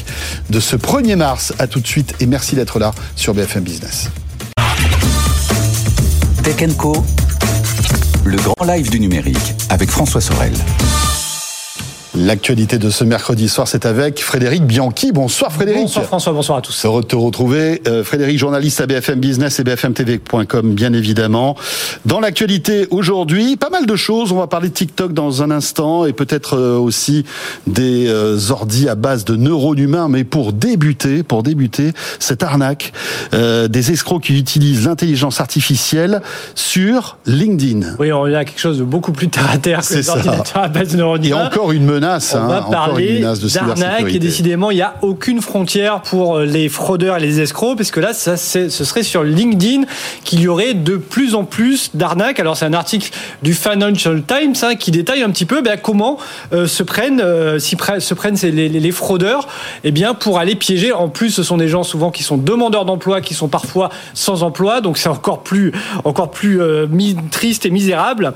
de 0.50 0.60
ce 0.60 0.76
1er 0.76 1.16
mars. 1.16 1.52
À 1.58 1.66
tout 1.66 1.80
de 1.80 1.86
suite 1.86 2.14
et 2.20 2.26
merci 2.26 2.54
d'être 2.54 2.78
là 2.78 2.92
sur 3.16 3.34
BFM 3.34 3.64
Business. 3.64 4.08
Tech 6.42 6.76
Co, 6.76 7.04
le 8.24 8.36
grand 8.36 8.64
live 8.66 8.90
du 8.90 9.00
numérique 9.00 9.54
avec 9.70 9.90
François 9.90 10.20
Sorel. 10.20 10.52
L'actualité 12.18 12.78
de 12.78 12.88
ce 12.88 13.04
mercredi 13.04 13.46
soir, 13.46 13.68
c'est 13.68 13.84
avec 13.84 14.22
Frédéric 14.22 14.64
Bianchi. 14.64 15.12
Bonsoir 15.12 15.52
Frédéric. 15.52 15.82
Bonsoir 15.82 16.06
François, 16.06 16.32
bonsoir 16.32 16.58
à 16.58 16.62
tous. 16.62 16.86
Heureux 16.86 17.02
de 17.02 17.06
te 17.06 17.16
retrouver. 17.16 17.82
Euh, 17.86 18.04
Frédéric, 18.04 18.38
journaliste 18.38 18.80
à 18.80 18.86
BFM 18.86 19.20
Business 19.20 19.60
et 19.60 19.64
BFMTV.com, 19.64 20.74
bien 20.74 20.94
évidemment. 20.94 21.56
Dans 22.06 22.18
l'actualité 22.18 22.86
aujourd'hui, 22.90 23.56
pas 23.58 23.68
mal 23.68 23.84
de 23.84 23.96
choses. 23.96 24.32
On 24.32 24.36
va 24.36 24.46
parler 24.46 24.70
de 24.70 24.74
TikTok 24.74 25.12
dans 25.12 25.42
un 25.42 25.50
instant 25.50 26.06
et 26.06 26.14
peut-être 26.14 26.56
euh, 26.56 26.78
aussi 26.78 27.26
des 27.66 28.06
euh, 28.08 28.38
ordis 28.48 28.88
à 28.88 28.94
base 28.94 29.26
de 29.26 29.36
neurones 29.36 29.78
humains. 29.78 30.08
Mais 30.08 30.24
pour 30.24 30.54
débuter, 30.54 31.22
pour 31.22 31.42
débuter, 31.42 31.92
cette 32.18 32.42
arnaque 32.42 32.94
des 33.32 33.90
escrocs 33.90 34.22
qui 34.22 34.38
utilisent 34.38 34.86
l'intelligence 34.86 35.40
artificielle 35.40 36.22
sur 36.54 37.18
LinkedIn. 37.26 37.96
Oui, 37.98 38.10
on 38.12 38.24
a 38.24 38.44
quelque 38.44 38.60
chose 38.60 38.78
de 38.78 38.84
beaucoup 38.84 39.12
plus 39.12 39.28
terre 39.28 39.50
à 39.50 39.58
terre 39.58 39.80
que 39.86 39.94
les 39.94 40.08
ordinateurs 40.08 40.62
à 40.62 40.68
base 40.68 40.92
de 40.92 40.96
neurones 40.96 41.24
humains. 41.24 41.50
Et 41.50 41.54
encore 41.54 41.72
une 41.72 41.84
menace 41.84 42.05
on 42.06 42.46
va 42.46 42.58
hein, 42.58 42.70
parler 42.70 43.20
d'arnaque 43.20 44.14
et 44.14 44.18
décidément, 44.18 44.70
il 44.70 44.76
n'y 44.76 44.82
a 44.82 44.94
aucune 45.02 45.40
frontière 45.40 46.00
pour 46.02 46.36
euh, 46.36 46.44
les 46.44 46.68
fraudeurs 46.68 47.16
et 47.16 47.20
les 47.20 47.40
escrocs, 47.40 47.76
parce 47.76 47.90
que 47.90 48.00
là, 48.00 48.12
ça, 48.12 48.36
ce 48.36 48.68
serait 48.68 49.02
sur 49.02 49.24
LinkedIn 49.24 49.82
qu'il 50.24 50.40
y 50.40 50.48
aurait 50.48 50.74
de 50.74 50.96
plus 50.96 51.34
en 51.34 51.44
plus 51.44 51.90
d'arnaques. 51.94 52.40
Alors, 52.40 52.56
c'est 52.56 52.64
un 52.64 52.72
article 52.72 53.10
du 53.42 53.54
Financial 53.54 54.22
Times 54.22 54.54
hein, 54.62 54.74
qui 54.76 54.90
détaille 54.90 55.22
un 55.22 55.30
petit 55.30 55.44
peu 55.44 55.62
ben, 55.62 55.78
comment 55.80 56.18
euh, 56.52 56.66
se 56.66 56.82
prennent, 56.82 57.20
euh, 57.20 57.58
se 57.58 58.14
prennent 58.14 58.36
les, 58.42 58.68
les, 58.68 58.90
fraudeurs 58.92 59.48
eh 59.84 59.90
bien, 59.90 60.14
pour 60.14 60.38
aller 60.38 60.54
piéger. 60.54 60.92
En 60.92 61.08
plus, 61.08 61.30
ce 61.30 61.42
sont 61.42 61.56
des 61.56 61.68
gens 61.68 61.82
souvent 61.82 62.10
qui 62.10 62.22
sont 62.22 62.36
demandeurs 62.36 62.84
d'emploi, 62.84 63.20
qui 63.20 63.34
sont 63.34 63.48
parfois 63.48 63.90
sans 64.14 64.42
emploi, 64.42 64.80
donc 64.80 64.98
c'est 64.98 65.08
encore 65.08 65.42
plus, 65.42 65.72
encore 66.04 66.30
plus 66.30 66.60
triste 67.30 67.66
et 67.66 67.70
misérable. 67.70 68.32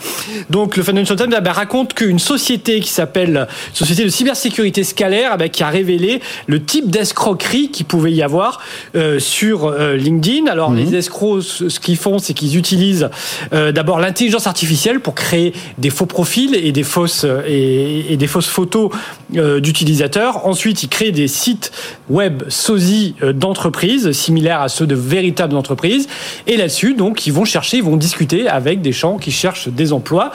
Donc, 0.51 0.77
le 0.77 0.83
Financial 0.83 1.17
Times 1.17 1.39
ben, 1.43 1.53
raconte 1.53 1.95
qu'une 1.95 2.19
société 2.19 2.81
qui 2.81 2.91
s'appelle 2.91 3.47
société 3.73 4.05
de 4.05 4.09
cybersécurité 4.09 4.85
scalaire 4.85 5.33
eh 5.35 5.39
ben, 5.39 5.49
qui 5.49 5.63
a 5.63 5.69
révélé 5.69 6.21
le 6.47 6.63
type 6.63 6.91
d'escroquerie 6.91 7.71
qui 7.71 7.85
pouvait 7.85 8.13
y 8.13 8.23
avoir 8.23 8.61
euh, 8.97 9.19
sur 9.19 9.67
euh, 9.67 9.97
LinkedIn. 9.97 10.47
Alors, 10.47 10.71
mhm. 10.71 10.85
les 10.85 10.97
escrocs, 10.97 11.43
ce 11.43 11.81
qu'ils 11.81 11.97
font, 11.97 12.19
c'est 12.19 12.35
qu'ils 12.35 12.57
utilisent 12.57 13.09
euh, 13.53 13.73
d'abord 13.73 14.01
l'intelligence 14.01 14.47
artificielle 14.47 15.01
pour 15.01 15.15
créer 15.15 15.53
des 15.79 15.91
faux 15.91 16.07
profils 16.07 16.55
et 16.55 16.73
des 16.73 16.83
fausses, 16.83 17.27
et, 17.47 18.17
des 18.17 18.27
fausses 18.27 18.49
photos 18.49 18.91
d'utilisateurs. 19.31 20.47
Ensuite, 20.47 20.83
ils 20.83 20.89
créent 20.89 21.13
des 21.13 21.29
sites 21.29 21.73
web 22.09 22.43
sosie 22.49 23.15
d'entreprises, 23.35 24.13
similaires 24.13 24.61
à 24.61 24.69
ceux 24.69 24.87
de 24.87 24.95
véritables 24.95 25.57
entreprises. 25.57 26.09
Et 26.47 26.57
là-dessus, 26.57 26.95
donc, 26.95 27.27
ils 27.27 27.33
vont 27.33 27.45
chercher, 27.45 27.79
ils 27.79 27.83
vont 27.83 27.97
discuter 27.97 28.49
avec 28.49 28.83
des 28.83 28.93
gens 28.93 29.19
qui 29.19 29.31
cherchent 29.31 29.69
des 29.69 29.93
emplois. 29.93 30.33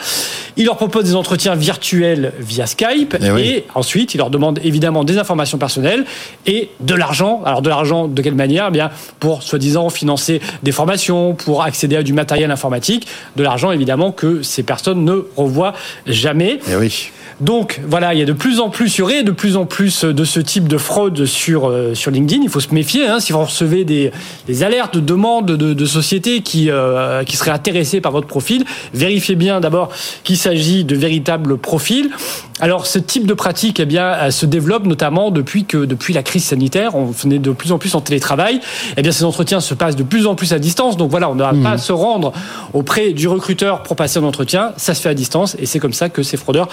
Ils 0.56 0.64
leur 0.64 0.76
proposent 0.76 1.04
des 1.04 1.14
entretiens 1.14 1.54
virtuels 1.54 2.32
via 2.38 2.66
Skype 2.66 3.15
eh 3.20 3.48
et, 3.48 3.64
ensuite, 3.74 4.14
il 4.14 4.18
leur 4.18 4.30
demande 4.30 4.60
évidemment 4.64 5.04
des 5.04 5.18
informations 5.18 5.58
personnelles 5.58 6.04
et 6.46 6.70
de 6.80 6.94
l'argent. 6.94 7.42
Alors 7.44 7.62
de 7.62 7.68
l'argent 7.68 8.08
de 8.08 8.22
quelle 8.22 8.34
manière? 8.34 8.66
Eh 8.68 8.72
Bien 8.72 8.90
pour 9.20 9.42
soi-disant 9.42 9.90
financer 9.90 10.40
des 10.62 10.72
formations, 10.72 11.34
pour 11.34 11.62
accéder 11.62 11.96
à 11.96 12.02
du 12.02 12.12
matériel 12.12 12.50
informatique, 12.50 13.06
de 13.36 13.42
l'argent 13.42 13.72
évidemment 13.72 14.12
que 14.12 14.42
ces 14.42 14.62
personnes 14.62 15.04
ne 15.04 15.24
revoient 15.36 15.72
jamais. 16.06 16.58
Eh 16.70 16.76
oui. 16.76 17.10
Donc 17.40 17.80
voilà, 17.86 18.14
il 18.14 18.20
y 18.20 18.22
a 18.22 18.24
de 18.24 18.32
plus 18.32 18.60
en 18.60 18.70
plus, 18.70 18.96
il 18.96 19.00
y 19.00 19.02
aurait 19.02 19.22
de 19.22 19.30
plus 19.30 19.56
en 19.56 19.66
plus 19.66 20.04
de 20.04 20.24
ce 20.24 20.40
type 20.40 20.68
de 20.68 20.78
fraude 20.78 21.26
sur, 21.26 21.68
euh, 21.68 21.94
sur 21.94 22.10
LinkedIn. 22.10 22.42
Il 22.42 22.48
faut 22.48 22.60
se 22.60 22.72
méfier. 22.72 23.06
Hein, 23.06 23.20
si 23.20 23.32
vous 23.32 23.44
recevez 23.44 23.84
des, 23.84 24.10
des 24.46 24.62
alertes 24.62 24.94
de 24.94 25.00
demandes 25.00 25.46
de, 25.46 25.74
de 25.74 25.86
sociétés 25.86 26.40
qui, 26.40 26.70
euh, 26.70 27.24
qui 27.24 27.36
seraient 27.36 27.50
intéressées 27.50 28.00
par 28.00 28.12
votre 28.12 28.26
profil, 28.26 28.64
vérifiez 28.94 29.34
bien 29.34 29.60
d'abord 29.60 29.90
qu'il 30.24 30.38
s'agit 30.38 30.84
de 30.84 30.96
véritables 30.96 31.58
profils. 31.58 32.10
Alors 32.58 32.86
ce 32.86 32.98
type 33.06 33.26
de 33.26 33.34
pratique 33.34 33.80
eh 33.80 33.86
bien, 33.86 34.30
se 34.30 34.46
développe 34.46 34.84
notamment 34.84 35.30
depuis 35.30 35.64
que 35.64 35.84
depuis 35.84 36.12
la 36.12 36.22
crise 36.22 36.44
sanitaire, 36.44 36.94
on 36.94 37.06
venait 37.06 37.38
de 37.38 37.50
plus 37.52 37.72
en 37.72 37.78
plus 37.78 37.94
en 37.94 38.00
télétravail. 38.00 38.60
Eh 38.96 39.02
bien 39.02 39.12
ces 39.12 39.24
entretiens 39.24 39.60
se 39.60 39.74
passent 39.74 39.96
de 39.96 40.02
plus 40.02 40.26
en 40.26 40.34
plus 40.34 40.52
à 40.52 40.58
distance. 40.58 40.96
Donc 40.96 41.10
voilà, 41.10 41.30
on 41.30 41.34
n'a 41.34 41.52
pas 41.52 41.72
à 41.72 41.78
se 41.78 41.92
rendre 41.92 42.32
auprès 42.72 43.12
du 43.12 43.28
recruteur 43.28 43.82
pour 43.82 43.96
passer 43.96 44.18
un 44.18 44.24
entretien. 44.24 44.72
Ça 44.76 44.94
se 44.94 45.00
fait 45.00 45.08
à 45.08 45.14
distance 45.14 45.56
et 45.58 45.66
c'est 45.66 45.78
comme 45.78 45.92
ça 45.92 46.08
que 46.08 46.22
ces 46.22 46.36
fraudeurs 46.36 46.68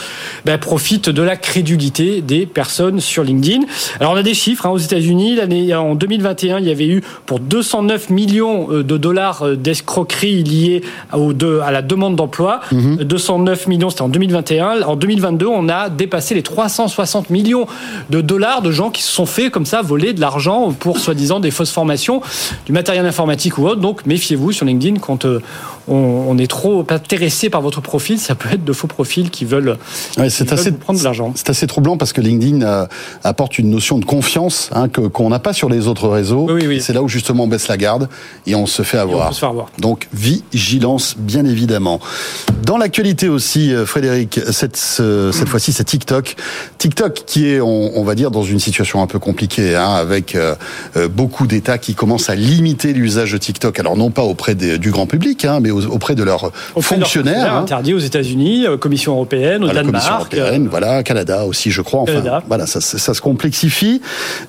ben, 0.46 0.58
profite 0.58 1.10
de 1.10 1.22
la 1.22 1.38
crédulité 1.38 2.22
des 2.22 2.46
personnes 2.46 3.00
sur 3.00 3.24
LinkedIn. 3.24 3.66
Alors 4.00 4.14
on 4.14 4.16
a 4.16 4.24
des 4.24 4.34
chiffres 4.34 4.66
hein, 4.66 4.72
aux 4.72 4.78
États-Unis. 4.78 5.36
L'année 5.36 5.74
en 5.76 5.96
2021, 5.96 6.60
il 6.60 6.66
y 6.66 6.72
avait 6.72 6.88
eu 6.88 7.04
pour 7.26 7.40
209 7.40 8.10
millions 8.10 8.68
euh, 8.72 8.84
de 8.84 8.98
dollars 8.98 9.44
euh, 9.44 9.56
d'escroqueries 9.56 10.44
liées 10.44 10.82
à 11.12 11.72
la 11.72 11.82
demande 11.82 12.16
d'emploi. 12.16 12.62
209 12.72 13.66
mhm. 13.66 13.70
millions, 13.70 13.90
c'était 13.90 14.02
en 14.02 14.10
2021. 14.10 14.82
En 14.84 14.96
2022, 14.96 15.46
on 15.48 15.70
a 15.70 15.90
dépassé 15.90 16.13
les 16.32 16.44
360 16.44 17.30
millions 17.30 17.66
de 18.10 18.22
dollars 18.22 18.62
de 18.62 18.72
gens 18.72 18.90
qui 18.90 19.02
se 19.02 19.12
sont 19.12 19.26
fait 19.26 19.50
comme 19.50 19.66
ça 19.66 19.82
voler 19.82 20.14
de 20.14 20.22
l'argent 20.22 20.72
pour 20.72 21.00
soi-disant 21.00 21.40
des 21.40 21.52
fausses 21.52 21.72
formations, 21.72 22.22
du 22.66 22.72
matériel 22.72 23.06
informatique 23.06 23.58
ou 23.58 23.66
autre. 23.68 23.82
Donc 23.82 24.06
méfiez-vous 24.06 24.52
sur 24.52 24.66
LinkedIn 24.66 25.00
quand 25.00 25.26
on, 25.88 26.38
est 26.38 26.48
trop 26.48 26.86
intéressé 26.90 27.50
par 27.50 27.62
votre 27.62 27.82
profil, 27.82 28.20
ça 28.20 28.36
peut 28.36 28.50
être 28.52 28.64
de 28.64 28.74
faux 28.74 28.88
profils 28.88 29.30
qui 29.30 29.46
veulent, 29.46 29.78
c'est 30.30 30.52
assez, 30.52 30.72
prendre 30.72 31.00
de 31.00 31.04
l'argent. 31.04 31.32
C'est 31.36 31.50
assez 31.50 31.68
troublant 31.68 31.98
parce 31.98 32.14
que 32.14 32.22
LinkedIn 32.22 32.62
euh, 32.62 32.86
apporte 33.24 33.60
une 33.60 33.70
notion 33.70 33.98
de 33.98 34.06
confiance 34.06 34.70
hein, 34.74 34.88
que, 34.90 35.02
qu'on 35.02 35.30
n'a 35.30 35.40
pas 35.40 35.54
sur 35.54 35.70
les 35.70 35.88
autres 35.88 36.08
réseaux. 36.08 36.48
C'est 36.80 36.94
là 36.94 37.02
où 37.02 37.08
justement 37.08 37.44
on 37.44 37.48
baisse 37.48 37.68
la 37.68 37.78
garde 37.78 38.10
et 38.48 38.56
on 38.56 38.66
se 38.66 38.84
fait 38.84 38.98
avoir. 38.98 39.32
Donc 39.80 40.08
vigilance 40.14 41.16
bien 41.18 41.46
évidemment. 41.46 42.00
Dans 42.66 42.78
l'actualité 42.78 43.28
aussi, 43.28 43.74
euh, 43.74 43.86
Frédéric, 43.86 44.40
cette, 44.52 44.78
cette 44.78 45.50
fois-ci 45.50 45.74
c'est 45.74 45.84
TikTok. 45.84 46.36
TikTok 46.78 47.24
qui 47.26 47.48
est, 47.50 47.62
on, 47.62 48.04
va 48.04 48.16
dire, 48.16 48.32
dans 48.32 48.44
une 48.44 48.60
situation 48.60 49.02
un 49.02 49.08
peu 49.08 49.20
compliquée, 49.20 49.76
hein, 49.76 49.94
avec 49.94 50.36
euh, 50.36 50.56
beaucoup 51.10 51.48
d'États 51.48 51.78
qui 51.78 51.96
commencent 51.96 52.30
à 52.30 52.36
limiter 52.36 52.94
l'usage 52.94 53.34
de 53.34 53.38
TikTok. 53.38 53.80
Alors 53.80 53.98
non 53.98 54.12
pas 54.12 54.24
auprès 54.24 54.56
du 54.56 54.92
grand 54.92 55.08
public, 55.08 55.46
hein, 55.46 55.60
mais 55.62 55.72
auprès 55.74 56.16
de 56.16 56.24
leurs 56.24 56.52
fonctionnaires. 56.80 57.56
Hein. 57.56 57.62
Interdit 57.64 57.94
aux 57.94 58.00
États-Unis, 58.00 58.66
euh, 58.66 58.78
Commission 58.78 59.14
européenne, 59.14 59.64
au 59.64 59.68
Danemark. 59.68 59.86
Commission 59.86 60.16
européenne, 60.16 60.68
voilà, 60.70 61.04
Canada 61.04 61.46
aussi, 61.46 61.72
je 61.72 61.82
crois. 61.82 62.02
Enfin, 62.02 62.42
voilà, 62.48 62.66
ça, 62.66 62.82
ça, 62.82 63.14
se 63.14 63.22
complexifie. 63.22 64.02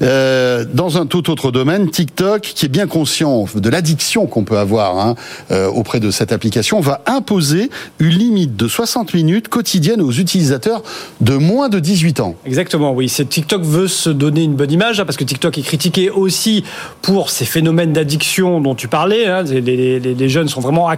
Euh, 0.02 0.64
dans 0.72 0.98
un 0.98 1.06
tout 1.06 1.30
autre 1.30 1.50
domaine, 1.50 1.90
TikTok, 1.90 2.42
qui 2.42 2.66
est 2.66 2.68
bien 2.68 2.86
conscient 2.86 3.46
de 3.54 3.68
l'addiction 3.68 4.26
qu'on 4.26 4.44
peut 4.44 4.58
avoir 4.58 4.98
hein, 4.98 5.14
euh, 5.50 5.68
auprès 5.68 6.00
de 6.00 6.10
cette 6.10 6.32
application, 6.32 6.80
va 6.80 7.02
imposer 7.06 7.70
une 7.98 8.10
limite 8.10 8.56
de 8.56 8.68
60 8.68 9.14
minutes 9.14 9.48
quotidiennes 9.48 10.00
aux 10.00 10.12
utilisateurs 10.12 10.82
de 11.20 11.36
moins 11.36 11.68
de 11.68 11.78
18 11.78 12.20
ans. 12.20 12.34
Exactement, 12.46 12.92
oui. 12.92 13.06
TikTok 13.08 13.62
veut 13.62 13.88
se 13.88 14.10
donner 14.10 14.42
une 14.42 14.54
bonne 14.54 14.72
image, 14.72 15.00
hein, 15.00 15.04
parce 15.04 15.16
que 15.16 15.24
TikTok 15.24 15.58
est 15.58 15.62
critiqué 15.62 16.10
aussi 16.10 16.64
pour 17.02 17.30
ces 17.30 17.44
phénomènes 17.44 17.92
d'addiction 17.92 18.60
dont 18.60 18.74
tu 18.74 18.88
parlais. 18.88 19.26
Hein. 19.26 19.42
Les, 19.44 19.60
les, 19.60 20.00
les, 20.00 20.28
jeunes 20.28 20.48
sont 20.48 20.60
vraiment 20.60 20.88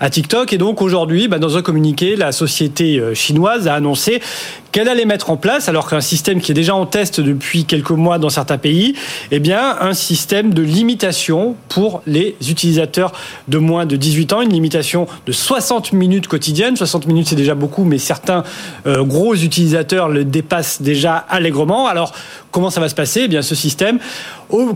à 0.00 0.10
TikTok. 0.10 0.52
Et 0.52 0.58
donc 0.58 0.80
aujourd'hui, 0.80 1.28
bah, 1.28 1.38
dans 1.38 1.56
un 1.56 1.62
communiqué, 1.62 2.16
la 2.16 2.32
société 2.32 2.98
euh, 2.98 3.14
chinoise 3.14 3.68
a 3.68 3.74
annoncé 3.74 4.20
qu'elle 4.72 4.88
allait 4.88 5.04
mettre 5.04 5.30
en 5.30 5.36
place, 5.36 5.68
alors 5.68 5.88
qu'un 5.88 6.00
système 6.00 6.40
qui 6.40 6.50
est 6.50 6.54
déjà 6.54 6.74
en 6.74 6.86
test 6.86 7.20
depuis 7.20 7.66
quelques 7.66 7.90
mois 7.90 8.18
dans 8.18 8.30
certains 8.30 8.56
pays, 8.56 8.94
eh 9.30 9.38
bien, 9.38 9.76
un 9.80 9.92
système 9.92 10.54
de 10.54 10.62
limitation 10.62 11.56
pour 11.68 12.02
les 12.06 12.34
utilisateurs 12.48 13.12
de 13.48 13.58
moins 13.58 13.84
de 13.84 13.96
18 13.96 14.32
ans, 14.32 14.40
une 14.40 14.52
limitation 14.52 15.06
de 15.26 15.32
60 15.32 15.92
minutes 15.92 16.26
quotidiennes. 16.26 16.76
60 16.76 17.06
minutes, 17.06 17.28
c'est 17.28 17.36
déjà 17.36 17.54
beaucoup, 17.54 17.84
mais 17.84 17.98
certains 17.98 18.44
euh, 18.86 19.04
gros 19.04 19.34
utilisateurs 19.34 20.08
le 20.08 20.24
dépassent 20.24 20.80
déjà 20.80 21.16
allègrement. 21.16 21.86
Alors, 21.86 22.12
comment 22.50 22.70
ça 22.70 22.80
va 22.80 22.88
se 22.88 22.94
passer? 22.94 23.22
Eh 23.24 23.28
bien, 23.28 23.42
ce 23.42 23.54
système 23.54 23.98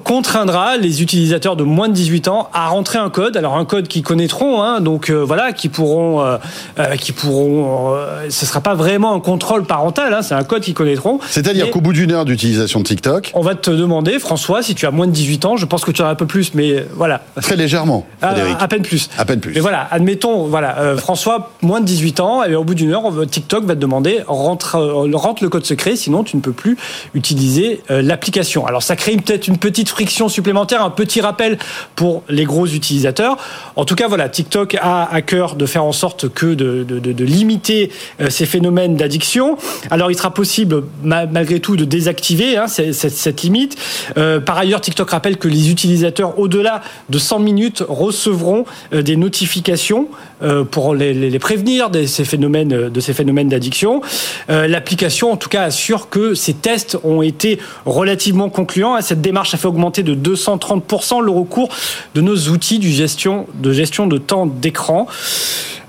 contraindra 0.04 0.78
les 0.78 1.02
utilisateurs 1.02 1.54
de 1.54 1.62
moins 1.62 1.88
de 1.88 1.92
18 1.92 2.28
ans 2.28 2.48
à 2.54 2.68
rentrer 2.68 2.98
un 2.98 3.10
code. 3.10 3.36
Alors, 3.36 3.56
un 3.56 3.64
code 3.64 3.88
qu'ils 3.88 4.02
connaîtront, 4.02 4.62
hein, 4.62 4.80
donc 4.80 5.10
euh, 5.10 5.22
voilà, 5.22 5.52
qui 5.52 5.68
pourront, 5.68 6.22
euh, 6.22 6.36
qui 6.98 7.12
pourront. 7.12 7.94
ce 8.28 8.46
sera 8.46 8.60
pas 8.60 8.74
vraiment 8.74 9.14
un 9.14 9.20
contrôle 9.20 9.64
par 9.64 9.85
Hein, 9.96 10.22
c'est 10.22 10.34
un 10.34 10.44
code 10.44 10.62
qu'ils 10.62 10.74
connaîtront. 10.74 11.18
C'est-à-dire 11.28 11.70
qu'au 11.70 11.80
bout 11.80 11.92
d'une 11.92 12.12
heure 12.12 12.24
d'utilisation 12.24 12.80
de 12.80 12.84
TikTok, 12.84 13.30
on 13.34 13.40
va 13.40 13.54
te 13.54 13.70
demander, 13.70 14.18
François, 14.18 14.62
si 14.62 14.74
tu 14.74 14.86
as 14.86 14.90
moins 14.90 15.06
de 15.06 15.12
18 15.12 15.44
ans, 15.44 15.56
je 15.56 15.66
pense 15.66 15.84
que 15.84 15.90
tu 15.90 16.02
en 16.02 16.06
as 16.06 16.10
un 16.10 16.14
peu 16.14 16.26
plus, 16.26 16.54
mais 16.54 16.84
voilà. 16.94 17.22
Très 17.40 17.56
légèrement, 17.56 18.06
ah, 18.22 18.34
À, 18.58 18.68
peine 18.68 18.82
plus. 18.82 19.08
À 19.18 19.24
peine 19.24 19.40
plus. 19.40 19.54
Mais 19.54 19.60
voilà, 19.60 19.86
admettons, 19.90 20.46
voilà, 20.46 20.78
euh, 20.78 20.96
François, 20.96 21.52
moins 21.62 21.80
de 21.80 21.86
18 21.86 22.20
ans, 22.20 22.44
et 22.44 22.54
au 22.54 22.64
bout 22.64 22.74
d'une 22.74 22.92
heure, 22.92 23.12
TikTok 23.30 23.64
va 23.64 23.74
te 23.74 23.80
demander 23.80 24.22
rentre, 24.26 24.76
euh, 24.76 25.10
rentre 25.14 25.42
le 25.42 25.48
code 25.48 25.64
secret, 25.64 25.96
sinon 25.96 26.24
tu 26.24 26.36
ne 26.36 26.42
peux 26.42 26.52
plus 26.52 26.76
utiliser 27.14 27.80
euh, 27.90 28.02
l'application. 28.02 28.66
Alors 28.66 28.82
ça 28.82 28.96
crée 28.96 29.16
peut-être 29.16 29.48
une 29.48 29.58
petite 29.58 29.88
friction 29.88 30.28
supplémentaire, 30.28 30.82
un 30.82 30.90
petit 30.90 31.20
rappel 31.20 31.58
pour 31.94 32.22
les 32.28 32.44
gros 32.44 32.66
utilisateurs. 32.66 33.36
En 33.76 33.84
tout 33.84 33.94
cas, 33.94 34.08
voilà, 34.08 34.28
TikTok 34.28 34.76
a 34.80 35.08
à 35.10 35.22
cœur 35.22 35.56
de 35.56 35.66
faire 35.66 35.84
en 35.84 35.92
sorte 35.92 36.28
que 36.28 36.46
de, 36.46 36.84
de, 36.84 36.98
de, 36.98 37.12
de 37.12 37.24
limiter 37.24 37.90
ces 38.28 38.46
phénomènes 38.46 38.96
d'addiction. 38.96 39.56
Alors, 39.90 40.10
il 40.10 40.16
sera 40.16 40.32
possible 40.32 40.84
malgré 41.02 41.60
tout 41.60 41.76
de 41.76 41.84
désactiver 41.84 42.56
hein, 42.56 42.66
cette, 42.66 43.42
limite. 43.42 43.76
Euh, 44.16 44.40
par 44.40 44.58
ailleurs, 44.58 44.80
TikTok 44.80 45.10
rappelle 45.10 45.36
que 45.36 45.48
les 45.48 45.70
utilisateurs 45.70 46.38
au-delà 46.38 46.82
de 47.10 47.18
100 47.18 47.38
minutes 47.38 47.82
recevront 47.88 48.64
des 48.92 49.16
notifications 49.16 50.08
euh, 50.35 50.35
pour 50.70 50.94
les, 50.94 51.14
les, 51.14 51.38
prévenir 51.38 51.90
de 51.90 52.04
ces 52.06 52.24
phénomènes 52.24 52.88
de 52.88 53.00
ces 53.00 53.12
phénomènes 53.12 53.48
d'addiction. 53.48 54.00
Euh, 54.50 54.66
L'application, 54.66 55.32
en 55.32 55.36
tout 55.36 55.48
cas, 55.48 55.62
assure 55.62 56.08
que 56.08 56.34
ces 56.34 56.54
tests 56.54 56.98
ont 57.04 57.22
été 57.22 57.58
relativement 57.84 58.48
concluants. 58.48 59.00
Cette 59.00 59.20
démarche 59.20 59.54
a 59.54 59.56
fait 59.56 59.68
augmenter 59.68 60.02
de 60.02 60.14
230% 60.14 61.22
le 61.22 61.30
recours 61.30 61.68
de 62.14 62.20
nos 62.20 62.36
outils 62.48 62.78
de 62.78 62.88
gestion 62.88 63.46
de 63.54 63.72
gestion 63.72 64.06
de 64.06 64.18
temps 64.18 64.46
d'écran. 64.46 65.06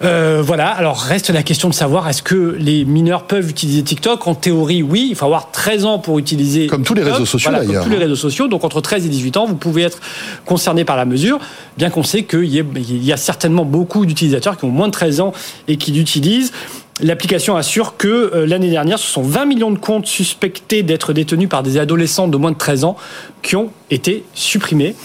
Euh, 0.03 0.43
voilà. 0.45 0.69
Alors 0.69 0.99
reste 0.99 1.29
la 1.31 1.41
question 1.41 1.69
de 1.69 1.73
savoir 1.73 2.07
est-ce 2.07 2.21
que 2.21 2.55
les 2.59 2.85
mineurs 2.85 3.23
peuvent 3.23 3.49
utiliser 3.49 3.81
TikTok? 3.83 4.27
En 4.27 4.35
théorie, 4.35 4.83
oui. 4.83 5.07
Il 5.09 5.15
faut 5.15 5.25
avoir 5.25 5.51
13 5.51 5.85
ans 5.85 5.99
pour 5.99 6.19
utiliser. 6.19 6.67
Comme 6.67 6.83
tous 6.83 6.93
les 6.93 7.03
réseaux 7.03 7.25
sociaux 7.25 7.51
d'ailleurs. 7.51 7.83
Comme 7.83 7.91
tous 7.91 7.97
les 7.97 8.03
réseaux 8.03 8.15
sociaux. 8.15 8.47
Donc 8.47 8.63
entre 8.63 8.81
13 8.81 9.05
et 9.05 9.09
18 9.09 9.37
ans, 9.37 9.45
vous 9.45 9.55
pouvez 9.55 9.83
être 9.83 9.99
concerné 10.45 10.85
par 10.85 10.97
la 10.97 11.05
mesure. 11.05 11.39
Bien 11.77 11.89
qu'on 11.89 12.03
sait 12.03 12.23
qu'il 12.23 12.45
y, 12.45 12.63
y, 13.05 13.13
a 13.13 13.17
certainement 13.17 13.65
beaucoup 13.65 14.05
d'utilisateurs 14.05 14.36
qui 14.39 14.65
ont 14.65 14.69
moins 14.69 14.87
de 14.87 14.93
13 14.93 15.19
ans 15.21 15.33
et 15.67 15.77
qui 15.77 15.91
l'utilisent. 15.91 16.51
L'application 16.99 17.55
assure 17.55 17.95
que 17.97 18.07
euh, 18.07 18.47
l'année 18.47 18.71
dernière, 18.71 18.97
ce 18.97 19.07
sont 19.07 19.21
20 19.21 19.45
millions 19.45 19.71
de 19.71 19.77
comptes 19.77 20.07
suspectés 20.07 20.81
d'être 20.81 21.13
détenus 21.13 21.47
par 21.47 21.61
des 21.61 21.77
adolescents 21.77 22.27
de 22.27 22.37
moins 22.37 22.51
de 22.51 22.57
13 22.57 22.85
ans 22.85 22.97
qui 23.43 23.55
ont 23.55 23.69
été 23.91 24.23
supprimés. 24.33 24.95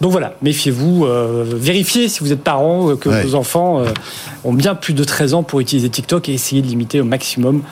Donc 0.00 0.12
voilà, 0.12 0.34
méfiez-vous, 0.42 1.06
euh, 1.06 1.44
vérifiez 1.44 2.08
si 2.08 2.20
vous 2.20 2.32
êtes 2.32 2.42
parent 2.42 2.90
euh, 2.90 2.96
que 2.96 3.08
vos 3.08 3.34
enfants 3.34 3.80
euh, 3.80 3.86
ont 4.44 4.52
bien 4.52 4.76
plus 4.76 4.94
de 4.94 5.02
13 5.02 5.34
ans 5.34 5.42
pour 5.42 5.58
utiliser 5.58 5.88
TikTok 5.88 6.28
et 6.28 6.34
essayez 6.34 6.62
de 6.62 6.68
limiter 6.68 7.00
au 7.00 7.04
maximum 7.04 7.62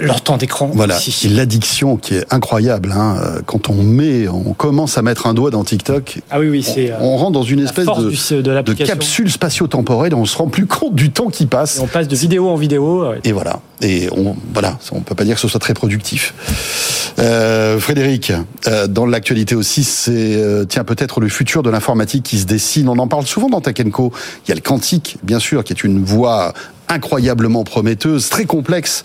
leur 0.00 0.20
temps 0.20 0.36
d'écran. 0.36 0.70
Voilà, 0.72 0.98
l'addiction 1.30 1.96
qui 1.96 2.14
est 2.14 2.32
incroyable. 2.32 2.92
Hein. 2.92 3.16
Quand 3.46 3.70
on 3.70 3.82
met, 3.82 4.28
on 4.28 4.52
commence 4.52 4.98
à 4.98 5.02
mettre 5.02 5.26
un 5.26 5.34
doigt 5.34 5.50
dans 5.50 5.64
TikTok, 5.64 6.20
ah 6.30 6.40
oui, 6.40 6.48
oui, 6.48 6.62
c'est 6.62 6.92
on, 7.00 7.16
rentre 7.16 7.32
dans 7.32 7.42
une 7.42 7.60
espèce 7.60 7.86
de, 7.86 8.62
de, 8.62 8.72
capsule 8.72 9.30
spatio-temporelle 9.30 10.14
on 10.14 10.24
se 10.24 10.36
rend 10.36 10.48
plus 10.48 10.66
compte 10.66 10.94
du 10.94 11.10
temps 11.10 11.28
qui 11.28 11.46
passe. 11.46 11.78
Et 11.78 11.80
on 11.80 11.86
passe 11.86 12.08
de 12.08 12.16
vidéo 12.16 12.48
en 12.48 12.56
vidéo. 12.56 13.14
Et 13.24 13.32
voilà, 13.32 13.60
et 13.80 14.08
on 14.12 14.36
voilà, 14.52 14.78
on 14.92 15.00
peut 15.00 15.14
pas 15.14 15.24
dire 15.24 15.34
que 15.34 15.40
ce 15.40 15.48
soit 15.48 15.60
très 15.60 15.74
productif. 15.74 16.34
Euh, 17.18 17.78
Frédéric, 17.78 18.32
euh, 18.66 18.86
dans 18.86 19.06
l'actualité 19.06 19.54
aussi, 19.54 19.84
c'est 19.84 20.36
euh, 20.36 20.64
tiens 20.64 20.84
peut-être 20.84 21.20
le 21.20 21.28
futur 21.28 21.62
de 21.62 21.70
l'informatique 21.70 22.24
qui 22.24 22.38
se 22.38 22.46
dessine. 22.46 22.88
On 22.88 22.98
en 22.98 23.08
parle 23.08 23.26
souvent 23.26 23.48
dans 23.48 23.60
Tech 23.60 23.76
Il 23.78 23.84
y 24.48 24.52
a 24.52 24.54
le 24.54 24.60
quantique, 24.60 25.18
bien 25.22 25.38
sûr, 25.38 25.64
qui 25.64 25.72
est 25.72 25.84
une 25.84 26.02
voie 26.02 26.52
incroyablement 26.88 27.64
prometteuse, 27.64 28.28
très 28.28 28.44
complexe. 28.44 29.04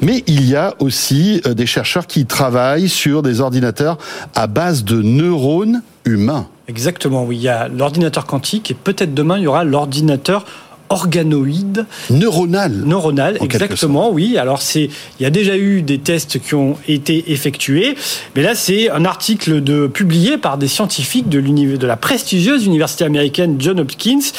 Mais 0.00 0.24
il 0.26 0.48
y 0.48 0.56
a 0.56 0.74
aussi 0.78 1.40
euh, 1.46 1.54
des 1.54 1.66
chercheurs 1.66 2.06
qui 2.06 2.26
travaillent 2.26 2.88
sur 2.88 3.22
des 3.22 3.40
ordinateurs 3.40 3.98
à 4.34 4.46
base 4.46 4.84
de 4.84 5.02
neurones 5.02 5.82
humains. 6.04 6.48
Exactement, 6.68 7.24
oui. 7.24 7.36
Il 7.36 7.42
y 7.42 7.48
a 7.48 7.68
l'ordinateur 7.68 8.26
quantique 8.26 8.70
et 8.70 8.74
peut-être 8.74 9.14
demain 9.14 9.38
il 9.38 9.44
y 9.44 9.46
aura 9.46 9.64
l'ordinateur 9.64 10.44
organoïde. 10.90 11.86
Neuronal. 12.10 12.72
Neuronal, 12.84 13.38
exactement, 13.42 14.10
oui. 14.10 14.38
Alors, 14.38 14.62
c'est, 14.62 14.84
il 15.18 15.22
y 15.22 15.26
a 15.26 15.30
déjà 15.30 15.56
eu 15.56 15.82
des 15.82 15.98
tests 15.98 16.40
qui 16.40 16.54
ont 16.54 16.76
été 16.88 17.32
effectués, 17.32 17.94
mais 18.34 18.42
là, 18.42 18.54
c'est 18.54 18.90
un 18.90 19.04
article 19.04 19.62
de, 19.62 19.86
publié 19.86 20.38
par 20.38 20.58
des 20.58 20.68
scientifiques 20.68 21.28
de, 21.28 21.40
de 21.40 21.86
la 21.86 21.96
prestigieuse 21.96 22.64
université 22.64 23.04
américaine 23.04 23.56
John 23.58 23.80
Hopkins 23.80 24.32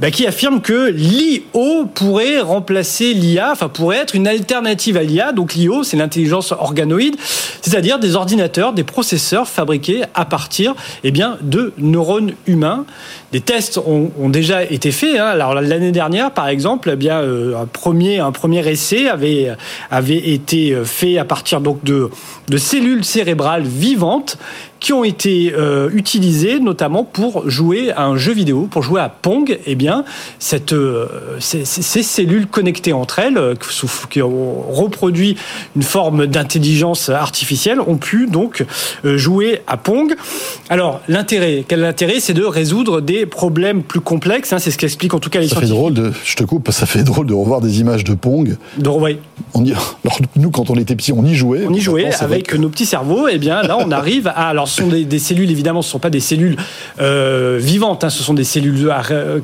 bah, 0.00 0.10
qui 0.10 0.26
affirme 0.26 0.60
que 0.60 0.90
l'IO 0.90 1.86
pourrait 1.92 2.40
remplacer 2.40 3.14
l'IA, 3.14 3.50
enfin 3.52 3.68
pourrait 3.68 3.98
être 3.98 4.14
une 4.14 4.28
alternative 4.28 4.96
à 4.96 5.02
l'IA. 5.02 5.32
Donc 5.32 5.54
l'IO, 5.54 5.82
c'est 5.82 5.96
l'intelligence 5.96 6.52
organoïde, 6.52 7.16
c'est-à-dire 7.62 7.98
des 7.98 8.14
ordinateurs, 8.14 8.72
des 8.72 8.84
processeurs 8.84 9.48
fabriqués 9.48 10.02
à 10.14 10.24
partir 10.24 10.74
eh 11.02 11.10
bien, 11.10 11.36
de 11.42 11.72
neurones 11.78 12.34
humains. 12.46 12.84
Des 13.32 13.40
tests 13.40 13.78
ont, 13.78 14.10
ont 14.18 14.28
déjà 14.28 14.62
été 14.62 14.90
faits. 14.90 15.18
Hein. 15.18 15.26
Alors 15.26 15.54
l'année 15.54 15.92
dernière, 15.92 16.30
par 16.30 16.48
exemple, 16.48 16.90
eh 16.92 16.96
bien 16.96 17.18
euh, 17.20 17.56
un 17.56 17.66
premier 17.66 18.20
un 18.20 18.32
premier 18.32 18.66
essai 18.66 19.08
avait 19.08 19.52
avait 19.90 20.30
été 20.30 20.74
fait 20.84 21.18
à 21.18 21.24
partir 21.24 21.60
donc 21.60 21.84
de 21.84 22.08
de 22.48 22.56
cellules 22.56 23.04
cérébrales 23.04 23.64
vivantes 23.64 24.38
qui 24.80 24.92
ont 24.92 25.04
été 25.04 25.52
euh, 25.56 25.90
utilisées 25.92 26.60
notamment 26.60 27.04
pour 27.04 27.48
jouer 27.48 27.90
à 27.92 28.04
un 28.04 28.16
jeu 28.16 28.32
vidéo, 28.32 28.68
pour 28.70 28.82
jouer 28.82 29.00
à 29.00 29.08
Pong. 29.08 29.58
Eh 29.66 29.74
bien, 29.74 30.04
cette, 30.38 30.72
euh, 30.72 31.06
ces, 31.40 31.64
ces, 31.64 32.02
cellules 32.02 32.46
connectées 32.46 32.92
entre 32.92 33.18
elles, 33.18 33.38
euh, 33.38 33.54
qui 34.10 34.22
ont 34.22 34.62
reproduit 34.70 35.36
une 35.76 35.82
forme 35.82 36.26
d'intelligence 36.26 37.08
artificielle, 37.08 37.80
ont 37.80 37.96
pu 37.96 38.26
donc 38.26 38.64
euh, 39.04 39.18
jouer 39.18 39.62
à 39.66 39.76
Pong. 39.76 40.14
Alors, 40.68 41.00
l'intérêt, 41.08 41.64
quel 41.66 41.84
intérêt? 41.84 42.20
C'est 42.20 42.34
de 42.34 42.44
résoudre 42.44 43.00
des 43.00 43.26
problèmes 43.26 43.82
plus 43.82 44.00
complexes. 44.00 44.52
Hein, 44.52 44.58
c'est 44.58 44.70
ce 44.70 44.78
qu'explique 44.78 45.14
en 45.14 45.18
tout 45.18 45.30
cas 45.30 45.40
les 45.40 45.48
ça 45.48 45.60
Fait 45.60 45.66
drôle 45.66 45.94
de, 45.94 46.12
je 46.24 46.36
te 46.36 46.44
coupe, 46.44 46.70
ça 46.70 46.86
fait 46.86 47.02
drôle 47.02 47.26
de 47.26 47.34
revoir 47.34 47.60
des 47.60 47.80
images 47.80 48.04
de 48.04 48.14
Pong. 48.14 48.56
De, 48.76 48.88
ouais. 48.88 49.18
on 49.54 49.64
y, 49.64 49.72
alors, 50.04 50.18
nous, 50.36 50.50
quand 50.50 50.70
on 50.70 50.76
était 50.76 50.94
petits, 50.94 51.12
on 51.12 51.24
y 51.24 51.34
jouait. 51.34 51.66
On 51.68 51.74
y 51.74 51.80
jouait 51.80 52.10
avec 52.20 52.54
nos 52.54 52.68
petits 52.68 52.86
cerveaux. 52.86 53.28
Eh 53.28 53.38
bien, 53.38 53.62
là, 53.62 53.76
on 53.78 53.90
arrive 53.90 54.28
à. 54.28 54.48
Alors, 54.48 54.67
ce 54.68 54.82
sont 54.82 54.88
des, 54.88 55.18
cellules, 55.18 55.50
évidemment, 55.50 55.82
ce 55.82 55.88
ne 55.88 55.92
sont 55.92 55.98
pas 55.98 56.10
des 56.10 56.20
cellules 56.20 56.56
euh, 57.00 57.58
vivantes, 57.60 58.04
hein, 58.04 58.10
ce 58.10 58.22
sont 58.22 58.34
des 58.34 58.44
cellules 58.44 58.92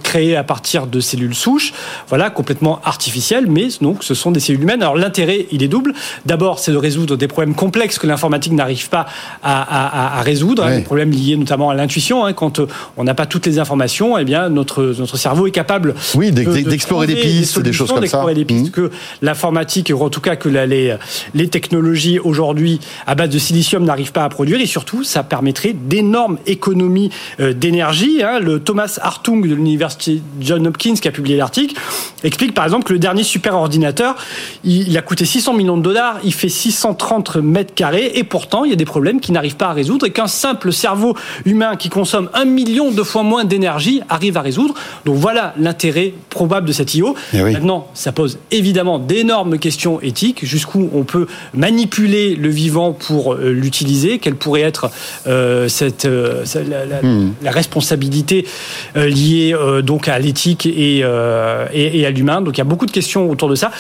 créées 0.03 0.37
à 0.37 0.45
partir 0.45 0.87
de 0.87 1.01
cellules 1.01 1.35
souches, 1.35 1.73
voilà, 2.09 2.31
complètement 2.31 2.81
artificielles, 2.85 3.47
mais 3.49 3.69
donc 3.81 4.05
ce 4.05 4.15
sont 4.15 4.31
des 4.31 4.41
cellules 4.41 4.63
humaines. 4.63 4.83
Alors 4.83 4.97
l'intérêt, 4.97 5.47
il 5.51 5.63
est 5.63 5.69
double. 5.69 5.95
D'abord, 6.27 6.59
c'est 6.59 6.73
de 6.73 6.77
résoudre 6.77 7.17
des 7.17 7.29
problèmes 7.29 7.55
complexes 7.55 7.99
que 7.99 8.07
l'informatique 8.07 8.53
n'arrive 8.53 8.89
pas 8.89 9.07
à, 9.43 10.21
résoudre, 10.23 10.65
hein, 10.65 10.77
des 10.77 10.83
problèmes 10.83 11.11
liés 11.11 11.37
notamment 11.37 11.71
à 11.71 11.75
l'intuition. 11.75 12.25
Hein, 12.25 12.33
quand 12.33 12.61
euh, 12.61 12.67
on 12.97 13.05
n'a 13.05 13.15
pas 13.15 13.27
toutes 13.27 13.47
les 13.47 13.59
informations, 13.59 14.19
eh 14.19 14.25
bien, 14.25 14.49
notre, 14.49 14.95
notre 14.99 15.17
cerveau 15.17 15.47
est 15.47 15.51
capable 15.51 15.95
oui, 16.15 16.33
d'explorer 16.33 17.07
des 17.07 17.17
pistes, 17.17 17.61
des, 17.61 17.73
choses 17.73 17.91
comme 17.91 18.07
ça. 18.07 18.25
des 18.35 18.45
pistes 18.45 18.69
mmh. 18.69 18.71
que 18.71 18.91
l'informatique, 19.23 19.93
ou 19.95 20.03
en 20.03 20.11
tout 20.11 20.21
cas 20.21 20.37
que 20.37 20.49
les, 20.49 20.97
les 21.35 21.49
technologies 21.49 22.19
aujourd'hui 22.19 22.81
à 23.07 23.15
base 23.15 23.31
de 23.31 23.39
silicium 23.39 23.85
n'arrivent 23.85 24.13
pas 24.13 24.25
à 24.25 24.29
produire, 24.29 24.61
et 24.61 24.67
surtout, 24.67 25.05
ça 25.15 25.23
permettrait 25.23 25.75
d'énormes 25.75 26.39
économies 26.47 27.11
euh, 27.39 27.53
d'énergie. 27.53 28.21
Hein. 28.23 28.41
Le 28.41 28.59
Thomas 28.59 28.99
Hartung 29.01 29.47
de 29.47 29.55
l'université 29.55 30.21
John 30.41 30.67
Hopkins 30.67 30.95
qui 30.95 31.07
a 31.07 31.13
publié 31.13 31.37
l'article 31.37 31.77
explique 32.25 32.53
par 32.53 32.65
exemple 32.65 32.85
que 32.85 32.93
le 32.93 32.99
dernier 32.99 33.23
super 33.23 33.55
ordinateur, 33.55 34.17
il, 34.65 34.97
a 34.97 35.03
coûté 35.03 35.25
600 35.25 35.53
millions 35.53 35.77
de 35.77 35.83
dollars, 35.83 36.19
il 36.25 36.35
fait 36.35 36.49
630 36.49 37.37
mètres 37.37 37.75
carrés 37.75 38.13
et 38.15 38.25
pourtant 38.25 38.65
il 38.65 38.71
y 38.71 38.73
a 38.73 38.77
des 38.77 38.85
problèmes 38.85 39.21
qui 39.21 39.31
n'arrivent 39.31 39.57
pas 39.57 39.69
à 39.69 39.73
résoudre 39.73 40.07
et 40.07 40.11
qu'un 40.11 40.27
simple 40.27 40.73
cerveau 40.73 41.15
humain 41.45 41.77
qui 41.77 41.91
consomme 41.91 42.29
un 42.35 42.45
million 42.45 42.91
de 42.91 43.03
fois 43.03 43.23
moins 43.23 43.45
d'énergie 43.45 44.01
arrive 44.09 44.37
à 44.37 44.41
résoudre. 44.41 44.75
Donc 45.05 45.17
voilà 45.17 45.55
l'intérêt 45.59 46.15
probable 46.31 46.67
de 46.67 46.73
cette 46.73 46.95
IO. 46.95 47.15
Eh 47.33 47.43
Maintenant, 47.43 47.87
ça 47.95 48.11
pose 48.11 48.39
évidemment 48.51 48.99
d'énormes 48.99 49.59
questions 49.59 50.01
éthiques. 50.01 50.45
Jusqu'où 50.45 50.91
on 50.93 51.05
peut 51.05 51.27
manipuler 51.53 52.35
le 52.35 52.49
vivant 52.49 52.93
pour 52.93 53.35
euh, 53.35 53.53
l'utiliser 53.53 54.19
Quelle 54.19 54.35
pourrait 54.35 54.63
être 54.63 54.91
euh, 55.27 55.69
cette, 55.69 56.05
euh, 56.05 56.45
hmm. 57.03 57.33
la, 57.43 57.51
responsabilité 57.51 58.47
liée 58.95 59.55
donc 59.83 60.09
à 60.09 60.19
l'éthique 60.19 60.67
et, 60.67 60.99
et, 60.99 62.07
à 62.07 62.11
l'humain. 62.11 62.41
Donc 62.41 62.57
il 62.57 62.59
y 62.59 62.63
a 62.63 62.65
beaucoup 62.65 62.87
de 62.87 62.91
questions 62.91 63.31
autour 63.31 63.49
de 63.49 63.55
ça. 63.55 63.71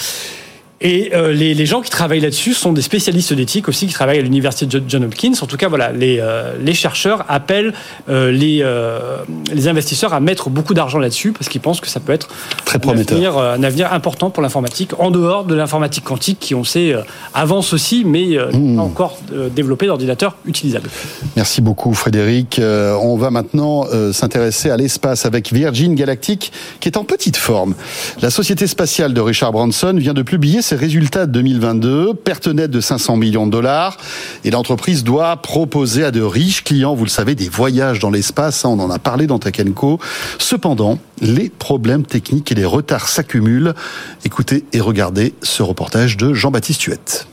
Et 0.81 1.11
euh, 1.15 1.33
les, 1.33 1.55
les, 1.55 1.67
gens 1.67 1.81
qui 1.81 1.91
travaillent 1.91 2.21
là-dessus 2.21 2.53
sont 2.53 2.73
des 2.73 2.83
spécialistes 2.83 3.33
d'éthique 3.33 3.69
aussi, 3.69 3.87
qui 3.87 3.93
travaillent 3.93 4.19
à 4.19 4.23
l'université 4.23 4.67
de 4.67 4.83
John 4.89 5.05
Hopkins. 5.05 5.33
En 5.41 5.47
tout 5.47 5.57
cas, 5.57 5.69
voilà, 5.69 5.93
les, 5.93 6.19
euh, 6.21 6.53
les 6.61 6.75
chercheurs 6.75 7.25
appellent 7.29 7.73
euh, 8.09 8.33
les, 8.33 8.65
les 9.55 9.69
investisseurs 9.69 10.13
à 10.13 10.21
mettre 10.21 10.51
beaucoup 10.51 10.75
d'argent 10.75 10.99
là-dessus 10.99 11.33
parce 11.33 11.49
qu'ils 11.49 11.61
pensent 11.61 11.81
que 11.81 11.89
ça 11.89 12.01
peut 12.01 12.13
être 12.13 12.29
Très 12.65 12.79
prometteur. 12.79 13.17
Un, 13.17 13.21
avenir, 13.21 13.39
un 13.39 13.63
avenir 13.63 13.93
important 13.93 14.31
pour 14.31 14.43
l'informatique, 14.43 14.91
en 14.99 15.11
dehors 15.11 15.45
de 15.45 15.55
l'informatique 15.55 16.05
quantique 16.05 16.39
qui, 16.41 16.55
on 16.55 16.65
sait, 16.65 16.95
avance 17.35 17.73
aussi, 17.73 18.05
mais 18.05 18.37
mmh. 18.37 18.77
pas 18.77 18.83
encore 18.83 19.19
développé 19.55 19.87
d'ordinateurs 19.87 20.37
utilisables. 20.45 20.91
Merci 21.37 21.61
beaucoup, 21.61 21.95
Frédéric. 21.95 22.61
on 22.61 23.17
va 23.17 23.31
maintenant 23.31 23.87
s'intéresser 24.13 24.71
à 24.71 24.77
l'espace 24.77 25.25
avec 25.25 25.53
Virgin 25.53 25.95
Galactic, 25.95 26.53
qui 26.81 26.89
est 26.89 26.97
en 26.97 27.05
petite 27.05 27.37
forme. 27.37 27.75
La 28.21 28.31
société 28.31 28.67
spatiale 28.67 29.15
de 29.15 29.21
Richard 29.21 29.53
Branson 29.53 29.95
vient 29.97 30.15
de 30.15 30.23
publier 30.23 30.63
ses 30.65 30.77
résultats 30.77 31.27
de 31.27 31.33
2022, 31.33 32.15
perte 32.15 32.49
nette 32.49 32.71
de 32.71 32.81
500 32.81 33.17
millions 33.17 33.47
de 33.47 33.53
dollars, 33.53 33.99
et 34.45 34.51
l'entreprise 34.51 35.05
doit 35.05 35.37
proposer 35.37 36.05
à 36.05 36.11
de 36.11 36.23
riches 36.23 36.65
clients, 36.65 36.95
vous 36.95 37.05
le 37.05 37.11
savez, 37.11 37.35
des 37.35 37.49
voyages 37.49 37.99
dans 37.99 38.11
l'espace, 38.11 38.65
on 38.65 38.79
en 38.81 38.91
a 38.91 38.99
parlé 38.99 39.27
dans 39.27 39.39
Tech 39.39 39.55
Cependant, 40.39 40.99
les 41.21 41.51
problèmes 41.51 42.05
techniques 42.05 42.51
et 42.51 42.55
les 42.55 42.65
retards 42.65 43.09
s'accumulent. 43.09 43.75
Écoutez 44.25 44.65
et 44.73 44.81
regardez 44.81 45.35
ce 45.43 45.63
reportage 45.63 46.17
de 46.17 46.33
Jean-Baptiste 46.33 46.83
Huette. 46.83 47.29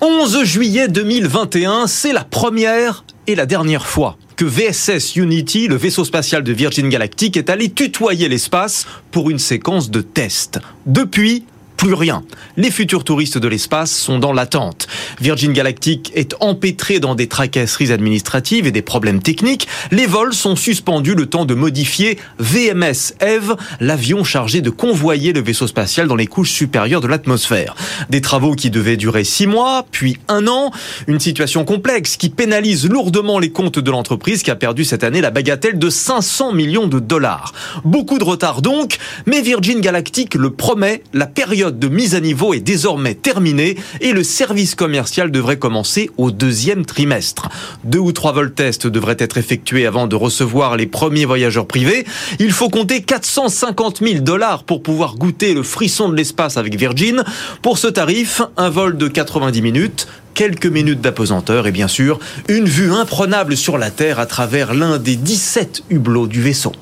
11 0.00 0.44
juillet 0.44 0.88
2021, 0.88 1.86
c'est 1.86 2.12
la 2.12 2.24
première 2.24 3.04
et 3.26 3.34
la 3.34 3.46
dernière 3.46 3.86
fois 3.86 4.18
que 4.36 4.44
VSS 4.44 5.16
Unity, 5.16 5.68
le 5.68 5.76
vaisseau 5.76 6.04
spatial 6.04 6.42
de 6.42 6.52
Virgin 6.52 6.88
Galactic, 6.88 7.36
est 7.36 7.48
allé 7.48 7.70
tutoyer 7.70 8.28
l'espace 8.28 8.86
pour 9.10 9.30
une 9.30 9.38
séquence 9.38 9.90
de 9.90 10.00
tests. 10.00 10.58
Depuis, 10.86 11.44
plus 11.84 11.92
rien. 11.92 12.24
Les 12.56 12.70
futurs 12.70 13.04
touristes 13.04 13.36
de 13.36 13.46
l'espace 13.46 13.92
sont 13.92 14.18
dans 14.18 14.32
l'attente. 14.32 14.86
Virgin 15.20 15.52
Galactic 15.52 16.12
est 16.14 16.34
empêtré 16.40 16.98
dans 16.98 17.14
des 17.14 17.26
tracasseries 17.26 17.92
administratives 17.92 18.66
et 18.66 18.70
des 18.70 18.80
problèmes 18.80 19.20
techniques. 19.20 19.68
Les 19.90 20.06
vols 20.06 20.32
sont 20.32 20.56
suspendus 20.56 21.14
le 21.14 21.26
temps 21.26 21.44
de 21.44 21.52
modifier 21.52 22.18
VMS 22.38 23.12
Eve, 23.20 23.56
l'avion 23.80 24.24
chargé 24.24 24.62
de 24.62 24.70
convoyer 24.70 25.34
le 25.34 25.42
vaisseau 25.42 25.66
spatial 25.66 26.08
dans 26.08 26.16
les 26.16 26.26
couches 26.26 26.52
supérieures 26.52 27.02
de 27.02 27.06
l'atmosphère. 27.06 27.74
Des 28.08 28.22
travaux 28.22 28.54
qui 28.54 28.70
devaient 28.70 28.96
durer 28.96 29.24
six 29.24 29.46
mois, 29.46 29.84
puis 29.90 30.16
un 30.28 30.46
an. 30.46 30.70
Une 31.06 31.20
situation 31.20 31.66
complexe 31.66 32.16
qui 32.16 32.30
pénalise 32.30 32.88
lourdement 32.88 33.38
les 33.38 33.50
comptes 33.50 33.78
de 33.78 33.90
l'entreprise 33.90 34.42
qui 34.42 34.50
a 34.50 34.56
perdu 34.56 34.86
cette 34.86 35.04
année 35.04 35.20
la 35.20 35.30
bagatelle 35.30 35.78
de 35.78 35.90
500 35.90 36.54
millions 36.54 36.86
de 36.86 36.98
dollars. 36.98 37.52
Beaucoup 37.84 38.18
de 38.18 38.24
retard 38.24 38.62
donc, 38.62 38.96
mais 39.26 39.42
Virgin 39.42 39.82
Galactic 39.82 40.34
le 40.34 40.48
promet, 40.48 41.02
la 41.12 41.26
période 41.26 41.73
de 41.78 41.88
mise 41.88 42.14
à 42.14 42.20
niveau 42.20 42.54
est 42.54 42.60
désormais 42.60 43.14
terminée 43.14 43.76
et 44.00 44.12
le 44.12 44.22
service 44.22 44.74
commercial 44.74 45.30
devrait 45.30 45.58
commencer 45.58 46.10
au 46.16 46.30
deuxième 46.30 46.84
trimestre. 46.84 47.48
Deux 47.84 47.98
ou 47.98 48.12
trois 48.12 48.32
vols 48.32 48.52
tests 48.52 48.86
devraient 48.86 49.16
être 49.18 49.38
effectués 49.38 49.86
avant 49.86 50.06
de 50.06 50.16
recevoir 50.16 50.76
les 50.76 50.86
premiers 50.86 51.24
voyageurs 51.24 51.66
privés. 51.66 52.06
Il 52.38 52.52
faut 52.52 52.70
compter 52.70 53.02
450 53.02 54.00
000 54.00 54.20
dollars 54.20 54.64
pour 54.64 54.82
pouvoir 54.82 55.16
goûter 55.16 55.54
le 55.54 55.62
frisson 55.62 56.08
de 56.08 56.16
l'espace 56.16 56.56
avec 56.56 56.76
Virgin. 56.76 57.24
Pour 57.62 57.78
ce 57.78 57.86
tarif, 57.86 58.42
un 58.56 58.70
vol 58.70 58.96
de 58.96 59.08
90 59.08 59.62
minutes, 59.62 60.08
quelques 60.34 60.66
minutes 60.66 61.00
d'apesanteur 61.00 61.66
et 61.66 61.72
bien 61.72 61.88
sûr 61.88 62.18
une 62.48 62.66
vue 62.66 62.92
imprenable 62.92 63.56
sur 63.56 63.78
la 63.78 63.90
Terre 63.90 64.18
à 64.18 64.26
travers 64.26 64.74
l'un 64.74 64.98
des 64.98 65.16
17 65.16 65.84
hublots 65.90 66.26
du 66.26 66.42
vaisseau. 66.42 66.72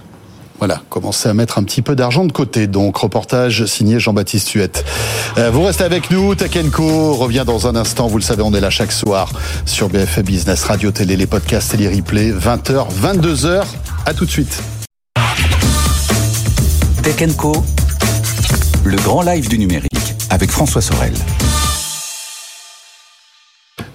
Voilà, 0.63 0.81
commencez 0.91 1.29
à 1.29 1.35
mettre 1.35 1.59
un 1.59 1.65
petit 1.65 1.83
peu 1.83 1.97
d'argent 1.97 2.25
de 2.25 2.31
côté. 2.31 2.69
Donc, 2.69 2.97
reportage 2.97 3.67
signé 3.67 3.99
Jean-Baptiste 3.99 4.49
Huette. 4.51 4.85
Euh, 5.37 5.51
vous 5.51 5.65
restez 5.65 5.83
avec 5.83 6.09
nous. 6.13 6.37
Tech 6.37 6.53
revient 6.55 7.43
dans 7.45 7.67
un 7.67 7.75
instant. 7.75 8.07
Vous 8.07 8.17
le 8.17 8.23
savez, 8.23 8.43
on 8.43 8.55
est 8.55 8.61
là 8.61 8.71
chaque 8.71 8.93
soir 8.93 9.33
sur 9.67 9.89
BFM 9.89 10.23
Business, 10.23 10.63
Radio, 10.63 10.93
Télé, 10.93 11.17
les 11.17 11.27
podcasts 11.27 11.75
et 11.75 11.79
les 11.79 11.89
replays. 11.89 12.31
20h, 12.31 12.87
22h. 12.95 13.65
À 14.07 14.15
tout 14.15 14.25
de 14.25 14.31
suite. 14.31 14.63
Tech 17.03 17.17
le 18.85 18.97
grand 18.99 19.23
live 19.23 19.49
du 19.49 19.59
numérique 19.59 20.15
avec 20.31 20.53
François 20.53 20.81
Sorel. 20.81 21.15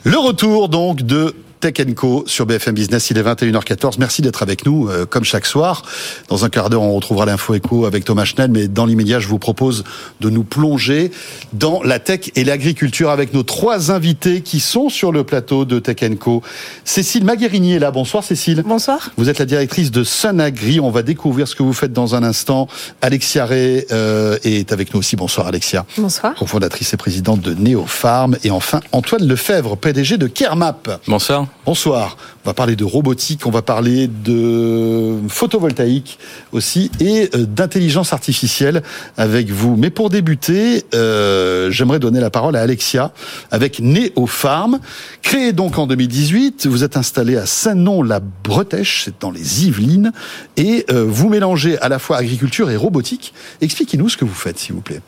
Le 0.04 0.18
retour 0.18 0.68
donc 0.68 1.02
de 1.02 1.34
Tech 1.60 1.76
Co 1.96 2.24
sur 2.28 2.46
BFM 2.46 2.76
Business. 2.76 3.10
Il 3.10 3.18
est 3.18 3.24
21h14. 3.24 3.96
Merci 4.00 4.22
d'être 4.22 4.44
avec 4.44 4.66
nous, 4.66 4.88
euh, 4.90 5.06
comme 5.06 5.24
chaque 5.24 5.46
soir. 5.46 5.84
Dans 6.30 6.46
un 6.46 6.50
quart 6.50 6.70
d'heure, 6.70 6.82
on 6.82 6.94
retrouvera 6.94 7.26
l'info 7.26 7.54
écho 7.54 7.86
avec 7.86 8.06
Thomas 8.06 8.26
Schnell, 8.26 8.52
mais 8.52 8.68
dans 8.68 8.86
l'immédiat, 8.86 9.20
je 9.20 9.28
vous 9.28 9.40
propose 9.40 9.84
de 10.22 10.30
nous 10.30 10.44
plonger 10.44 11.12
dans 11.54 11.82
la 11.84 12.00
tech 12.00 12.32
et 12.36 12.44
l'agriculture 12.44 13.10
avec 13.10 13.34
nos 13.34 13.44
trois 13.44 13.92
invités 13.92 14.42
qui 14.42 14.60
sont 14.60 14.90
sur 14.90 15.12
le 15.12 15.24
plateau 15.24 15.66
de 15.66 15.80
Tech 15.80 15.98
Co. 16.20 16.42
Cécile 16.86 17.26
Maguerini 17.26 17.74
est 17.74 17.80
là. 17.80 17.92
Bonsoir 17.92 18.24
Cécile. 18.24 18.64
Bonsoir. 18.66 19.12
Vous 19.18 19.30
êtes 19.30 19.40
la 19.40 19.46
directrice 19.46 19.92
de 19.92 20.04
Sunagri. 20.04 20.80
On 20.80 20.92
va 20.92 21.02
découvrir 21.02 21.48
ce 21.48 21.56
que 21.56 21.64
vous 21.64 21.74
faites 21.74 21.94
dans 21.94 22.16
un 22.16 22.24
instant. 22.24 22.68
Alexia 23.02 23.46
Ray 23.46 23.86
euh, 23.92 24.38
est 24.44 24.72
avec 24.72 24.94
nous 24.94 25.00
aussi. 25.00 25.16
Bonsoir 25.16 25.48
Alexia. 25.48 25.86
Bonsoir. 25.98 26.36
Cofondatrice 26.36 26.94
et 26.94 26.98
présidente 26.98 27.42
de 27.42 27.54
Neopharm. 27.54 28.38
Et 28.44 28.52
enfin, 28.52 28.82
Antoine 28.92 29.28
Lefebvre, 29.28 29.76
PDG 29.78 30.18
de 30.18 30.28
Kermap. 30.28 31.02
Bonsoir. 31.08 31.47
Bonsoir. 31.66 32.18
On 32.46 32.50
va 32.50 32.54
parler 32.54 32.76
de 32.76 32.86
robotique, 32.86 33.46
on 33.46 33.52
va 33.52 33.62
parler 33.62 34.08
de 34.08 35.18
photovoltaïque 35.28 36.18
aussi 36.54 36.90
et 37.00 37.30
euh, 37.36 37.46
d'intelligence 37.46 38.14
artificielle 38.14 38.84
avec 39.18 39.50
vous. 39.50 39.76
Mais 39.76 39.90
pour 39.90 40.10
débuter, 40.10 40.86
euh, 40.96 41.70
j'aimerais 41.72 42.00
donner 42.00 42.22
la 42.22 42.30
parole 42.30 42.56
à 42.56 42.62
Alexia 42.62 43.12
avec 43.52 43.80
Neopharm. 43.80 44.80
Créé 45.22 45.52
donc 45.52 45.78
en 45.78 45.88
2018, 45.88 46.68
vous 46.68 46.84
êtes 46.84 46.96
installé 46.96 47.36
à 47.36 47.46
Saint-Nom-la-Bretèche, 47.46 49.04
c'est 49.06 49.20
dans 49.20 49.32
les 49.32 49.66
Yvelines, 49.66 50.14
et 50.56 50.86
euh, 50.90 51.04
vous 51.06 51.28
mélangez 51.28 51.78
à 51.80 51.90
la 51.90 52.00
fois 52.00 52.18
agriculture 52.18 52.70
et 52.70 52.78
robotique. 52.78 53.34
Expliquez-nous 53.60 54.10
ce 54.10 54.18
que 54.18 54.26
vous 54.26 54.34
faites, 54.34 54.58
s'il 54.58 54.74
vous 54.74 54.82
plaît. 54.82 55.02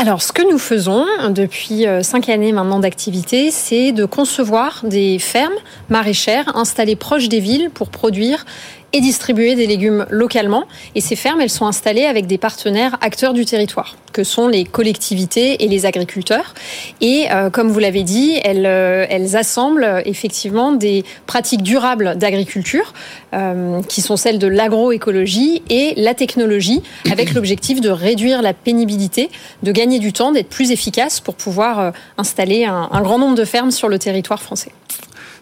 Alors, 0.00 0.22
ce 0.22 0.30
que 0.30 0.48
nous 0.48 0.58
faisons 0.58 1.04
depuis 1.30 1.84
euh, 1.84 2.04
cinq 2.04 2.28
années 2.28 2.52
maintenant 2.52 2.78
d'activité, 2.78 3.50
c'est 3.50 3.90
de 3.90 4.04
concevoir 4.04 4.82
des 4.84 5.18
fermes 5.18 5.56
maraîchères 5.88 6.56
installées 6.56 6.94
proches 6.94 7.28
des 7.28 7.40
villes 7.40 7.68
pour 7.74 7.90
produire 7.90 8.46
et 8.92 9.00
distribuer 9.00 9.54
des 9.54 9.66
légumes 9.66 10.06
localement. 10.10 10.64
Et 10.94 11.00
ces 11.00 11.16
fermes, 11.16 11.40
elles 11.40 11.50
sont 11.50 11.66
installées 11.66 12.04
avec 12.04 12.26
des 12.26 12.38
partenaires 12.38 12.96
acteurs 13.00 13.34
du 13.34 13.44
territoire, 13.44 13.96
que 14.12 14.24
sont 14.24 14.48
les 14.48 14.64
collectivités 14.64 15.62
et 15.64 15.68
les 15.68 15.84
agriculteurs. 15.84 16.54
Et 17.00 17.26
euh, 17.30 17.50
comme 17.50 17.68
vous 17.68 17.78
l'avez 17.78 18.02
dit, 18.02 18.40
elles, 18.44 18.66
euh, 18.66 19.06
assemblent 19.34 20.02
effectivement 20.06 20.72
des 20.72 21.04
pratiques 21.26 21.62
durables 21.62 22.16
d'agriculture, 22.16 22.94
euh, 23.34 23.82
qui 23.82 24.00
sont 24.00 24.16
celles 24.16 24.38
de 24.38 24.46
l'agroécologie 24.46 25.62
et 25.68 25.92
la 25.96 26.14
technologie, 26.14 26.82
avec 27.10 27.34
l'objectif 27.34 27.80
de 27.80 27.90
réduire 27.90 28.40
la 28.40 28.54
pénibilité, 28.54 29.28
de 29.62 29.72
gagner 29.72 29.98
du 29.98 30.12
temps, 30.14 30.32
d'être 30.32 30.48
plus 30.48 30.70
efficace 30.70 31.20
pour 31.20 31.34
pouvoir 31.34 31.92
installer 32.16 32.64
un, 32.64 32.88
un, 32.90 33.02
grand 33.02 33.18
nombre 33.18 33.34
de 33.34 33.44
fermes 33.44 33.70
sur 33.70 33.88
le 33.88 33.98
territoire 33.98 34.40
français. 34.40 34.72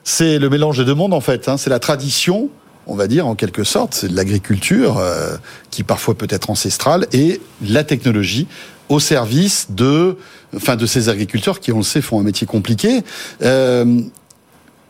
C'est 0.02 0.38
le 0.38 0.50
mélange 0.50 0.78
des 0.78 0.84
deux 0.84 0.94
mondes 0.94 1.14
en 1.14 1.20
fait. 1.20 1.48
Hein. 1.48 1.56
C'est 1.56 1.70
la 1.70 1.78
tradition 1.78 2.50
on 2.86 2.94
va 2.94 3.06
dire 3.06 3.26
en 3.26 3.34
quelque 3.34 3.64
sorte, 3.64 3.94
c'est 3.94 4.08
de 4.08 4.16
l'agriculture 4.16 4.98
euh, 4.98 5.36
qui 5.70 5.82
parfois 5.82 6.14
peut 6.14 6.28
être 6.30 6.50
ancestrale 6.50 7.06
et 7.12 7.40
la 7.62 7.84
technologie 7.84 8.46
au 8.88 9.00
service 9.00 9.68
de, 9.70 10.16
enfin, 10.54 10.76
de 10.76 10.86
ces 10.86 11.08
agriculteurs 11.08 11.60
qui, 11.60 11.72
on 11.72 11.78
le 11.78 11.82
sait, 11.82 12.00
font 12.00 12.20
un 12.20 12.22
métier 12.22 12.46
compliqué. 12.46 13.02
Euh, 13.42 14.00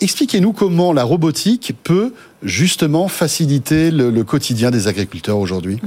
expliquez-nous 0.00 0.52
comment 0.52 0.92
la 0.92 1.04
robotique 1.04 1.74
peut 1.82 2.12
justement 2.42 3.08
faciliter 3.08 3.90
le, 3.90 4.24
quotidien 4.24 4.70
des 4.70 4.88
agriculteurs 4.88 5.38
aujourd'hui 5.38 5.78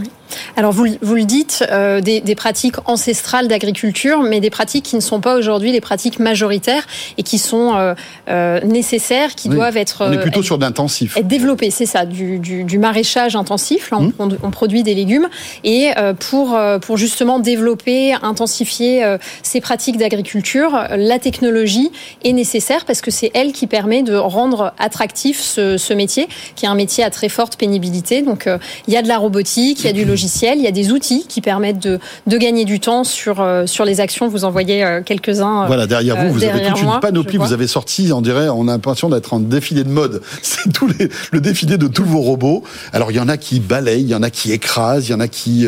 Alors 0.57 0.71
vous, 0.71 0.87
vous, 1.01 1.15
le 1.15 1.25
dites, 1.25 1.63
euh, 1.69 2.01
des, 2.01 2.21
des, 2.21 2.35
pratiques 2.35 2.75
ancestrales 2.85 3.47
d'agriculture, 3.47 4.23
mais 4.23 4.39
des 4.39 4.49
pratiques 4.49 4.85
qui 4.85 4.95
ne 4.95 5.01
sont 5.01 5.19
pas 5.19 5.37
aujourd'hui 5.37 5.71
les 5.71 5.81
pratiques 5.81 6.19
majoritaires 6.19 6.87
et 7.17 7.23
qui 7.23 7.37
sont 7.37 7.75
euh, 7.75 7.93
euh, 8.29 8.61
nécessaires, 8.61 9.35
qui 9.35 9.49
doivent 9.49 9.77
être... 9.77 10.05
On 10.07 10.11
est 10.11 10.21
plutôt 10.21 10.41
sur 10.41 10.57
d'intensif. 10.57 11.17
Être 11.17 11.27
développées, 11.27 11.69
c'est 11.69 11.85
ça, 11.85 12.05
du, 12.05 12.39
du, 12.39 12.63
du, 12.63 12.79
maraîchage 12.79 13.35
intensif. 13.35 13.91
Là, 13.91 13.99
on, 14.17 14.29
on, 14.41 14.51
produit 14.51 14.83
des 14.83 14.95
légumes. 14.95 15.29
Et 15.63 15.91
pour, 16.19 16.57
pour 16.81 16.97
justement 16.97 17.39
développer, 17.39 18.13
intensifier 18.21 19.17
ces 19.43 19.61
pratiques 19.61 19.97
d'agriculture, 19.97 20.87
la 20.95 21.19
technologie 21.19 21.91
est 22.23 22.33
nécessaire 22.33 22.85
parce 22.85 23.01
que 23.01 23.11
c'est 23.11 23.31
elle 23.33 23.51
qui 23.51 23.67
permet 23.67 24.01
de 24.01 24.15
rendre 24.15 24.73
attractif 24.79 25.39
ce, 25.39 25.77
ce 25.77 25.93
métier 25.93 26.27
qui 26.55 26.65
est 26.65 26.67
un 26.67 26.75
métier 26.75 27.03
à 27.03 27.09
très 27.09 27.29
forte 27.29 27.57
pénibilité. 27.57 28.21
Donc 28.21 28.47
euh, 28.47 28.57
il 28.87 28.93
y 28.93 28.97
a 28.97 29.01
de 29.01 29.07
la 29.07 29.17
robotique, 29.17 29.81
il 29.81 29.85
y 29.85 29.89
a 29.89 29.93
du 29.93 30.05
logiciel, 30.05 30.57
il 30.57 30.63
y 30.63 30.67
a 30.67 30.71
des 30.71 30.91
outils 30.91 31.25
qui 31.27 31.41
permettent 31.41 31.79
de, 31.79 31.99
de 32.27 32.37
gagner 32.37 32.65
du 32.65 32.79
temps 32.79 33.03
sur, 33.03 33.41
euh, 33.41 33.65
sur 33.65 33.85
les 33.85 33.99
actions. 33.99 34.27
Vous 34.27 34.45
en 34.45 34.51
voyez 34.51 34.83
euh, 34.83 35.01
quelques-uns. 35.01 35.65
Voilà, 35.67 35.87
derrière 35.87 36.17
vous, 36.17 36.33
vous 36.33 36.43
avez 36.43 36.67
toute 36.67 36.81
une 36.81 36.99
panoplie. 37.01 37.37
Vous 37.37 37.53
avez 37.53 37.67
sorti, 37.67 38.11
on 38.13 38.21
dirait, 38.21 38.49
on 38.49 38.67
a 38.67 38.71
l'impression 38.71 39.09
d'être 39.09 39.33
en 39.33 39.39
défilé 39.39 39.83
de 39.83 39.89
mode. 39.89 40.21
C'est 40.41 40.71
tout 40.71 40.87
les, 40.87 41.09
le 41.31 41.41
défilé 41.41 41.77
de 41.77 41.87
tous 41.87 42.05
vos 42.05 42.21
robots. 42.21 42.63
Alors 42.93 43.11
il 43.11 43.17
y 43.17 43.19
en 43.19 43.29
a 43.29 43.37
qui 43.37 43.59
balayent, 43.59 44.01
il 44.01 44.09
y 44.09 44.15
en 44.15 44.23
a 44.23 44.29
qui 44.29 44.51
écrasent, 44.51 45.07
il 45.07 45.11
y 45.11 45.15
en 45.15 45.19
a 45.19 45.27
qui 45.27 45.67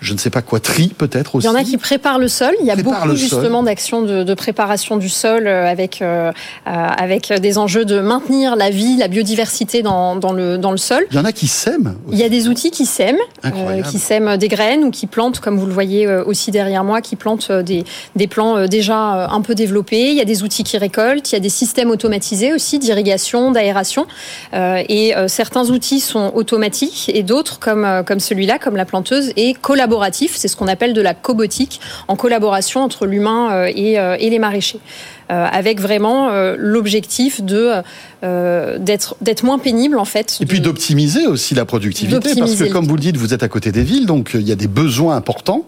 je 0.00 0.14
ne 0.14 0.18
sais 0.18 0.30
pas 0.30 0.40
quoi, 0.40 0.60
tri 0.60 0.88
peut-être 0.96 1.36
aussi. 1.36 1.46
Il 1.46 1.50
y 1.50 1.52
en 1.52 1.54
a 1.54 1.62
qui 1.62 1.76
préparent 1.76 2.18
le 2.18 2.28
sol. 2.28 2.54
Il 2.60 2.66
y 2.66 2.70
a 2.70 2.76
beaucoup 2.76 3.14
justement 3.14 3.62
d'actions 3.62 4.02
de, 4.02 4.22
de, 4.22 4.34
préparation 4.34 4.96
du 4.96 5.10
sol 5.10 5.46
euh, 5.46 5.66
avec 5.66 6.00
euh, 6.00 6.32
euh, 6.66 6.70
avec 6.70 7.32
des 7.32 7.58
enjeux 7.58 7.84
de 7.84 8.00
maintenir 8.00 8.56
la 8.56 8.70
vie, 8.70 8.96
la 8.96 9.08
biodiversité 9.08 9.82
dans, 9.82 10.16
dans 10.16 10.32
le 10.32 10.56
dans 10.56 10.70
le 10.70 10.78
sol. 10.78 11.04
Il 11.10 11.16
y 11.16 11.18
en 11.18 11.24
a 11.24 11.32
qui 11.32 11.46
sèment. 11.46 11.96
Il 12.10 12.18
y 12.18 12.24
a 12.24 12.30
des 12.30 12.48
outils 12.48 12.70
qui 12.70 12.86
sèment, 12.86 13.18
euh, 13.44 13.82
qui 13.82 13.98
sèment 13.98 14.38
des 14.38 14.48
graines 14.48 14.84
ou 14.84 14.90
qui 14.90 15.06
plantent, 15.06 15.40
comme 15.40 15.58
vous 15.58 15.66
le 15.66 15.72
voyez 15.72 16.06
aussi 16.08 16.50
derrière 16.50 16.82
moi, 16.82 17.02
qui 17.02 17.16
plantent 17.16 17.52
des 17.52 17.84
des 18.16 18.26
plants 18.26 18.66
déjà 18.66 19.28
un 19.30 19.40
peu 19.42 19.54
développés. 19.54 20.10
Il 20.10 20.16
y 20.16 20.22
a 20.22 20.24
des 20.24 20.42
outils 20.42 20.64
qui 20.64 20.78
récoltent. 20.78 21.30
Il 21.30 21.34
y 21.34 21.36
a 21.36 21.40
des 21.40 21.50
systèmes 21.50 21.90
automatisés 21.90 22.54
aussi 22.54 22.78
d'irrigation, 22.78 23.50
d'aération. 23.50 24.06
et 24.54 25.14
certains 25.26 25.68
outils 25.70 26.00
sont 26.00 26.32
automatiques 26.34 27.10
et 27.12 27.22
d'autres 27.22 27.58
comme 27.58 27.86
comme 28.06 28.20
celui-là, 28.20 28.58
comme 28.58 28.76
la 28.76 28.86
planteuse, 28.86 29.32
et 29.36 29.52
collaborent 29.54 29.89
c'est 30.36 30.48
ce 30.48 30.56
qu'on 30.56 30.68
appelle 30.68 30.92
de 30.92 31.02
la 31.02 31.14
cobotique, 31.14 31.80
en 32.08 32.16
collaboration 32.16 32.82
entre 32.82 33.06
l'humain 33.06 33.66
et, 33.66 33.94
et 33.94 34.30
les 34.30 34.38
maraîchers. 34.38 34.80
Euh, 35.30 35.46
avec 35.48 35.80
vraiment 35.80 36.30
euh, 36.30 36.56
l'objectif 36.58 37.40
de 37.40 37.70
euh, 38.24 38.78
d'être 38.78 39.14
d'être 39.20 39.44
moins 39.44 39.60
pénible 39.60 39.96
en 39.98 40.04
fait. 40.04 40.38
Et 40.40 40.46
puis 40.46 40.60
d'optimiser 40.60 41.28
aussi 41.28 41.54
la 41.54 41.64
productivité 41.64 42.34
parce 42.36 42.56
que 42.56 42.64
comme 42.64 42.86
vous 42.86 42.96
le 42.96 43.00
dites, 43.00 43.16
vous 43.16 43.32
êtes 43.32 43.44
à 43.44 43.48
côté 43.48 43.70
des 43.70 43.84
villes, 43.84 44.06
donc 44.06 44.32
il 44.34 44.48
y 44.48 44.50
a 44.50 44.56
des 44.56 44.66
besoins 44.66 45.14
importants. 45.14 45.66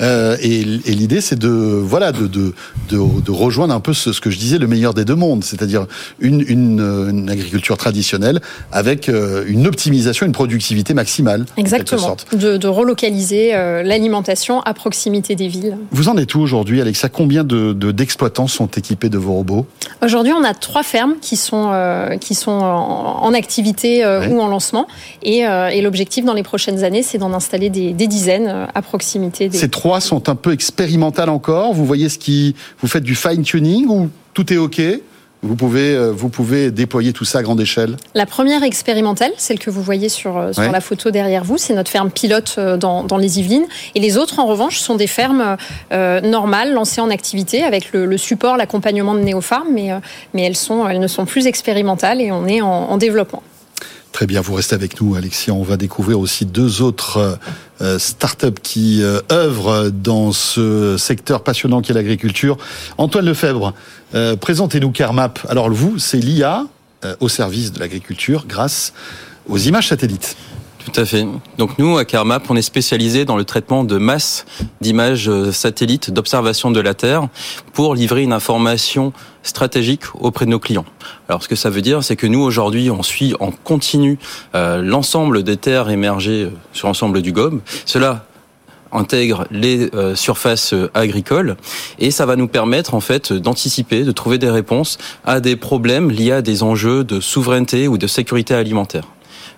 Euh, 0.00 0.36
et, 0.40 0.60
et 0.60 0.94
l'idée, 0.94 1.20
c'est 1.20 1.38
de 1.38 1.48
voilà 1.48 2.12
de, 2.12 2.26
de, 2.26 2.54
de, 2.88 3.20
de, 3.20 3.30
rejoindre 3.30 3.74
un 3.74 3.80
peu 3.80 3.92
ce, 3.92 4.14
ce, 4.14 4.20
que 4.22 4.30
je 4.30 4.38
disais, 4.38 4.56
le 4.56 4.66
meilleur 4.66 4.94
des 4.94 5.04
deux 5.04 5.14
mondes, 5.14 5.44
c'est-à-dire 5.44 5.86
une, 6.20 6.40
une, 6.40 6.80
une, 6.80 7.28
agriculture 7.28 7.76
traditionnelle 7.76 8.40
avec 8.72 9.08
une 9.08 9.66
optimisation, 9.66 10.24
une 10.24 10.32
productivité 10.32 10.94
maximale. 10.94 11.44
Exactement. 11.58 12.16
De, 12.32 12.56
de, 12.56 12.68
relocaliser 12.68 13.52
l'alimentation 13.84 14.60
à 14.60 14.72
proximité 14.72 15.34
des 15.34 15.48
villes. 15.48 15.76
Vous 15.90 16.08
en 16.08 16.16
êtes 16.16 16.34
où 16.34 16.40
aujourd'hui, 16.40 16.80
Alexia 16.80 17.10
Combien 17.10 17.44
de 17.44 17.72
d'exploitants 17.92 18.46
sont 18.46 18.68
équipés? 18.68 18.99
De 19.08 19.18
vos 19.18 19.32
robots 19.32 19.66
Aujourd'hui, 20.02 20.32
on 20.32 20.44
a 20.44 20.54
trois 20.54 20.82
fermes 20.82 21.16
qui 21.20 21.36
sont, 21.36 21.70
euh, 21.72 22.16
qui 22.16 22.34
sont 22.34 22.50
en, 22.50 23.34
activité 23.34 24.04
euh, 24.04 24.28
ou 24.28 24.40
en 24.40 24.48
lancement. 24.48 24.86
Et, 25.22 25.46
euh, 25.46 25.68
et 25.68 25.82
l'objectif 25.82 26.24
dans 26.24 26.34
les 26.34 26.42
prochaines 26.42 26.84
années, 26.84 27.02
c'est 27.02 27.18
d'en 27.18 27.32
installer 27.32 27.70
des, 27.70 27.92
des, 27.92 28.06
dizaines 28.06 28.66
à 28.74 28.82
proximité. 28.82 29.48
Des... 29.48 29.58
Ces 29.58 29.68
trois 29.68 30.00
sont 30.00 30.28
un 30.28 30.34
peu 30.34 30.52
expérimentales 30.52 31.28
encore. 31.28 31.74
Vous 31.74 31.84
voyez 31.84 32.08
ce 32.08 32.18
qui. 32.18 32.54
Vous 32.80 32.88
faites 32.88 33.04
du 33.04 33.14
fine-tuning 33.14 33.86
ou 33.88 34.08
tout 34.34 34.52
est 34.52 34.56
OK? 34.56 34.80
Vous 35.42 35.56
pouvez, 35.56 35.94
euh, 35.94 36.10
vous 36.10 36.28
pouvez 36.28 36.70
déployer 36.70 37.12
tout 37.12 37.24
ça 37.24 37.38
à 37.38 37.42
grande 37.42 37.60
échelle 37.60 37.96
La 38.14 38.26
première 38.26 38.62
expérimentale, 38.62 39.32
celle 39.38 39.58
que 39.58 39.70
vous 39.70 39.82
voyez 39.82 40.10
sur, 40.10 40.36
euh, 40.36 40.52
sur 40.52 40.70
la 40.70 40.80
photo 40.80 41.10
derrière 41.10 41.44
vous, 41.44 41.56
c'est 41.56 41.74
notre 41.74 41.90
ferme 41.90 42.10
pilote 42.10 42.56
euh, 42.58 42.76
dans, 42.76 43.04
dans, 43.04 43.16
les 43.16 43.38
Yvelines. 43.38 43.66
Et 43.94 44.00
les 44.00 44.18
autres, 44.18 44.38
en 44.38 44.46
revanche, 44.46 44.78
sont 44.78 44.96
des 44.96 45.06
fermes 45.06 45.56
euh, 45.92 46.20
normales, 46.20 46.74
lancées 46.74 47.00
en 47.00 47.08
activité, 47.08 47.62
avec 47.62 47.92
le, 47.92 48.04
le 48.04 48.18
support, 48.18 48.58
l'accompagnement 48.58 49.14
de 49.14 49.20
Néopharm, 49.20 49.68
mais, 49.72 49.90
mais 50.34 50.42
elles, 50.42 50.56
sont, 50.56 50.86
elles 50.86 51.00
ne 51.00 51.08
sont 51.08 51.24
plus 51.24 51.46
expérimentales 51.46 52.20
et 52.20 52.30
on 52.30 52.46
est 52.46 52.60
en, 52.60 52.68
en 52.68 52.96
développement. 52.98 53.42
Très 54.12 54.26
bien, 54.26 54.40
vous 54.40 54.54
restez 54.54 54.74
avec 54.74 55.00
nous, 55.00 55.14
Alexia. 55.14 55.54
On 55.54 55.62
va 55.62 55.76
découvrir 55.76 56.18
aussi 56.18 56.44
deux 56.44 56.82
autres 56.82 57.38
euh, 57.80 57.98
startups 57.98 58.60
qui 58.62 59.02
euh, 59.02 59.20
œuvrent 59.30 59.90
dans 59.90 60.32
ce 60.32 60.96
secteur 60.98 61.42
passionnant 61.42 61.80
qui 61.80 61.92
est 61.92 61.94
l'agriculture. 61.94 62.58
Antoine 62.98 63.24
Lefebvre, 63.24 63.72
euh, 64.14 64.36
présentez-nous 64.36 64.90
CarMap. 64.90 65.38
Alors 65.48 65.70
vous, 65.70 65.98
c'est 65.98 66.18
l'IA 66.18 66.66
euh, 67.04 67.14
au 67.20 67.28
service 67.28 67.72
de 67.72 67.78
l'agriculture 67.78 68.46
grâce 68.46 68.92
aux 69.48 69.58
images 69.58 69.88
satellites. 69.88 70.36
Tout 70.84 70.98
à 70.98 71.04
fait. 71.04 71.26
Donc 71.58 71.78
nous, 71.78 71.98
à 71.98 72.04
CarMap, 72.04 72.42
on 72.48 72.56
est 72.56 72.62
spécialisé 72.62 73.24
dans 73.24 73.36
le 73.36 73.44
traitement 73.44 73.84
de 73.84 73.98
masse 73.98 74.46
d'images 74.80 75.28
euh, 75.28 75.52
satellites 75.52 76.10
d'observation 76.10 76.70
de 76.70 76.80
la 76.80 76.94
Terre 76.94 77.28
pour 77.72 77.94
livrer 77.94 78.22
une 78.22 78.32
information 78.32 79.12
stratégique 79.42 80.02
auprès 80.14 80.46
de 80.46 80.50
nos 80.50 80.58
clients. 80.58 80.86
Alors 81.28 81.42
ce 81.42 81.48
que 81.48 81.56
ça 81.56 81.70
veut 81.70 81.82
dire, 81.82 82.02
c'est 82.02 82.16
que 82.16 82.26
nous, 82.26 82.40
aujourd'hui, 82.40 82.90
on 82.90 83.02
suit 83.02 83.34
en 83.40 83.52
continu 83.52 84.18
l'ensemble 84.52 85.42
des 85.44 85.56
terres 85.56 85.88
émergées 85.88 86.50
sur 86.74 86.88
l'ensemble 86.88 87.22
du 87.22 87.32
GOB. 87.32 87.60
Cela 87.86 88.26
intègre 88.92 89.46
les 89.50 89.94
euh, 89.94 90.14
surfaces 90.14 90.74
agricoles 90.94 91.56
et 91.98 92.10
ça 92.10 92.26
va 92.26 92.36
nous 92.36 92.48
permettre 92.48 92.94
en 92.94 93.00
fait 93.00 93.32
d'anticiper, 93.32 94.04
de 94.04 94.12
trouver 94.12 94.38
des 94.38 94.50
réponses 94.50 94.98
à 95.24 95.40
des 95.40 95.56
problèmes 95.56 96.10
liés 96.10 96.32
à 96.32 96.42
des 96.42 96.62
enjeux 96.62 97.04
de 97.04 97.20
souveraineté 97.20 97.88
ou 97.88 97.98
de 97.98 98.06
sécurité 98.06 98.54
alimentaire. 98.54 99.04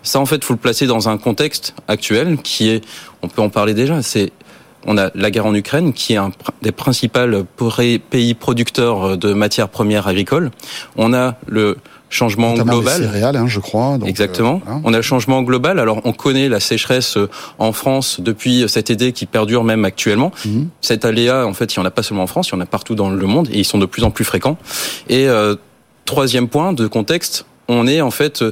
Ça, 0.03 0.19
en 0.19 0.27
fait, 0.27 0.45
faut 0.45 0.55
le 0.55 0.59
placer 0.59 0.87
dans 0.87 1.09
un 1.09 1.17
contexte 1.17 1.75
actuel 1.87 2.39
qui 2.43 2.69
est, 2.69 2.85
on 3.23 3.29
peut 3.29 3.41
en 3.41 3.51
parler 3.51 3.73
déjà, 3.75 4.03
c'est 4.03 4.33
on 4.85 4.99
a 4.99 5.11
la 5.15 5.31
guerre 5.31 5.47
en 5.47 5.55
Ukraine, 5.55 5.93
qui 5.93 6.15
est 6.15 6.17
un 6.17 6.33
des 6.61 6.73
principaux 6.73 7.45
pays 8.11 8.35
producteurs 8.35 9.17
de 9.17 9.33
matières 9.33 9.69
premières 9.69 10.09
agricoles. 10.09 10.51
On 10.97 11.15
a 11.15 11.37
le 11.47 11.77
changement 12.13 12.53
Notamment 12.53 12.73
global. 12.75 13.01
Les 13.01 13.07
céréales, 13.07 13.37
hein, 13.37 13.47
je 13.49 13.59
crois. 13.59 13.99
Donc 13.99 14.09
Exactement. 14.09 14.61
Euh, 14.69 14.73
On 14.85 14.93
a 14.93 14.97
le 14.97 15.03
changement 15.03 15.43
global. 15.43 15.79
Alors, 15.79 16.01
on 16.05 16.13
connaît 16.13 16.49
la 16.49 16.61
sécheresse 16.61 17.17
euh, 17.17 17.29
en 17.59 17.73
France 17.73 18.21
depuis 18.21 18.65
cet 18.69 18.91
été 18.91 19.13
qui 19.13 19.27
perdure 19.27 19.65
même 19.65 19.85
actuellement. 19.85 20.31
Mmh. 20.45 20.65
Cet 20.81 21.05
aléa, 21.05 21.47
en 21.47 21.55
fait, 21.55 21.75
il 21.75 21.81
n'y 21.81 21.83
en 21.83 21.87
a 21.87 21.91
pas 21.91 22.03
seulement 22.03 22.25
en 22.25 22.29
France, 22.29 22.49
il 22.49 22.55
y 22.55 22.59
en 22.59 22.61
a 22.61 22.67
partout 22.67 22.95
dans 22.95 23.11
le 23.11 23.27
monde 23.27 23.49
et 23.51 23.59
ils 23.59 23.65
sont 23.65 23.79
de 23.79 23.87
plus 23.87 24.05
en 24.05 24.11
plus 24.11 24.25
fréquents. 24.25 24.59
Et 25.09 25.29
euh, 25.29 25.57
troisième 26.05 26.49
point 26.49 26.73
de 26.73 26.87
contexte, 26.87 27.47
on 27.69 27.87
est 27.87 28.01
en 28.01 28.11
fait 28.11 28.45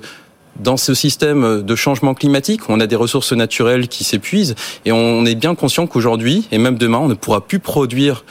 dans 0.59 0.77
ce 0.77 0.95
système 0.95 1.63
de 1.63 1.75
changement 1.75 2.15
climatique, 2.15 2.69
on 2.69 2.81
a 2.81 2.87
des 2.87 2.97
ressources 2.97 3.33
naturelles 3.33 3.89
qui 3.89 4.05
s'épuisent 4.05 4.55
et 4.85 4.93
on 4.93 5.25
est 5.25 5.35
bien 5.35 5.55
conscient 5.55 5.87
qu'aujourd'hui 5.87 6.49
et 6.53 6.59
même 6.59 6.77
demain, 6.77 6.99
on 6.99 7.09
ne 7.09 7.15
pourra 7.15 7.47
plus 7.47 7.61
produire 7.61 8.25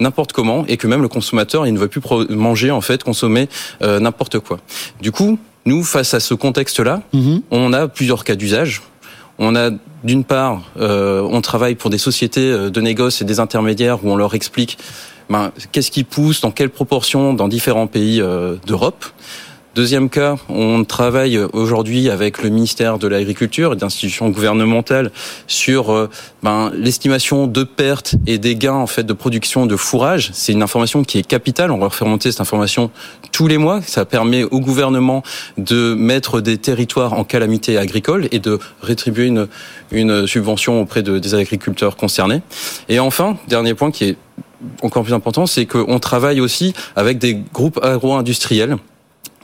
n'importe 0.00 0.32
comment 0.32 0.64
et 0.66 0.76
que 0.76 0.86
même 0.86 1.02
le 1.02 1.08
consommateur 1.08 1.66
il 1.66 1.72
ne 1.72 1.78
veut 1.78 1.88
plus 1.88 2.00
manger 2.30 2.70
en 2.70 2.80
fait 2.80 3.02
consommer 3.02 3.48
euh, 3.82 4.00
n'importe 4.00 4.38
quoi. 4.38 4.58
Du 5.00 5.12
coup, 5.12 5.38
nous 5.64 5.82
face 5.84 6.14
à 6.14 6.20
ce 6.20 6.34
contexte-là, 6.34 7.02
mmh. 7.12 7.38
on 7.50 7.72
a 7.72 7.88
plusieurs 7.88 8.24
cas 8.24 8.34
d'usage. 8.34 8.82
On 9.38 9.54
a 9.54 9.70
d'une 10.04 10.24
part, 10.24 10.62
euh, 10.78 11.22
on 11.22 11.40
travaille 11.40 11.74
pour 11.74 11.90
des 11.90 11.98
sociétés 11.98 12.50
euh, 12.50 12.70
de 12.70 12.80
négoce 12.80 13.22
et 13.22 13.24
des 13.24 13.40
intermédiaires 13.40 14.04
où 14.04 14.10
on 14.10 14.16
leur 14.16 14.34
explique 14.34 14.78
ben, 15.28 15.52
qu'est-ce 15.72 15.90
qui 15.90 16.04
pousse, 16.04 16.40
dans 16.40 16.50
quelle 16.50 16.70
proportion 16.70 17.34
dans 17.34 17.48
différents 17.48 17.86
pays 17.86 18.20
euh, 18.20 18.56
d'Europe. 18.66 19.04
Deuxième 19.78 20.10
cas, 20.10 20.34
on 20.48 20.82
travaille 20.82 21.38
aujourd'hui 21.52 22.10
avec 22.10 22.42
le 22.42 22.48
ministère 22.48 22.98
de 22.98 23.06
l'Agriculture 23.06 23.74
et 23.74 23.76
d'institutions 23.76 24.28
gouvernementales 24.28 25.12
sur 25.46 25.92
euh, 25.92 26.10
ben, 26.42 26.72
l'estimation 26.74 27.46
de 27.46 27.62
pertes 27.62 28.16
et 28.26 28.38
des 28.38 28.56
gains 28.56 28.74
en 28.74 28.88
fait 28.88 29.04
de 29.04 29.12
production 29.12 29.66
de 29.66 29.76
fourrage. 29.76 30.30
C'est 30.32 30.50
une 30.50 30.64
information 30.64 31.04
qui 31.04 31.20
est 31.20 31.22
capitale. 31.22 31.70
On 31.70 31.78
va 31.78 31.90
faire 31.90 32.08
monter 32.08 32.32
cette 32.32 32.40
information 32.40 32.90
tous 33.30 33.46
les 33.46 33.56
mois. 33.56 33.80
Ça 33.82 34.04
permet 34.04 34.42
au 34.42 34.58
gouvernement 34.58 35.22
de 35.58 35.94
mettre 35.94 36.40
des 36.40 36.58
territoires 36.58 37.12
en 37.12 37.22
calamité 37.22 37.78
agricole 37.78 38.26
et 38.32 38.40
de 38.40 38.58
rétribuer 38.82 39.26
une, 39.26 39.46
une 39.92 40.26
subvention 40.26 40.80
auprès 40.80 41.04
de, 41.04 41.20
des 41.20 41.36
agriculteurs 41.36 41.94
concernés. 41.94 42.42
Et 42.88 42.98
enfin, 42.98 43.36
dernier 43.46 43.74
point 43.74 43.92
qui 43.92 44.06
est 44.06 44.16
encore 44.82 45.04
plus 45.04 45.14
important, 45.14 45.46
c'est 45.46 45.66
qu'on 45.66 46.00
travaille 46.00 46.40
aussi 46.40 46.74
avec 46.96 47.18
des 47.18 47.40
groupes 47.52 47.78
agro-industriels 47.80 48.76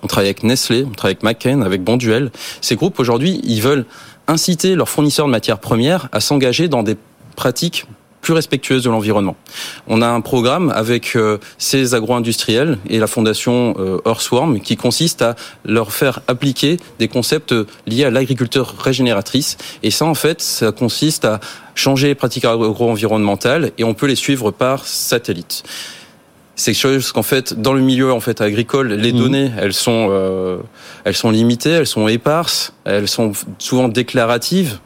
on 0.04 0.06
travaille 0.06 0.28
avec 0.28 0.44
Nestlé, 0.44 0.84
on 0.86 0.92
travaille 0.92 1.16
avec 1.20 1.22
McCain, 1.22 1.62
avec 1.62 1.82
Bonduel. 1.82 2.30
Ces 2.60 2.76
groupes 2.76 3.00
aujourd'hui, 3.00 3.40
ils 3.42 3.62
veulent 3.62 3.86
inciter 4.28 4.74
leurs 4.74 4.88
fournisseurs 4.88 5.26
de 5.26 5.30
matières 5.30 5.58
premières 5.58 6.08
à 6.12 6.20
s'engager 6.20 6.68
dans 6.68 6.82
des 6.82 6.96
pratiques 7.36 7.86
plus 8.20 8.32
respectueuses 8.32 8.84
de 8.84 8.90
l'environnement. 8.90 9.36
On 9.86 10.00
a 10.00 10.08
un 10.08 10.22
programme 10.22 10.72
avec 10.74 11.14
euh, 11.14 11.38
ces 11.58 11.94
agro-industriels 11.94 12.78
et 12.88 12.98
la 12.98 13.06
fondation 13.06 13.74
euh, 13.78 13.98
Earthworm 14.06 14.60
qui 14.60 14.76
consiste 14.76 15.20
à 15.20 15.36
leur 15.64 15.92
faire 15.92 16.20
appliquer 16.26 16.78
des 16.98 17.08
concepts 17.08 17.54
liés 17.86 18.04
à 18.04 18.10
l'agriculture 18.10 18.74
régénératrice. 18.78 19.58
Et 19.82 19.90
ça, 19.90 20.06
en 20.06 20.14
fait, 20.14 20.40
ça 20.40 20.72
consiste 20.72 21.26
à 21.26 21.40
changer 21.74 22.08
les 22.08 22.14
pratiques 22.14 22.46
agro-environnementales 22.46 23.72
et 23.76 23.84
on 23.84 23.92
peut 23.92 24.06
les 24.06 24.16
suivre 24.16 24.50
par 24.50 24.86
satellite 24.86 25.64
c'est 26.56 26.72
quelque 26.72 26.82
chose 26.82 27.12
qu'en 27.12 27.22
fait 27.22 27.60
dans 27.60 27.72
le 27.72 27.80
milieu 27.80 28.12
en 28.12 28.20
fait 28.20 28.40
agricole 28.40 28.92
les 28.92 29.12
mmh. 29.12 29.16
données 29.16 29.52
elles 29.58 29.72
sont 29.72 30.08
euh, 30.10 30.58
elles 31.04 31.16
sont 31.16 31.30
limitées 31.30 31.70
elles 31.70 31.86
sont 31.86 32.08
éparses 32.08 32.72
elles 32.84 33.08
sont 33.08 33.32
souvent 33.58 33.88
déclaratives 33.88 34.78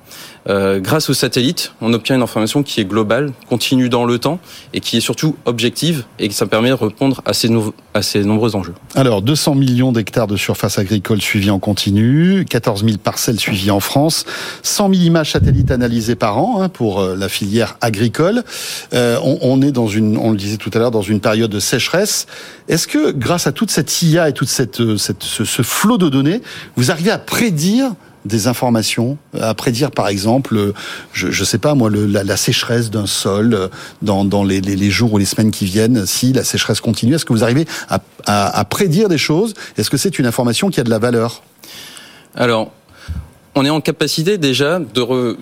euh, 0.48 0.80
grâce 0.80 1.10
aux 1.10 1.14
satellites, 1.14 1.72
on 1.80 1.92
obtient 1.92 2.16
une 2.16 2.22
information 2.22 2.62
qui 2.62 2.80
est 2.80 2.84
globale, 2.84 3.32
continue 3.48 3.88
dans 3.88 4.04
le 4.04 4.18
temps 4.18 4.40
et 4.72 4.80
qui 4.80 4.96
est 4.96 5.00
surtout 5.00 5.36
objective 5.44 6.04
et 6.18 6.28
que 6.28 6.34
ça 6.34 6.46
permet 6.46 6.70
de 6.70 6.74
répondre 6.74 7.22
à 7.24 7.32
ces, 7.32 7.50
à 7.94 8.02
ces 8.02 8.24
nombreux 8.24 8.56
enjeux. 8.56 8.74
Alors, 8.94 9.22
200 9.22 9.54
millions 9.54 9.92
d'hectares 9.92 10.26
de 10.26 10.36
surface 10.36 10.78
agricole 10.78 11.20
suivis 11.20 11.50
en 11.50 11.58
continu, 11.58 12.44
14 12.44 12.84
000 12.84 12.98
parcelles 12.98 13.40
suivies 13.40 13.70
en 13.70 13.80
France, 13.80 14.24
100 14.62 14.94
000 14.94 15.04
images 15.04 15.32
satellites 15.32 15.70
analysées 15.70 16.16
par 16.16 16.38
an 16.38 16.62
hein, 16.62 16.68
pour 16.68 17.00
euh, 17.00 17.16
la 17.16 17.28
filière 17.28 17.76
agricole. 17.80 18.44
Euh, 18.94 19.18
on, 19.22 19.60
est 19.62 19.72
dans 19.72 19.88
une, 19.88 20.16
on 20.16 20.30
le 20.30 20.36
disait 20.36 20.56
tout 20.56 20.70
à 20.74 20.78
l'heure, 20.78 20.90
dans 20.90 21.02
une 21.02 21.20
période 21.20 21.50
de 21.50 21.60
sécheresse. 21.60 22.26
Est-ce 22.68 22.86
que 22.86 23.10
grâce 23.10 23.46
à 23.46 23.52
toute 23.52 23.70
cette 23.70 24.02
IA 24.02 24.28
et 24.28 24.32
toute 24.32 24.48
cette, 24.48 24.96
cette 24.96 25.22
ce, 25.22 25.44
ce 25.44 25.62
flot 25.62 25.98
de 25.98 26.08
données, 26.08 26.42
vous 26.76 26.90
arrivez 26.90 27.10
à 27.10 27.18
prédire 27.18 27.92
des 28.28 28.46
informations 28.46 29.18
à 29.38 29.54
prédire, 29.54 29.90
par 29.90 30.08
exemple, 30.08 30.72
je 31.12 31.26
ne 31.26 31.44
sais 31.44 31.58
pas 31.58 31.74
moi, 31.74 31.90
le, 31.90 32.06
la, 32.06 32.22
la, 32.22 32.36
sécheresse 32.36 32.90
d'un 32.90 33.06
sol 33.06 33.54
euh, 33.54 33.68
dans, 34.02 34.24
dans 34.24 34.44
les, 34.44 34.60
les, 34.60 34.76
les, 34.76 34.90
jours 34.90 35.12
ou 35.12 35.18
les 35.18 35.24
semaines 35.24 35.50
qui 35.50 35.64
viennent, 35.64 36.06
si 36.06 36.32
la 36.32 36.44
sécheresse 36.44 36.80
continue 36.80 37.14
Est-ce 37.14 37.24
que 37.24 37.32
vous 37.32 37.42
arrivez 37.42 37.66
à, 37.88 38.00
à, 38.26 38.58
à 38.58 38.64
prédire 38.64 39.08
des 39.08 39.18
choses? 39.18 39.54
Est-ce 39.76 39.90
que 39.90 39.96
c'est 39.96 40.18
une 40.18 40.26
information 40.26 40.70
qui 40.70 40.78
a 40.80 40.84
de 40.84 40.90
la 40.90 40.98
valeur? 40.98 41.42
Alors, 42.36 42.70
on 43.54 43.64
est 43.64 43.70
en 43.70 43.80
capacité 43.80 44.38
déjà 44.38 44.78
de 44.78 45.36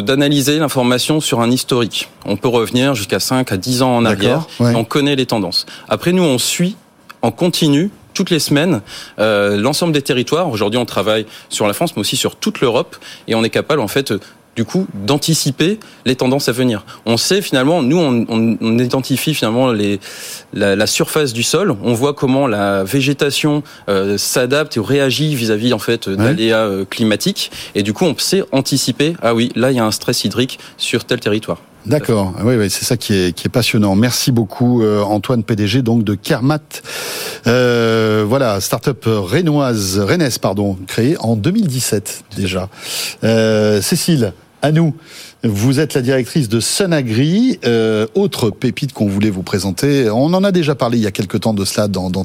d'analyser 0.00 0.58
l'information 0.58 1.20
sur 1.20 1.40
un 1.40 1.50
historique. 1.50 2.08
On 2.24 2.36
peut 2.36 2.48
revenir 2.48 2.94
jusqu'à 2.94 3.20
5 3.20 3.52
à 3.52 3.56
10 3.56 3.82
ans 3.82 3.96
en 3.96 4.04
arrière, 4.04 4.48
ouais. 4.58 4.74
on 4.74 4.84
connaît 4.84 5.14
les 5.14 5.26
tendances. 5.26 5.66
Après, 5.88 6.12
nous, 6.12 6.22
on 6.22 6.38
suit 6.38 6.76
en 7.22 7.30
continu 7.30 7.90
toutes 8.14 8.30
les 8.30 8.38
semaines 8.38 8.80
euh, 9.18 9.56
l'ensemble 9.56 9.92
des 9.92 10.02
territoires. 10.02 10.50
Aujourd'hui, 10.50 10.78
on 10.78 10.86
travaille 10.86 11.26
sur 11.48 11.66
la 11.66 11.74
France, 11.74 11.94
mais 11.96 12.00
aussi 12.00 12.16
sur 12.16 12.36
toute 12.36 12.60
l'Europe, 12.60 12.96
et 13.28 13.34
on 13.34 13.44
est 13.44 13.50
capable 13.50 13.80
en 13.80 13.88
fait 13.88 14.14
du 14.56 14.64
coup 14.64 14.86
d'anticiper 14.94 15.78
les 16.04 16.16
tendances 16.16 16.48
à 16.48 16.52
venir. 16.52 16.84
On 17.06 17.16
sait 17.16 17.42
finalement, 17.42 17.82
nous 17.82 17.98
on, 17.98 18.24
on, 18.28 18.78
identifie 18.78 19.34
finalement 19.34 19.72
les, 19.72 20.00
la, 20.52 20.76
la, 20.76 20.86
surface 20.86 21.32
du 21.32 21.42
sol, 21.42 21.76
on 21.82 21.92
voit 21.94 22.14
comment 22.14 22.46
la 22.46 22.84
végétation 22.84 23.62
euh, 23.88 24.18
s'adapte 24.18 24.76
et 24.76 24.80
réagit 24.80 25.34
vis-à-vis 25.34 25.72
en 25.72 25.78
fait 25.78 26.08
d'aléas 26.08 26.66
euh, 26.66 26.84
climatiques 26.84 27.50
et 27.74 27.82
du 27.82 27.92
coup 27.92 28.04
on 28.04 28.16
sait 28.16 28.44
anticiper 28.52 29.16
ah 29.22 29.34
oui 29.34 29.50
là 29.56 29.70
il 29.70 29.76
y 29.76 29.80
a 29.80 29.84
un 29.84 29.90
stress 29.90 30.24
hydrique 30.24 30.58
sur 30.76 31.04
tel 31.04 31.20
territoire. 31.20 31.60
D'accord, 31.86 32.32
oui, 32.42 32.56
oui 32.56 32.70
c'est 32.70 32.84
ça 32.84 32.96
qui 32.96 33.12
est, 33.12 33.48
passionnant. 33.50 33.94
Merci 33.94 34.32
beaucoup 34.32 34.82
euh, 34.82 35.02
Antoine 35.02 35.44
PDG 35.44 35.82
donc 35.82 36.02
de 36.02 36.14
Kermat. 36.14 36.60
Euh, 37.46 38.24
voilà, 38.26 38.60
start-up 38.60 39.04
rénoise, 39.06 40.02
pardon, 40.40 40.78
créée 40.86 41.16
en 41.20 41.36
2017 41.36 42.24
déjà. 42.36 42.70
Euh, 43.22 43.82
Cécile, 43.82 44.32
à 44.62 44.72
nous. 44.72 44.94
Vous 45.46 45.78
êtes 45.78 45.92
la 45.92 46.00
directrice 46.00 46.48
de 46.48 46.58
Sunagri, 46.58 47.58
euh, 47.66 48.06
autre 48.14 48.48
pépite 48.48 48.94
qu'on 48.94 49.06
voulait 49.06 49.28
vous 49.28 49.42
présenter. 49.42 50.08
On 50.08 50.32
en 50.32 50.42
a 50.42 50.52
déjà 50.52 50.74
parlé 50.74 50.96
il 50.96 51.04
y 51.04 51.06
a 51.06 51.10
quelques 51.10 51.40
temps 51.40 51.52
de 51.52 51.66
cela 51.66 51.86
dans, 51.86 52.08
dans 52.08 52.24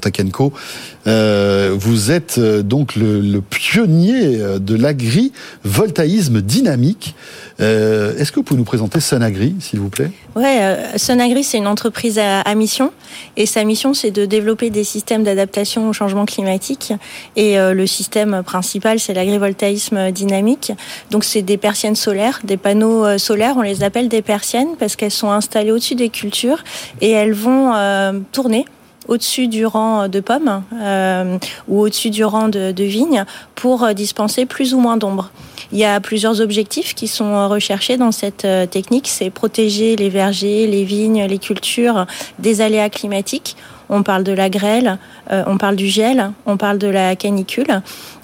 euh, 1.06 1.76
vous 1.78 2.12
êtes 2.12 2.38
euh, 2.38 2.64
donc 2.64 2.96
le, 2.96 3.42
pionnier 3.42 4.38
de 4.60 4.76
l'agri-voltaïsme 4.76 6.42
dynamique. 6.42 7.14
Est-ce 7.60 8.32
que 8.32 8.38
vous 8.38 8.44
pouvez 8.44 8.58
nous 8.58 8.64
présenter 8.64 9.02
Sunagri, 9.02 9.54
s'il 9.60 9.82
vous 9.82 9.90
plaît? 9.90 10.12
Ouais, 10.38 10.78
Sunagri, 10.96 11.44
c'est 11.44 11.58
une 11.58 11.68
entreprise 11.68 12.18
à, 12.18 12.56
mission. 12.56 12.94
Et 13.36 13.46
sa 13.46 13.66
mission, 13.66 13.94
c'est 13.94 14.12
de 14.12 14.26
développer 14.26 14.70
des 14.70 14.86
systèmes 14.86 15.24
d'adaptation 15.24 15.90
au 15.90 15.94
changement 15.94 16.26
climatique. 16.26 16.94
Et 17.36 17.58
le 17.58 17.86
système 17.86 18.44
principal, 18.46 19.02
c'est 19.02 19.14
l'agrivoltaïsme 19.14 20.12
dynamique. 20.12 20.72
Donc, 21.12 21.26
c'est 21.26 21.42
des 21.42 21.58
persiennes 21.58 21.98
solaires, 21.98 22.40
des 22.46 22.56
panneaux 22.56 23.09
euh, 23.10 23.18
solaires, 23.18 23.56
on 23.58 23.62
les 23.62 23.84
appelle 23.84 24.10
des 24.10 24.22
persiennes 24.22 24.76
parce 24.78 24.96
qu'elles 24.96 25.12
sont 25.12 25.32
installées 25.32 25.72
au-dessus 25.72 25.96
des 25.96 26.10
cultures 26.10 26.64
et 27.02 27.12
elles 27.12 27.34
vont 27.34 27.74
euh, 27.74 28.20
tourner 28.32 28.66
au-dessus 29.08 29.48
du 29.48 29.66
rang 29.66 30.08
de 30.08 30.20
pommes 30.20 30.64
euh, 30.82 31.38
ou 31.68 31.82
au-dessus 31.82 32.12
du 32.12 32.24
rang 32.24 32.48
de, 32.48 32.72
de 32.72 32.84
vignes 32.84 33.26
pour 33.56 33.94
dispenser 33.94 34.46
plus 34.46 34.74
ou 34.74 34.80
moins 34.80 34.98
d'ombre. 34.98 35.32
Il 35.72 35.80
y 35.80 35.86
a 35.86 36.00
plusieurs 36.00 36.42
objectifs 36.42 36.94
qui 36.94 37.08
sont 37.08 37.48
recherchés 37.48 37.98
dans 37.98 38.12
cette 38.12 38.48
technique. 38.72 39.08
C'est 39.08 39.30
protéger 39.30 39.96
les 39.96 40.10
vergers, 40.10 40.68
les 40.68 40.84
vignes, 40.84 41.26
les 41.26 41.38
cultures 41.38 42.06
des 42.40 42.62
aléas 42.62 42.90
climatiques. 42.90 43.56
On 43.90 44.04
parle 44.04 44.24
de 44.24 44.32
la 44.32 44.50
grêle, 44.50 44.98
on 45.30 45.58
parle 45.58 45.76
du 45.76 45.88
gel, 45.88 46.32
on 46.46 46.58
parle 46.58 46.78
de 46.78 46.88
la 46.88 47.16
canicule. 47.16 47.82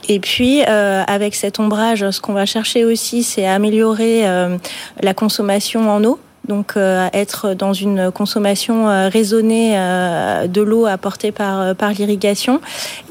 Et 0.07 0.19
puis, 0.19 0.63
euh, 0.67 1.03
avec 1.07 1.35
cet 1.35 1.59
ombrage, 1.59 2.09
ce 2.09 2.21
qu'on 2.21 2.33
va 2.33 2.45
chercher 2.45 2.85
aussi, 2.85 3.23
c'est 3.23 3.47
améliorer 3.47 4.27
euh, 4.27 4.57
la 5.01 5.13
consommation 5.13 5.89
en 5.89 6.03
eau. 6.03 6.19
Donc, 6.47 6.73
euh, 6.77 7.07
être 7.13 7.53
dans 7.53 7.73
une 7.73 8.11
consommation 8.11 8.89
euh, 8.89 9.09
raisonnée 9.09 9.73
euh, 9.75 10.47
de 10.47 10.61
l'eau 10.61 10.85
apportée 10.85 11.31
par, 11.31 11.73
l'irrigation. 11.97 12.61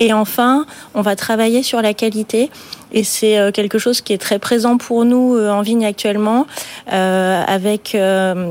Et 0.01 0.13
enfin, 0.13 0.67
on 0.95 1.03
va 1.03 1.17
travailler 1.17 1.63
sur 1.63 1.83
la 1.83 1.95
qualité. 1.95 2.51
Et 2.93 3.03
c'est 3.03 3.51
quelque 3.53 3.79
chose 3.79 4.01
qui 4.01 4.13
est 4.13 4.19
très 4.19 4.39
présent 4.39 4.77
pour 4.77 5.05
nous 5.05 5.37
en 5.37 5.63
vigne 5.63 5.85
actuellement, 5.85 6.47
avec, 6.87 7.97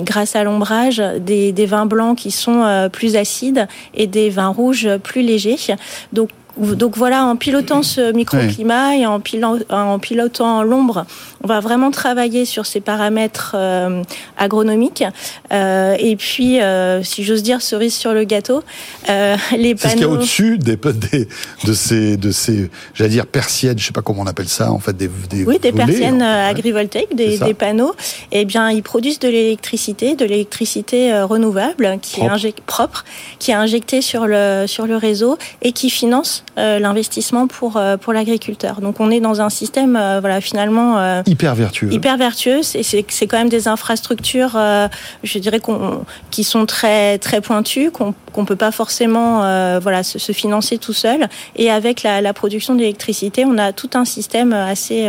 grâce 0.03 0.35
à 0.35 0.43
l'ombrage, 0.43 0.97
des, 0.97 1.53
des 1.53 1.65
vins 1.65 1.85
blancs 1.85 2.17
qui 2.17 2.31
sont 2.31 2.89
plus 2.91 3.15
acides 3.15 3.67
et 3.93 4.05
des 4.05 4.29
vins 4.29 4.49
rouges 4.49 4.97
plus 4.97 5.21
légers. 5.21 5.55
Donc, 6.11 6.29
donc 6.57 6.97
voilà, 6.97 7.25
en 7.25 7.35
pilotant 7.35 7.81
ce 7.81 8.11
microclimat 8.11 8.89
oui. 8.91 9.01
et 9.01 9.05
en, 9.07 9.19
pilotant, 9.19 9.57
en 9.69 9.97
pilotant 9.97 10.63
l'ombre, 10.63 11.05
on 11.43 11.47
va 11.47 11.59
vraiment 11.59 11.89
travailler 11.89 12.45
sur 12.45 12.65
ces 12.65 12.79
paramètres 12.79 13.55
euh, 13.57 14.03
agronomiques. 14.37 15.03
Euh, 15.51 15.95
et 15.97 16.15
puis, 16.15 16.61
euh, 16.61 17.01
si 17.03 17.23
j'ose 17.23 17.41
dire, 17.41 17.61
cerise 17.61 17.95
sur 17.95 18.13
le 18.13 18.23
gâteau, 18.23 18.63
euh, 19.09 19.35
les 19.57 19.73
panneaux. 19.73 19.77
C'est 19.77 19.87
ce 19.89 19.93
qu'il 19.93 20.01
y 20.01 20.05
a 20.05 20.09
au-dessus 20.09 20.57
des, 20.59 20.75
des, 20.75 21.27
de 21.65 21.73
ces, 21.73 22.17
de 22.17 22.31
ces, 22.31 22.69
j'allais 22.93 23.09
dire 23.09 23.25
persiennes, 23.25 23.79
je 23.79 23.87
sais 23.87 23.91
pas 23.91 24.01
comment 24.01 24.21
on 24.21 24.27
appelle 24.27 24.49
ça, 24.49 24.71
en 24.71 24.79
fait, 24.79 24.95
des, 24.95 25.09
des 25.29 25.45
oui, 25.45 25.57
des 25.57 25.71
volets, 25.71 25.85
persiennes 25.85 26.21
hein. 26.21 26.47
agrivoltaïques, 26.47 27.15
des, 27.15 27.39
des, 27.39 27.53
panneaux. 27.55 27.95
Eh 28.31 28.45
bien, 28.45 28.69
ils 28.69 28.83
produisent 28.83 29.19
de 29.19 29.27
l'électricité, 29.27 30.15
de 30.15 30.25
l'électricité 30.25 31.19
renouvelable, 31.21 31.97
qui 32.01 32.19
propre. 32.19 32.45
est 32.45 32.61
propre, 32.61 33.05
qui 33.39 33.51
est 33.51 33.55
injectée 33.55 34.01
sur 34.01 34.27
le 34.27 34.65
sur 34.67 34.85
le 34.85 34.97
réseau 34.97 35.37
et 35.61 35.71
qui 35.71 35.89
finance 35.89 36.42
euh, 36.42 36.42
l'investissement 36.57 37.47
pour 37.47 37.77
euh, 37.77 37.97
pour 37.97 38.13
l'agriculteur. 38.13 38.81
Donc 38.81 38.99
on 38.99 39.09
est 39.09 39.19
dans 39.19 39.41
un 39.41 39.49
système 39.49 39.95
euh, 39.95 40.19
voilà 40.19 40.39
finalement 40.41 41.23
hyper 41.25 41.55
vertueux. 41.55 41.91
Hyper 41.91 42.17
vertueux 42.17 42.61
et 42.75 42.83
c'est 42.83 43.27
quand 43.27 43.37
même 43.37 43.49
des 43.49 43.67
infrastructures 43.67 44.57
je 45.23 45.39
dirais 45.39 45.59
qu'on 45.59 46.05
qui 46.31 46.43
sont 46.43 46.65
très 46.65 47.17
très 47.17 47.41
pointues 47.41 47.91
qu'on 47.91 48.13
qu'on 48.31 48.45
peut 48.45 48.55
pas 48.55 48.71
forcément 48.71 49.39
voilà 49.79 50.03
se, 50.03 50.19
se, 50.19 50.31
financer 50.31 50.77
tout 50.77 50.93
seul 50.93 51.27
et 51.55 51.69
avec 51.69 52.03
la, 52.03 52.21
la 52.21 52.33
production 52.33 52.75
d'électricité, 52.75 53.45
on 53.45 53.57
a 53.57 53.73
tout 53.73 53.91
un 53.93 54.05
système 54.05 54.53
assez 54.53 55.07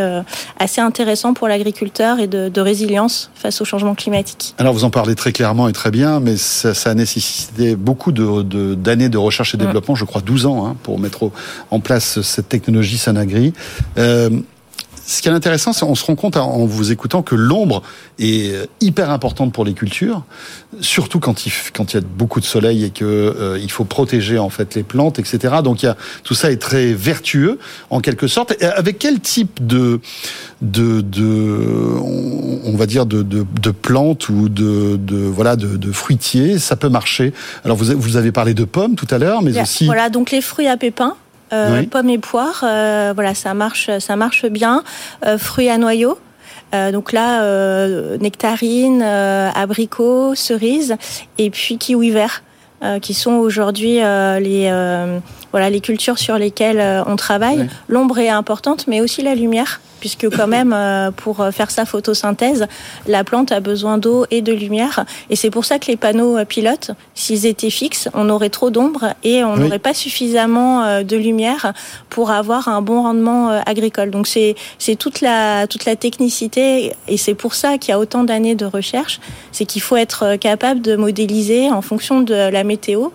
assez 0.58 0.80
intéressant 0.80 1.34
pour 1.34 1.48
l'agriculteur 1.48 2.20
et 2.20 2.26
de, 2.26 2.48
de 2.48 2.60
résilience 2.60 3.30
face 3.34 3.60
au 3.60 3.64
changement 3.64 3.94
climatique. 3.94 4.54
Alors 4.58 4.72
vous 4.74 4.84
en 4.84 4.90
parlez 4.90 5.14
très 5.14 5.32
clairement 5.32 5.68
et 5.68 5.72
très 5.72 5.90
bien, 5.90 6.20
mais 6.20 6.36
ça, 6.36 6.74
ça 6.74 6.90
a 6.90 6.94
nécessité 6.94 7.76
beaucoup 7.76 8.12
de 8.12 8.42
d'années 8.74 9.08
de, 9.08 9.14
de, 9.14 9.18
recherche 9.18 9.54
et 9.54 9.56
développement, 9.56 9.94
mmh. 9.94 9.98
je 9.98 10.04
crois 10.04 10.20
12 10.20 10.46
ans, 10.46 10.66
hein, 10.66 10.76
pour 10.82 10.98
mettre 10.98 11.23
en 11.70 11.80
place 11.80 12.20
cette 12.22 12.48
technologie 12.48 12.98
Sanagri. 12.98 13.52
Euh, 13.98 14.30
ce 15.06 15.22
qui 15.22 15.28
est 15.28 15.32
intéressant, 15.32 15.72
c'est 15.72 15.84
qu'on 15.84 15.94
se 15.94 16.04
rend 16.04 16.14
compte 16.14 16.36
en 16.36 16.64
vous 16.64 16.92
écoutant 16.92 17.22
que 17.22 17.34
l'ombre 17.34 17.82
est 18.18 18.68
hyper 18.80 19.10
importante 19.10 19.52
pour 19.52 19.64
les 19.64 19.74
cultures, 19.74 20.22
surtout 20.80 21.20
quand 21.20 21.46
il, 21.46 21.52
quand 21.74 21.92
il 21.92 21.96
y 21.96 21.98
a 21.98 22.02
beaucoup 22.02 22.40
de 22.40 22.44
soleil 22.44 22.84
et 22.84 22.90
que 22.90 23.04
euh, 23.04 23.58
il 23.60 23.70
faut 23.70 23.84
protéger 23.84 24.38
en 24.38 24.48
fait 24.48 24.74
les 24.74 24.82
plantes, 24.82 25.18
etc. 25.18 25.56
Donc 25.62 25.82
il 25.82 25.86
y 25.86 25.88
a, 25.88 25.96
tout 26.22 26.34
ça 26.34 26.50
est 26.50 26.56
très 26.56 26.92
vertueux 26.92 27.58
en 27.90 28.00
quelque 28.00 28.26
sorte. 28.26 28.54
Et 28.60 28.64
avec 28.64 28.98
quel 28.98 29.20
type 29.20 29.66
de 29.66 30.00
de, 30.62 31.02
de 31.02 31.98
on 32.64 32.76
va 32.76 32.86
dire 32.86 33.04
de, 33.04 33.22
de, 33.22 33.44
de 33.60 33.70
plantes 33.70 34.28
ou 34.28 34.48
de, 34.48 34.96
de 34.96 35.16
voilà 35.16 35.56
de, 35.56 35.76
de, 35.76 35.92
fruitiers, 35.92 36.58
ça 36.58 36.76
peut 36.76 36.88
marcher? 36.88 37.32
Alors 37.64 37.76
vous 37.76 37.96
vous 37.96 38.16
avez 38.16 38.32
parlé 38.32 38.54
de 38.54 38.64
pommes 38.64 38.94
tout 38.94 39.08
à 39.10 39.18
l'heure, 39.18 39.42
mais 39.42 39.60
aussi 39.60 39.86
voilà 39.86 40.08
donc 40.08 40.30
les 40.30 40.40
fruits 40.40 40.68
à 40.68 40.76
pépins. 40.76 41.16
Euh, 41.54 41.80
oui. 41.80 41.86
pommes 41.86 42.10
et 42.10 42.18
poires, 42.18 42.64
euh, 42.64 43.12
voilà, 43.14 43.34
ça 43.34 43.54
marche, 43.54 43.90
ça 43.98 44.16
marche 44.16 44.46
bien. 44.46 44.82
Euh, 45.24 45.38
fruits 45.38 45.70
à 45.70 45.78
noyaux. 45.78 46.18
Donc 46.92 47.12
là, 47.12 47.44
euh, 47.44 48.18
nectarines, 48.18 49.00
abricots, 49.00 50.34
cerises, 50.34 50.96
et 51.38 51.48
puis 51.50 51.78
kiwi 51.78 52.10
vert, 52.10 52.42
qui 53.00 53.14
sont 53.14 53.34
aujourd'hui 53.34 54.00
les 54.40 54.68
voilà 55.54 55.70
les 55.70 55.78
cultures 55.78 56.18
sur 56.18 56.36
lesquelles 56.36 56.82
on 57.06 57.14
travaille. 57.14 57.60
Oui. 57.60 57.66
L'ombre 57.86 58.18
est 58.18 58.28
importante, 58.28 58.88
mais 58.88 59.00
aussi 59.00 59.22
la 59.22 59.36
lumière 59.36 59.80
puisque 60.00 60.28
quand 60.28 60.48
même 60.48 60.76
pour 61.16 61.46
faire 61.50 61.70
sa 61.70 61.86
photosynthèse, 61.86 62.66
la 63.06 63.24
plante 63.24 63.52
a 63.52 63.60
besoin 63.60 63.96
d'eau 63.96 64.26
et 64.30 64.42
de 64.42 64.52
lumière. 64.52 65.06
Et 65.30 65.36
c'est 65.36 65.48
pour 65.48 65.64
ça 65.64 65.78
que 65.78 65.86
les 65.86 65.96
panneaux 65.96 66.44
pilotes, 66.44 66.90
s'ils 67.14 67.46
étaient 67.46 67.70
fixes, 67.70 68.10
on 68.12 68.28
aurait 68.28 68.50
trop 68.50 68.68
d'ombre 68.68 69.14
et 69.22 69.44
on 69.44 69.56
n'aurait 69.56 69.76
oui. 69.76 69.78
pas 69.78 69.94
suffisamment 69.94 71.02
de 71.02 71.16
lumière 71.16 71.72
pour 72.10 72.32
avoir 72.32 72.68
un 72.68 72.82
bon 72.82 73.02
rendement 73.02 73.48
agricole. 73.64 74.10
Donc 74.10 74.26
c'est 74.26 74.56
c'est 74.78 74.96
toute 74.96 75.22
la 75.22 75.66
toute 75.68 75.86
la 75.86 75.96
technicité 75.96 76.92
et 77.08 77.16
c'est 77.16 77.34
pour 77.34 77.54
ça 77.54 77.78
qu'il 77.78 77.88
y 77.88 77.94
a 77.94 77.98
autant 77.98 78.24
d'années 78.24 78.56
de 78.56 78.66
recherche, 78.66 79.20
c'est 79.52 79.64
qu'il 79.64 79.80
faut 79.80 79.96
être 79.96 80.36
capable 80.36 80.82
de 80.82 80.96
modéliser 80.96 81.70
en 81.70 81.80
fonction 81.80 82.20
de 82.20 82.34
la 82.34 82.62
météo 82.62 83.08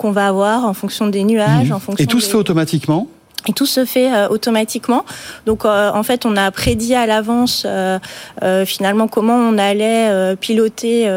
qu'on 0.00 0.12
va 0.12 0.26
avoir, 0.26 0.64
en 0.64 0.72
fonction 0.72 1.06
des 1.06 1.24
nuages, 1.24 1.68
mmh. 1.68 1.74
en 1.74 1.78
fonction 1.78 2.02
Et 2.02 2.06
tout 2.06 2.16
des... 2.16 2.24
se 2.24 2.30
fait 2.30 2.36
automatiquement 2.36 3.06
et 3.48 3.52
tout 3.52 3.66
se 3.66 3.84
fait 3.84 4.12
euh, 4.12 4.28
automatiquement. 4.28 5.04
Donc, 5.46 5.64
euh, 5.64 5.90
en 5.92 6.02
fait, 6.02 6.26
on 6.26 6.36
a 6.36 6.50
prédit 6.50 6.94
à 6.94 7.06
l'avance 7.06 7.64
euh, 7.66 7.98
finalement 8.64 9.08
comment 9.08 9.36
on 9.36 9.58
allait 9.58 10.36
piloter 10.36 11.10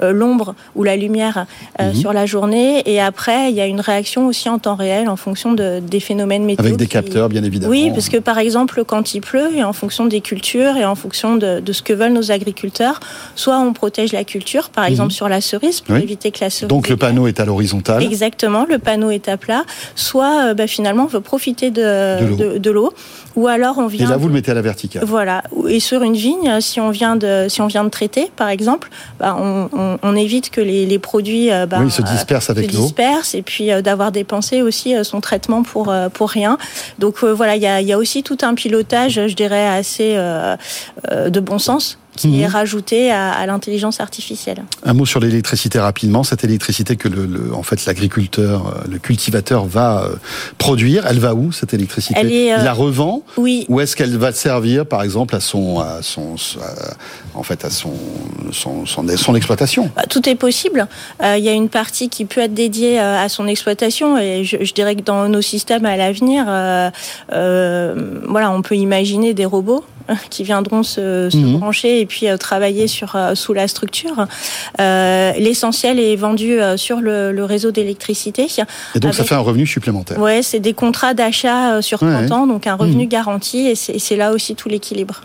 l'ombre 0.00 0.54
ou 0.74 0.82
la 0.82 0.96
lumière 0.96 1.46
mmh. 1.78 1.94
sur 1.94 2.12
la 2.12 2.26
journée. 2.26 2.82
Et 2.86 3.00
après, 3.00 3.50
il 3.50 3.56
y 3.56 3.60
a 3.60 3.66
une 3.66 3.80
réaction 3.80 4.26
aussi 4.26 4.48
en 4.48 4.58
temps 4.58 4.74
réel 4.74 5.08
en 5.08 5.16
fonction 5.16 5.52
de, 5.52 5.80
des 5.80 6.00
phénomènes 6.00 6.44
météo. 6.44 6.66
Avec 6.66 6.76
des 6.76 6.86
qui... 6.86 6.92
capteurs, 6.92 7.28
bien 7.28 7.42
évidemment. 7.42 7.70
Oui, 7.70 7.90
parce 7.90 8.08
que 8.08 8.18
par 8.18 8.38
exemple, 8.38 8.84
quand 8.84 9.14
il 9.14 9.20
pleut, 9.20 9.56
et 9.56 9.64
en 9.64 9.72
fonction 9.72 10.06
des 10.06 10.20
cultures 10.20 10.76
et 10.76 10.84
en 10.84 10.94
fonction 10.94 11.36
de, 11.36 11.60
de 11.60 11.72
ce 11.72 11.82
que 11.82 11.92
veulent 11.92 12.12
nos 12.12 12.30
agriculteurs, 12.30 13.00
soit 13.34 13.58
on 13.58 13.72
protège 13.72 14.12
la 14.12 14.24
culture, 14.24 14.70
par 14.70 14.84
exemple 14.84 15.08
mmh. 15.08 15.16
sur 15.16 15.28
la 15.28 15.40
cerise, 15.40 15.80
pour 15.80 15.96
oui. 15.96 16.02
éviter 16.02 16.30
que 16.30 16.40
la 16.40 16.50
cerise. 16.50 16.68
Donc 16.68 16.88
le 16.88 16.96
panneau 16.96 17.26
est 17.26 17.40
à 17.40 17.44
l'horizontale. 17.44 18.02
Exactement, 18.02 18.66
le 18.68 18.78
panneau 18.78 19.10
est 19.10 19.28
à 19.28 19.36
plat. 19.36 19.64
Soit, 19.94 20.54
bah, 20.54 20.66
finalement, 20.66 21.04
on 21.04 21.08
veut 21.08 21.20
profiter 21.20 21.63
de, 21.70 22.58
de 22.58 22.70
l'eau. 22.70 22.92
Ou 23.36 23.48
alors 23.48 23.78
on 23.78 23.88
vient. 23.88 24.06
Et 24.06 24.10
là, 24.10 24.16
vous 24.16 24.28
le 24.28 24.34
mettez 24.34 24.52
à 24.52 24.54
la 24.54 24.62
verticale. 24.62 25.04
Voilà. 25.04 25.42
Et 25.68 25.80
sur 25.80 26.02
une 26.02 26.14
vigne, 26.14 26.60
si 26.60 26.80
on 26.80 26.90
vient 26.90 27.16
de, 27.16 27.46
si 27.48 27.60
on 27.62 27.66
vient 27.66 27.82
de 27.82 27.88
traiter, 27.88 28.30
par 28.36 28.48
exemple, 28.48 28.90
bah, 29.18 29.36
on, 29.36 29.68
on, 29.72 29.98
on, 30.00 30.14
évite 30.14 30.50
que 30.50 30.60
les, 30.60 30.86
les 30.86 30.98
produits 31.00 31.50
bah, 31.68 31.78
oui, 31.80 31.90
se 31.90 32.02
dispersent 32.02 32.50
avec 32.50 32.72
l'eau. 32.72 32.82
dispersent 32.82 33.34
et 33.34 33.42
puis 33.42 33.70
d'avoir 33.82 34.12
dépensé 34.12 34.62
aussi 34.62 34.94
son 35.02 35.20
traitement 35.20 35.64
pour 35.64 35.92
pour 36.12 36.30
rien. 36.30 36.58
Donc 37.00 37.24
voilà, 37.24 37.56
il 37.56 37.62
y 37.62 37.66
a, 37.66 37.80
y 37.80 37.92
a, 37.92 37.98
aussi 37.98 38.22
tout 38.22 38.38
un 38.42 38.54
pilotage, 38.54 39.26
je 39.26 39.34
dirais, 39.34 39.66
assez 39.66 40.14
de 40.14 41.40
bon 41.40 41.58
sens 41.58 41.98
qui 42.16 42.40
est 42.40 42.46
mhm. 42.46 42.52
rajouté 42.52 43.10
à, 43.10 43.32
à 43.32 43.46
l'intelligence 43.46 44.00
artificielle. 44.00 44.64
Un 44.84 44.94
mot 44.94 45.06
sur 45.06 45.20
l'électricité 45.20 45.78
rapidement. 45.78 46.22
Cette 46.22 46.44
électricité 46.44 46.96
que 46.96 47.08
le, 47.08 47.26
le 47.26 47.54
en 47.54 47.62
fait 47.62 47.84
l'agriculteur, 47.86 48.66
euh, 48.66 48.90
le 48.90 48.98
cultivateur 48.98 49.64
va 49.64 50.04
euh, 50.04 50.14
produire, 50.58 51.06
elle 51.06 51.18
va 51.18 51.34
où 51.34 51.52
cette 51.52 51.74
électricité? 51.74 52.20
Est, 52.20 52.52
euh... 52.52 52.56
Il 52.58 52.64
la 52.64 52.72
revend? 52.72 53.22
Oui. 53.36 53.66
Ou 53.68 53.80
est-ce 53.80 53.96
qu'elle 53.96 54.16
va 54.16 54.32
servir, 54.32 54.86
par 54.86 55.02
exemple, 55.02 55.34
à 55.34 55.40
son, 55.40 55.80
à 55.80 56.02
son, 56.02 56.36
en 57.34 57.42
fait, 57.42 57.64
à 57.64 57.70
son, 57.70 57.92
son, 58.52 58.86
son, 58.86 59.06
son 59.16 59.34
exploitation? 59.34 59.90
Bah, 59.96 60.04
Tout 60.08 60.28
est 60.28 60.34
possible. 60.36 60.86
Euh, 61.22 61.36
il 61.36 61.44
y 61.44 61.48
a 61.48 61.52
une 61.52 61.68
partie 61.68 62.08
qui 62.08 62.24
peut 62.24 62.40
être 62.40 62.54
dédiée 62.54 62.98
à 62.98 63.28
son 63.28 63.46
exploitation, 63.46 64.18
et 64.18 64.44
je, 64.44 64.58
je 64.62 64.72
dirais 64.72 64.94
que 64.94 65.02
dans 65.02 65.28
nos 65.28 65.42
systèmes 65.42 65.84
à 65.86 65.96
l'avenir, 65.96 66.44
voilà, 67.28 68.50
on 68.50 68.62
peut 68.62 68.76
imaginer 68.76 69.34
des 69.34 69.44
robots 69.44 69.84
qui 70.30 70.44
viendront 70.44 70.82
se, 70.82 71.28
se 71.30 71.36
mmh. 71.36 71.58
brancher 71.58 72.00
et 72.00 72.06
puis 72.06 72.28
euh, 72.28 72.36
travailler 72.36 72.86
sur 72.86 73.16
euh, 73.16 73.34
sous 73.34 73.52
la 73.52 73.68
structure. 73.68 74.26
Euh, 74.80 75.32
L'essentiel 75.38 75.98
est 75.98 76.16
vendu 76.16 76.58
sur 76.76 77.00
le, 77.00 77.32
le 77.32 77.44
réseau 77.44 77.70
d'électricité. 77.70 78.42
Et 78.44 79.00
donc 79.00 79.04
avec... 79.04 79.14
ça 79.14 79.24
fait 79.24 79.34
un 79.34 79.40
revenu 79.40 79.66
supplémentaire. 79.66 80.18
Ouais, 80.18 80.42
c'est 80.42 80.60
des 80.60 80.74
contrats 80.74 81.14
d'achat 81.14 81.82
sur 81.82 81.98
30 81.98 82.10
ouais. 82.10 82.32
ans, 82.32 82.46
donc 82.46 82.66
un 82.66 82.74
revenu 82.74 83.06
mmh. 83.06 83.08
garanti 83.08 83.66
et 83.68 83.74
c'est 83.74 84.16
là 84.16 84.32
aussi 84.32 84.54
tout 84.54 84.68
l'équilibre. 84.68 85.22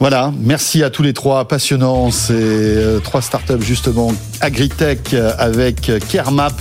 Voilà, 0.00 0.32
merci 0.40 0.84
à 0.84 0.90
tous 0.90 1.02
les 1.02 1.12
trois, 1.12 1.48
passionnants, 1.48 2.12
ces 2.12 2.98
trois 3.02 3.20
startups 3.20 3.60
justement, 3.60 4.12
Agritech 4.40 5.14
avec 5.38 5.90
Kermap, 6.08 6.54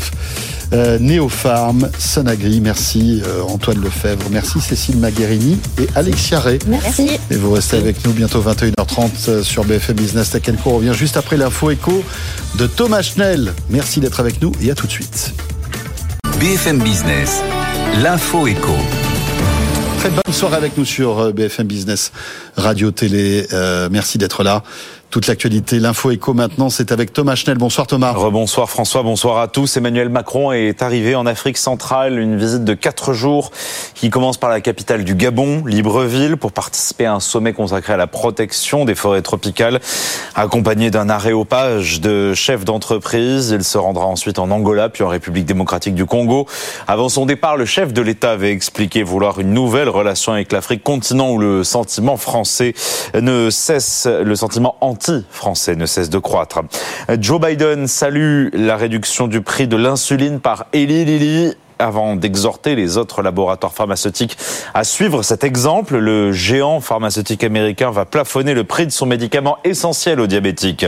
euh, 0.73 0.99
Néopharm, 0.99 1.89
Sonagri, 1.97 2.59
merci 2.61 3.21
euh, 3.25 3.41
Antoine 3.43 3.81
Lefebvre, 3.81 4.25
merci 4.31 4.59
Cécile 4.59 4.97
Magherini 4.97 5.57
et 5.81 5.87
Alexia 5.95 6.39
Ray. 6.39 6.59
Merci. 6.67 7.09
Et 7.31 7.35
vous 7.35 7.51
restez 7.51 7.77
avec 7.77 8.03
nous 8.05 8.11
bientôt 8.11 8.41
21h30 8.41 9.43
sur 9.43 9.63
BFM 9.63 9.95
Business 9.95 10.31
Tech 10.31 10.43
Co. 10.63 10.71
On 10.71 10.75
revient 10.77 10.93
juste 10.93 11.17
après 11.17 11.37
l'info 11.37 11.71
écho 11.71 12.03
de 12.57 12.67
Thomas 12.67 13.01
Schnell. 13.01 13.53
Merci 13.69 13.99
d'être 13.99 14.19
avec 14.19 14.41
nous 14.41 14.51
et 14.61 14.71
à 14.71 14.75
tout 14.75 14.87
de 14.87 14.91
suite. 14.91 15.33
BFM 16.39 16.79
Business, 16.79 17.41
l'info 18.01 18.47
écho. 18.47 18.75
Très 19.99 20.09
bonne 20.09 20.33
soirée 20.33 20.57
avec 20.57 20.77
nous 20.77 20.85
sur 20.85 21.33
BFM 21.33 21.65
Business 21.65 22.11
Radio 22.55 22.91
Télé. 22.91 23.47
Euh, 23.51 23.89
merci 23.91 24.17
d'être 24.19 24.43
là. 24.43 24.63
Toute 25.09 25.27
l'actualité, 25.27 25.79
l'info 25.79 26.11
écho 26.11 26.33
maintenant, 26.33 26.69
c'est 26.69 26.91
avec 26.91 27.13
Thomas 27.13 27.35
Schnell. 27.35 27.57
Bonsoir 27.57 27.87
Thomas. 27.87 28.11
Rebonsoir 28.11 28.69
François, 28.69 29.03
bonsoir 29.03 29.37
à 29.37 29.47
tous. 29.47 29.77
Emmanuel 29.77 30.09
Macron 30.09 30.51
est 30.51 30.81
arrivé 30.81 31.15
en 31.15 31.25
Afrique 31.25 31.57
centrale, 31.57 32.19
une 32.19 32.37
visite 32.37 32.65
de 32.65 32.73
quatre 32.73 33.13
jours 33.13 33.51
qui 33.95 34.09
commence 34.09 34.37
par 34.37 34.49
la 34.49 34.59
capitale 34.59 35.05
du 35.05 35.15
Gabon, 35.15 35.63
Libreville, 35.65 36.35
pour 36.35 36.51
participer 36.51 37.05
à 37.05 37.13
un 37.13 37.19
sommet 37.21 37.53
consacré 37.53 37.93
à 37.93 37.97
la 37.97 38.07
protection 38.07 38.83
des 38.83 38.95
forêts 38.95 39.21
tropicales. 39.21 39.79
Accompagné 40.35 40.91
d'un 40.91 41.09
aréopage 41.09 42.01
de 42.01 42.33
chefs 42.33 42.65
d'entreprise, 42.65 43.51
il 43.51 43.63
se 43.63 43.77
rendra 43.77 44.05
ensuite 44.05 44.39
en 44.39 44.51
Angola, 44.51 44.89
puis 44.89 45.05
en 45.05 45.07
République 45.07 45.45
démocratique 45.45 45.95
du 45.95 46.05
Congo. 46.05 46.47
Avant 46.85 47.07
son 47.07 47.25
départ, 47.25 47.55
le 47.55 47.65
chef 47.65 47.93
de 47.93 48.01
l'État 48.01 48.31
avait 48.31 48.51
expliqué 48.51 49.03
vouloir 49.03 49.39
une 49.39 49.53
nouvelle 49.53 49.87
relation 49.87 50.33
avec 50.33 50.51
l'Afrique, 50.51 50.83
continent 50.83 51.31
où 51.31 51.39
le 51.39 51.63
sentiment 51.63 52.17
français 52.17 52.73
ne 53.13 53.49
cesse, 53.49 54.05
le 54.05 54.35
sentiment 54.35 54.75
anti-français 54.97 55.75
ne 55.75 55.85
cesse 55.85 56.09
de 56.09 56.17
croître. 56.17 56.61
Joe 57.19 57.39
Biden 57.39 57.87
salue 57.87 58.47
la 58.53 58.77
réduction 58.77 59.27
du 59.27 59.41
prix 59.41 59.67
de 59.67 59.77
l'insuline 59.77 60.39
par 60.39 60.65
Eli 60.73 61.05
Lilly 61.05 61.53
avant 61.77 62.15
d'exhorter 62.15 62.75
les 62.75 62.97
autres 62.97 63.21
laboratoires 63.21 63.73
pharmaceutiques 63.73 64.35
à 64.73 64.83
suivre 64.83 65.21
cet 65.21 65.43
exemple. 65.43 65.97
Le 65.97 66.31
géant 66.31 66.81
pharmaceutique 66.81 67.43
américain 67.43 67.91
va 67.91 68.05
plafonner 68.05 68.55
le 68.55 68.63
prix 68.63 68.87
de 68.87 68.91
son 68.91 69.05
médicament 69.05 69.59
essentiel 69.63 70.19
aux 70.19 70.25
diabétiques. 70.25 70.87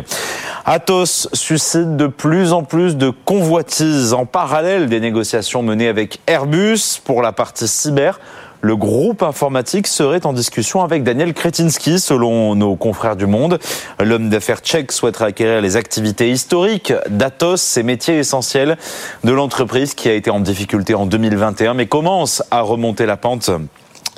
Atos 0.66 1.30
suscite 1.34 1.96
de 1.96 2.08
plus 2.08 2.52
en 2.52 2.64
plus 2.64 2.98
de 2.98 3.12
convoitises 3.12 4.14
en 4.14 4.26
parallèle 4.26 4.90
des 4.90 5.00
négociations 5.00 5.62
menées 5.62 5.88
avec 5.88 6.20
Airbus 6.26 7.00
pour 7.04 7.22
la 7.22 7.32
partie 7.32 7.68
cyber 7.68 8.20
le 8.62 8.76
groupe 8.76 9.24
informatique 9.24 9.88
serait 9.88 10.26
en 10.26 10.34
discussion 10.34 10.84
avec 10.84 11.04
Daniel 11.04 11.34
Kretinsky, 11.34 12.00
selon 12.00 12.56
nos 12.56 12.76
confrères 12.76 13.16
du 13.16 13.26
Monde. 13.26 13.60
L'homme 14.00 14.30
d'affaires 14.30 14.60
tchèque 14.60 14.92
souhaiterait 14.92 15.26
acquérir 15.26 15.62
les 15.62 15.78
activités 15.78 16.30
historiques 16.30 16.94
d'Atos, 17.10 17.62
ces 17.62 17.84
métiers 17.84 18.18
essentiels 18.18 18.78
de 19.24 19.32
l'entreprise 19.32 19.94
qui 19.94 20.10
a 20.10 20.14
été 20.14 20.30
en 20.30 20.40
difficulté 20.40 20.94
en 20.94 21.06
2021, 21.06 21.74
mais 21.74 21.88
commence 21.88 22.44
à 22.52 22.62
remonter 22.62 23.06
la 23.06 23.18
pente 23.18 23.50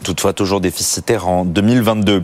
toutefois 0.04 0.34
toujours 0.34 0.62
déficitaire 0.62 1.28
en 1.28 1.46
2022. 1.46 2.24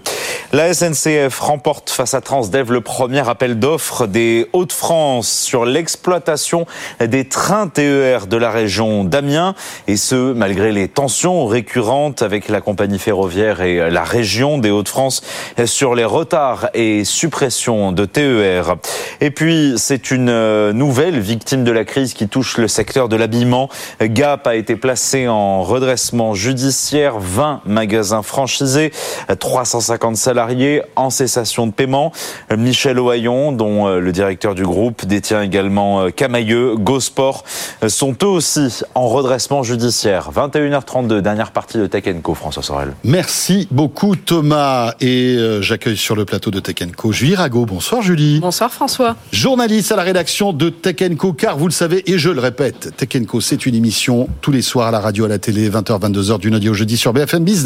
La 0.54 0.74
SNCF 0.74 1.40
remporte 1.40 1.90
face 1.90 2.14
à 2.14 2.22
Transdev 2.22 2.72
le 2.72 2.82
premier 2.82 3.28
appel 3.28 3.60
d'offres 3.60 4.08
des 4.08 4.48
Hauts-de-France 4.54 5.30
sur 5.30 5.66
l'exploitation 5.66 6.66
des 7.00 7.28
trains 7.28 7.68
TER 7.68 8.28
de 8.28 8.38
la 8.38 8.50
région 8.50 9.04
d'Amiens 9.04 9.56
et 9.88 9.98
ce 9.98 10.34
malgré 10.34 10.72
les 10.72 10.88
tensions 10.88 11.46
récurrentes 11.46 12.22
avec 12.22 12.48
la 12.50 12.62
compagnie 12.62 13.00
ferroviaire 13.00 13.62
et 13.62 13.90
la 13.90 14.04
région 14.04 14.58
des 14.58 14.72
Hauts-de-France 14.72 15.22
sur 15.66 15.96
les 15.96 16.06
retards 16.06 16.70
et 16.74 17.04
suppressions 17.04 17.92
de 17.92 18.06
TER. 18.06 18.76
Et 19.22 19.32
puis 19.32 19.74
c'est 19.78 20.12
une 20.12 20.72
nouvelle 20.72 21.20
victime 21.20 21.64
de 21.64 21.72
la 21.72 21.86
crise 21.86 22.14
qui 22.14 22.28
touche 22.28 22.58
le 22.58 22.68
secteur 22.68 23.10
de 23.10 23.16
l'habillement. 23.16 23.70
Gap 24.02 24.48
a 24.48 24.56
été 24.56 24.76
placé 24.76 25.28
en 25.28 25.64
redressement 25.64 26.34
judiciaire 26.34 27.20
20 27.20 27.62
magasins 27.68 28.22
franchisés, 28.22 28.92
350 29.40 30.16
salariés 30.16 30.82
en 30.96 31.10
cessation 31.10 31.68
de 31.68 31.72
paiement. 31.72 32.12
Michel 32.56 33.00
Ohaillon, 33.00 33.52
dont 33.52 33.88
le 33.88 34.12
directeur 34.12 34.56
du 34.56 34.64
groupe 34.64 35.06
détient 35.06 35.42
également 35.42 36.10
Camailleux, 36.12 36.76
Gosport, 36.76 37.44
sont 37.88 38.16
eux 38.24 38.28
aussi 38.28 38.82
en 38.96 39.08
redressement 39.08 39.64
judiciaire. 39.64 40.32
21h32, 40.36 41.22
dernière 41.22 41.52
partie 41.52 41.78
de 41.78 41.88
Tech 41.88 42.06
Co, 42.22 42.34
François 42.34 42.64
Sorel. 42.64 42.94
Merci 43.04 43.68
beaucoup 43.72 44.16
Thomas 44.16 44.94
et 45.02 45.36
euh, 45.38 45.62
j'accueille 45.62 45.98
sur 45.98 46.16
le 46.16 46.26
plateau 46.26 46.52
de 46.52 46.60
Tech 46.60 46.76
Co 46.96 47.12
Julie 47.12 47.36
Rago. 47.36 47.66
Bonsoir 47.66 48.02
Julie. 48.02 48.40
Bonsoir 48.40 48.72
François. 48.72 49.16
Journaliste 49.32 49.92
à 49.92 49.96
la 49.96 50.04
rédaction 50.04 50.54
de 50.54 50.70
Tech 50.70 50.96
Co 51.18 51.34
car 51.34 51.58
vous 51.58 51.68
le 51.68 51.74
savez 51.74 52.10
et 52.12 52.18
je 52.18 52.30
le 52.30 52.40
répète, 52.40 52.96
Tech 52.96 53.26
Co 53.28 53.42
c'est 53.42 53.66
une 53.66 53.76
émission 53.76 54.30
tous 54.42 54.52
les 54.52 54.62
soirs 54.62 54.88
à 54.88 54.92
la 54.92 55.00
radio, 55.00 55.26
à 55.26 55.28
la 55.28 55.40
télé, 55.40 55.70
20h, 55.70 56.00
22h 56.00 56.40
du 56.40 56.50
lundi 56.50 56.70
au 56.70 56.74
jeudi 56.74 56.98
sur 56.98 57.14
BFM 57.14 57.44
Business. 57.44 57.57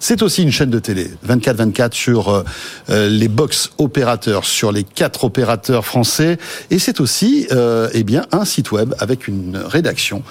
C'est 0.00 0.22
aussi 0.22 0.42
une 0.42 0.52
chaîne 0.52 0.70
de 0.70 0.78
télé, 0.78 1.10
24-24 1.26 1.92
sur 1.92 2.44
euh, 2.90 3.08
les 3.08 3.28
box 3.28 3.70
opérateurs, 3.78 4.44
sur 4.44 4.72
les 4.72 4.84
quatre 4.84 5.24
opérateurs 5.24 5.84
français. 5.84 6.38
Et 6.70 6.78
c'est 6.78 7.00
aussi 7.00 7.46
euh, 7.52 7.88
eh 7.92 8.04
bien, 8.04 8.26
un 8.32 8.44
site 8.44 8.72
web 8.72 8.94
avec 8.98 9.28
une 9.28 9.56
rédaction 9.56 10.22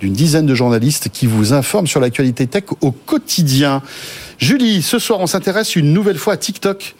d'une 0.00 0.12
dizaine 0.12 0.46
de 0.46 0.54
journalistes 0.54 1.08
qui 1.12 1.26
vous 1.26 1.52
informent 1.52 1.86
sur 1.86 2.00
l'actualité 2.00 2.46
tech 2.46 2.64
au 2.80 2.92
quotidien. 2.92 3.82
Julie, 4.38 4.82
ce 4.82 4.98
soir, 4.98 5.20
on 5.20 5.26
s'intéresse 5.26 5.76
une 5.76 5.92
nouvelle 5.94 6.18
fois 6.18 6.34
à 6.34 6.36
TikTok. 6.36 6.94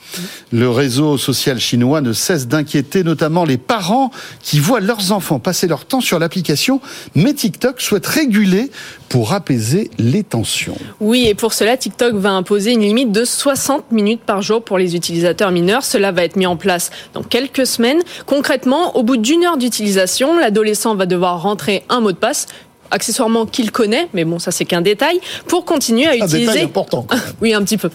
Le 0.53 0.71
réseau 0.71 1.19
social 1.19 1.61
chinois 1.61 2.01
ne 2.01 2.15
cesse 2.15 2.49
d'inquiéter 2.49 3.05
notamment 3.05 3.45
les 3.45 3.59
parents 3.59 4.11
qui 4.43 4.59
voient 4.59 4.81
leurs 4.81 5.13
enfants 5.13 5.39
passer 5.39 5.67
leur 5.67 5.85
temps 5.85 6.01
sur 6.01 6.19
l'application, 6.19 6.81
mais 7.15 7.35
TikTok 7.35 7.81
souhaite 7.83 8.07
réguler 8.07 8.71
pour 9.11 9.35
apaiser 9.35 9.91
les 9.99 10.25
tensions. 10.25 10.79
Oui, 11.01 11.27
pour 11.37 11.53
cela, 11.53 11.77
TikTok 11.77 12.15
va 12.15 12.33
imposer 12.33 12.73
une 12.73 12.81
limite 12.81 13.13
de 13.13 13.25
60 13.25 13.93
minutes 13.93 14.23
par 14.23 14.43
jour 14.43 14.63
pour 14.63 14.79
les 14.79 14.97
utilisateurs 14.97 15.51
mineurs. 15.51 15.85
Cela 15.85 16.13
va 16.13 16.25
être 16.25 16.37
mis 16.37 16.47
en 16.47 16.57
place 16.57 16.91
dans 17.15 17.23
quelques 17.23 17.67
semaines. 17.67 18.03
Concrètement, 18.27 18.97
au 18.97 19.03
bout 19.03 19.17
d'une 19.17 19.45
heure 19.45 19.57
d'utilisation, 19.57 20.39
l'adolescent 20.39 20.95
va 20.95 21.07
devoir 21.07 21.43
rentrer 21.43 21.85
un 21.89 22.01
mot 22.01 22.13
de 22.13 22.17
passe 22.17 22.47
accessoirement 22.91 23.47
qu'il 23.47 23.71
connaît, 23.71 24.09
mais 24.15 24.25
bon, 24.25 24.39
ça 24.39 24.51
c'est 24.51 24.65
qu'un 24.65 24.81
détail, 24.81 25.21
pour 25.47 25.65
continuer 25.65 26.07
à 26.07 26.11
un 26.11 26.15
utiliser. 26.15 26.47
Détail 26.47 26.63
important. 26.65 27.07
oui, 27.41 27.55
un 27.55 27.63
petit 27.63 27.77
peu. 27.77 27.91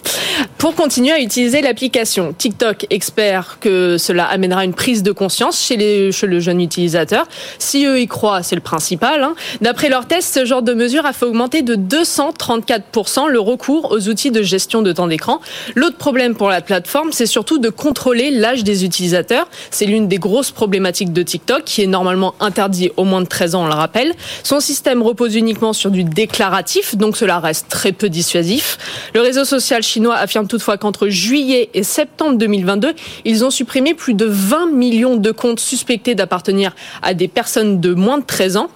Pour 0.58 0.74
continuer 0.74 1.12
à 1.12 1.20
utiliser 1.20 1.60
l'application. 1.60 2.32
TikTok 2.36 2.86
espère 2.90 3.58
que 3.60 3.96
cela 3.98 4.26
amènera 4.26 4.64
une 4.64 4.74
prise 4.74 5.02
de 5.02 5.12
conscience 5.12 5.60
chez, 5.60 5.76
les, 5.76 6.12
chez 6.12 6.26
le 6.26 6.40
jeune 6.40 6.60
utilisateur. 6.60 7.26
Si 7.58 7.84
eux 7.84 8.00
y 8.00 8.06
croient, 8.06 8.42
c'est 8.42 8.54
le 8.54 8.60
principal. 8.60 9.22
Hein. 9.22 9.34
D'après 9.60 9.88
leurs 9.88 10.06
tests, 10.06 10.34
ce 10.34 10.44
genre 10.44 10.62
de 10.62 10.74
mesure 10.74 11.06
a 11.06 11.12
fait 11.12 11.26
augmenter 11.26 11.62
de 11.62 11.74
234% 11.74 13.28
le 13.28 13.40
recours 13.40 13.90
aux 13.90 14.08
outils 14.08 14.30
de 14.30 14.42
gestion 14.42 14.82
de 14.82 14.92
temps 14.92 15.08
d'écran. 15.08 15.40
L'autre 15.74 15.96
problème 15.96 16.34
pour 16.34 16.48
la 16.48 16.60
plateforme, 16.60 17.12
c'est 17.12 17.26
surtout 17.26 17.58
de 17.58 17.68
contrôler 17.68 18.30
l'âge 18.30 18.64
des 18.64 18.84
utilisateurs. 18.84 19.48
C'est 19.70 19.86
l'une 19.86 20.08
des 20.08 20.18
grosses 20.18 20.50
problématiques 20.50 21.12
de 21.12 21.22
TikTok, 21.22 21.64
qui 21.64 21.82
est 21.82 21.86
normalement 21.86 22.34
interdit 22.40 22.90
au 22.96 23.04
moins 23.04 23.20
de 23.20 23.26
13 23.26 23.54
ans, 23.54 23.64
on 23.64 23.66
le 23.66 23.74
rappelle. 23.74 24.12
Son 24.42 24.60
système 24.60 24.81
système 24.82 25.02
repose 25.04 25.36
uniquement 25.36 25.72
sur 25.72 25.92
du 25.92 26.02
déclaratif, 26.02 26.96
donc 26.96 27.16
cela 27.16 27.38
reste 27.38 27.68
très 27.68 27.92
peu 27.92 28.08
dissuasif. 28.08 28.78
Le 29.14 29.20
réseau 29.20 29.44
social 29.44 29.80
chinois 29.80 30.16
affirme 30.16 30.48
toutefois 30.48 30.76
qu'entre 30.76 31.06
juillet 31.06 31.70
et 31.72 31.84
septembre 31.84 32.36
2022, 32.36 32.92
ils 33.24 33.44
ont 33.44 33.50
supprimé 33.50 33.94
plus 33.94 34.14
de 34.14 34.24
20 34.24 34.72
millions 34.72 35.14
de 35.14 35.30
comptes 35.30 35.60
suspectés 35.60 36.16
d'appartenir 36.16 36.74
à 37.00 37.14
des 37.14 37.28
personnes 37.28 37.78
de 37.78 37.94
moins 37.94 38.18
de 38.18 38.24
13 38.24 38.56
ans. 38.56 38.70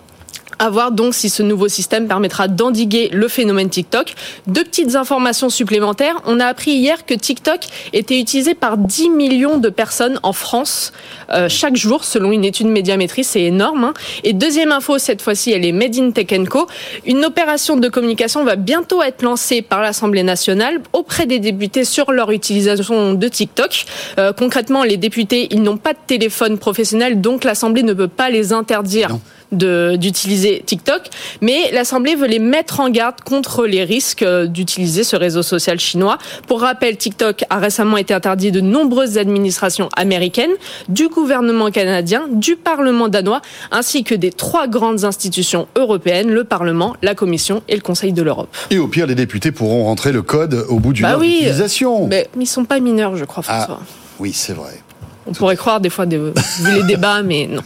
À 0.58 0.70
voir 0.70 0.90
donc 0.90 1.14
si 1.14 1.28
ce 1.28 1.42
nouveau 1.42 1.68
système 1.68 2.08
permettra 2.08 2.48
d'endiguer 2.48 3.10
le 3.12 3.28
phénomène 3.28 3.68
TikTok. 3.68 4.14
Deux 4.46 4.64
petites 4.64 4.94
informations 4.94 5.50
supplémentaires. 5.50 6.22
On 6.24 6.40
a 6.40 6.46
appris 6.46 6.70
hier 6.70 7.04
que 7.04 7.12
TikTok 7.12 7.60
était 7.92 8.18
utilisé 8.18 8.54
par 8.54 8.78
10 8.78 9.10
millions 9.10 9.58
de 9.58 9.68
personnes 9.68 10.18
en 10.22 10.32
France 10.32 10.94
euh, 11.30 11.50
chaque 11.50 11.76
jour, 11.76 12.04
selon 12.04 12.32
une 12.32 12.44
étude 12.44 12.68
médiamétrie. 12.68 13.22
C'est 13.22 13.42
énorme. 13.42 13.84
Hein. 13.84 13.94
Et 14.24 14.32
deuxième 14.32 14.72
info, 14.72 14.98
cette 14.98 15.20
fois-ci, 15.20 15.52
elle 15.52 15.64
est 15.66 15.72
Made 15.72 15.96
in 15.96 16.10
Tech 16.12 16.28
Co. 16.48 16.66
Une 17.04 17.24
opération 17.26 17.76
de 17.76 17.88
communication 17.88 18.42
va 18.42 18.56
bientôt 18.56 19.02
être 19.02 19.22
lancée 19.22 19.60
par 19.60 19.82
l'Assemblée 19.82 20.22
nationale 20.22 20.80
auprès 20.94 21.26
des 21.26 21.38
députés 21.38 21.84
sur 21.84 22.12
leur 22.12 22.30
utilisation 22.30 23.12
de 23.12 23.28
TikTok. 23.28 23.84
Euh, 24.18 24.32
concrètement, 24.32 24.84
les 24.84 24.96
députés, 24.96 25.48
ils 25.50 25.62
n'ont 25.62 25.76
pas 25.76 25.92
de 25.92 25.98
téléphone 26.06 26.56
professionnel, 26.56 27.20
donc 27.20 27.44
l'Assemblée 27.44 27.82
ne 27.82 27.92
peut 27.92 28.08
pas 28.08 28.30
les 28.30 28.54
interdire 28.54 29.18
d'utiliser 29.56 30.62
TikTok, 30.64 31.02
mais 31.40 31.70
l'Assemblée 31.72 32.14
veut 32.14 32.26
les 32.26 32.38
mettre 32.38 32.80
en 32.80 32.90
garde 32.90 33.20
contre 33.24 33.66
les 33.66 33.84
risques 33.84 34.22
euh, 34.22 34.46
d'utiliser 34.46 35.04
ce 35.04 35.16
réseau 35.16 35.42
social 35.42 35.78
chinois. 35.80 36.18
Pour 36.46 36.60
rappel, 36.60 36.96
TikTok 36.96 37.44
a 37.50 37.58
récemment 37.58 37.96
été 37.96 38.14
interdit 38.14 38.52
de 38.52 38.60
nombreuses 38.60 39.18
administrations 39.18 39.88
américaines, 39.96 40.50
du 40.88 41.08
gouvernement 41.08 41.70
canadien, 41.70 42.24
du 42.30 42.56
Parlement 42.56 43.08
danois, 43.08 43.40
ainsi 43.70 44.04
que 44.04 44.14
des 44.14 44.30
trois 44.30 44.68
grandes 44.68 45.04
institutions 45.04 45.68
européennes, 45.76 46.30
le 46.30 46.44
Parlement, 46.44 46.96
la 47.02 47.14
Commission 47.14 47.62
et 47.68 47.74
le 47.74 47.80
Conseil 47.82 48.12
de 48.12 48.22
l'Europe. 48.22 48.54
Et 48.70 48.78
au 48.78 48.88
pire, 48.88 49.06
les 49.06 49.14
députés 49.14 49.52
pourront 49.52 49.84
rentrer 49.84 50.12
le 50.12 50.22
code 50.22 50.64
au 50.68 50.78
bout 50.78 50.92
d'une 50.92 51.04
bah 51.04 51.12
heure 51.12 51.20
oui, 51.20 51.38
d'utilisation. 51.38 52.06
Mais 52.06 52.28
ils 52.38 52.46
sont 52.46 52.64
pas 52.64 52.80
mineurs, 52.80 53.16
je 53.16 53.24
crois, 53.24 53.42
ah, 53.46 53.60
François. 53.60 53.80
oui, 54.18 54.32
c'est 54.32 54.52
vrai. 54.52 54.80
On 55.26 55.32
pourrait 55.32 55.56
croire 55.56 55.80
des 55.80 55.90
fois, 55.90 56.06
vu 56.06 56.32
les 56.72 56.82
débats, 56.84 57.22
mais 57.22 57.48
non. 57.50 57.62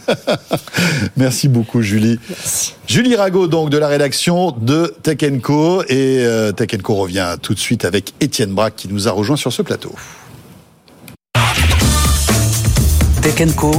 Merci 1.17 1.47
beaucoup, 1.47 1.81
Julie. 1.81 2.19
Julie 2.87 3.15
Rago, 3.15 3.47
donc, 3.47 3.69
de 3.69 3.77
la 3.77 3.87
rédaction 3.87 4.51
de 4.51 4.93
Tech 5.03 5.17
Co. 5.41 5.83
Et 5.83 6.23
euh, 6.25 6.51
Tech 6.51 6.81
Co 6.81 6.95
revient 6.95 7.35
tout 7.41 7.53
de 7.53 7.59
suite 7.59 7.85
avec 7.85 8.13
Étienne 8.19 8.53
Braque 8.53 8.75
qui 8.75 8.87
nous 8.87 9.07
a 9.07 9.11
rejoint 9.11 9.37
sur 9.37 9.53
ce 9.53 9.61
plateau. 9.61 9.93
Tech 13.21 13.55
Co, 13.55 13.71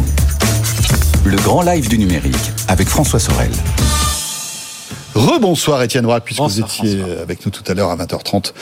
le 1.24 1.36
grand 1.38 1.62
live 1.62 1.88
du 1.88 1.98
numérique 1.98 2.52
avec 2.68 2.88
François 2.88 3.18
Sorel. 3.18 3.50
Rebonsoir 5.14 5.82
Étienne 5.82 6.04
Braque, 6.04 6.24
puisque 6.24 6.40
vous 6.40 6.60
étiez 6.60 7.02
avec 7.20 7.44
nous 7.44 7.52
tout 7.52 7.64
à 7.66 7.74
l'heure 7.74 7.90
à 7.90 7.96
20h30 7.96 8.52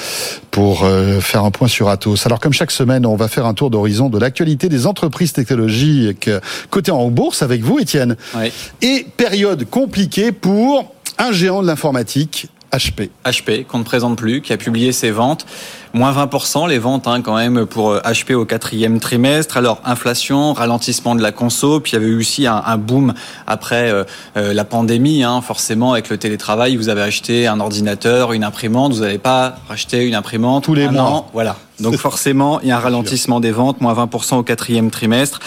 pour 0.50 0.84
euh, 0.84 1.20
faire 1.20 1.44
un 1.44 1.50
point 1.50 1.68
sur 1.68 1.88
Atos. 1.88 2.26
Alors 2.26 2.40
comme 2.40 2.52
chaque 2.52 2.70
semaine, 2.70 3.06
on 3.06 3.16
va 3.16 3.28
faire 3.28 3.46
un 3.46 3.54
tour 3.54 3.70
d'horizon 3.70 4.08
de 4.08 4.18
l'actualité 4.18 4.68
des 4.68 4.86
entreprises 4.86 5.32
technologiques 5.32 6.30
cotées 6.70 6.90
en 6.90 7.08
bourse 7.08 7.42
avec 7.42 7.62
vous 7.62 7.78
Étienne. 7.78 8.16
Oui. 8.36 8.52
Et 8.82 9.06
période 9.16 9.68
compliquée 9.68 10.32
pour 10.32 10.92
un 11.18 11.32
géant 11.32 11.62
de 11.62 11.66
l'informatique, 11.66 12.48
HP. 12.72 13.10
HP, 13.24 13.64
qu'on 13.66 13.78
ne 13.78 13.84
présente 13.84 14.16
plus, 14.16 14.40
qui 14.42 14.52
a 14.52 14.56
publié 14.56 14.92
ses 14.92 15.10
ventes 15.10 15.46
moins 15.92 16.12
20% 16.12 16.68
les 16.68 16.78
ventes 16.78 17.06
hein, 17.06 17.20
quand 17.22 17.36
même 17.36 17.66
pour 17.66 17.96
HP 17.96 18.32
euh, 18.32 18.36
au 18.36 18.44
quatrième 18.44 19.00
trimestre. 19.00 19.56
Alors 19.56 19.80
inflation, 19.84 20.52
ralentissement 20.52 21.14
de 21.14 21.22
la 21.22 21.32
conso, 21.32 21.80
puis 21.80 21.92
il 21.92 21.94
y 21.94 21.98
avait 21.98 22.06
eu 22.06 22.18
aussi 22.18 22.46
un, 22.46 22.62
un 22.64 22.76
boom 22.76 23.14
après 23.46 23.90
euh, 23.90 24.04
euh, 24.36 24.52
la 24.52 24.64
pandémie. 24.64 25.22
Hein, 25.22 25.40
forcément, 25.42 25.92
avec 25.92 26.08
le 26.08 26.18
télétravail, 26.18 26.76
vous 26.76 26.88
avez 26.88 27.02
acheté 27.02 27.46
un 27.46 27.60
ordinateur, 27.60 28.32
une 28.32 28.44
imprimante, 28.44 28.92
vous 28.92 29.00
n'avez 29.00 29.18
pas 29.18 29.56
racheté 29.68 30.06
une 30.06 30.14
imprimante 30.14 30.64
tous 30.64 30.74
les 30.74 30.88
mois. 30.88 31.26
voilà. 31.32 31.56
Donc 31.80 31.96
forcément, 31.98 32.60
il 32.60 32.68
y 32.68 32.70
a 32.70 32.76
un 32.76 32.80
ralentissement 32.80 33.40
des 33.40 33.52
ventes, 33.52 33.80
moins 33.80 33.94
20% 33.94 34.36
au 34.36 34.42
quatrième 34.42 34.90
trimestre. 34.90 35.40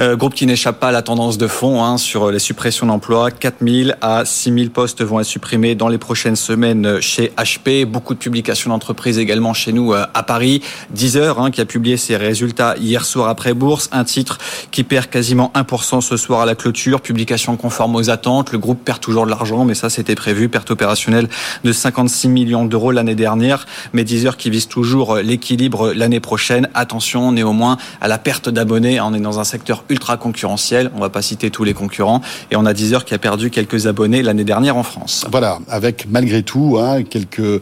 Euh, 0.00 0.16
groupe 0.16 0.34
qui 0.34 0.46
n'échappe 0.46 0.80
pas 0.80 0.88
à 0.88 0.92
la 0.92 1.02
tendance 1.02 1.36
de 1.36 1.46
fond 1.46 1.84
hein, 1.84 1.98
sur 1.98 2.30
les 2.30 2.38
suppressions 2.38 2.86
d'emplois. 2.86 3.30
4000 3.30 3.98
à 4.00 4.24
6000 4.24 4.70
postes 4.70 5.02
vont 5.02 5.20
être 5.20 5.26
supprimés 5.26 5.74
dans 5.74 5.88
les 5.88 5.98
prochaines 5.98 6.36
semaines 6.36 7.00
chez 7.02 7.32
HP. 7.36 7.84
Beaucoup 7.84 8.14
de 8.14 8.18
publications 8.18 8.70
d'entreprises 8.70 9.18
également 9.18 9.52
chez 9.52 9.72
nous 9.72 9.92
euh, 9.92 10.06
à 10.14 10.22
Paris. 10.22 10.62
Deezer 10.88 11.38
hein, 11.38 11.50
qui 11.50 11.60
a 11.60 11.66
publié 11.66 11.98
ses 11.98 12.16
résultats 12.16 12.76
hier 12.78 13.04
soir 13.04 13.28
après 13.28 13.52
bourse. 13.52 13.90
Un 13.92 14.04
titre 14.04 14.38
qui 14.70 14.84
perd 14.84 15.08
quasiment 15.08 15.52
1% 15.54 16.00
ce 16.00 16.16
soir 16.16 16.40
à 16.40 16.46
la 16.46 16.54
clôture. 16.54 17.02
Publication 17.02 17.56
conforme 17.56 17.94
aux 17.96 18.08
attentes. 18.08 18.52
Le 18.52 18.58
groupe 18.58 18.82
perd 18.82 19.00
toujours 19.00 19.26
de 19.26 19.30
l'argent, 19.30 19.66
mais 19.66 19.74
ça 19.74 19.90
c'était 19.90 20.14
prévu. 20.14 20.48
Perte 20.48 20.70
opérationnelle 20.70 21.28
de 21.62 21.72
56 21.72 22.28
millions 22.28 22.64
d'euros 22.64 22.90
l'année 22.90 23.14
dernière. 23.14 23.66
Mais 23.92 24.04
Deezer 24.04 24.38
qui 24.38 24.48
vise 24.48 24.66
toujours 24.66 25.16
l'équilibre 25.16 25.59
l'année 25.94 26.20
prochaine. 26.20 26.68
Attention 26.74 27.32
néanmoins 27.32 27.76
à 28.00 28.08
la 28.08 28.18
perte 28.18 28.48
d'abonnés. 28.48 29.00
On 29.00 29.12
est 29.12 29.20
dans 29.20 29.40
un 29.40 29.44
secteur 29.44 29.84
ultra 29.88 30.16
concurrentiel. 30.16 30.90
On 30.96 31.00
va 31.00 31.10
pas 31.10 31.22
citer 31.22 31.50
tous 31.50 31.64
les 31.64 31.74
concurrents. 31.74 32.22
Et 32.50 32.56
on 32.56 32.64
a 32.64 32.72
Deezer 32.72 33.04
qui 33.04 33.14
a 33.14 33.18
perdu 33.18 33.50
quelques 33.50 33.86
abonnés 33.86 34.22
l'année 34.22 34.44
dernière 34.44 34.76
en 34.76 34.82
France. 34.82 35.26
Voilà, 35.30 35.58
avec 35.68 36.06
malgré 36.08 36.42
tout 36.42 36.78
hein, 36.80 37.02
quelques 37.02 37.40
euh, 37.40 37.60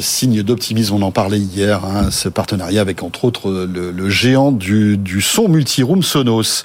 signes 0.00 0.42
d'optimisme. 0.42 0.94
On 0.94 1.02
en 1.02 1.12
parlait 1.12 1.38
hier, 1.38 1.84
hein, 1.84 2.10
ce 2.10 2.28
partenariat 2.28 2.80
avec 2.80 3.02
entre 3.02 3.24
autres 3.24 3.50
le, 3.50 4.10
géant 4.10 4.52
du, 4.52 4.96
du 4.96 5.20
son 5.20 5.48
multiroom 5.48 6.02
Sonos. 6.02 6.64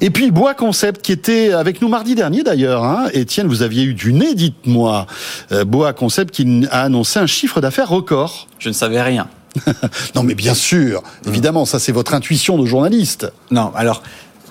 Et 0.00 0.10
puis 0.10 0.30
Bois 0.30 0.54
Concept 0.54 1.02
qui 1.02 1.12
était 1.12 1.52
avec 1.52 1.80
nous 1.80 1.88
mardi 1.88 2.14
dernier 2.14 2.42
d'ailleurs. 2.42 2.84
Hein. 2.84 3.06
Étienne, 3.12 3.46
vous 3.46 3.62
aviez 3.62 3.84
eu 3.84 3.94
du 3.94 4.12
nez, 4.12 4.34
dites-moi. 4.34 5.06
Euh, 5.52 5.64
Bois 5.64 5.92
Concept 5.92 6.34
qui 6.34 6.66
a 6.70 6.82
annoncé 6.82 7.18
un 7.18 7.26
chiffre 7.26 7.60
d'affaires 7.60 7.88
record. 7.88 8.48
Je 8.58 8.68
ne 8.68 8.74
savais 8.74 9.02
rien. 9.02 9.28
non 10.14 10.22
mais 10.22 10.34
bien 10.34 10.54
sûr, 10.54 11.02
évidemment, 11.26 11.64
ça 11.64 11.78
c'est 11.78 11.92
votre 11.92 12.14
intuition 12.14 12.58
de 12.58 12.66
journaliste. 12.66 13.32
Non, 13.50 13.72
alors 13.74 14.02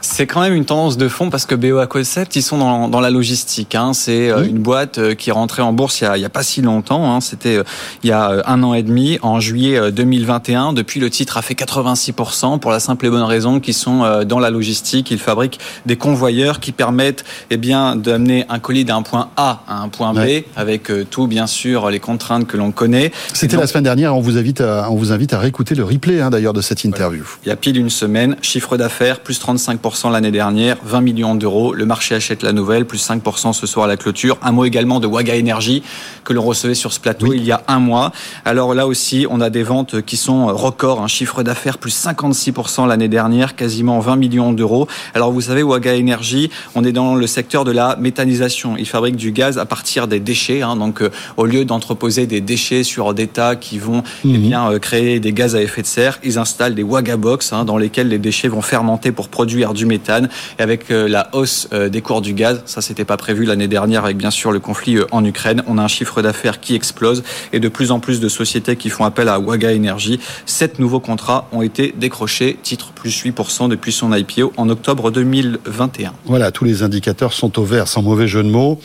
c'est 0.03 0.27
quand 0.27 0.41
même 0.41 0.53
une 0.53 0.65
tendance 0.65 0.97
de 0.97 1.07
fond 1.07 1.29
parce 1.29 1.45
que 1.45 1.55
BOA 1.55 1.87
Concept, 1.87 2.35
ils 2.35 2.41
sont 2.41 2.57
dans, 2.57 2.89
dans 2.89 2.99
la 2.99 3.09
logistique. 3.09 3.73
Hein. 3.73 3.93
C'est 3.93 4.29
euh, 4.29 4.43
une 4.45 4.59
boîte 4.59 4.97
euh, 4.97 5.15
qui 5.15 5.29
est 5.29 5.33
rentrée 5.33 5.61
en 5.61 5.71
bourse 5.71 6.01
il 6.01 6.03
y 6.03 6.07
a, 6.07 6.17
il 6.17 6.21
y 6.21 6.25
a 6.25 6.29
pas 6.29 6.43
si 6.43 6.61
longtemps. 6.61 7.13
Hein. 7.13 7.21
C'était 7.21 7.57
euh, 7.57 7.63
il 8.03 8.09
y 8.09 8.11
a 8.11 8.43
un 8.45 8.61
an 8.63 8.73
et 8.73 8.83
demi, 8.83 9.17
en 9.21 9.39
juillet 9.39 9.91
2021. 9.91 10.73
Depuis, 10.73 10.99
le 10.99 11.09
titre 11.09 11.37
a 11.37 11.41
fait 11.41 11.53
86% 11.53 12.59
pour 12.59 12.71
la 12.71 12.81
simple 12.81 13.05
et 13.05 13.09
bonne 13.09 13.23
raison 13.23 13.59
qu'ils 13.61 13.73
sont 13.73 14.23
dans 14.25 14.39
la 14.39 14.49
logistique. 14.49 15.09
Ils 15.11 15.19
fabriquent 15.19 15.59
des 15.85 15.95
convoyeurs 15.95 16.59
qui 16.59 16.71
permettent 16.71 17.23
eh 17.49 17.57
bien, 17.57 17.95
d'amener 17.95 18.45
un 18.49 18.59
colis 18.59 18.85
d'un 18.85 19.01
point 19.01 19.29
A 19.37 19.63
à 19.67 19.77
un 19.77 19.89
point 19.89 20.13
B 20.13 20.43
avec 20.55 20.91
tout, 21.09 21.27
bien 21.27 21.47
sûr, 21.47 21.89
les 21.89 21.99
contraintes 21.99 22.45
que 22.45 22.57
l'on 22.57 22.71
connaît. 22.71 23.11
C'était 23.33 23.57
la 23.57 23.67
semaine 23.67 23.85
dernière. 23.85 24.15
On 24.15 24.21
vous 24.21 24.37
invite 24.37 24.61
à, 24.61 24.89
on 24.91 24.95
vous 24.95 25.11
invite 25.11 25.33
à 25.33 25.39
réécouter 25.39 25.75
le 25.75 25.83
replay 25.83 26.19
hein, 26.19 26.29
d'ailleurs 26.29 26.53
de 26.53 26.61
cette 26.61 26.83
interview. 26.83 27.23
Il 27.45 27.49
y 27.49 27.51
a 27.51 27.55
pile 27.55 27.77
une 27.77 27.89
semaine, 27.89 28.35
chiffre 28.41 28.75
d'affaires 28.77 29.21
plus 29.21 29.39
35% 29.39 29.92
l'année 30.11 30.31
dernière, 30.31 30.77
20 30.83 31.01
millions 31.01 31.35
d'euros. 31.35 31.73
Le 31.73 31.85
marché 31.85 32.15
achète 32.15 32.43
la 32.43 32.51
nouvelle, 32.51 32.85
plus 32.85 33.07
5% 33.07 33.53
ce 33.53 33.67
soir 33.67 33.85
à 33.85 33.87
la 33.87 33.97
clôture. 33.97 34.37
Un 34.41 34.51
mot 34.51 34.65
également 34.65 34.99
de 34.99 35.07
Waga 35.07 35.37
Energy 35.37 35.83
que 36.23 36.33
l'on 36.33 36.43
recevait 36.43 36.73
sur 36.73 36.93
ce 36.93 36.99
plateau 36.99 37.33
il 37.33 37.43
y 37.43 37.51
a 37.51 37.63
un 37.67 37.79
mois. 37.79 38.11
Alors 38.45 38.73
là 38.73 38.87
aussi, 38.87 39.25
on 39.29 39.41
a 39.41 39.49
des 39.49 39.63
ventes 39.63 40.01
qui 40.01 40.17
sont 40.17 40.47
records, 40.47 41.01
un 41.01 41.07
chiffre 41.07 41.43
d'affaires 41.43 41.77
plus 41.77 41.95
56% 41.95 42.87
l'année 42.87 43.07
dernière, 43.07 43.55
quasiment 43.55 43.99
20 43.99 44.15
millions 44.15 44.53
d'euros. 44.53 44.87
Alors 45.13 45.31
vous 45.31 45.41
savez, 45.41 45.63
Waga 45.63 45.97
Energy, 45.97 46.49
on 46.75 46.83
est 46.83 46.91
dans 46.91 47.15
le 47.15 47.27
secteur 47.27 47.63
de 47.63 47.71
la 47.71 47.95
méthanisation. 47.97 48.75
Ils 48.77 48.87
fabriquent 48.87 49.15
du 49.15 49.31
gaz 49.31 49.57
à 49.57 49.65
partir 49.65 50.07
des 50.07 50.19
déchets. 50.19 50.61
Hein. 50.61 50.75
donc 50.75 51.01
euh, 51.01 51.09
au 51.37 51.45
lieu 51.45 51.65
d'entreposer 51.65 52.27
des 52.27 52.41
déchets 52.41 52.83
sur 52.83 53.13
des 53.13 53.27
tas 53.27 53.55
qui 53.55 53.79
vont 53.79 54.03
eh 54.25 54.27
mhm. 54.27 54.41
bien 54.41 54.71
euh, 54.71 54.79
créer 54.79 55.19
des 55.19 55.33
gaz 55.33 55.55
à 55.55 55.61
effet 55.61 55.81
de 55.81 55.87
serre, 55.87 56.19
ils 56.23 56.37
installent 56.37 56.75
des 56.75 56.83
Waga 56.83 57.17
Box 57.17 57.53
hein, 57.53 57.65
dans 57.65 57.77
lesquels 57.77 58.07
les 58.07 58.19
déchets 58.19 58.47
vont 58.47 58.61
fermenter 58.61 59.11
pour 59.11 59.29
produire 59.29 59.73
du 59.73 59.82
méthane. 59.85 60.29
Et 60.59 60.61
avec 60.61 60.91
euh, 60.91 61.07
la 61.07 61.29
hausse 61.33 61.69
des 61.71 62.01
cours 62.01 62.21
du 62.21 62.33
gaz, 62.33 62.61
ça 62.65 62.81
c'était 62.81 63.05
pas 63.05 63.17
prévu 63.17 63.45
l'année 63.45 63.67
dernière 63.67 64.05
avec 64.05 64.17
bien 64.17 64.31
sûr 64.31 64.51
le 64.51 64.59
conflit 64.59 64.97
en 65.11 65.23
Ukraine, 65.23 65.63
on 65.67 65.77
a 65.77 65.83
un 65.83 65.87
chiffre 65.87 66.21
d'affaires 66.21 66.59
qui 66.59 66.75
explose 66.75 67.23
et 67.51 67.59
de 67.59 67.67
plus 67.67 67.91
en 67.91 67.99
plus 67.99 68.19
de 68.19 68.27
sociétés 68.27 68.75
qui 68.75 68.89
font 68.89 69.05
appel 69.05 69.29
à 69.29 69.39
Waga 69.39 69.73
Energy. 69.75 70.19
Sept 70.45 70.79
nouveaux 70.79 70.99
contrats 70.99 71.47
ont 71.51 71.61
été 71.61 71.93
décrochés, 71.97 72.57
titre 72.61 72.91
plus 72.93 73.23
8% 73.23 73.69
depuis 73.69 73.91
son 73.91 74.13
IPO 74.13 74.53
en 74.57 74.69
octobre 74.69 75.11
2021. 75.11 76.13
Voilà, 76.25 76.51
tous 76.51 76.65
les 76.65 76.83
indicateurs 76.83 77.33
sont 77.33 77.59
au 77.59 77.63
vert, 77.63 77.87
sans 77.87 78.01
mauvais 78.01 78.27
jeu 78.27 78.43
de 78.43 78.49
mots. 78.49 78.79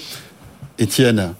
Étienne, 0.79 1.35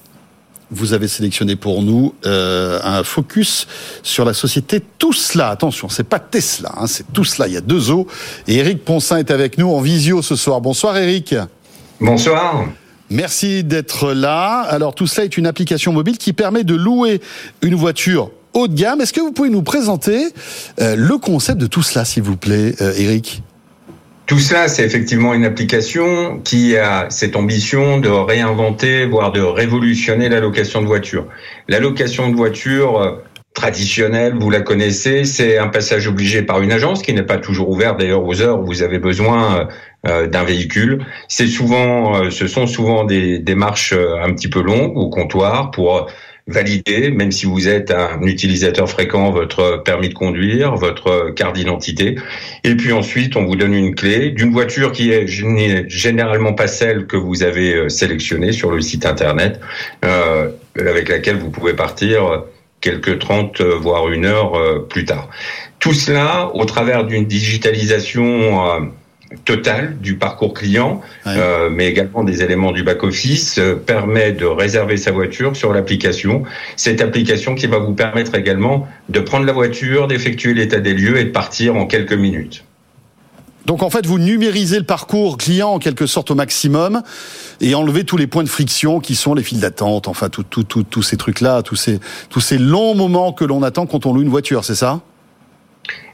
vous 0.71 0.93
avez 0.93 1.09
sélectionné 1.09 1.57
pour 1.57 1.83
nous 1.83 2.15
euh, 2.27 2.81
un 2.83 3.03
focus 3.03 3.67
sur 4.03 4.25
la 4.25 4.35
société 4.35 4.83
Tout 4.99 5.13
cela. 5.13 5.49
Attention, 5.49 5.89
c'est 5.89 6.05
pas 6.05 6.19
Tesla, 6.19 6.73
hein, 6.77 6.87
c'est 6.87 7.11
Tout 7.13 7.25
cela. 7.25 7.49
Il 7.49 7.55
y 7.55 7.57
a 7.57 7.61
deux 7.61 7.91
os. 7.91 8.07
Et 8.47 8.57
Eric 8.57 8.85
Ponsin 8.85 9.19
est 9.19 9.31
avec 9.31 9.59
nous 9.59 9.71
en 9.71 9.81
visio 9.81 10.23
ce 10.23 10.37
soir. 10.37 10.61
Bonsoir 10.61 10.97
Eric. 10.97 11.35
Bonsoir. 12.01 12.67
Merci 13.11 13.65
d'être 13.65 14.13
là. 14.13 14.61
Alors 14.61 14.95
tout 14.95 15.07
cela 15.07 15.25
est 15.25 15.37
une 15.37 15.47
application 15.47 15.93
mobile 15.93 16.19
qui 16.19 16.33
permet 16.33 16.65
de 16.65 16.75
louer 16.75 17.21
une 17.63 17.75
voiture 17.75 18.31
haut 18.53 18.69
de 18.69 18.75
gamme. 18.75 19.01
Est-ce 19.01 19.13
que 19.13 19.21
vous 19.21 19.33
pouvez 19.33 19.51
nous 19.51 19.63
présenter 19.63 20.29
euh, 20.81 20.97
le 20.97 21.17
concept 21.19 21.59
de 21.59 21.67
tout 21.67 21.83
cela, 21.83 22.05
s'il 22.05 22.23
vous 22.23 22.37
plaît, 22.37 22.75
euh, 22.81 22.93
Eric 22.97 23.43
Tout 24.29 24.39
cela, 24.39 24.69
c'est 24.69 24.85
effectivement 24.85 25.33
une 25.33 25.47
application 25.47 26.41
qui 26.41 26.77
a 26.77 27.07
cette 27.09 27.35
ambition 27.35 27.97
de 27.99 28.11
réinventer, 28.11 29.07
voire 29.07 29.33
de 29.33 29.41
révolutionner 29.41 30.29
la 30.29 30.39
location 30.39 30.83
de 30.83 30.87
voitures. 30.87 31.27
La 31.67 31.81
location 31.81 32.29
de 32.29 32.37
voitures 32.37 33.01
euh, 33.01 33.13
traditionnelle, 33.55 34.35
vous 34.39 34.51
la 34.51 34.61
connaissez, 34.61 35.25
c'est 35.25 35.57
un 35.57 35.69
passage 35.69 36.09
obligé 36.09 36.43
par 36.43 36.61
une 36.61 36.73
agence 36.73 37.01
qui 37.01 37.15
n'est 37.15 37.23
pas 37.23 37.39
toujours 37.39 37.71
ouverte 37.71 37.99
d'ailleurs 37.99 38.23
aux 38.23 38.43
heures 38.43 38.61
où 38.61 38.67
vous 38.67 38.83
avez 38.83 38.99
besoin 38.99 39.67
euh, 40.07 40.27
d'un 40.27 40.45
véhicule. 40.45 41.07
C'est 41.29 41.47
souvent, 41.47 42.17
euh, 42.17 42.29
ce 42.29 42.47
sont 42.49 42.67
souvent 42.67 43.05
des 43.05 43.39
démarches 43.39 43.95
un 43.95 44.35
petit 44.35 44.49
peu 44.49 44.61
longues 44.61 44.95
au 44.95 45.09
comptoir 45.09 45.71
pour 45.71 46.07
valider, 46.49 47.11
même 47.11 47.31
si 47.31 47.47
vous 47.47 47.69
êtes 47.69 47.91
un 47.91 48.23
utilisateur 48.23 48.91
fréquent, 48.91 49.31
votre 49.31 49.83
permis 49.85 50.09
de 50.09 50.15
conduire, 50.15 50.75
votre 50.75 51.31
carte 51.31 51.55
d'identité. 51.55 52.17
Et 52.65 52.75
puis 52.75 52.93
ensuite, 52.93 53.37
on 53.37 53.45
vous 53.45 53.55
donne 53.55 53.75
une 53.75 53.95
clé 53.95 54.31
d'une 54.31 54.51
voiture 54.51 54.93
qui 54.93 55.11
est 55.13 55.27
généralement 55.27 56.55
pas 56.55 56.67
celle 56.67 57.07
que 57.07 57.17
vous 57.17 57.43
avez 57.43 57.75
euh, 57.75 57.89
sélectionnée 57.89 58.53
sur 58.53 58.71
le 58.71 58.81
site 58.81 59.07
internet, 59.07 59.61
euh, 60.05 60.51
avec 60.79 61.09
laquelle 61.09 61.37
vous 61.37 61.51
pouvez 61.51 61.75
partir 61.75 62.45
quelques 62.81 63.19
30 63.19 63.61
euh, 63.61 63.77
voire 63.77 64.09
une 64.09 64.25
heure 64.25 64.57
euh, 64.57 64.87
plus 64.89 65.05
tard. 65.05 65.29
Tout 65.79 65.93
cela 65.93 66.51
au 66.55 66.65
travers 66.65 67.05
d'une 67.05 67.25
digitalisation 67.25 68.91
total 69.45 69.99
du 70.01 70.17
parcours 70.17 70.55
client, 70.55 71.01
euh, 71.27 71.69
mais 71.71 71.87
également 71.87 72.25
des 72.25 72.43
éléments 72.43 72.73
du 72.73 72.83
back-office, 72.83 73.59
euh, 73.59 73.75
permet 73.75 74.33
de 74.33 74.47
réserver 74.47 74.97
sa 74.97 75.11
voiture 75.11 75.55
sur 75.55 75.73
l'application. 75.73 76.45
Cette 76.77 77.01
application 77.03 77.55
qui 77.55 77.67
va 77.67 77.79
vous 77.79 77.93
permettre 77.93 78.35
également 78.35 78.89
de 79.09 79.21
prendre 79.21 79.45
la 79.45 79.53
voiture, 79.53 80.07
d'effectuer 80.07 80.55
l'état 80.55 80.81
des 80.81 80.95
lieux 80.95 81.19
et 81.19 81.25
de 81.25 81.31
partir 81.31 81.77
en 81.77 81.87
quelques 81.87 82.15
minutes. 82.15 82.65
Donc 83.67 83.83
en 83.83 83.91
fait, 83.91 84.07
vous 84.07 84.19
numérisez 84.19 84.79
le 84.79 84.85
parcours 84.85 85.37
client 85.37 85.69
en 85.69 85.79
quelque 85.79 86.07
sorte 86.07 86.31
au 86.31 86.35
maximum 86.35 87.03
et 87.61 87.75
enlevez 87.75 88.05
tous 88.05 88.17
les 88.17 88.27
points 88.27 88.45
de 88.45 88.49
friction 88.49 88.99
qui 88.99 89.15
sont 89.15 89.35
les 89.35 89.43
files 89.43 89.61
d'attente, 89.61 90.09
enfin 90.09 90.31
tous 90.31 91.03
ces 91.03 91.19
trucs-là, 91.19 91.63
tous 91.63 91.77
ces, 91.77 92.01
tous 92.31 92.41
ces 92.41 92.57
longs 92.57 92.95
moments 92.95 93.35
que 93.35 93.45
l'on 93.45 93.63
attend 93.63 93.85
quand 93.85 94.07
on 94.07 94.15
loue 94.15 94.23
une 94.23 94.31
voiture, 94.31 94.65
c'est 94.65 94.75
ça? 94.75 95.03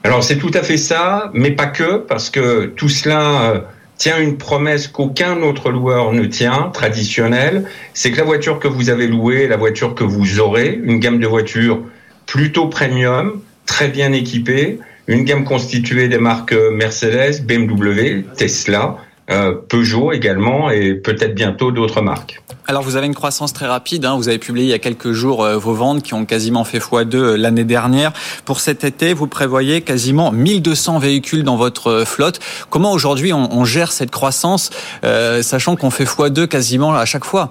Alors 0.03 0.23
c'est 0.23 0.37
tout 0.37 0.51
à 0.55 0.63
fait 0.63 0.77
ça, 0.77 1.31
mais 1.33 1.51
pas 1.51 1.67
que, 1.67 1.97
parce 1.97 2.31
que 2.31 2.67
tout 2.67 2.89
cela 2.89 3.53
euh, 3.53 3.61
tient 3.97 4.19
une 4.21 4.37
promesse 4.37 4.87
qu'aucun 4.87 5.41
autre 5.43 5.71
loueur 5.71 6.13
ne 6.13 6.27
tient, 6.27 6.71
traditionnelle, 6.75 7.65
c'est 7.95 8.11
que 8.11 8.19
la 8.19 8.25
voiture 8.25 8.59
que 8.59 8.69
vous 8.69 8.91
avez 8.91 9.07
louée, 9.07 9.47
la 9.47 9.57
voiture 9.57 9.95
que 9.95 10.05
vous 10.05 10.41
aurez, 10.41 10.79
une 10.83 10.99
gamme 10.99 11.19
de 11.19 11.27
voitures 11.27 11.81
plutôt 12.27 12.67
premium, 12.67 13.41
très 13.67 13.89
bien 13.89 14.13
équipée, 14.13 14.79
une 15.07 15.25
gamme 15.25 15.45
constituée 15.45 16.09
des 16.09 16.19
marques 16.19 16.55
Mercedes, 16.73 17.43
BMW, 17.47 18.25
Tesla, 18.37 18.97
euh, 18.99 19.14
Peugeot 19.27 20.13
également 20.13 20.71
et 20.71 20.95
peut-être 20.95 21.35
bientôt 21.35 21.71
d'autres 21.71 22.03
marques. 22.03 22.43
Alors 22.67 22.83
vous 22.83 22.97
avez 22.97 23.07
une 23.07 23.15
croissance 23.15 23.53
très 23.53 23.67
rapide, 23.67 24.07
hein. 24.07 24.17
vous 24.17 24.29
avez 24.29 24.39
publié 24.39 24.67
il 24.67 24.71
y 24.71 24.75
a 24.75 24.79
quelques 24.79 25.13
jours 25.13 25.45
euh, 25.45 25.59
vos 25.59 25.75
ventes 25.75 26.03
qui 26.03 26.15
ont 26.15 26.25
quasiment 26.25 26.65
fait 26.65 26.79
x2 26.79 27.15
euh, 27.15 27.37
l'année 27.37 27.65
dernière. 27.65 28.13
Pour 28.47 28.61
cet 28.61 28.85
été, 28.85 29.13
vous 29.13 29.27
prévoyez 29.27 29.83
quasiment 29.83 30.33
1200 30.33 30.99
véhicules 30.99 31.45
dans 31.45 31.57
votre 31.57 32.05
flotte. 32.07 32.41
Comment 32.71 32.93
aujourd'hui 32.93 33.33
on, 33.33 33.65
gère 33.65 33.93
cette 33.93 34.11
croissance, 34.11 34.71
sachant 35.03 35.77
qu'on 35.77 35.91
fait 35.91 36.05
x2 36.05 36.47
quasiment 36.47 36.95
à 36.95 37.05
chaque 37.05 37.25
fois? 37.25 37.51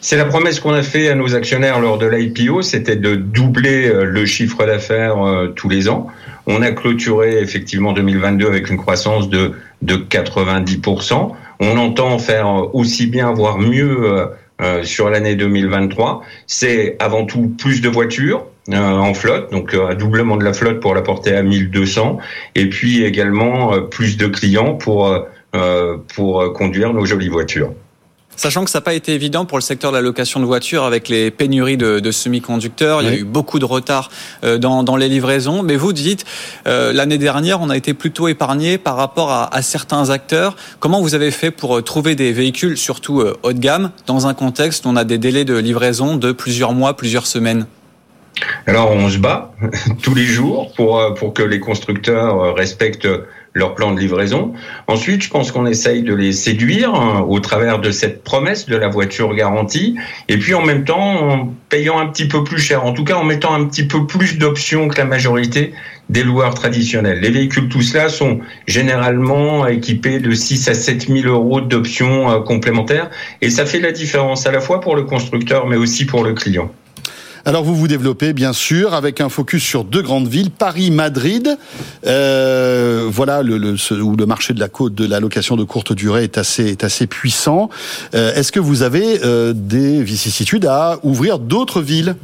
C'est 0.00 0.16
la 0.16 0.24
promesse 0.24 0.60
qu'on 0.60 0.72
a 0.72 0.82
fait 0.82 1.08
à 1.08 1.14
nos 1.14 1.34
actionnaires 1.34 1.80
lors 1.80 1.98
de 1.98 2.06
l'IPO, 2.06 2.62
c'était 2.62 2.96
de 2.96 3.16
doubler 3.16 3.92
le 3.92 4.26
chiffre 4.26 4.64
d'affaires 4.64 5.16
tous 5.56 5.68
les 5.68 5.88
ans. 5.88 6.08
On 6.46 6.62
a 6.62 6.70
clôturé 6.70 7.40
effectivement 7.40 7.92
2022 7.92 8.46
avec 8.46 8.70
une 8.70 8.78
croissance 8.78 9.28
de 9.28 9.52
de 9.82 9.96
90%. 9.96 11.32
On 11.60 11.76
entend 11.76 12.18
faire 12.18 12.74
aussi 12.74 13.06
bien, 13.06 13.32
voire 13.32 13.58
mieux 13.58 14.04
euh, 14.04 14.26
euh, 14.60 14.84
sur 14.84 15.10
l'année 15.10 15.34
2023. 15.34 16.22
C'est 16.46 16.96
avant 16.98 17.24
tout 17.24 17.52
plus 17.58 17.80
de 17.80 17.88
voitures, 17.88 18.46
euh, 18.70 18.76
en 18.76 19.14
flotte, 19.14 19.50
donc 19.50 19.74
un 19.74 19.94
doublement 19.94 20.36
de 20.36 20.44
la 20.44 20.52
flotte 20.52 20.80
pour 20.80 20.94
la 20.94 21.02
porter 21.02 21.34
à 21.34 21.42
1200, 21.42 22.18
et 22.54 22.68
puis 22.68 23.04
également 23.04 23.80
plus 23.82 24.16
de 24.16 24.26
clients 24.26 24.74
pour 24.74 25.26
pour 26.14 26.52
conduire 26.52 26.92
nos 26.92 27.06
jolies 27.06 27.30
voitures. 27.30 27.72
Sachant 28.38 28.64
que 28.64 28.70
ça 28.70 28.78
n'a 28.78 28.82
pas 28.82 28.94
été 28.94 29.14
évident 29.14 29.46
pour 29.46 29.58
le 29.58 29.62
secteur 29.62 29.90
de 29.90 29.96
la 29.96 30.00
location 30.00 30.38
de 30.38 30.44
voitures 30.44 30.84
avec 30.84 31.08
les 31.08 31.32
pénuries 31.32 31.76
de, 31.76 31.98
de 31.98 32.10
semi-conducteurs. 32.12 33.02
Il 33.02 33.08
y 33.08 33.10
a 33.10 33.16
eu 33.16 33.24
beaucoup 33.24 33.58
de 33.58 33.64
retard 33.64 34.10
euh, 34.44 34.58
dans, 34.58 34.84
dans, 34.84 34.94
les 34.94 35.08
livraisons. 35.08 35.64
Mais 35.64 35.74
vous 35.74 35.92
dites, 35.92 36.24
euh, 36.68 36.92
l'année 36.92 37.18
dernière, 37.18 37.60
on 37.60 37.68
a 37.68 37.76
été 37.76 37.94
plutôt 37.94 38.28
épargné 38.28 38.78
par 38.78 38.94
rapport 38.94 39.32
à, 39.32 39.52
à, 39.52 39.60
certains 39.62 40.10
acteurs. 40.10 40.54
Comment 40.78 41.00
vous 41.00 41.16
avez 41.16 41.32
fait 41.32 41.50
pour 41.50 41.78
euh, 41.78 41.82
trouver 41.82 42.14
des 42.14 42.30
véhicules, 42.32 42.78
surtout 42.78 43.24
haut 43.42 43.52
de 43.52 43.58
gamme, 43.58 43.90
dans 44.06 44.28
un 44.28 44.34
contexte 44.34 44.86
où 44.86 44.90
on 44.90 44.94
a 44.94 45.02
des 45.02 45.18
délais 45.18 45.44
de 45.44 45.56
livraison 45.56 46.14
de 46.14 46.30
plusieurs 46.30 46.74
mois, 46.74 46.96
plusieurs 46.96 47.26
semaines? 47.26 47.66
Alors 48.68 48.92
on 48.92 49.10
se 49.10 49.18
bat 49.18 49.50
tous 50.02 50.14
les 50.14 50.26
jours 50.26 50.72
pour 50.76 51.02
pour 51.14 51.34
que 51.34 51.42
les 51.42 51.58
constructeurs 51.58 52.54
respectent 52.54 53.08
leur 53.54 53.74
plan 53.74 53.92
de 53.92 54.00
livraison. 54.00 54.52
Ensuite, 54.86 55.22
je 55.22 55.30
pense 55.30 55.52
qu'on 55.52 55.66
essaye 55.66 56.02
de 56.02 56.14
les 56.14 56.32
séduire 56.32 56.94
hein, 56.94 57.24
au 57.28 57.40
travers 57.40 57.78
de 57.78 57.90
cette 57.90 58.22
promesse 58.22 58.66
de 58.66 58.76
la 58.76 58.88
voiture 58.88 59.34
garantie, 59.34 59.96
et 60.28 60.38
puis 60.38 60.54
en 60.54 60.62
même 60.62 60.84
temps 60.84 61.30
en 61.30 61.54
payant 61.68 61.98
un 61.98 62.06
petit 62.06 62.28
peu 62.28 62.44
plus 62.44 62.58
cher, 62.58 62.84
en 62.84 62.92
tout 62.92 63.04
cas 63.04 63.16
en 63.16 63.24
mettant 63.24 63.54
un 63.54 63.64
petit 63.64 63.86
peu 63.86 64.06
plus 64.06 64.38
d'options 64.38 64.88
que 64.88 64.96
la 64.96 65.04
majorité 65.04 65.72
des 66.08 66.22
loueurs 66.22 66.54
traditionnels. 66.54 67.20
Les 67.20 67.30
véhicules, 67.30 67.68
tout 67.68 67.82
cela, 67.82 68.08
sont 68.08 68.40
généralement 68.66 69.66
équipés 69.66 70.20
de 70.20 70.32
6 70.32 70.68
à 70.68 70.74
7 70.74 71.08
000 71.08 71.26
euros 71.26 71.60
d'options 71.60 72.30
euh, 72.30 72.40
complémentaires, 72.40 73.10
et 73.42 73.50
ça 73.50 73.66
fait 73.66 73.80
la 73.80 73.92
différence 73.92 74.46
à 74.46 74.52
la 74.52 74.60
fois 74.60 74.80
pour 74.80 74.96
le 74.96 75.02
constructeur, 75.02 75.66
mais 75.66 75.76
aussi 75.76 76.06
pour 76.06 76.24
le 76.24 76.32
client. 76.32 76.70
Alors 77.44 77.62
vous 77.62 77.74
vous 77.74 77.88
développez 77.88 78.32
bien 78.32 78.52
sûr 78.52 78.94
avec 78.94 79.20
un 79.20 79.28
focus 79.28 79.62
sur 79.62 79.84
deux 79.84 80.02
grandes 80.02 80.28
villes, 80.28 80.50
Paris, 80.50 80.90
Madrid. 80.90 81.56
Euh, 82.06 83.06
voilà 83.08 83.42
le, 83.42 83.76
où 84.02 84.16
le 84.16 84.26
marché 84.26 84.54
de 84.54 84.60
la 84.60 84.68
côte 84.68 84.94
de 84.94 85.06
la 85.06 85.20
location 85.20 85.56
de 85.56 85.64
courte 85.64 85.92
durée 85.92 86.24
est 86.24 86.38
assez 86.38 86.66
est 86.66 86.84
assez 86.84 87.06
puissant. 87.06 87.70
Euh, 88.14 88.34
est-ce 88.34 88.52
que 88.52 88.60
vous 88.60 88.82
avez 88.82 89.24
euh, 89.24 89.52
des 89.54 90.02
vicissitudes 90.02 90.66
à 90.66 90.98
ouvrir 91.02 91.38
d'autres 91.38 91.80
villes? 91.80 92.16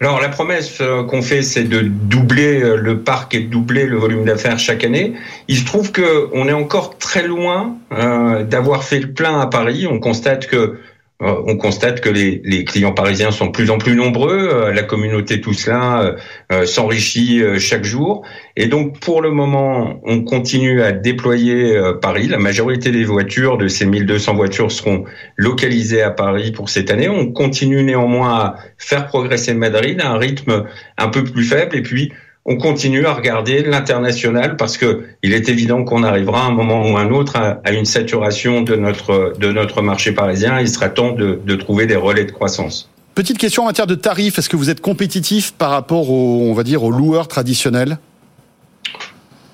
Alors 0.00 0.18
la 0.18 0.30
promesse 0.30 0.80
qu'on 1.10 1.20
fait, 1.20 1.42
c'est 1.42 1.64
de 1.64 1.82
doubler 1.82 2.74
le 2.78 3.00
parc 3.00 3.34
et 3.34 3.40
de 3.40 3.50
doubler 3.50 3.84
le 3.84 3.98
volume 3.98 4.24
d'affaires 4.24 4.58
chaque 4.58 4.82
année. 4.82 5.12
Il 5.46 5.58
se 5.58 5.66
trouve 5.66 5.92
que 5.92 6.30
on 6.32 6.48
est 6.48 6.54
encore 6.54 6.96
très 6.96 7.26
loin 7.26 7.76
d'avoir 7.90 8.82
fait 8.82 8.98
le 8.98 9.12
plein 9.12 9.38
à 9.38 9.46
Paris. 9.46 9.86
On 9.86 9.98
constate 9.98 10.46
que 10.46 10.78
on 11.20 11.56
constate 11.56 12.00
que 12.00 12.08
les, 12.08 12.40
les, 12.44 12.64
clients 12.64 12.92
parisiens 12.92 13.30
sont 13.30 13.46
de 13.46 13.50
plus 13.50 13.70
en 13.70 13.78
plus 13.78 13.94
nombreux, 13.94 14.48
euh, 14.52 14.72
la 14.72 14.82
communauté 14.82 15.40
cela 15.52 16.16
euh, 16.52 16.64
s'enrichit 16.64 17.42
chaque 17.58 17.84
jour, 17.84 18.24
et 18.56 18.66
donc 18.66 19.00
pour 19.00 19.20
le 19.20 19.30
moment, 19.30 20.00
on 20.04 20.22
continue 20.22 20.82
à 20.82 20.92
déployer 20.92 21.78
Paris. 22.00 22.28
La 22.28 22.38
majorité 22.38 22.90
des 22.90 23.04
voitures, 23.04 23.58
de 23.58 23.68
ces 23.68 23.86
1200 23.86 24.34
voitures, 24.34 24.72
seront 24.72 25.04
localisées 25.36 26.02
à 26.02 26.10
Paris 26.10 26.52
pour 26.52 26.68
cette 26.68 26.90
année. 26.90 27.08
On 27.08 27.32
continue 27.32 27.82
néanmoins 27.82 28.34
à 28.34 28.56
faire 28.78 29.06
progresser 29.06 29.54
Madrid 29.54 30.00
à 30.00 30.10
un 30.10 30.18
rythme 30.18 30.64
un 30.98 31.08
peu 31.08 31.24
plus 31.24 31.44
faible, 31.44 31.76
et 31.76 31.82
puis 31.82 32.12
on 32.46 32.56
continue 32.56 33.06
à 33.06 33.12
regarder 33.12 33.62
l'international 33.62 34.56
parce 34.56 34.78
que 34.78 35.04
il 35.22 35.34
est 35.34 35.48
évident 35.48 35.84
qu'on 35.84 36.02
arrivera 36.02 36.42
à 36.42 36.46
un 36.46 36.52
moment 36.52 36.90
ou 36.90 36.96
un 36.96 37.10
autre 37.10 37.36
à, 37.36 37.72
une 37.72 37.84
saturation 37.84 38.62
de 38.62 38.76
notre 38.76 39.34
de 39.38 39.52
notre 39.52 39.82
marché 39.82 40.12
parisien. 40.12 40.60
Il 40.60 40.68
sera 40.68 40.88
temps 40.88 41.12
de, 41.12 41.40
de 41.44 41.54
trouver 41.56 41.86
des 41.86 41.96
relais 41.96 42.24
de 42.24 42.32
croissance. 42.32 42.88
Petite 43.14 43.38
question 43.38 43.64
en 43.64 43.66
matière 43.66 43.86
de 43.86 43.94
tarifs, 43.94 44.38
est-ce 44.38 44.48
que 44.48 44.56
vous 44.56 44.70
êtes 44.70 44.80
compétitif 44.80 45.52
par 45.52 45.70
rapport 45.70 46.10
aux, 46.10 46.48
on 46.48 46.54
va 46.54 46.62
dire, 46.62 46.84
aux 46.84 46.90
loueurs 46.90 47.28
traditionnels 47.28 47.98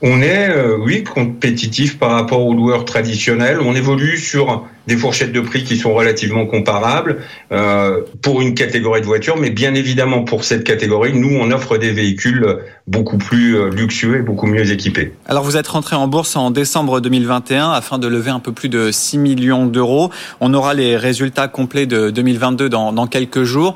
on 0.03 0.21
est, 0.21 0.51
euh, 0.51 0.77
oui, 0.79 1.05
compétitif 1.05 1.99
par 1.99 2.11
rapport 2.11 2.45
aux 2.45 2.55
loueurs 2.55 2.85
traditionnels. 2.85 3.59
On 3.61 3.75
évolue 3.75 4.19
sur 4.19 4.67
des 4.87 4.97
fourchettes 4.97 5.33
de 5.33 5.41
prix 5.41 5.65
qui 5.65 5.77
sont 5.77 5.95
relativement 5.95 6.47
comparables 6.47 7.19
euh, 7.53 8.03
pour 8.23 8.41
une 8.41 8.55
catégorie 8.55 9.01
de 9.01 9.07
voitures, 9.07 9.37
mais 9.37 9.51
bien 9.51 9.75
évidemment 9.75 10.23
pour 10.23 10.45
cette 10.45 10.65
catégorie, 10.65 11.13
nous, 11.13 11.37
on 11.37 11.51
offre 11.51 11.77
des 11.79 11.91
véhicules 11.91 12.59
beaucoup 12.87 13.19
plus 13.19 13.57
euh, 13.57 13.71
luxueux 13.71 14.19
et 14.19 14.23
beaucoup 14.23 14.47
mieux 14.47 14.71
équipés. 14.71 15.13
Alors 15.27 15.43
vous 15.43 15.57
êtes 15.57 15.67
rentré 15.67 15.97
en 15.97 16.07
bourse 16.07 16.37
en 16.37 16.51
décembre 16.51 17.01
2021 17.01 17.71
afin 17.73 17.99
de 17.99 18.07
lever 18.07 18.31
un 18.31 18.41
peu 18.41 18.53
plus 18.53 18.69
de 18.69 18.91
6 18.93 19.19
millions 19.19 19.67
d'euros. 19.67 20.11
On 20.41 20.55
aura 20.55 20.75
les 20.75 20.97
résultats 20.97 21.49
complets 21.49 21.87
de 21.87 22.11
2022 22.11 22.69
dans, 22.69 22.93
dans 22.93 23.07
quelques 23.07 23.43
jours. 23.43 23.75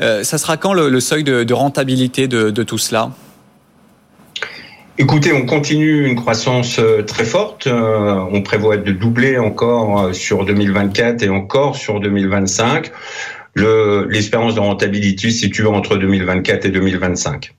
Euh, 0.00 0.22
ça 0.22 0.36
sera 0.38 0.56
quand 0.56 0.74
le, 0.74 1.00
seuil 1.00 1.24
de, 1.24 1.52
rentabilité 1.54 2.28
de 2.28 2.62
tout 2.62 2.78
cela? 2.78 3.10
Écoutez, 4.98 5.32
on 5.32 5.46
continue 5.46 6.06
une 6.06 6.16
croissance 6.16 6.78
euh, 6.78 7.02
très 7.02 7.24
forte. 7.24 7.66
Euh, 7.66 8.26
on 8.30 8.42
prévoit 8.42 8.76
de 8.76 8.92
doubler 8.92 9.38
encore 9.38 10.00
euh, 10.02 10.12
sur 10.12 10.44
2024 10.44 11.22
et 11.22 11.30
encore 11.30 11.76
sur 11.76 11.98
2025. 11.98 12.92
L'espérance 13.56 14.54
de 14.54 14.60
rentabilité 14.60 15.30
se 15.30 15.38
situe 15.38 15.66
entre 15.66 15.96
2024 15.96 16.66
et 16.66 16.70
2025. 16.70 17.54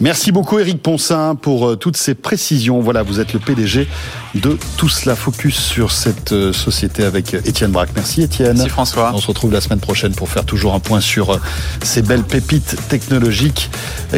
Merci 0.00 0.30
beaucoup 0.30 0.58
Eric 0.58 0.82
Poncin 0.82 1.36
pour 1.36 1.68
euh, 1.68 1.76
toutes 1.76 1.96
ces 1.96 2.14
précisions. 2.14 2.80
Voilà, 2.80 3.02
vous 3.02 3.18
êtes 3.18 3.32
le 3.32 3.38
PDG 3.38 3.88
de 4.34 4.58
Tout 4.76 4.90
cela 4.90 5.16
focus 5.16 5.56
sur 5.56 5.90
cette 5.90 6.32
euh, 6.32 6.52
société 6.52 7.02
avec 7.02 7.32
euh, 7.32 7.40
Étienne 7.46 7.70
Braque. 7.70 7.88
Merci 7.96 8.22
Étienne. 8.22 8.58
Merci 8.58 8.68
François. 8.68 9.12
On 9.14 9.18
se 9.18 9.26
retrouve 9.26 9.52
la 9.52 9.62
semaine 9.62 9.80
prochaine 9.80 10.12
pour 10.12 10.28
faire 10.28 10.44
toujours 10.44 10.74
un 10.74 10.80
point 10.80 11.00
sur 11.00 11.40
ces 11.82 12.02
belles 12.02 12.24
pépites 12.24 12.76
technologiques 12.88 13.70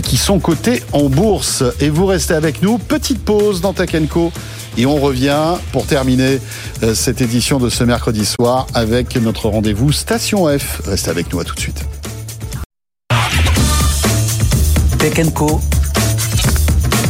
qui 0.02 0.16
sont 0.16 0.40
cotées 0.40 0.82
en 0.92 1.08
bourse. 1.08 1.62
Et 1.80 1.90
vous 1.90 2.06
restez 2.06 2.34
avec 2.34 2.60
nous. 2.60 2.78
Petite 2.78 3.24
pause 3.24 3.60
dans 3.60 3.72
Tech 3.72 3.90
Co. 4.10 4.32
Et 4.76 4.84
on 4.84 4.96
revient 4.96 5.54
pour 5.72 5.86
terminer 5.86 6.40
cette 6.94 7.20
édition 7.20 7.58
de 7.58 7.68
ce 7.68 7.84
mercredi 7.84 8.24
soir 8.24 8.66
avec 8.74 9.16
notre 9.16 9.48
rendez-vous 9.48 9.92
Station 9.92 10.46
F. 10.46 10.82
Restez 10.86 11.10
avec 11.10 11.32
nous 11.32 11.40
à 11.40 11.44
tout 11.44 11.54
de 11.54 11.60
suite. 11.60 11.84
Tech 14.98 15.32
Co. 15.32 15.60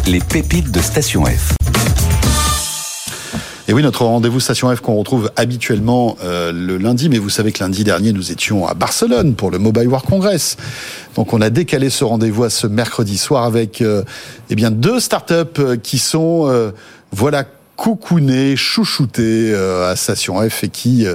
Les 0.07 0.21
pépites 0.21 0.71
de 0.71 0.79
Station 0.79 1.25
F. 1.25 1.55
Et 3.67 3.73
oui, 3.73 3.83
notre 3.83 4.05
rendez-vous 4.05 4.41
Station 4.41 4.75
F 4.75 4.81
qu'on 4.81 4.97
retrouve 4.97 5.31
habituellement 5.37 6.19
euh, 6.23 6.53
le 6.53 6.77
lundi, 6.77 7.09
mais 7.09 7.17
vous 7.17 7.31
savez 7.31 7.51
que 7.51 7.65
lundi 7.65 7.85
dernier, 7.85 8.13
nous 8.13 8.31
étions 8.31 8.67
à 8.67 8.75
Barcelone 8.75 9.35
pour 9.35 9.51
le 9.51 9.59
Mobile 9.59 9.89
World 9.89 10.07
Congress. 10.07 10.59
Donc 11.17 11.33
on 11.33 11.41
a 11.41 11.49
décalé 11.49 11.89
ce 11.89 12.05
rendez-vous 12.05 12.45
à 12.45 12.51
ce 12.51 12.67
mercredi 12.67 13.17
soir 13.17 13.45
avec 13.45 13.81
euh, 13.81 14.03
eh 14.51 14.55
bien 14.55 14.71
deux 14.71 15.01
startups 15.01 15.35
euh, 15.59 15.77
qui 15.77 15.99
sont 15.99 16.73
voilà 17.11 17.45
coucounés, 17.79 18.57
chouchoutés 18.57 19.55
à 19.55 19.95
Station 19.97 20.37
F 20.47 20.65
et 20.65 20.69
qui, 20.69 21.07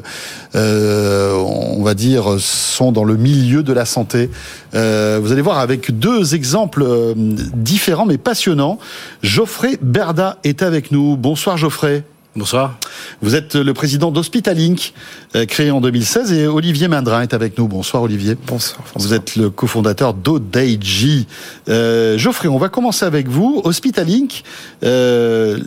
on 0.55 1.83
va 1.83 1.93
dire, 1.93 2.37
sont 2.39 2.91
dans 2.91 3.03
le 3.03 3.17
milieu 3.17 3.61
de 3.61 3.73
la 3.73 3.85
santé. 3.85 4.29
Euh, 4.75 5.19
vous 5.21 5.31
allez 5.31 5.41
voir 5.41 5.59
avec 5.59 5.97
deux 5.97 6.35
exemples 6.35 6.85
différents 7.15 8.05
mais 8.05 8.17
passionnants. 8.17 8.79
Geoffrey 9.21 9.77
Berda 9.81 10.37
est 10.43 10.61
avec 10.61 10.91
nous. 10.91 11.17
Bonsoir 11.17 11.57
Geoffrey. 11.57 12.03
Bonsoir. 12.35 12.79
Vous 13.21 13.35
êtes 13.35 13.53
le 13.53 13.75
président 13.75 14.09
d'Hospitalink, 14.09 14.93
euh, 15.35 15.45
créé 15.45 15.69
en 15.69 15.81
2016, 15.81 16.33
et 16.33 16.47
Olivier 16.47 16.87
Mindrin 16.87 17.21
est 17.21 17.35
avec 17.35 17.59
nous. 17.59 17.67
Bonsoir 17.67 18.01
Olivier. 18.01 18.35
Bonsoir. 18.47 18.83
Vous 18.95 19.13
êtes 19.13 19.35
le 19.35 19.51
cofondateur 19.51 20.15
d'Odaiji. 20.15 21.27
Euh, 21.69 22.17
Geoffrey, 22.17 22.47
on 22.47 22.57
va 22.57 22.69
commencer 22.69 23.05
avec 23.05 23.27
vous. 23.27 23.61
Hospitalink, 23.63 24.41
euh, 24.83 25.59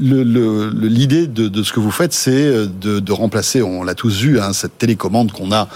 l'idée 0.00 1.26
de, 1.26 1.48
de, 1.48 1.62
ce 1.64 1.72
que 1.72 1.80
vous 1.80 1.90
faites, 1.90 2.12
c'est 2.12 2.30
euh, 2.30 2.66
de, 2.66 3.00
de, 3.00 3.12
remplacer, 3.12 3.60
on 3.60 3.82
l'a 3.82 3.96
tous 3.96 4.20
vu, 4.20 4.38
hein, 4.38 4.52
cette 4.52 4.78
télécommande 4.78 5.32
qu'on 5.32 5.50
a 5.50 5.66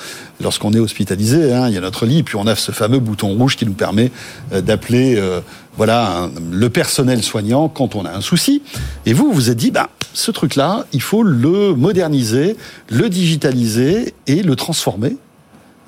lorsqu'on 0.41 0.73
est 0.75 0.79
hospitalisé. 0.79 1.53
Hein, 1.53 1.67
il 1.67 1.75
y 1.75 1.79
a 1.79 1.81
notre 1.81 2.07
lit, 2.07 2.23
puis 2.23 2.37
on 2.37 2.47
a 2.47 2.55
ce 2.55 2.71
fameux 2.71 3.01
bouton 3.01 3.35
rouge 3.35 3.57
qui 3.57 3.67
nous 3.67 3.73
permet 3.73 4.13
d'appeler 4.53 5.21
voilà 5.77 6.31
le 6.53 6.71
personnel 6.71 7.23
soignant 7.23 7.69
quand 7.69 7.97
on 7.97 8.05
a 8.05 8.13
un 8.13 8.21
souci. 8.21 8.63
Et 9.07 9.13
vous, 9.13 9.33
vous 9.33 9.51
êtes 9.51 9.57
dit, 9.57 9.73
bah, 9.73 9.91
ce 10.13 10.31
truc-là, 10.31 10.87
il 10.93 11.03
faut 11.03 11.23
le 11.23 11.75
moderniser, 11.75 12.57
le 12.91 13.09
digitaliser 13.09 14.15
et 14.27 14.43
le 14.43 14.57
transformer. 14.57 15.17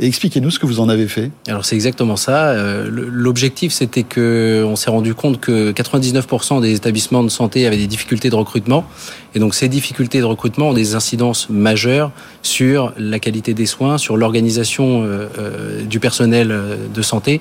Expliquez-nous 0.01 0.51
ce 0.51 0.61
que 0.61 0.67
vous 0.67 0.79
en 0.79 0.89
avez 0.89 1.09
fait. 1.09 1.33
Alors 1.49 1.65
c'est 1.65 1.75
exactement 1.75 2.15
ça. 2.15 2.51
Euh, 2.51 2.89
l'objectif, 2.89 3.73
c'était 3.73 4.05
que 4.05 4.65
on 4.65 4.77
s'est 4.77 4.91
rendu 4.91 5.13
compte 5.13 5.41
que 5.41 5.73
99% 5.73 6.61
des 6.61 6.75
établissements 6.75 7.25
de 7.25 7.29
santé 7.29 7.67
avaient 7.67 7.77
des 7.77 7.89
difficultés 7.89 8.31
de 8.31 8.37
recrutement, 8.37 8.85
et 9.35 9.41
donc 9.41 9.57
ces 9.57 9.69
difficultés 9.69 10.21
de 10.21 10.25
recrutement 10.25 10.69
ont 10.69 10.75
des 10.75 10.95
incidences 10.95 11.49
majeures 11.51 12.13
sur 12.43 12.93
la 12.97 13.19
qualité 13.19 13.55
des 13.55 13.67
soins, 13.67 13.99
sur 13.99 14.17
l'organisation 14.17 15.03
euh, 15.03 15.27
euh, 15.37 15.83
du 15.83 15.99
personnel 15.99 16.55
de 16.95 17.03
santé. 17.03 17.41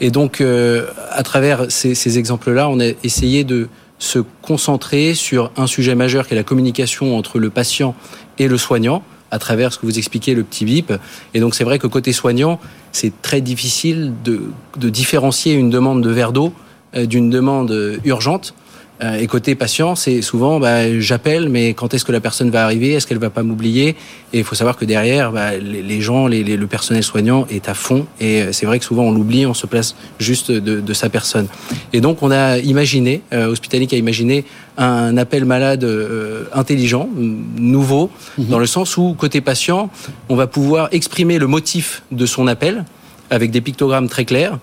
Et 0.00 0.10
donc, 0.10 0.42
à 0.42 1.22
travers 1.22 1.66
ces 1.68 2.18
exemples-là, 2.18 2.68
on 2.68 2.80
a 2.80 2.86
essayé 3.04 3.44
de 3.44 3.68
se 4.02 4.18
concentrer 4.18 5.14
sur 5.14 5.52
un 5.56 5.68
sujet 5.68 5.94
majeur 5.94 6.26
qui 6.26 6.34
est 6.34 6.36
la 6.36 6.42
communication 6.42 7.16
entre 7.16 7.38
le 7.38 7.50
patient 7.50 7.94
et 8.36 8.48
le 8.48 8.58
soignant 8.58 9.04
à 9.30 9.38
travers 9.38 9.72
ce 9.72 9.78
que 9.78 9.86
vous 9.86 9.96
expliquez, 9.96 10.34
le 10.34 10.42
petit 10.42 10.64
bip. 10.64 10.92
Et 11.34 11.40
donc 11.40 11.54
c'est 11.54 11.62
vrai 11.62 11.78
que 11.78 11.86
côté 11.86 12.12
soignant, 12.12 12.58
c'est 12.90 13.12
très 13.22 13.40
difficile 13.40 14.12
de, 14.24 14.42
de, 14.76 14.90
différencier 14.90 15.54
une 15.54 15.70
demande 15.70 16.02
de 16.02 16.10
verre 16.10 16.32
d'eau 16.32 16.52
euh, 16.96 17.06
d'une 17.06 17.30
demande 17.30 18.00
urgente. 18.04 18.54
Euh, 19.02 19.18
et 19.18 19.26
côté 19.26 19.54
patient, 19.54 19.94
c'est 19.96 20.22
souvent 20.22 20.60
bah, 20.60 20.98
j'appelle, 21.00 21.48
mais 21.48 21.74
quand 21.74 21.92
est-ce 21.94 22.04
que 22.04 22.12
la 22.12 22.20
personne 22.20 22.50
va 22.50 22.64
arriver? 22.64 22.92
Est-ce 22.92 23.06
qu'elle 23.06 23.18
va 23.18 23.30
pas 23.30 23.42
m'oublier? 23.42 23.96
Et 24.32 24.38
il 24.38 24.44
faut 24.44 24.54
savoir 24.54 24.76
que 24.76 24.84
derrière, 24.84 25.32
bah, 25.32 25.56
les, 25.56 26.00
gens, 26.00 26.26
les, 26.26 26.42
le 26.44 26.66
personnel 26.66 27.02
soignant 27.02 27.46
est 27.50 27.68
à 27.68 27.74
fond. 27.74 28.06
Et 28.20 28.42
euh, 28.42 28.52
c'est 28.52 28.66
vrai 28.66 28.78
que 28.78 28.84
souvent 28.84 29.04
on 29.04 29.12
l'oublie, 29.12 29.46
on 29.46 29.54
se 29.54 29.66
place 29.66 29.96
juste 30.18 30.50
de, 30.50 30.80
de, 30.80 30.92
sa 30.94 31.08
personne. 31.08 31.48
Et 31.92 32.00
donc 32.00 32.22
on 32.22 32.30
a 32.30 32.58
imaginé, 32.58 33.22
euh, 33.32 33.46
Hospitalic 33.46 33.92
a 33.92 33.96
imaginé 33.96 34.44
un 34.78 35.16
appel 35.16 35.44
malade 35.44 35.84
euh, 35.84 36.44
intelligent, 36.52 37.08
nouveau, 37.14 38.10
mhm. 38.38 38.46
dans 38.46 38.58
le 38.58 38.66
sens 38.66 38.96
où 38.96 39.14
côté 39.14 39.40
patient, 39.40 39.90
on 40.28 40.36
va 40.36 40.46
pouvoir 40.46 40.88
exprimer 40.92 41.38
le 41.38 41.46
motif 41.46 42.02
de 42.10 42.26
son 42.26 42.46
appel 42.46 42.84
avec 43.30 43.50
des 43.50 43.60
pictogrammes 43.60 44.08
très 44.08 44.24
clairs. 44.24 44.58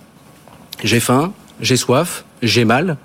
J'ai 0.83 0.99
faim, 0.99 1.33
j'ai 1.61 1.75
soif, 1.75 2.23
j'ai 2.41 2.65
mal. 2.65 2.97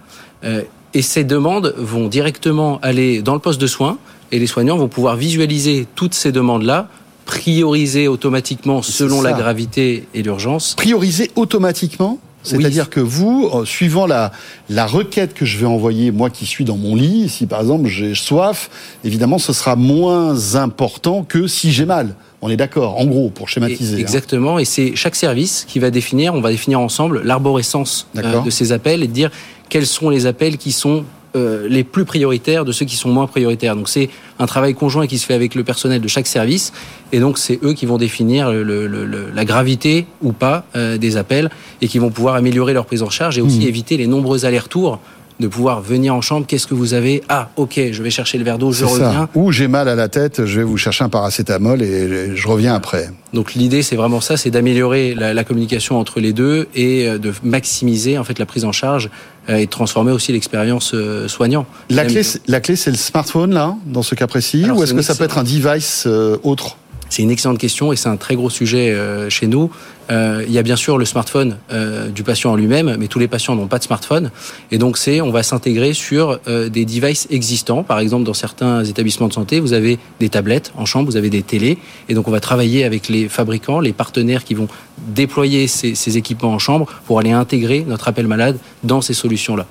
Euh, 0.45 0.63
et 0.95 1.03
ces 1.03 1.25
demandes 1.25 1.75
vont 1.77 2.09
directement 2.09 2.79
aller 2.83 3.21
dans 3.23 3.35
le 3.35 3.41
poste 3.41 3.61
de 3.61 3.67
soins 3.67 3.99
et 4.33 4.39
les 4.39 4.47
soignants 4.47 4.77
vont 4.77 4.89
pouvoir 4.89 5.17
visualiser 5.17 5.87
toutes 5.95 6.15
ces 6.15 6.33
demandes-là 6.33 6.89
prioriser 7.25 8.07
automatiquement 8.07 8.83
selon 8.83 9.23
la 9.23 9.33
gravité 9.33 10.07
et 10.15 10.23
l'urgence. 10.23 10.75
Prioriser 10.77 11.31
automatiquement 11.37 12.19
c'est-à-dire 12.45 12.91
que 12.91 13.01
vous, 13.01 13.49
euh, 13.55 13.65
suivant 13.65 14.07
la, 14.07 14.31
la 14.69 14.87
requête 14.87 15.33
que 15.33 15.47
je 15.47 15.57
vais 15.57 15.67
envoyer, 15.67 16.11
moi 16.11 16.29
qui 16.29 16.45
suis 16.45 16.65
dans 16.65 16.77
mon 16.77 16.95
lit, 16.95 17.31
si 17.31 17.47
par 17.47 17.63
exemple 17.63 17.89
j'ai 17.89 18.15
soif, 18.15 18.69
évidemment 19.03 19.39
ce 19.39 19.55
sera 19.55 19.77
moins 19.77 20.55
important 20.55 21.25
que 21.25 21.47
si 21.47 21.73
j'ai 21.73 21.87
mal. 21.87 22.15
On 22.43 22.51
est 22.51 22.59
d'accord, 22.59 23.01
en 23.01 23.07
gros, 23.07 23.31
pour 23.31 23.49
schématiser. 23.49 23.97
Hein. 23.97 24.01
exactement, 24.01 24.59
et 24.59 24.67
c'est 24.67 24.95
chaque 24.95 25.17
service 25.17 25.65
qui 25.67 25.79
va 25.79 25.91
définir, 25.91 26.35
on 26.35 26.43
va 26.43 26.51
définir 26.51 26.79
ensemble 26.79 27.23
l'arborescence 27.25 28.07
euh, 28.19 28.43
de 28.43 28.51
ces 28.51 28.73
appels 28.73 29.03
et 29.03 29.09
de 29.09 29.13
dire 29.15 29.31
quels 29.69 29.87
sont 29.87 30.11
les 30.11 30.27
appels 30.27 30.57
qui 30.57 30.73
sont 30.73 31.05
euh, 31.37 31.67
les 31.69 31.83
plus 31.83 32.05
prioritaires 32.05 32.65
de 32.65 32.71
ceux 32.71 32.85
qui 32.87 32.95
sont 32.95 33.09
moins 33.09 33.27
prioritaires. 33.27 33.75
Donc 33.75 33.89
c'est 33.89 34.09
un 34.39 34.47
travail 34.47 34.75
conjoint 34.75 35.09
qui 35.09 35.19
se 35.19 35.27
fait 35.27 35.35
avec 35.35 35.57
le 35.57 35.65
personnel 35.65 36.01
de 36.01 36.07
chaque 36.07 36.29
service, 36.29 36.73
et 37.11 37.19
donc 37.19 37.39
c'est 37.39 37.59
eux 37.65 37.73
qui 37.73 37.87
vont 37.87 37.97
définir 37.97 38.53
la 38.53 39.45
gravité 39.45 40.07
ou 40.23 40.33
pas 40.33 40.65
euh, 40.77 40.97
des 40.97 41.17
appels 41.17 41.51
et 41.83 41.89
qui 41.89 41.99
vont 41.99 42.11
pouvoir 42.11 42.37
améliorer 42.37 42.73
leur 42.73 42.87
prise 42.87 43.03
en 43.03 43.11
charge 43.11 43.37
et 43.37 43.41
aussi 43.41 43.61
mmh. 43.61 43.69
éviter 43.69 43.97
les 43.97 44.07
nombreux 44.07 44.45
allers-retours 44.45 45.01
de 45.41 45.49
pouvoir 45.49 45.81
venir 45.81 46.15
en 46.15 46.21
chambre. 46.21 46.47
Qu'est-ce 46.47 46.67
que 46.67 46.75
vous 46.75 46.95
avez? 46.95 47.23
Ah, 47.29 47.51
ok, 47.57 47.81
je 47.93 48.03
vais 48.03 48.11
chercher 48.11 48.39
le 48.39 48.45
verre 48.45 48.59
d'eau, 48.59 48.73
je 48.73 48.85
reviens. 48.85 49.29
Ou 49.35 49.53
j'ai 49.53 49.69
mal 49.69 49.89
à 49.89 49.95
la 49.95 50.09
tête, 50.09 50.45
je 50.45 50.61
vais 50.61 50.65
vous 50.65 50.77
chercher 50.77 51.05
un 51.05 51.09
paracétamol 51.09 51.83
et 51.83 52.37
je 52.37 52.49
reviens 52.49 52.75
après. 52.75 53.11
Donc 53.33 53.55
l'idée, 53.55 53.83
c'est 53.83 53.97
vraiment 53.97 54.21
ça, 54.21 54.37
c'est 54.37 54.51
d'améliorer 54.51 55.15
la, 55.15 55.45
communication 55.45 55.99
entre 55.99 56.21
les 56.21 56.33
deux 56.33 56.69
et 56.75 57.07
euh, 57.07 57.19
de 57.19 57.33
maximiser 57.43 58.17
en 58.17 58.25
fait 58.25 58.39
la 58.39 58.47
prise 58.47 58.65
en 58.65 58.73
charge 58.73 59.11
euh, 59.49 59.57
et 59.57 59.67
de 59.67 59.71
transformer 59.71 60.13
aussi 60.13 60.33
l'expérience 60.33 60.93
euh, 60.95 61.29
soignant. 61.29 61.67
La 61.91 62.05
clé, 62.05 62.23
la 62.47 62.61
clé, 62.61 62.77
c'est 62.77 62.91
le 62.91 62.97
smartphone 62.97 63.53
là, 63.53 63.75
dans 63.87 64.03
ce 64.03 64.15
cas 64.15 64.27
précis, 64.27 64.65
ou 64.71 64.83
est-ce 64.83 64.95
que 64.95 65.03
ça 65.03 65.15
peut 65.15 65.25
être 65.25 65.39
un 65.39 65.45
device 65.45 66.07
autre? 66.43 66.79
C'est 67.11 67.23
une 67.23 67.31
excellente 67.31 67.59
question 67.59 67.93
et 67.93 67.97
c'est 67.97 68.09
un 68.09 68.17
très 68.17 68.35
gros 68.35 68.51
sujet 68.51 68.97
chez 69.29 69.47
nous. 69.47 69.71
Euh, 70.11 70.45
il 70.47 70.53
y 70.53 70.59
a 70.59 70.63
bien 70.63 70.77
sûr 70.77 70.99
le 70.99 71.05
smartphone 71.05 71.57
euh, 71.73 72.09
du 72.09 72.23
patient 72.23 72.53
en 72.53 72.57
lui-même, 72.57 72.97
mais 72.99 73.09
tous 73.09 73.19
les 73.19 73.29
patients 73.29 73.55
n'ont 73.57 73.67
pas 73.67 73.79
de 73.79 73.85
smartphone. 73.85 74.31
Et 74.71 74.79
donc, 74.79 74.99
c'est, 74.99 75.21
on 75.21 75.31
va 75.31 75.43
s'intégrer 75.43 75.93
sur 75.95 76.39
des 76.47 76.85
devices 76.85 77.27
existants. 77.31 77.83
Par 77.83 77.99
exemple, 77.99 78.25
dans 78.25 78.35
certains 78.35 78.85
établissements 78.85 79.29
de 79.29 79.33
santé, 79.33 79.61
vous 79.61 79.73
avez 79.73 79.99
des 80.21 80.29
tablettes 80.29 80.73
en 80.77 80.85
chambre, 80.85 81.11
vous 81.11 81.17
avez 81.17 81.31
des 81.31 81.43
télés. 81.43 81.79
Et 82.09 82.15
donc, 82.15 82.29
on 82.29 82.31
va 82.31 82.41
travailler 82.41 82.85
avec 82.85 83.09
les 83.09 83.29
fabricants, 83.29 83.81
les 83.81 83.93
partenaires 83.93 84.45
qui 84.45 84.55
vont 84.55 84.69
déployer 85.09 85.67
ces, 85.67 85.95
ces 85.95 86.17
équipements 86.17 86.53
en 86.53 86.59
chambre 86.59 86.87
pour 87.07 87.19
aller 87.19 87.33
intégrer 87.33 87.85
notre 87.87 88.09
appel 88.09 88.27
malade 88.27 88.59
dans 88.83 89.01
ces 89.01 89.15
solutions-là. 89.15 89.67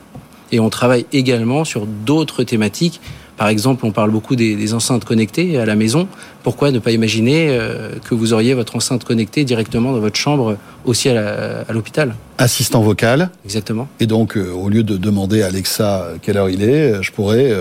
Et 0.52 0.60
on 0.60 0.70
travaille 0.70 1.08
également 1.12 1.66
sur 1.66 1.88
d'autres 1.88 2.44
thématiques 2.44 3.02
par 3.38 3.48
exemple, 3.48 3.86
on 3.86 3.92
parle 3.92 4.12
beaucoup 4.12 4.36
des, 4.36 4.74
enceintes 4.74 5.06
connectées 5.06 5.58
à 5.58 5.66
la 5.66 5.76
maison. 5.76 6.08
Pourquoi 6.44 6.72
ne 6.72 6.80
pas 6.80 6.92
imaginer 6.92 7.48
euh, 7.50 7.92
que 8.04 8.16
vous 8.16 8.34
auriez 8.34 8.54
votre 8.54 8.76
enceinte 8.76 9.04
connectée 9.04 9.44
directement 9.44 9.92
dans 9.92 10.00
votre 10.00 10.18
chambre 10.18 10.58
aussi 10.86 11.10
à 11.10 11.72
l'hôpital? 11.72 12.16
Assistant 12.38 12.82
vocal. 12.82 13.30
Exactement. 13.46 13.88
Et 14.00 14.08
donc, 14.08 14.38
euh, 14.38 14.52
au 14.52 14.70
lieu 14.70 14.84
de 14.84 14.98
demander 14.98 15.42
à 15.42 15.48
Alexa 15.48 16.10
quelle 16.22 16.38
heure 16.38 16.50
il 16.50 16.64
est, 16.64 17.02
je 17.02 17.12
pourrais, 17.12 17.54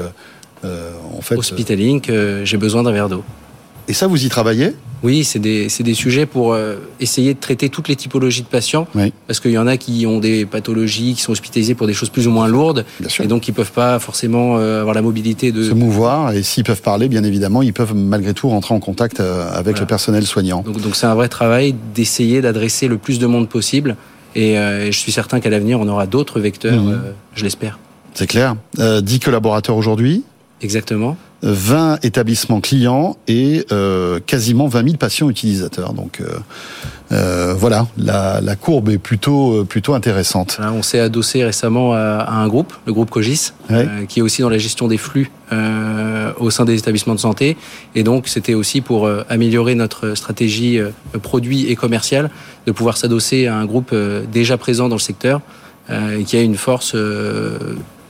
en 0.64 1.20
fait... 1.20 1.36
Hospitalink, 1.36 2.10
j'ai 2.44 2.56
besoin 2.56 2.82
d'un 2.82 2.92
verre 2.92 3.08
d'eau. 3.08 3.24
Et 3.88 3.92
ça, 3.92 4.06
vous 4.06 4.24
y 4.24 4.28
travaillez 4.28 4.74
Oui, 5.02 5.24
c'est 5.24 5.38
des, 5.38 5.68
des, 5.80 5.94
sujets 5.94 6.26
pour 6.26 6.52
euh, 6.52 6.76
essayer 7.00 7.34
de 7.34 7.40
traiter 7.40 7.68
toutes 7.68 7.88
les 7.88 7.96
typologies 7.96 8.42
de 8.42 8.46
patients. 8.46 8.86
Parce 9.26 9.40
qu'il 9.40 9.50
y 9.50 9.58
en 9.58 9.66
a 9.66 9.76
qui 9.76 10.06
ont 10.06 10.18
des 10.18 10.46
pathologies, 10.46 11.14
qui 11.14 11.22
sont 11.22 11.32
hospitalisés 11.32 11.74
pour 11.74 11.86
des 11.86 11.92
choses 11.92 12.08
plus 12.08 12.26
ou 12.26 12.30
moins 12.30 12.48
lourdes. 12.48 12.84
Et 13.20 13.26
donc, 13.26 13.48
ils 13.48 13.52
peuvent 13.52 13.72
pas 13.72 13.98
forcément 13.98 14.56
euh, 14.56 14.80
avoir 14.80 14.94
la 14.94 15.02
mobilité 15.02 15.52
de... 15.52 15.64
Se 15.64 15.74
mouvoir. 15.74 16.32
Et 16.32 16.42
s'ils 16.42 16.64
peuvent 16.64 16.82
parler, 16.82 17.08
bien 17.08 17.24
évidemment, 17.24 17.62
ils 17.62 17.72
peuvent 17.72 17.94
malgré 17.94 18.34
tout 18.34 18.48
rentrer 18.48 18.74
en 18.74 18.80
contact 18.80 19.20
euh, 19.20 19.50
avec 19.52 19.80
le 19.80 19.86
personnel 19.86 20.26
soignant. 20.26 20.62
Donc, 20.62 20.94
c'est 20.94 21.06
un 21.06 21.14
vrai 21.14 21.28
travail 21.28 21.74
d'essayer 21.94 22.40
d'adresser 22.40 22.88
le 22.88 22.98
plus 22.98 23.18
de 23.18 23.26
monde 23.26 23.48
possible 23.48 23.96
Et 24.34 24.54
je 24.54 24.98
suis 24.98 25.12
certain 25.12 25.40
qu'à 25.40 25.50
l'avenir, 25.50 25.80
on 25.80 25.88
aura 25.88 26.06
d'autres 26.06 26.40
vecteurs, 26.40 26.80
mmh. 26.80 27.02
je 27.34 27.44
l'espère. 27.44 27.78
C'est 28.14 28.26
clair. 28.26 28.56
Euh, 28.78 29.00
10 29.00 29.20
collaborateurs 29.20 29.76
aujourd'hui. 29.76 30.24
Exactement. 30.60 31.16
20 31.42 32.04
établissements 32.04 32.60
clients 32.60 33.16
et 33.26 33.66
euh, 33.72 34.20
quasiment 34.24 34.68
20 34.68 34.84
000 34.84 34.96
patients 34.96 35.28
utilisateurs. 35.28 35.92
Donc 35.92 36.20
euh, 36.20 36.38
euh, 37.10 37.54
voilà, 37.54 37.86
la, 37.98 38.40
la, 38.40 38.56
courbe 38.56 38.90
est 38.90 38.98
plutôt 38.98 39.64
plutôt 39.64 39.94
intéressante. 39.94 40.58
on 40.60 40.82
s'est 40.82 41.00
adossé 41.00 41.44
récemment 41.44 41.94
à, 41.94 42.30
un 42.30 42.46
groupe, 42.48 42.72
le 42.86 42.92
groupe 42.92 43.10
Cogis, 43.10 43.52
qui 44.08 44.20
est 44.20 44.22
aussi 44.22 44.42
dans 44.42 44.48
la 44.48 44.58
gestion 44.58 44.88
des 44.88 44.98
flux 44.98 45.30
au 46.38 46.50
sein 46.50 46.64
des 46.64 46.78
établissements 46.78 47.14
de 47.14 47.20
santé. 47.20 47.56
Et 47.94 48.02
donc 48.02 48.28
c'était 48.28 48.54
aussi 48.54 48.80
pour 48.80 49.10
améliorer 49.28 49.74
notre 49.74 50.14
stratégie 50.14 50.80
produit 51.22 51.66
et 51.70 51.76
commerciale, 51.76 52.30
de 52.66 52.72
pouvoir 52.72 52.96
s'adosser 52.96 53.46
à 53.46 53.56
un 53.56 53.66
groupe 53.66 53.94
déjà 54.32 54.56
présent 54.56 54.88
dans 54.88 54.96
le 54.96 55.00
secteur 55.00 55.40
et 55.90 56.24
qui 56.24 56.36
a 56.36 56.40
une 56.40 56.56
force 56.56 56.94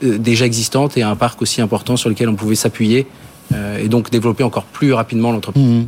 déjà 0.03 0.45
existante 0.45 0.97
et 0.97 1.03
un 1.03 1.15
parc 1.15 1.41
aussi 1.41 1.61
important 1.61 1.97
sur 1.97 2.09
lequel 2.09 2.29
on 2.29 2.35
pouvait 2.35 2.55
s'appuyer 2.55 3.07
euh, 3.53 3.77
et 3.77 3.87
donc 3.87 4.09
développer 4.09 4.43
encore 4.43 4.65
plus 4.65 4.93
rapidement 4.93 5.31
l'entreprise. 5.31 5.63
Mmh. 5.63 5.87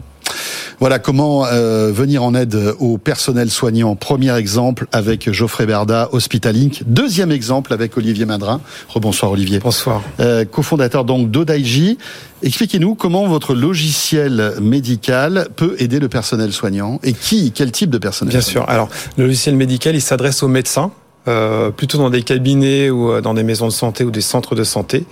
Voilà 0.80 1.00
comment 1.00 1.46
euh, 1.46 1.92
venir 1.94 2.24
en 2.24 2.36
aide 2.36 2.76
au 2.80 2.98
personnel 2.98 3.50
soignant. 3.50 3.96
Premier 3.96 4.36
exemple 4.36 4.88
avec 4.92 5.32
Geoffrey 5.32 5.66
Berda, 5.66 6.10
Hospitalink. 6.12 6.84
Deuxième 6.86 7.32
exemple 7.32 7.72
avec 7.72 7.96
Olivier 7.98 8.26
Madrin. 8.26 8.60
Rebonsoir 8.90 9.32
Olivier. 9.32 9.60
Bonsoir. 9.60 10.02
Euh, 10.20 10.44
cofondateur 10.44 11.06
donc 11.06 11.32
d'Odaiji. 11.32 11.98
Expliquez-nous 12.44 12.96
comment 12.96 13.26
votre 13.28 13.54
logiciel 13.56 14.56
médical 14.62 15.48
peut 15.56 15.76
aider 15.80 16.00
le 16.00 16.10
personnel 16.10 16.52
soignant 16.52 17.00
et 17.04 17.14
qui, 17.14 17.52
quel 17.54 17.72
type 17.72 17.90
de 17.90 17.98
personnel 17.98 18.34
Bien 18.34 18.42
sûr. 18.42 18.68
Alors, 18.68 18.90
le 19.18 19.26
logiciel 19.26 19.56
médical, 19.56 19.96
il 19.96 20.02
s'adresse 20.02 20.44
aux 20.44 20.50
médecins 20.50 20.92
euh, 21.27 21.72
plutôt 21.72 21.97
dans 21.97 22.10
des 22.10 22.22
cabinets 22.22 22.89
ou 22.89 23.11
euh, 23.11 23.22
dans 23.22 23.34
des 23.34 23.43
maisons 23.43 23.68
de 23.68 23.72
santé 23.72 24.03
ou 24.03 24.11
des 24.11 24.22
centres 24.22 24.56
de 24.56 24.64
santé, 24.64 25.06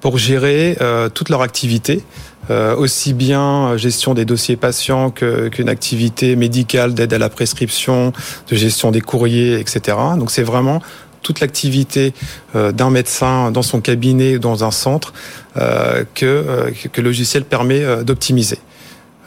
pour 0.00 0.18
gérer 0.18 0.78
euh, 0.80 1.08
toute 1.08 1.28
leur 1.28 1.42
activité, 1.42 2.02
euh, 2.50 2.74
aussi 2.74 3.12
bien 3.12 3.76
gestion 3.76 4.14
des 4.14 4.24
dossiers 4.24 4.56
patients 4.56 5.10
qu'une 5.10 5.68
activité 5.68 6.36
médicale 6.36 6.94
d'aide 6.94 7.12
à 7.12 7.18
la 7.18 7.28
prescription, 7.28 8.12
de 8.50 8.56
gestion 8.56 8.90
des 8.90 9.00
courriers, 9.00 9.60
etc. 9.60 9.96
Donc 10.18 10.30
c'est 10.30 10.42
vraiment 10.42 10.80
toute 11.22 11.40
l'activité 11.40 12.14
d'un 12.54 12.90
médecin 12.90 13.50
dans 13.50 13.62
son 13.62 13.80
cabinet 13.80 14.36
ou 14.36 14.38
dans 14.38 14.64
un 14.64 14.70
centre 14.70 15.12
que, 15.56 16.72
que 16.92 17.00
le 17.00 17.08
logiciel 17.08 17.44
permet 17.44 18.04
d'optimiser. 18.04 18.60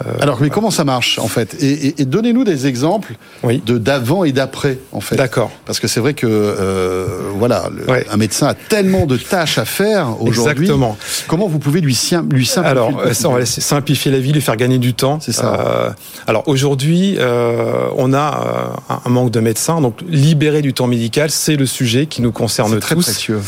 Euh, 0.06 0.18
Alors, 0.19 0.40
mais 0.41 0.49
comment 0.49 0.72
ça 0.72 0.84
marche 0.84 1.19
en 1.19 1.28
fait? 1.28 1.56
Et, 1.61 2.06
donnez-nous 2.06 2.44
des 2.44 2.68
exemples 2.68 3.14
de 3.44 3.78
d'avant 3.78 4.23
et 4.23 4.32
d'après 4.32 4.78
en 4.91 5.02
fait. 5.02 5.15
D'accord. 5.15 5.52
Parce 5.65 5.80
que 5.80 5.88
c'est 5.88 5.99
vrai 5.99 6.14
que 6.14 6.28
euh, 6.28 7.07
voilà, 7.36 7.69
un 8.11 8.18
médecin 8.18 8.48
a 8.48 8.53
tellement 8.53 9.06
de 9.06 9.18
tâches 9.18 9.57
à 9.57 9.65
faire 9.65 10.22
aujourd'hui. 10.22 10.65
Exactement. 10.65 10.98
Comment 11.28 11.48
vous 11.48 11.60
pouvez 11.60 11.82
lui, 11.82 11.98
lui 12.30 12.45
simplifier 12.45 12.64
Alors, 12.64 12.90
on 12.90 13.32
va 13.32 13.45
simplifier 13.45 14.11
la 14.11 14.19
vie, 14.19 14.32
lui 14.32 14.41
faire 14.41 14.57
gagner 14.57 14.80
du 14.80 14.94
temps. 14.94 15.19
C'est 15.22 15.32
ça. 15.32 15.60
Euh, 15.60 15.90
alors 16.28 16.44
aujourd'hui, 16.48 17.18
on 17.19 18.14
a 18.14 18.73
un 19.06 19.10
manque 19.10 19.32
de 19.32 19.40
médecins, 19.40 19.82
donc 19.82 19.99
libérer 20.07 20.61
du 20.61 20.73
temps 20.73 20.88
médical, 20.88 21.30
c'est 21.32 21.56
le 21.56 21.65
sujet 21.65 22.06
qui 22.06 22.22
nous 22.22 22.32
concerne 22.32 22.80
très 22.80 22.95
tous. 22.95 23.06
Précieux. 23.06 23.41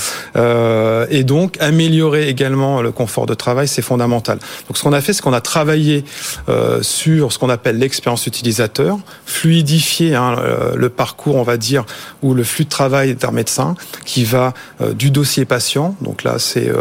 et 1.09 1.23
donc 1.23 1.57
améliorer 1.59 2.27
également 2.27 2.81
le 2.81 2.91
confort 2.91 3.25
de 3.25 3.33
travail, 3.33 3.67
c'est 3.67 3.81
fondamental. 3.81 4.39
Donc 4.67 4.77
ce 4.77 4.83
qu'on 4.83 4.93
a 4.93 5.01
fait, 5.01 5.13
c'est 5.13 5.21
qu'on 5.21 5.33
a 5.33 5.41
travaillé 5.41 6.03
euh, 6.42 6.42
sur 6.81 7.31
ce 7.31 7.39
qu'on 7.39 7.49
appelle 7.49 7.77
l'expérience 7.77 8.27
utilisateur, 8.27 8.97
fluidifier 9.25 10.15
hein, 10.15 10.35
euh, 10.39 10.75
le 10.75 10.89
parcours, 10.89 11.35
on 11.35 11.43
va 11.43 11.57
dire, 11.57 11.85
ou 12.21 12.33
le 12.33 12.43
flux 12.43 12.65
de 12.65 12.69
travail 12.69 13.15
d'un 13.15 13.31
médecin 13.31 13.75
qui 14.05 14.23
va 14.23 14.53
euh, 14.81 14.93
du 14.93 15.11
dossier 15.11 15.45
patient. 15.45 15.95
Donc 16.01 16.23
là, 16.23 16.39
c'est 16.39 16.71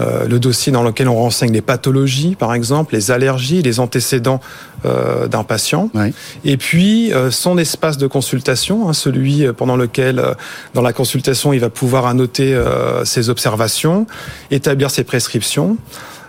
le 0.00 0.38
dossier 0.38 0.72
dans 0.72 0.82
lequel 0.82 1.08
on 1.08 1.16
renseigne 1.16 1.52
les 1.52 1.60
pathologies, 1.60 2.34
par 2.34 2.54
exemple, 2.54 2.94
les 2.94 3.10
allergies, 3.10 3.62
les 3.62 3.80
antécédents 3.80 4.40
d'un 4.84 5.44
patient. 5.44 5.90
Et 6.44 6.56
puis 6.56 7.12
son 7.30 7.56
espace 7.56 7.98
de 7.98 8.06
consultation, 8.08 8.88
hein, 8.88 8.92
celui 8.92 9.46
pendant 9.52 9.76
lequel, 9.76 10.22
dans 10.74 10.82
la 10.82 10.92
consultation, 10.92 11.52
il 11.52 11.60
va 11.60 11.70
pouvoir 11.70 12.06
annoter 12.06 12.60
ses 13.04 13.30
observations, 13.30 14.06
établir 14.50 14.90
ses 14.90 15.04
prescriptions. 15.04 15.76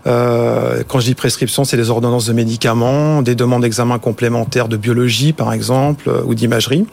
Euh, 0.05 0.84
quand 0.88 0.99
je 0.99 1.05
dis 1.05 1.15
prescription, 1.15 1.63
c'est 1.63 1.77
des 1.77 1.89
ordonnances 1.89 2.25
de 2.25 2.34
médicaments, 2.34 3.21
des 3.21 3.35
demandes 3.35 3.61
d'examen 3.61 3.99
complémentaires 3.99 4.67
de 4.67 4.77
biologie, 4.77 5.34
par 5.34 5.53
exemple, 5.53 6.09
euh, 6.09 6.23
ou 6.25 6.35
d'imagerie, 6.35 6.85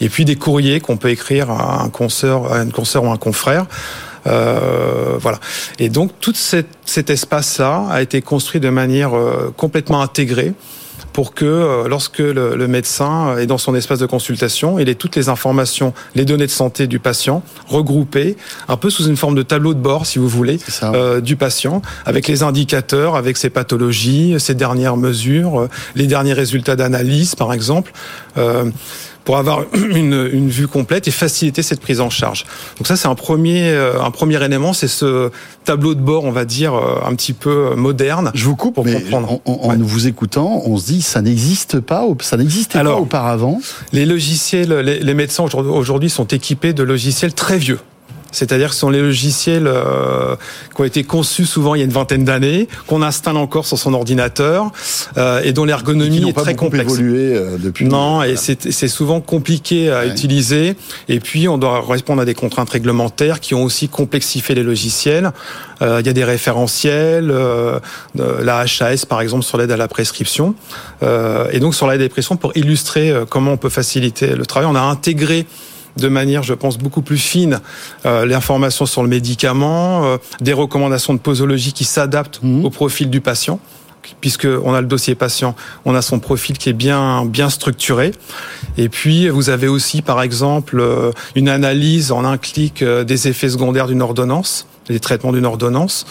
et 0.00 0.08
puis 0.08 0.24
des 0.24 0.36
courriers 0.36 0.80
qu'on 0.80 0.96
peut 0.96 1.10
écrire 1.10 1.50
à 1.50 1.82
un 1.82 1.88
consoeur, 1.88 2.52
à 2.52 2.58
une 2.58 2.72
consoeur 2.72 3.04
ou 3.04 3.10
un 3.10 3.16
confrère. 3.16 3.66
Euh, 4.26 5.16
voilà. 5.18 5.38
Et 5.78 5.88
donc 5.88 6.12
tout 6.20 6.34
cet 6.34 7.10
espace-là 7.10 7.86
a 7.90 8.02
été 8.02 8.20
construit 8.20 8.60
de 8.60 8.68
manière 8.68 9.16
euh, 9.16 9.52
complètement 9.56 10.02
intégrée 10.02 10.52
pour 11.12 11.34
que 11.34 11.44
euh, 11.44 11.88
lorsque 11.88 12.18
le, 12.18 12.56
médecin 12.68 13.36
est 13.36 13.46
dans 13.46 13.58
son 13.58 13.74
espace 13.74 13.98
de 13.98 14.06
consultation, 14.06 14.78
il 14.78 14.88
ait 14.88 14.94
toutes 14.94 15.16
les 15.16 15.28
informations, 15.28 15.92
les 16.14 16.24
données 16.24 16.46
de 16.46 16.50
santé 16.50 16.86
du 16.86 16.98
patient 16.98 17.42
regroupées, 17.66 18.36
un 18.68 18.76
peu 18.76 18.90
sous 18.90 19.06
une 19.06 19.16
forme 19.16 19.34
de 19.34 19.42
tableau 19.42 19.74
de 19.74 19.80
bord, 19.80 20.06
si 20.06 20.18
vous 20.18 20.28
voulez, 20.28 20.58
euh, 20.82 21.20
du 21.20 21.36
patient, 21.36 21.82
avec 22.06 22.28
les 22.28 22.42
indicateurs, 22.42 23.16
avec 23.16 23.36
ses 23.36 23.50
pathologies, 23.50 24.38
ses 24.38 24.54
dernières 24.54 24.96
mesures, 24.96 25.60
euh, 25.60 25.68
les 25.94 26.06
derniers 26.06 26.34
résultats 26.34 26.76
d'analyse, 26.76 27.34
par 27.34 27.52
exemple 27.52 27.92
pour 29.30 29.38
avoir 29.38 29.64
une, 29.74 30.28
une, 30.32 30.48
vue 30.48 30.66
complète 30.66 31.06
et 31.06 31.12
faciliter 31.12 31.62
cette 31.62 31.80
prise 31.80 32.00
en 32.00 32.10
charge. 32.10 32.46
Donc 32.78 32.88
ça, 32.88 32.96
c'est 32.96 33.06
un 33.06 33.14
premier, 33.14 33.68
euh, 33.68 34.02
un 34.02 34.10
premier 34.10 34.44
élément, 34.44 34.72
c'est 34.72 34.88
ce 34.88 35.30
tableau 35.64 35.94
de 35.94 36.00
bord, 36.00 36.24
on 36.24 36.32
va 36.32 36.44
dire, 36.44 36.74
euh, 36.74 36.98
un 37.06 37.14
petit 37.14 37.32
peu 37.32 37.76
moderne. 37.76 38.32
Je 38.34 38.44
vous 38.44 38.56
coupe, 38.56 38.74
pour 38.74 38.84
mais 38.84 38.94
comprendre. 38.94 39.40
en, 39.44 39.52
en 39.52 39.76
vous 39.78 40.08
écoutant, 40.08 40.62
on 40.66 40.76
se 40.78 40.86
dit, 40.86 41.00
ça 41.00 41.22
n'existe 41.22 41.78
pas, 41.78 42.04
ça 42.22 42.38
n'existait 42.38 42.82
pas 42.82 42.96
auparavant. 42.96 43.60
Les 43.92 44.04
logiciels, 44.04 44.72
les, 44.80 44.98
les 44.98 45.14
médecins 45.14 45.44
aujourd'hui 45.44 46.10
sont 46.10 46.26
équipés 46.26 46.72
de 46.72 46.82
logiciels 46.82 47.32
très 47.32 47.58
vieux. 47.58 47.78
C'est-à-dire 48.32 48.68
que 48.68 48.74
ce 48.74 48.80
sont 48.80 48.90
les 48.90 49.00
logiciels 49.00 49.66
euh, 49.66 50.36
qui 50.74 50.80
ont 50.80 50.84
été 50.84 51.04
conçus 51.04 51.46
souvent 51.46 51.74
il 51.74 51.78
y 51.78 51.82
a 51.82 51.84
une 51.84 51.92
vingtaine 51.92 52.24
d'années, 52.24 52.68
qu'on 52.86 53.02
installe 53.02 53.36
encore 53.36 53.66
sur 53.66 53.78
son 53.78 53.94
ordinateur 53.94 54.70
euh, 55.16 55.40
et 55.44 55.52
dont 55.52 55.64
l'ergonomie 55.64 56.28
est 56.28 56.32
très 56.32 56.54
complexe. 56.54 56.92
évolué 56.92 57.36
euh, 57.36 57.58
depuis. 57.58 57.86
Non, 57.86 58.22
et 58.22 58.36
c'est 58.36 58.88
souvent 58.88 59.20
compliqué 59.20 59.90
à 59.90 60.06
utiliser. 60.06 60.76
Et 61.08 61.20
puis 61.20 61.48
on 61.48 61.58
doit 61.58 61.82
répondre 61.86 62.22
à 62.22 62.24
des 62.24 62.34
contraintes 62.34 62.70
réglementaires 62.70 63.40
qui 63.40 63.54
ont 63.54 63.64
aussi 63.64 63.88
complexifié 63.88 64.54
les 64.54 64.62
logiciels. 64.62 65.32
Euh, 65.82 66.00
il 66.00 66.06
y 66.06 66.10
a 66.10 66.12
des 66.12 66.24
référentiels, 66.24 67.32
la 68.14 68.64
HAS 68.64 69.06
par 69.08 69.20
exemple 69.20 69.44
sur 69.44 69.58
l'aide 69.58 69.70
à 69.70 69.76
la 69.76 69.88
prescription, 69.88 70.54
et 71.02 71.60
donc 71.60 71.74
sur 71.74 71.86
l'aide 71.86 72.00
à 72.00 72.04
la 72.04 72.08
prescription 72.08 72.36
pour 72.36 72.56
illustrer 72.56 73.14
comment 73.28 73.52
on 73.52 73.56
peut 73.56 73.70
faciliter 73.70 74.34
le 74.34 74.46
travail. 74.46 74.68
On 74.70 74.74
a 74.74 74.80
intégré 74.80 75.46
de 75.96 76.08
manière, 76.08 76.42
je 76.42 76.54
pense, 76.54 76.78
beaucoup 76.78 77.02
plus 77.02 77.18
fine 77.18 77.60
euh, 78.06 78.26
l'information 78.26 78.86
sur 78.86 79.02
le 79.02 79.08
médicament, 79.08 80.04
euh, 80.04 80.16
des 80.40 80.52
recommandations 80.52 81.14
de 81.14 81.18
posologie 81.18 81.72
qui 81.72 81.84
s'adaptent 81.84 82.40
mmh. 82.42 82.64
au 82.64 82.70
profil 82.70 83.10
du 83.10 83.20
patient 83.20 83.60
puisque 84.22 84.46
on 84.64 84.72
a 84.72 84.80
le 84.80 84.86
dossier 84.86 85.14
patient, 85.14 85.54
on 85.84 85.94
a 85.94 86.00
son 86.00 86.20
profil 86.20 86.56
qui 86.56 86.70
est 86.70 86.74
bien 86.74 87.24
bien 87.26 87.50
structuré. 87.50 88.12
Et 88.78 88.88
puis 88.88 89.28
vous 89.28 89.50
avez 89.50 89.68
aussi 89.68 90.00
par 90.00 90.22
exemple 90.22 90.80
euh, 90.80 91.12
une 91.36 91.48
analyse 91.50 92.10
en 92.10 92.24
un 92.24 92.38
clic 92.38 92.82
des 92.82 93.28
effets 93.28 93.50
secondaires 93.50 93.86
d'une 93.86 94.02
ordonnance 94.02 94.66
les 94.90 95.00
traitements 95.00 95.32
d'une 95.32 95.46
ordonnance, 95.46 96.06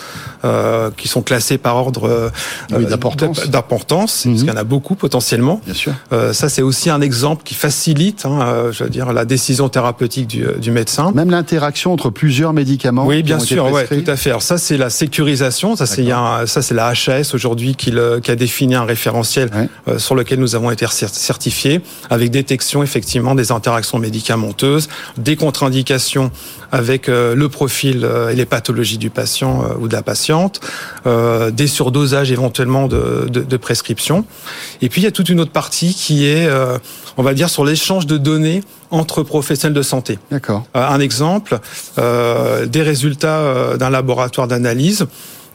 euh, 0.46 0.90
qui 0.96 1.08
sont 1.08 1.22
classés 1.22 1.58
par 1.58 1.76
ordre 1.76 2.10
euh, 2.10 2.30
d'importance, 2.72 3.50
d'importance 3.50 4.24
parce 4.24 4.26
mhm. 4.26 4.36
qu'il 4.38 4.48
y 4.48 4.52
en 4.52 4.58
a 4.58 4.64
beaucoup 4.64 4.96
potentiellement. 4.96 5.62
Bien 5.66 5.74
sûr. 5.74 5.94
Euh, 6.14 6.34
ça, 6.34 6.50
c'est 6.50 6.62
aussi 6.62 6.90
un 6.90 7.02
exemple 7.02 7.44
qui 7.44 7.56
facilite, 7.56 8.26
hein, 8.26 8.40
euh, 8.42 8.72
je 8.72 8.84
veux 8.84 8.90
dire, 8.90 9.12
la 9.14 9.26
décision 9.26 9.70
thérapeutique 9.70 10.28
du, 10.28 10.46
du 10.60 10.72
médecin. 10.72 11.12
Même 11.14 11.30
l'interaction 11.30 11.94
entre 11.94 12.10
plusieurs 12.10 12.54
médicaments. 12.54 13.06
Oui, 13.06 13.24
bien 13.24 13.40
sûr, 13.40 13.72
ouais, 13.72 13.88
tout 13.88 14.10
à 14.10 14.16
fait. 14.16 14.30
Alors 14.30 14.42
ça, 14.42 14.58
c'est 14.58 14.78
la 14.78 14.90
sécurisation. 14.90 15.76
Ça, 15.76 15.86
c'est 15.86 16.08
ça, 16.46 16.62
c'est 16.62 16.74
la 16.74 16.88
HAS 16.90 17.32
aujourd'hui 17.34 17.76
qui, 17.76 17.94
qui, 18.24 18.32
a 18.32 18.36
défini 18.36 18.76
un 18.76 18.86
référentiel 18.86 19.50
sur 19.98 20.16
lequel 20.16 20.40
nous 20.40 20.56
avons 20.56 20.72
été 20.72 20.86
certifiés, 20.88 21.82
avec 22.10 22.32
détection 22.32 22.84
effectivement 22.84 23.36
des 23.36 23.52
interactions 23.52 24.00
médicamenteuses, 24.00 24.90
des 25.18 25.36
contre-indications 25.36 26.32
avec 26.72 27.08
le 27.08 27.48
profil 27.48 28.08
et 28.32 28.36
les 28.36 28.46
pathologies 28.46 28.98
du 28.98 29.10
patient 29.10 29.64
euh, 29.64 29.76
ou 29.80 29.88
de 29.88 29.94
la 29.94 30.02
patiente, 30.02 30.60
euh, 31.06 31.52
des 31.52 31.68
surdosages 31.68 32.32
éventuellement 32.32 32.88
de, 32.88 33.28
de, 33.30 33.42
de 33.42 33.58
prescription. 33.58 34.26
Et 34.82 34.90
puis 34.90 35.02
il 35.02 35.04
y 35.04 35.08
a 35.08 35.12
toute 35.12 35.30
une 35.30 35.40
autre 35.40 35.52
partie 35.52 35.94
qui 35.94 36.26
est, 36.26 36.48
euh, 36.48 36.78
on 37.18 37.24
va 37.24 37.34
dire, 37.34 37.50
sur 37.50 37.66
l'échange 37.66 38.06
de 38.06 38.18
données 38.18 38.64
entre 38.92 39.24
professionnels 39.24 39.76
de 39.76 39.82
santé. 39.84 40.18
D'accord. 40.32 40.66
un 40.74 41.00
exemple, 41.00 41.60
des 41.96 42.82
résultats 42.82 43.78
d'un 43.78 43.92
laboratoire 43.92 44.48
d'analyse 44.48 45.06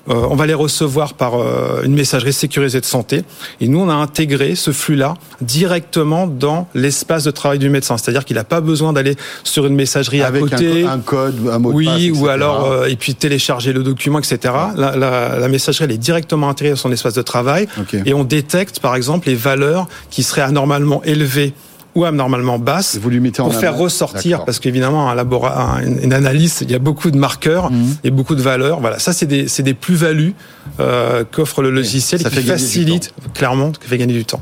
euh, 0.09 0.27
on 0.31 0.35
va 0.35 0.47
les 0.47 0.55
recevoir 0.55 1.15
par 1.15 1.35
euh, 1.35 1.83
une 1.85 1.95
messagerie 1.95 2.33
sécurisée 2.33 2.81
de 2.81 2.85
santé. 2.85 3.23
Et 3.61 3.69
nous, 3.69 3.81
on 3.81 3.89
a 3.89 3.95
intégré 3.95 4.55
ce 4.55 4.71
flux-là 4.71 5.15
directement 5.41 6.27
dans 6.27 6.69
l'espace 6.75 7.25
de 7.25 7.31
travail 7.31 7.59
du 7.59 7.71
médecin. 7.71 7.97
C'est-à-dire 7.97 8.25
qu'il 8.25 8.37
n'a 8.37 8.45
pas 8.45 8.61
besoin 8.61 8.93
d'aller 8.93 9.17
sur 9.45 9.67
une 9.67 9.75
messagerie 9.75 10.23
Avec 10.23 10.43
à 10.43 10.49
côté. 10.49 10.85
Un, 10.85 10.93
un 10.93 10.99
code, 10.99 11.37
un 11.51 11.59
mot 11.59 11.73
oui, 11.73 11.87
de 11.87 11.91
passe, 11.91 12.21
ou 12.21 12.25
etc. 12.25 12.31
alors 12.31 12.71
euh, 12.71 12.87
et 12.87 12.97
puis 12.97 13.15
télécharger 13.15 13.73
le 13.73 13.83
document, 13.83 14.19
etc. 14.19 14.55
La, 14.77 14.97
la, 14.97 15.39
la, 15.39 15.49
messagerie 15.49 15.85
elle 15.85 15.93
est 15.93 15.99
directement 15.99 16.49
intégrée 16.49 16.75
dans 16.75 16.81
son 16.81 16.93
espace 16.93 17.15
de 17.15 17.23
travail 17.23 17.67
okay. 17.81 18.03
et 18.05 18.15
on 18.15 18.25
détecte 18.25 18.81
par 18.81 18.97
exemple 18.97 19.29
les 19.29 19.35
valeurs 19.35 19.89
qui 20.11 20.23
seraient 20.23 20.43
anormalement 20.43 21.03
élevées 21.05 21.55
ou 21.95 22.05
abnormalement 22.05 22.59
basse 22.59 22.99
vous 23.01 23.11
en 23.41 23.45
pour 23.45 23.55
faire 23.55 23.77
ressortir 23.77 24.45
parce 24.45 24.59
qu'évidemment 24.59 25.11
un 25.11 25.15
laboratoire 25.15 25.79
une, 25.81 26.03
une, 26.03 26.13
analyse 26.13 26.59
il 26.63 26.71
y 26.71 26.75
a 26.75 26.79
beaucoup 26.79 27.11
de 27.11 27.17
marqueurs 27.19 27.71
Mhm. 27.71 27.79
mmh. 27.79 27.97
et 28.05 28.11
beaucoup 28.11 28.35
de 28.35 28.43
valeurs 28.43 28.81
voilà 28.81 28.99
ça 28.99 29.13
c'est 29.13 29.27
des, 29.27 29.47
des 29.63 29.75
plus-values 29.75 30.35
euh, 30.81 31.25
qu'offre 31.31 31.63
le 31.63 31.71
logiciel 31.71 32.21
ça 32.21 32.29
et 32.29 32.33
qui 32.33 32.43
facilite 32.43 33.13
clairement 33.33 33.71
qui 33.73 33.89
fait 33.89 33.99
gagner 33.99 34.15
du 34.15 34.25
temps 34.25 34.41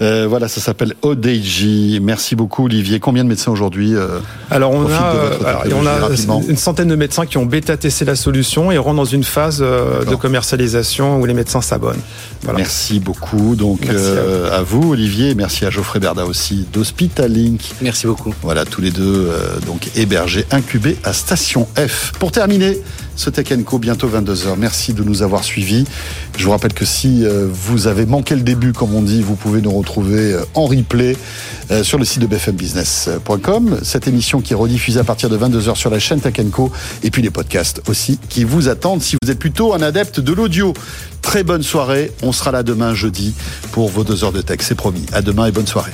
euh, 0.00 0.26
voilà, 0.28 0.48
ça 0.48 0.60
s'appelle 0.60 0.94
ODJ. 1.02 2.00
Merci 2.00 2.36
beaucoup, 2.36 2.66
Olivier. 2.66 3.00
Combien 3.00 3.24
de 3.24 3.28
médecins 3.28 3.50
aujourd'hui 3.50 3.94
euh, 3.94 4.20
Alors, 4.50 4.70
on 4.70 4.88
a, 4.88 4.96
alors, 5.44 5.64
on 5.74 5.86
a 5.86 6.42
une 6.48 6.56
centaine 6.56 6.88
de 6.88 6.94
médecins 6.94 7.26
qui 7.26 7.36
ont 7.38 7.46
bêta-testé 7.46 8.04
la 8.04 8.14
solution 8.14 8.70
et 8.70 8.78
rentrent 8.78 8.96
dans 8.96 9.04
une 9.04 9.24
phase 9.24 9.58
euh, 9.60 10.04
de 10.04 10.14
commercialisation 10.14 11.20
où 11.20 11.26
les 11.26 11.34
médecins 11.34 11.60
s'abonnent. 11.60 12.00
Voilà. 12.42 12.58
Merci 12.58 13.00
beaucoup. 13.00 13.56
Donc, 13.56 13.88
euh, 13.88 14.56
à, 14.56 14.62
vous. 14.62 14.78
à, 14.78 14.80
vous. 14.80 14.92
Olivier. 14.92 15.34
Merci 15.34 15.66
à 15.66 15.70
Geoffrey 15.70 15.98
Berda 15.98 16.24
aussi 16.24 16.66
d'Hospitalink. 16.72 17.60
Merci 17.82 18.06
beaucoup. 18.06 18.32
Voilà, 18.42 18.64
tous 18.64 18.80
les 18.80 18.90
deux 18.90 19.30
donc 19.66 19.88
hébergés, 19.96 20.46
incubés 20.50 20.96
à 21.02 21.12
Station 21.12 21.66
F. 21.76 22.12
Pour 22.18 22.30
terminer, 22.30 22.78
ce 23.18 23.30
Tech 23.30 23.48
Co 23.64 23.78
bientôt 23.78 24.08
22h. 24.08 24.54
Merci 24.56 24.94
de 24.94 25.02
nous 25.02 25.22
avoir 25.22 25.42
suivis. 25.42 25.84
Je 26.36 26.44
vous 26.44 26.52
rappelle 26.52 26.72
que 26.72 26.84
si 26.84 27.24
euh, 27.24 27.48
vous 27.50 27.88
avez 27.88 28.06
manqué 28.06 28.36
le 28.36 28.42
début, 28.42 28.72
comme 28.72 28.94
on 28.94 29.02
dit, 29.02 29.22
vous 29.22 29.34
pouvez 29.34 29.60
nous 29.60 29.72
retrouver 29.72 30.34
euh, 30.34 30.44
en 30.54 30.66
replay 30.66 31.16
euh, 31.72 31.82
sur 31.82 31.98
le 31.98 32.04
site 32.04 32.20
de 32.20 32.26
bfmbusiness.com. 32.28 33.80
Cette 33.82 34.06
émission 34.06 34.40
qui 34.40 34.52
est 34.52 34.56
rediffusée 34.56 35.00
à 35.00 35.04
partir 35.04 35.28
de 35.28 35.36
22h 35.36 35.74
sur 35.74 35.90
la 35.90 35.98
chaîne 35.98 36.20
Tech 36.20 36.34
Co 36.52 36.70
et 37.02 37.10
puis 37.10 37.20
les 37.20 37.30
podcasts 37.30 37.82
aussi 37.88 38.20
qui 38.28 38.44
vous 38.44 38.68
attendent 38.68 39.02
si 39.02 39.16
vous 39.20 39.30
êtes 39.30 39.38
plutôt 39.38 39.74
un 39.74 39.82
adepte 39.82 40.20
de 40.20 40.32
l'audio. 40.32 40.72
Très 41.20 41.42
bonne 41.42 41.64
soirée. 41.64 42.12
On 42.22 42.30
sera 42.30 42.52
là 42.52 42.62
demain 42.62 42.94
jeudi 42.94 43.34
pour 43.72 43.88
vos 43.88 44.04
deux 44.04 44.22
heures 44.22 44.32
de 44.32 44.42
tech. 44.42 44.60
C'est 44.62 44.76
promis. 44.76 45.06
À 45.12 45.22
demain 45.22 45.46
et 45.46 45.52
bonne 45.52 45.66
soirée. 45.66 45.92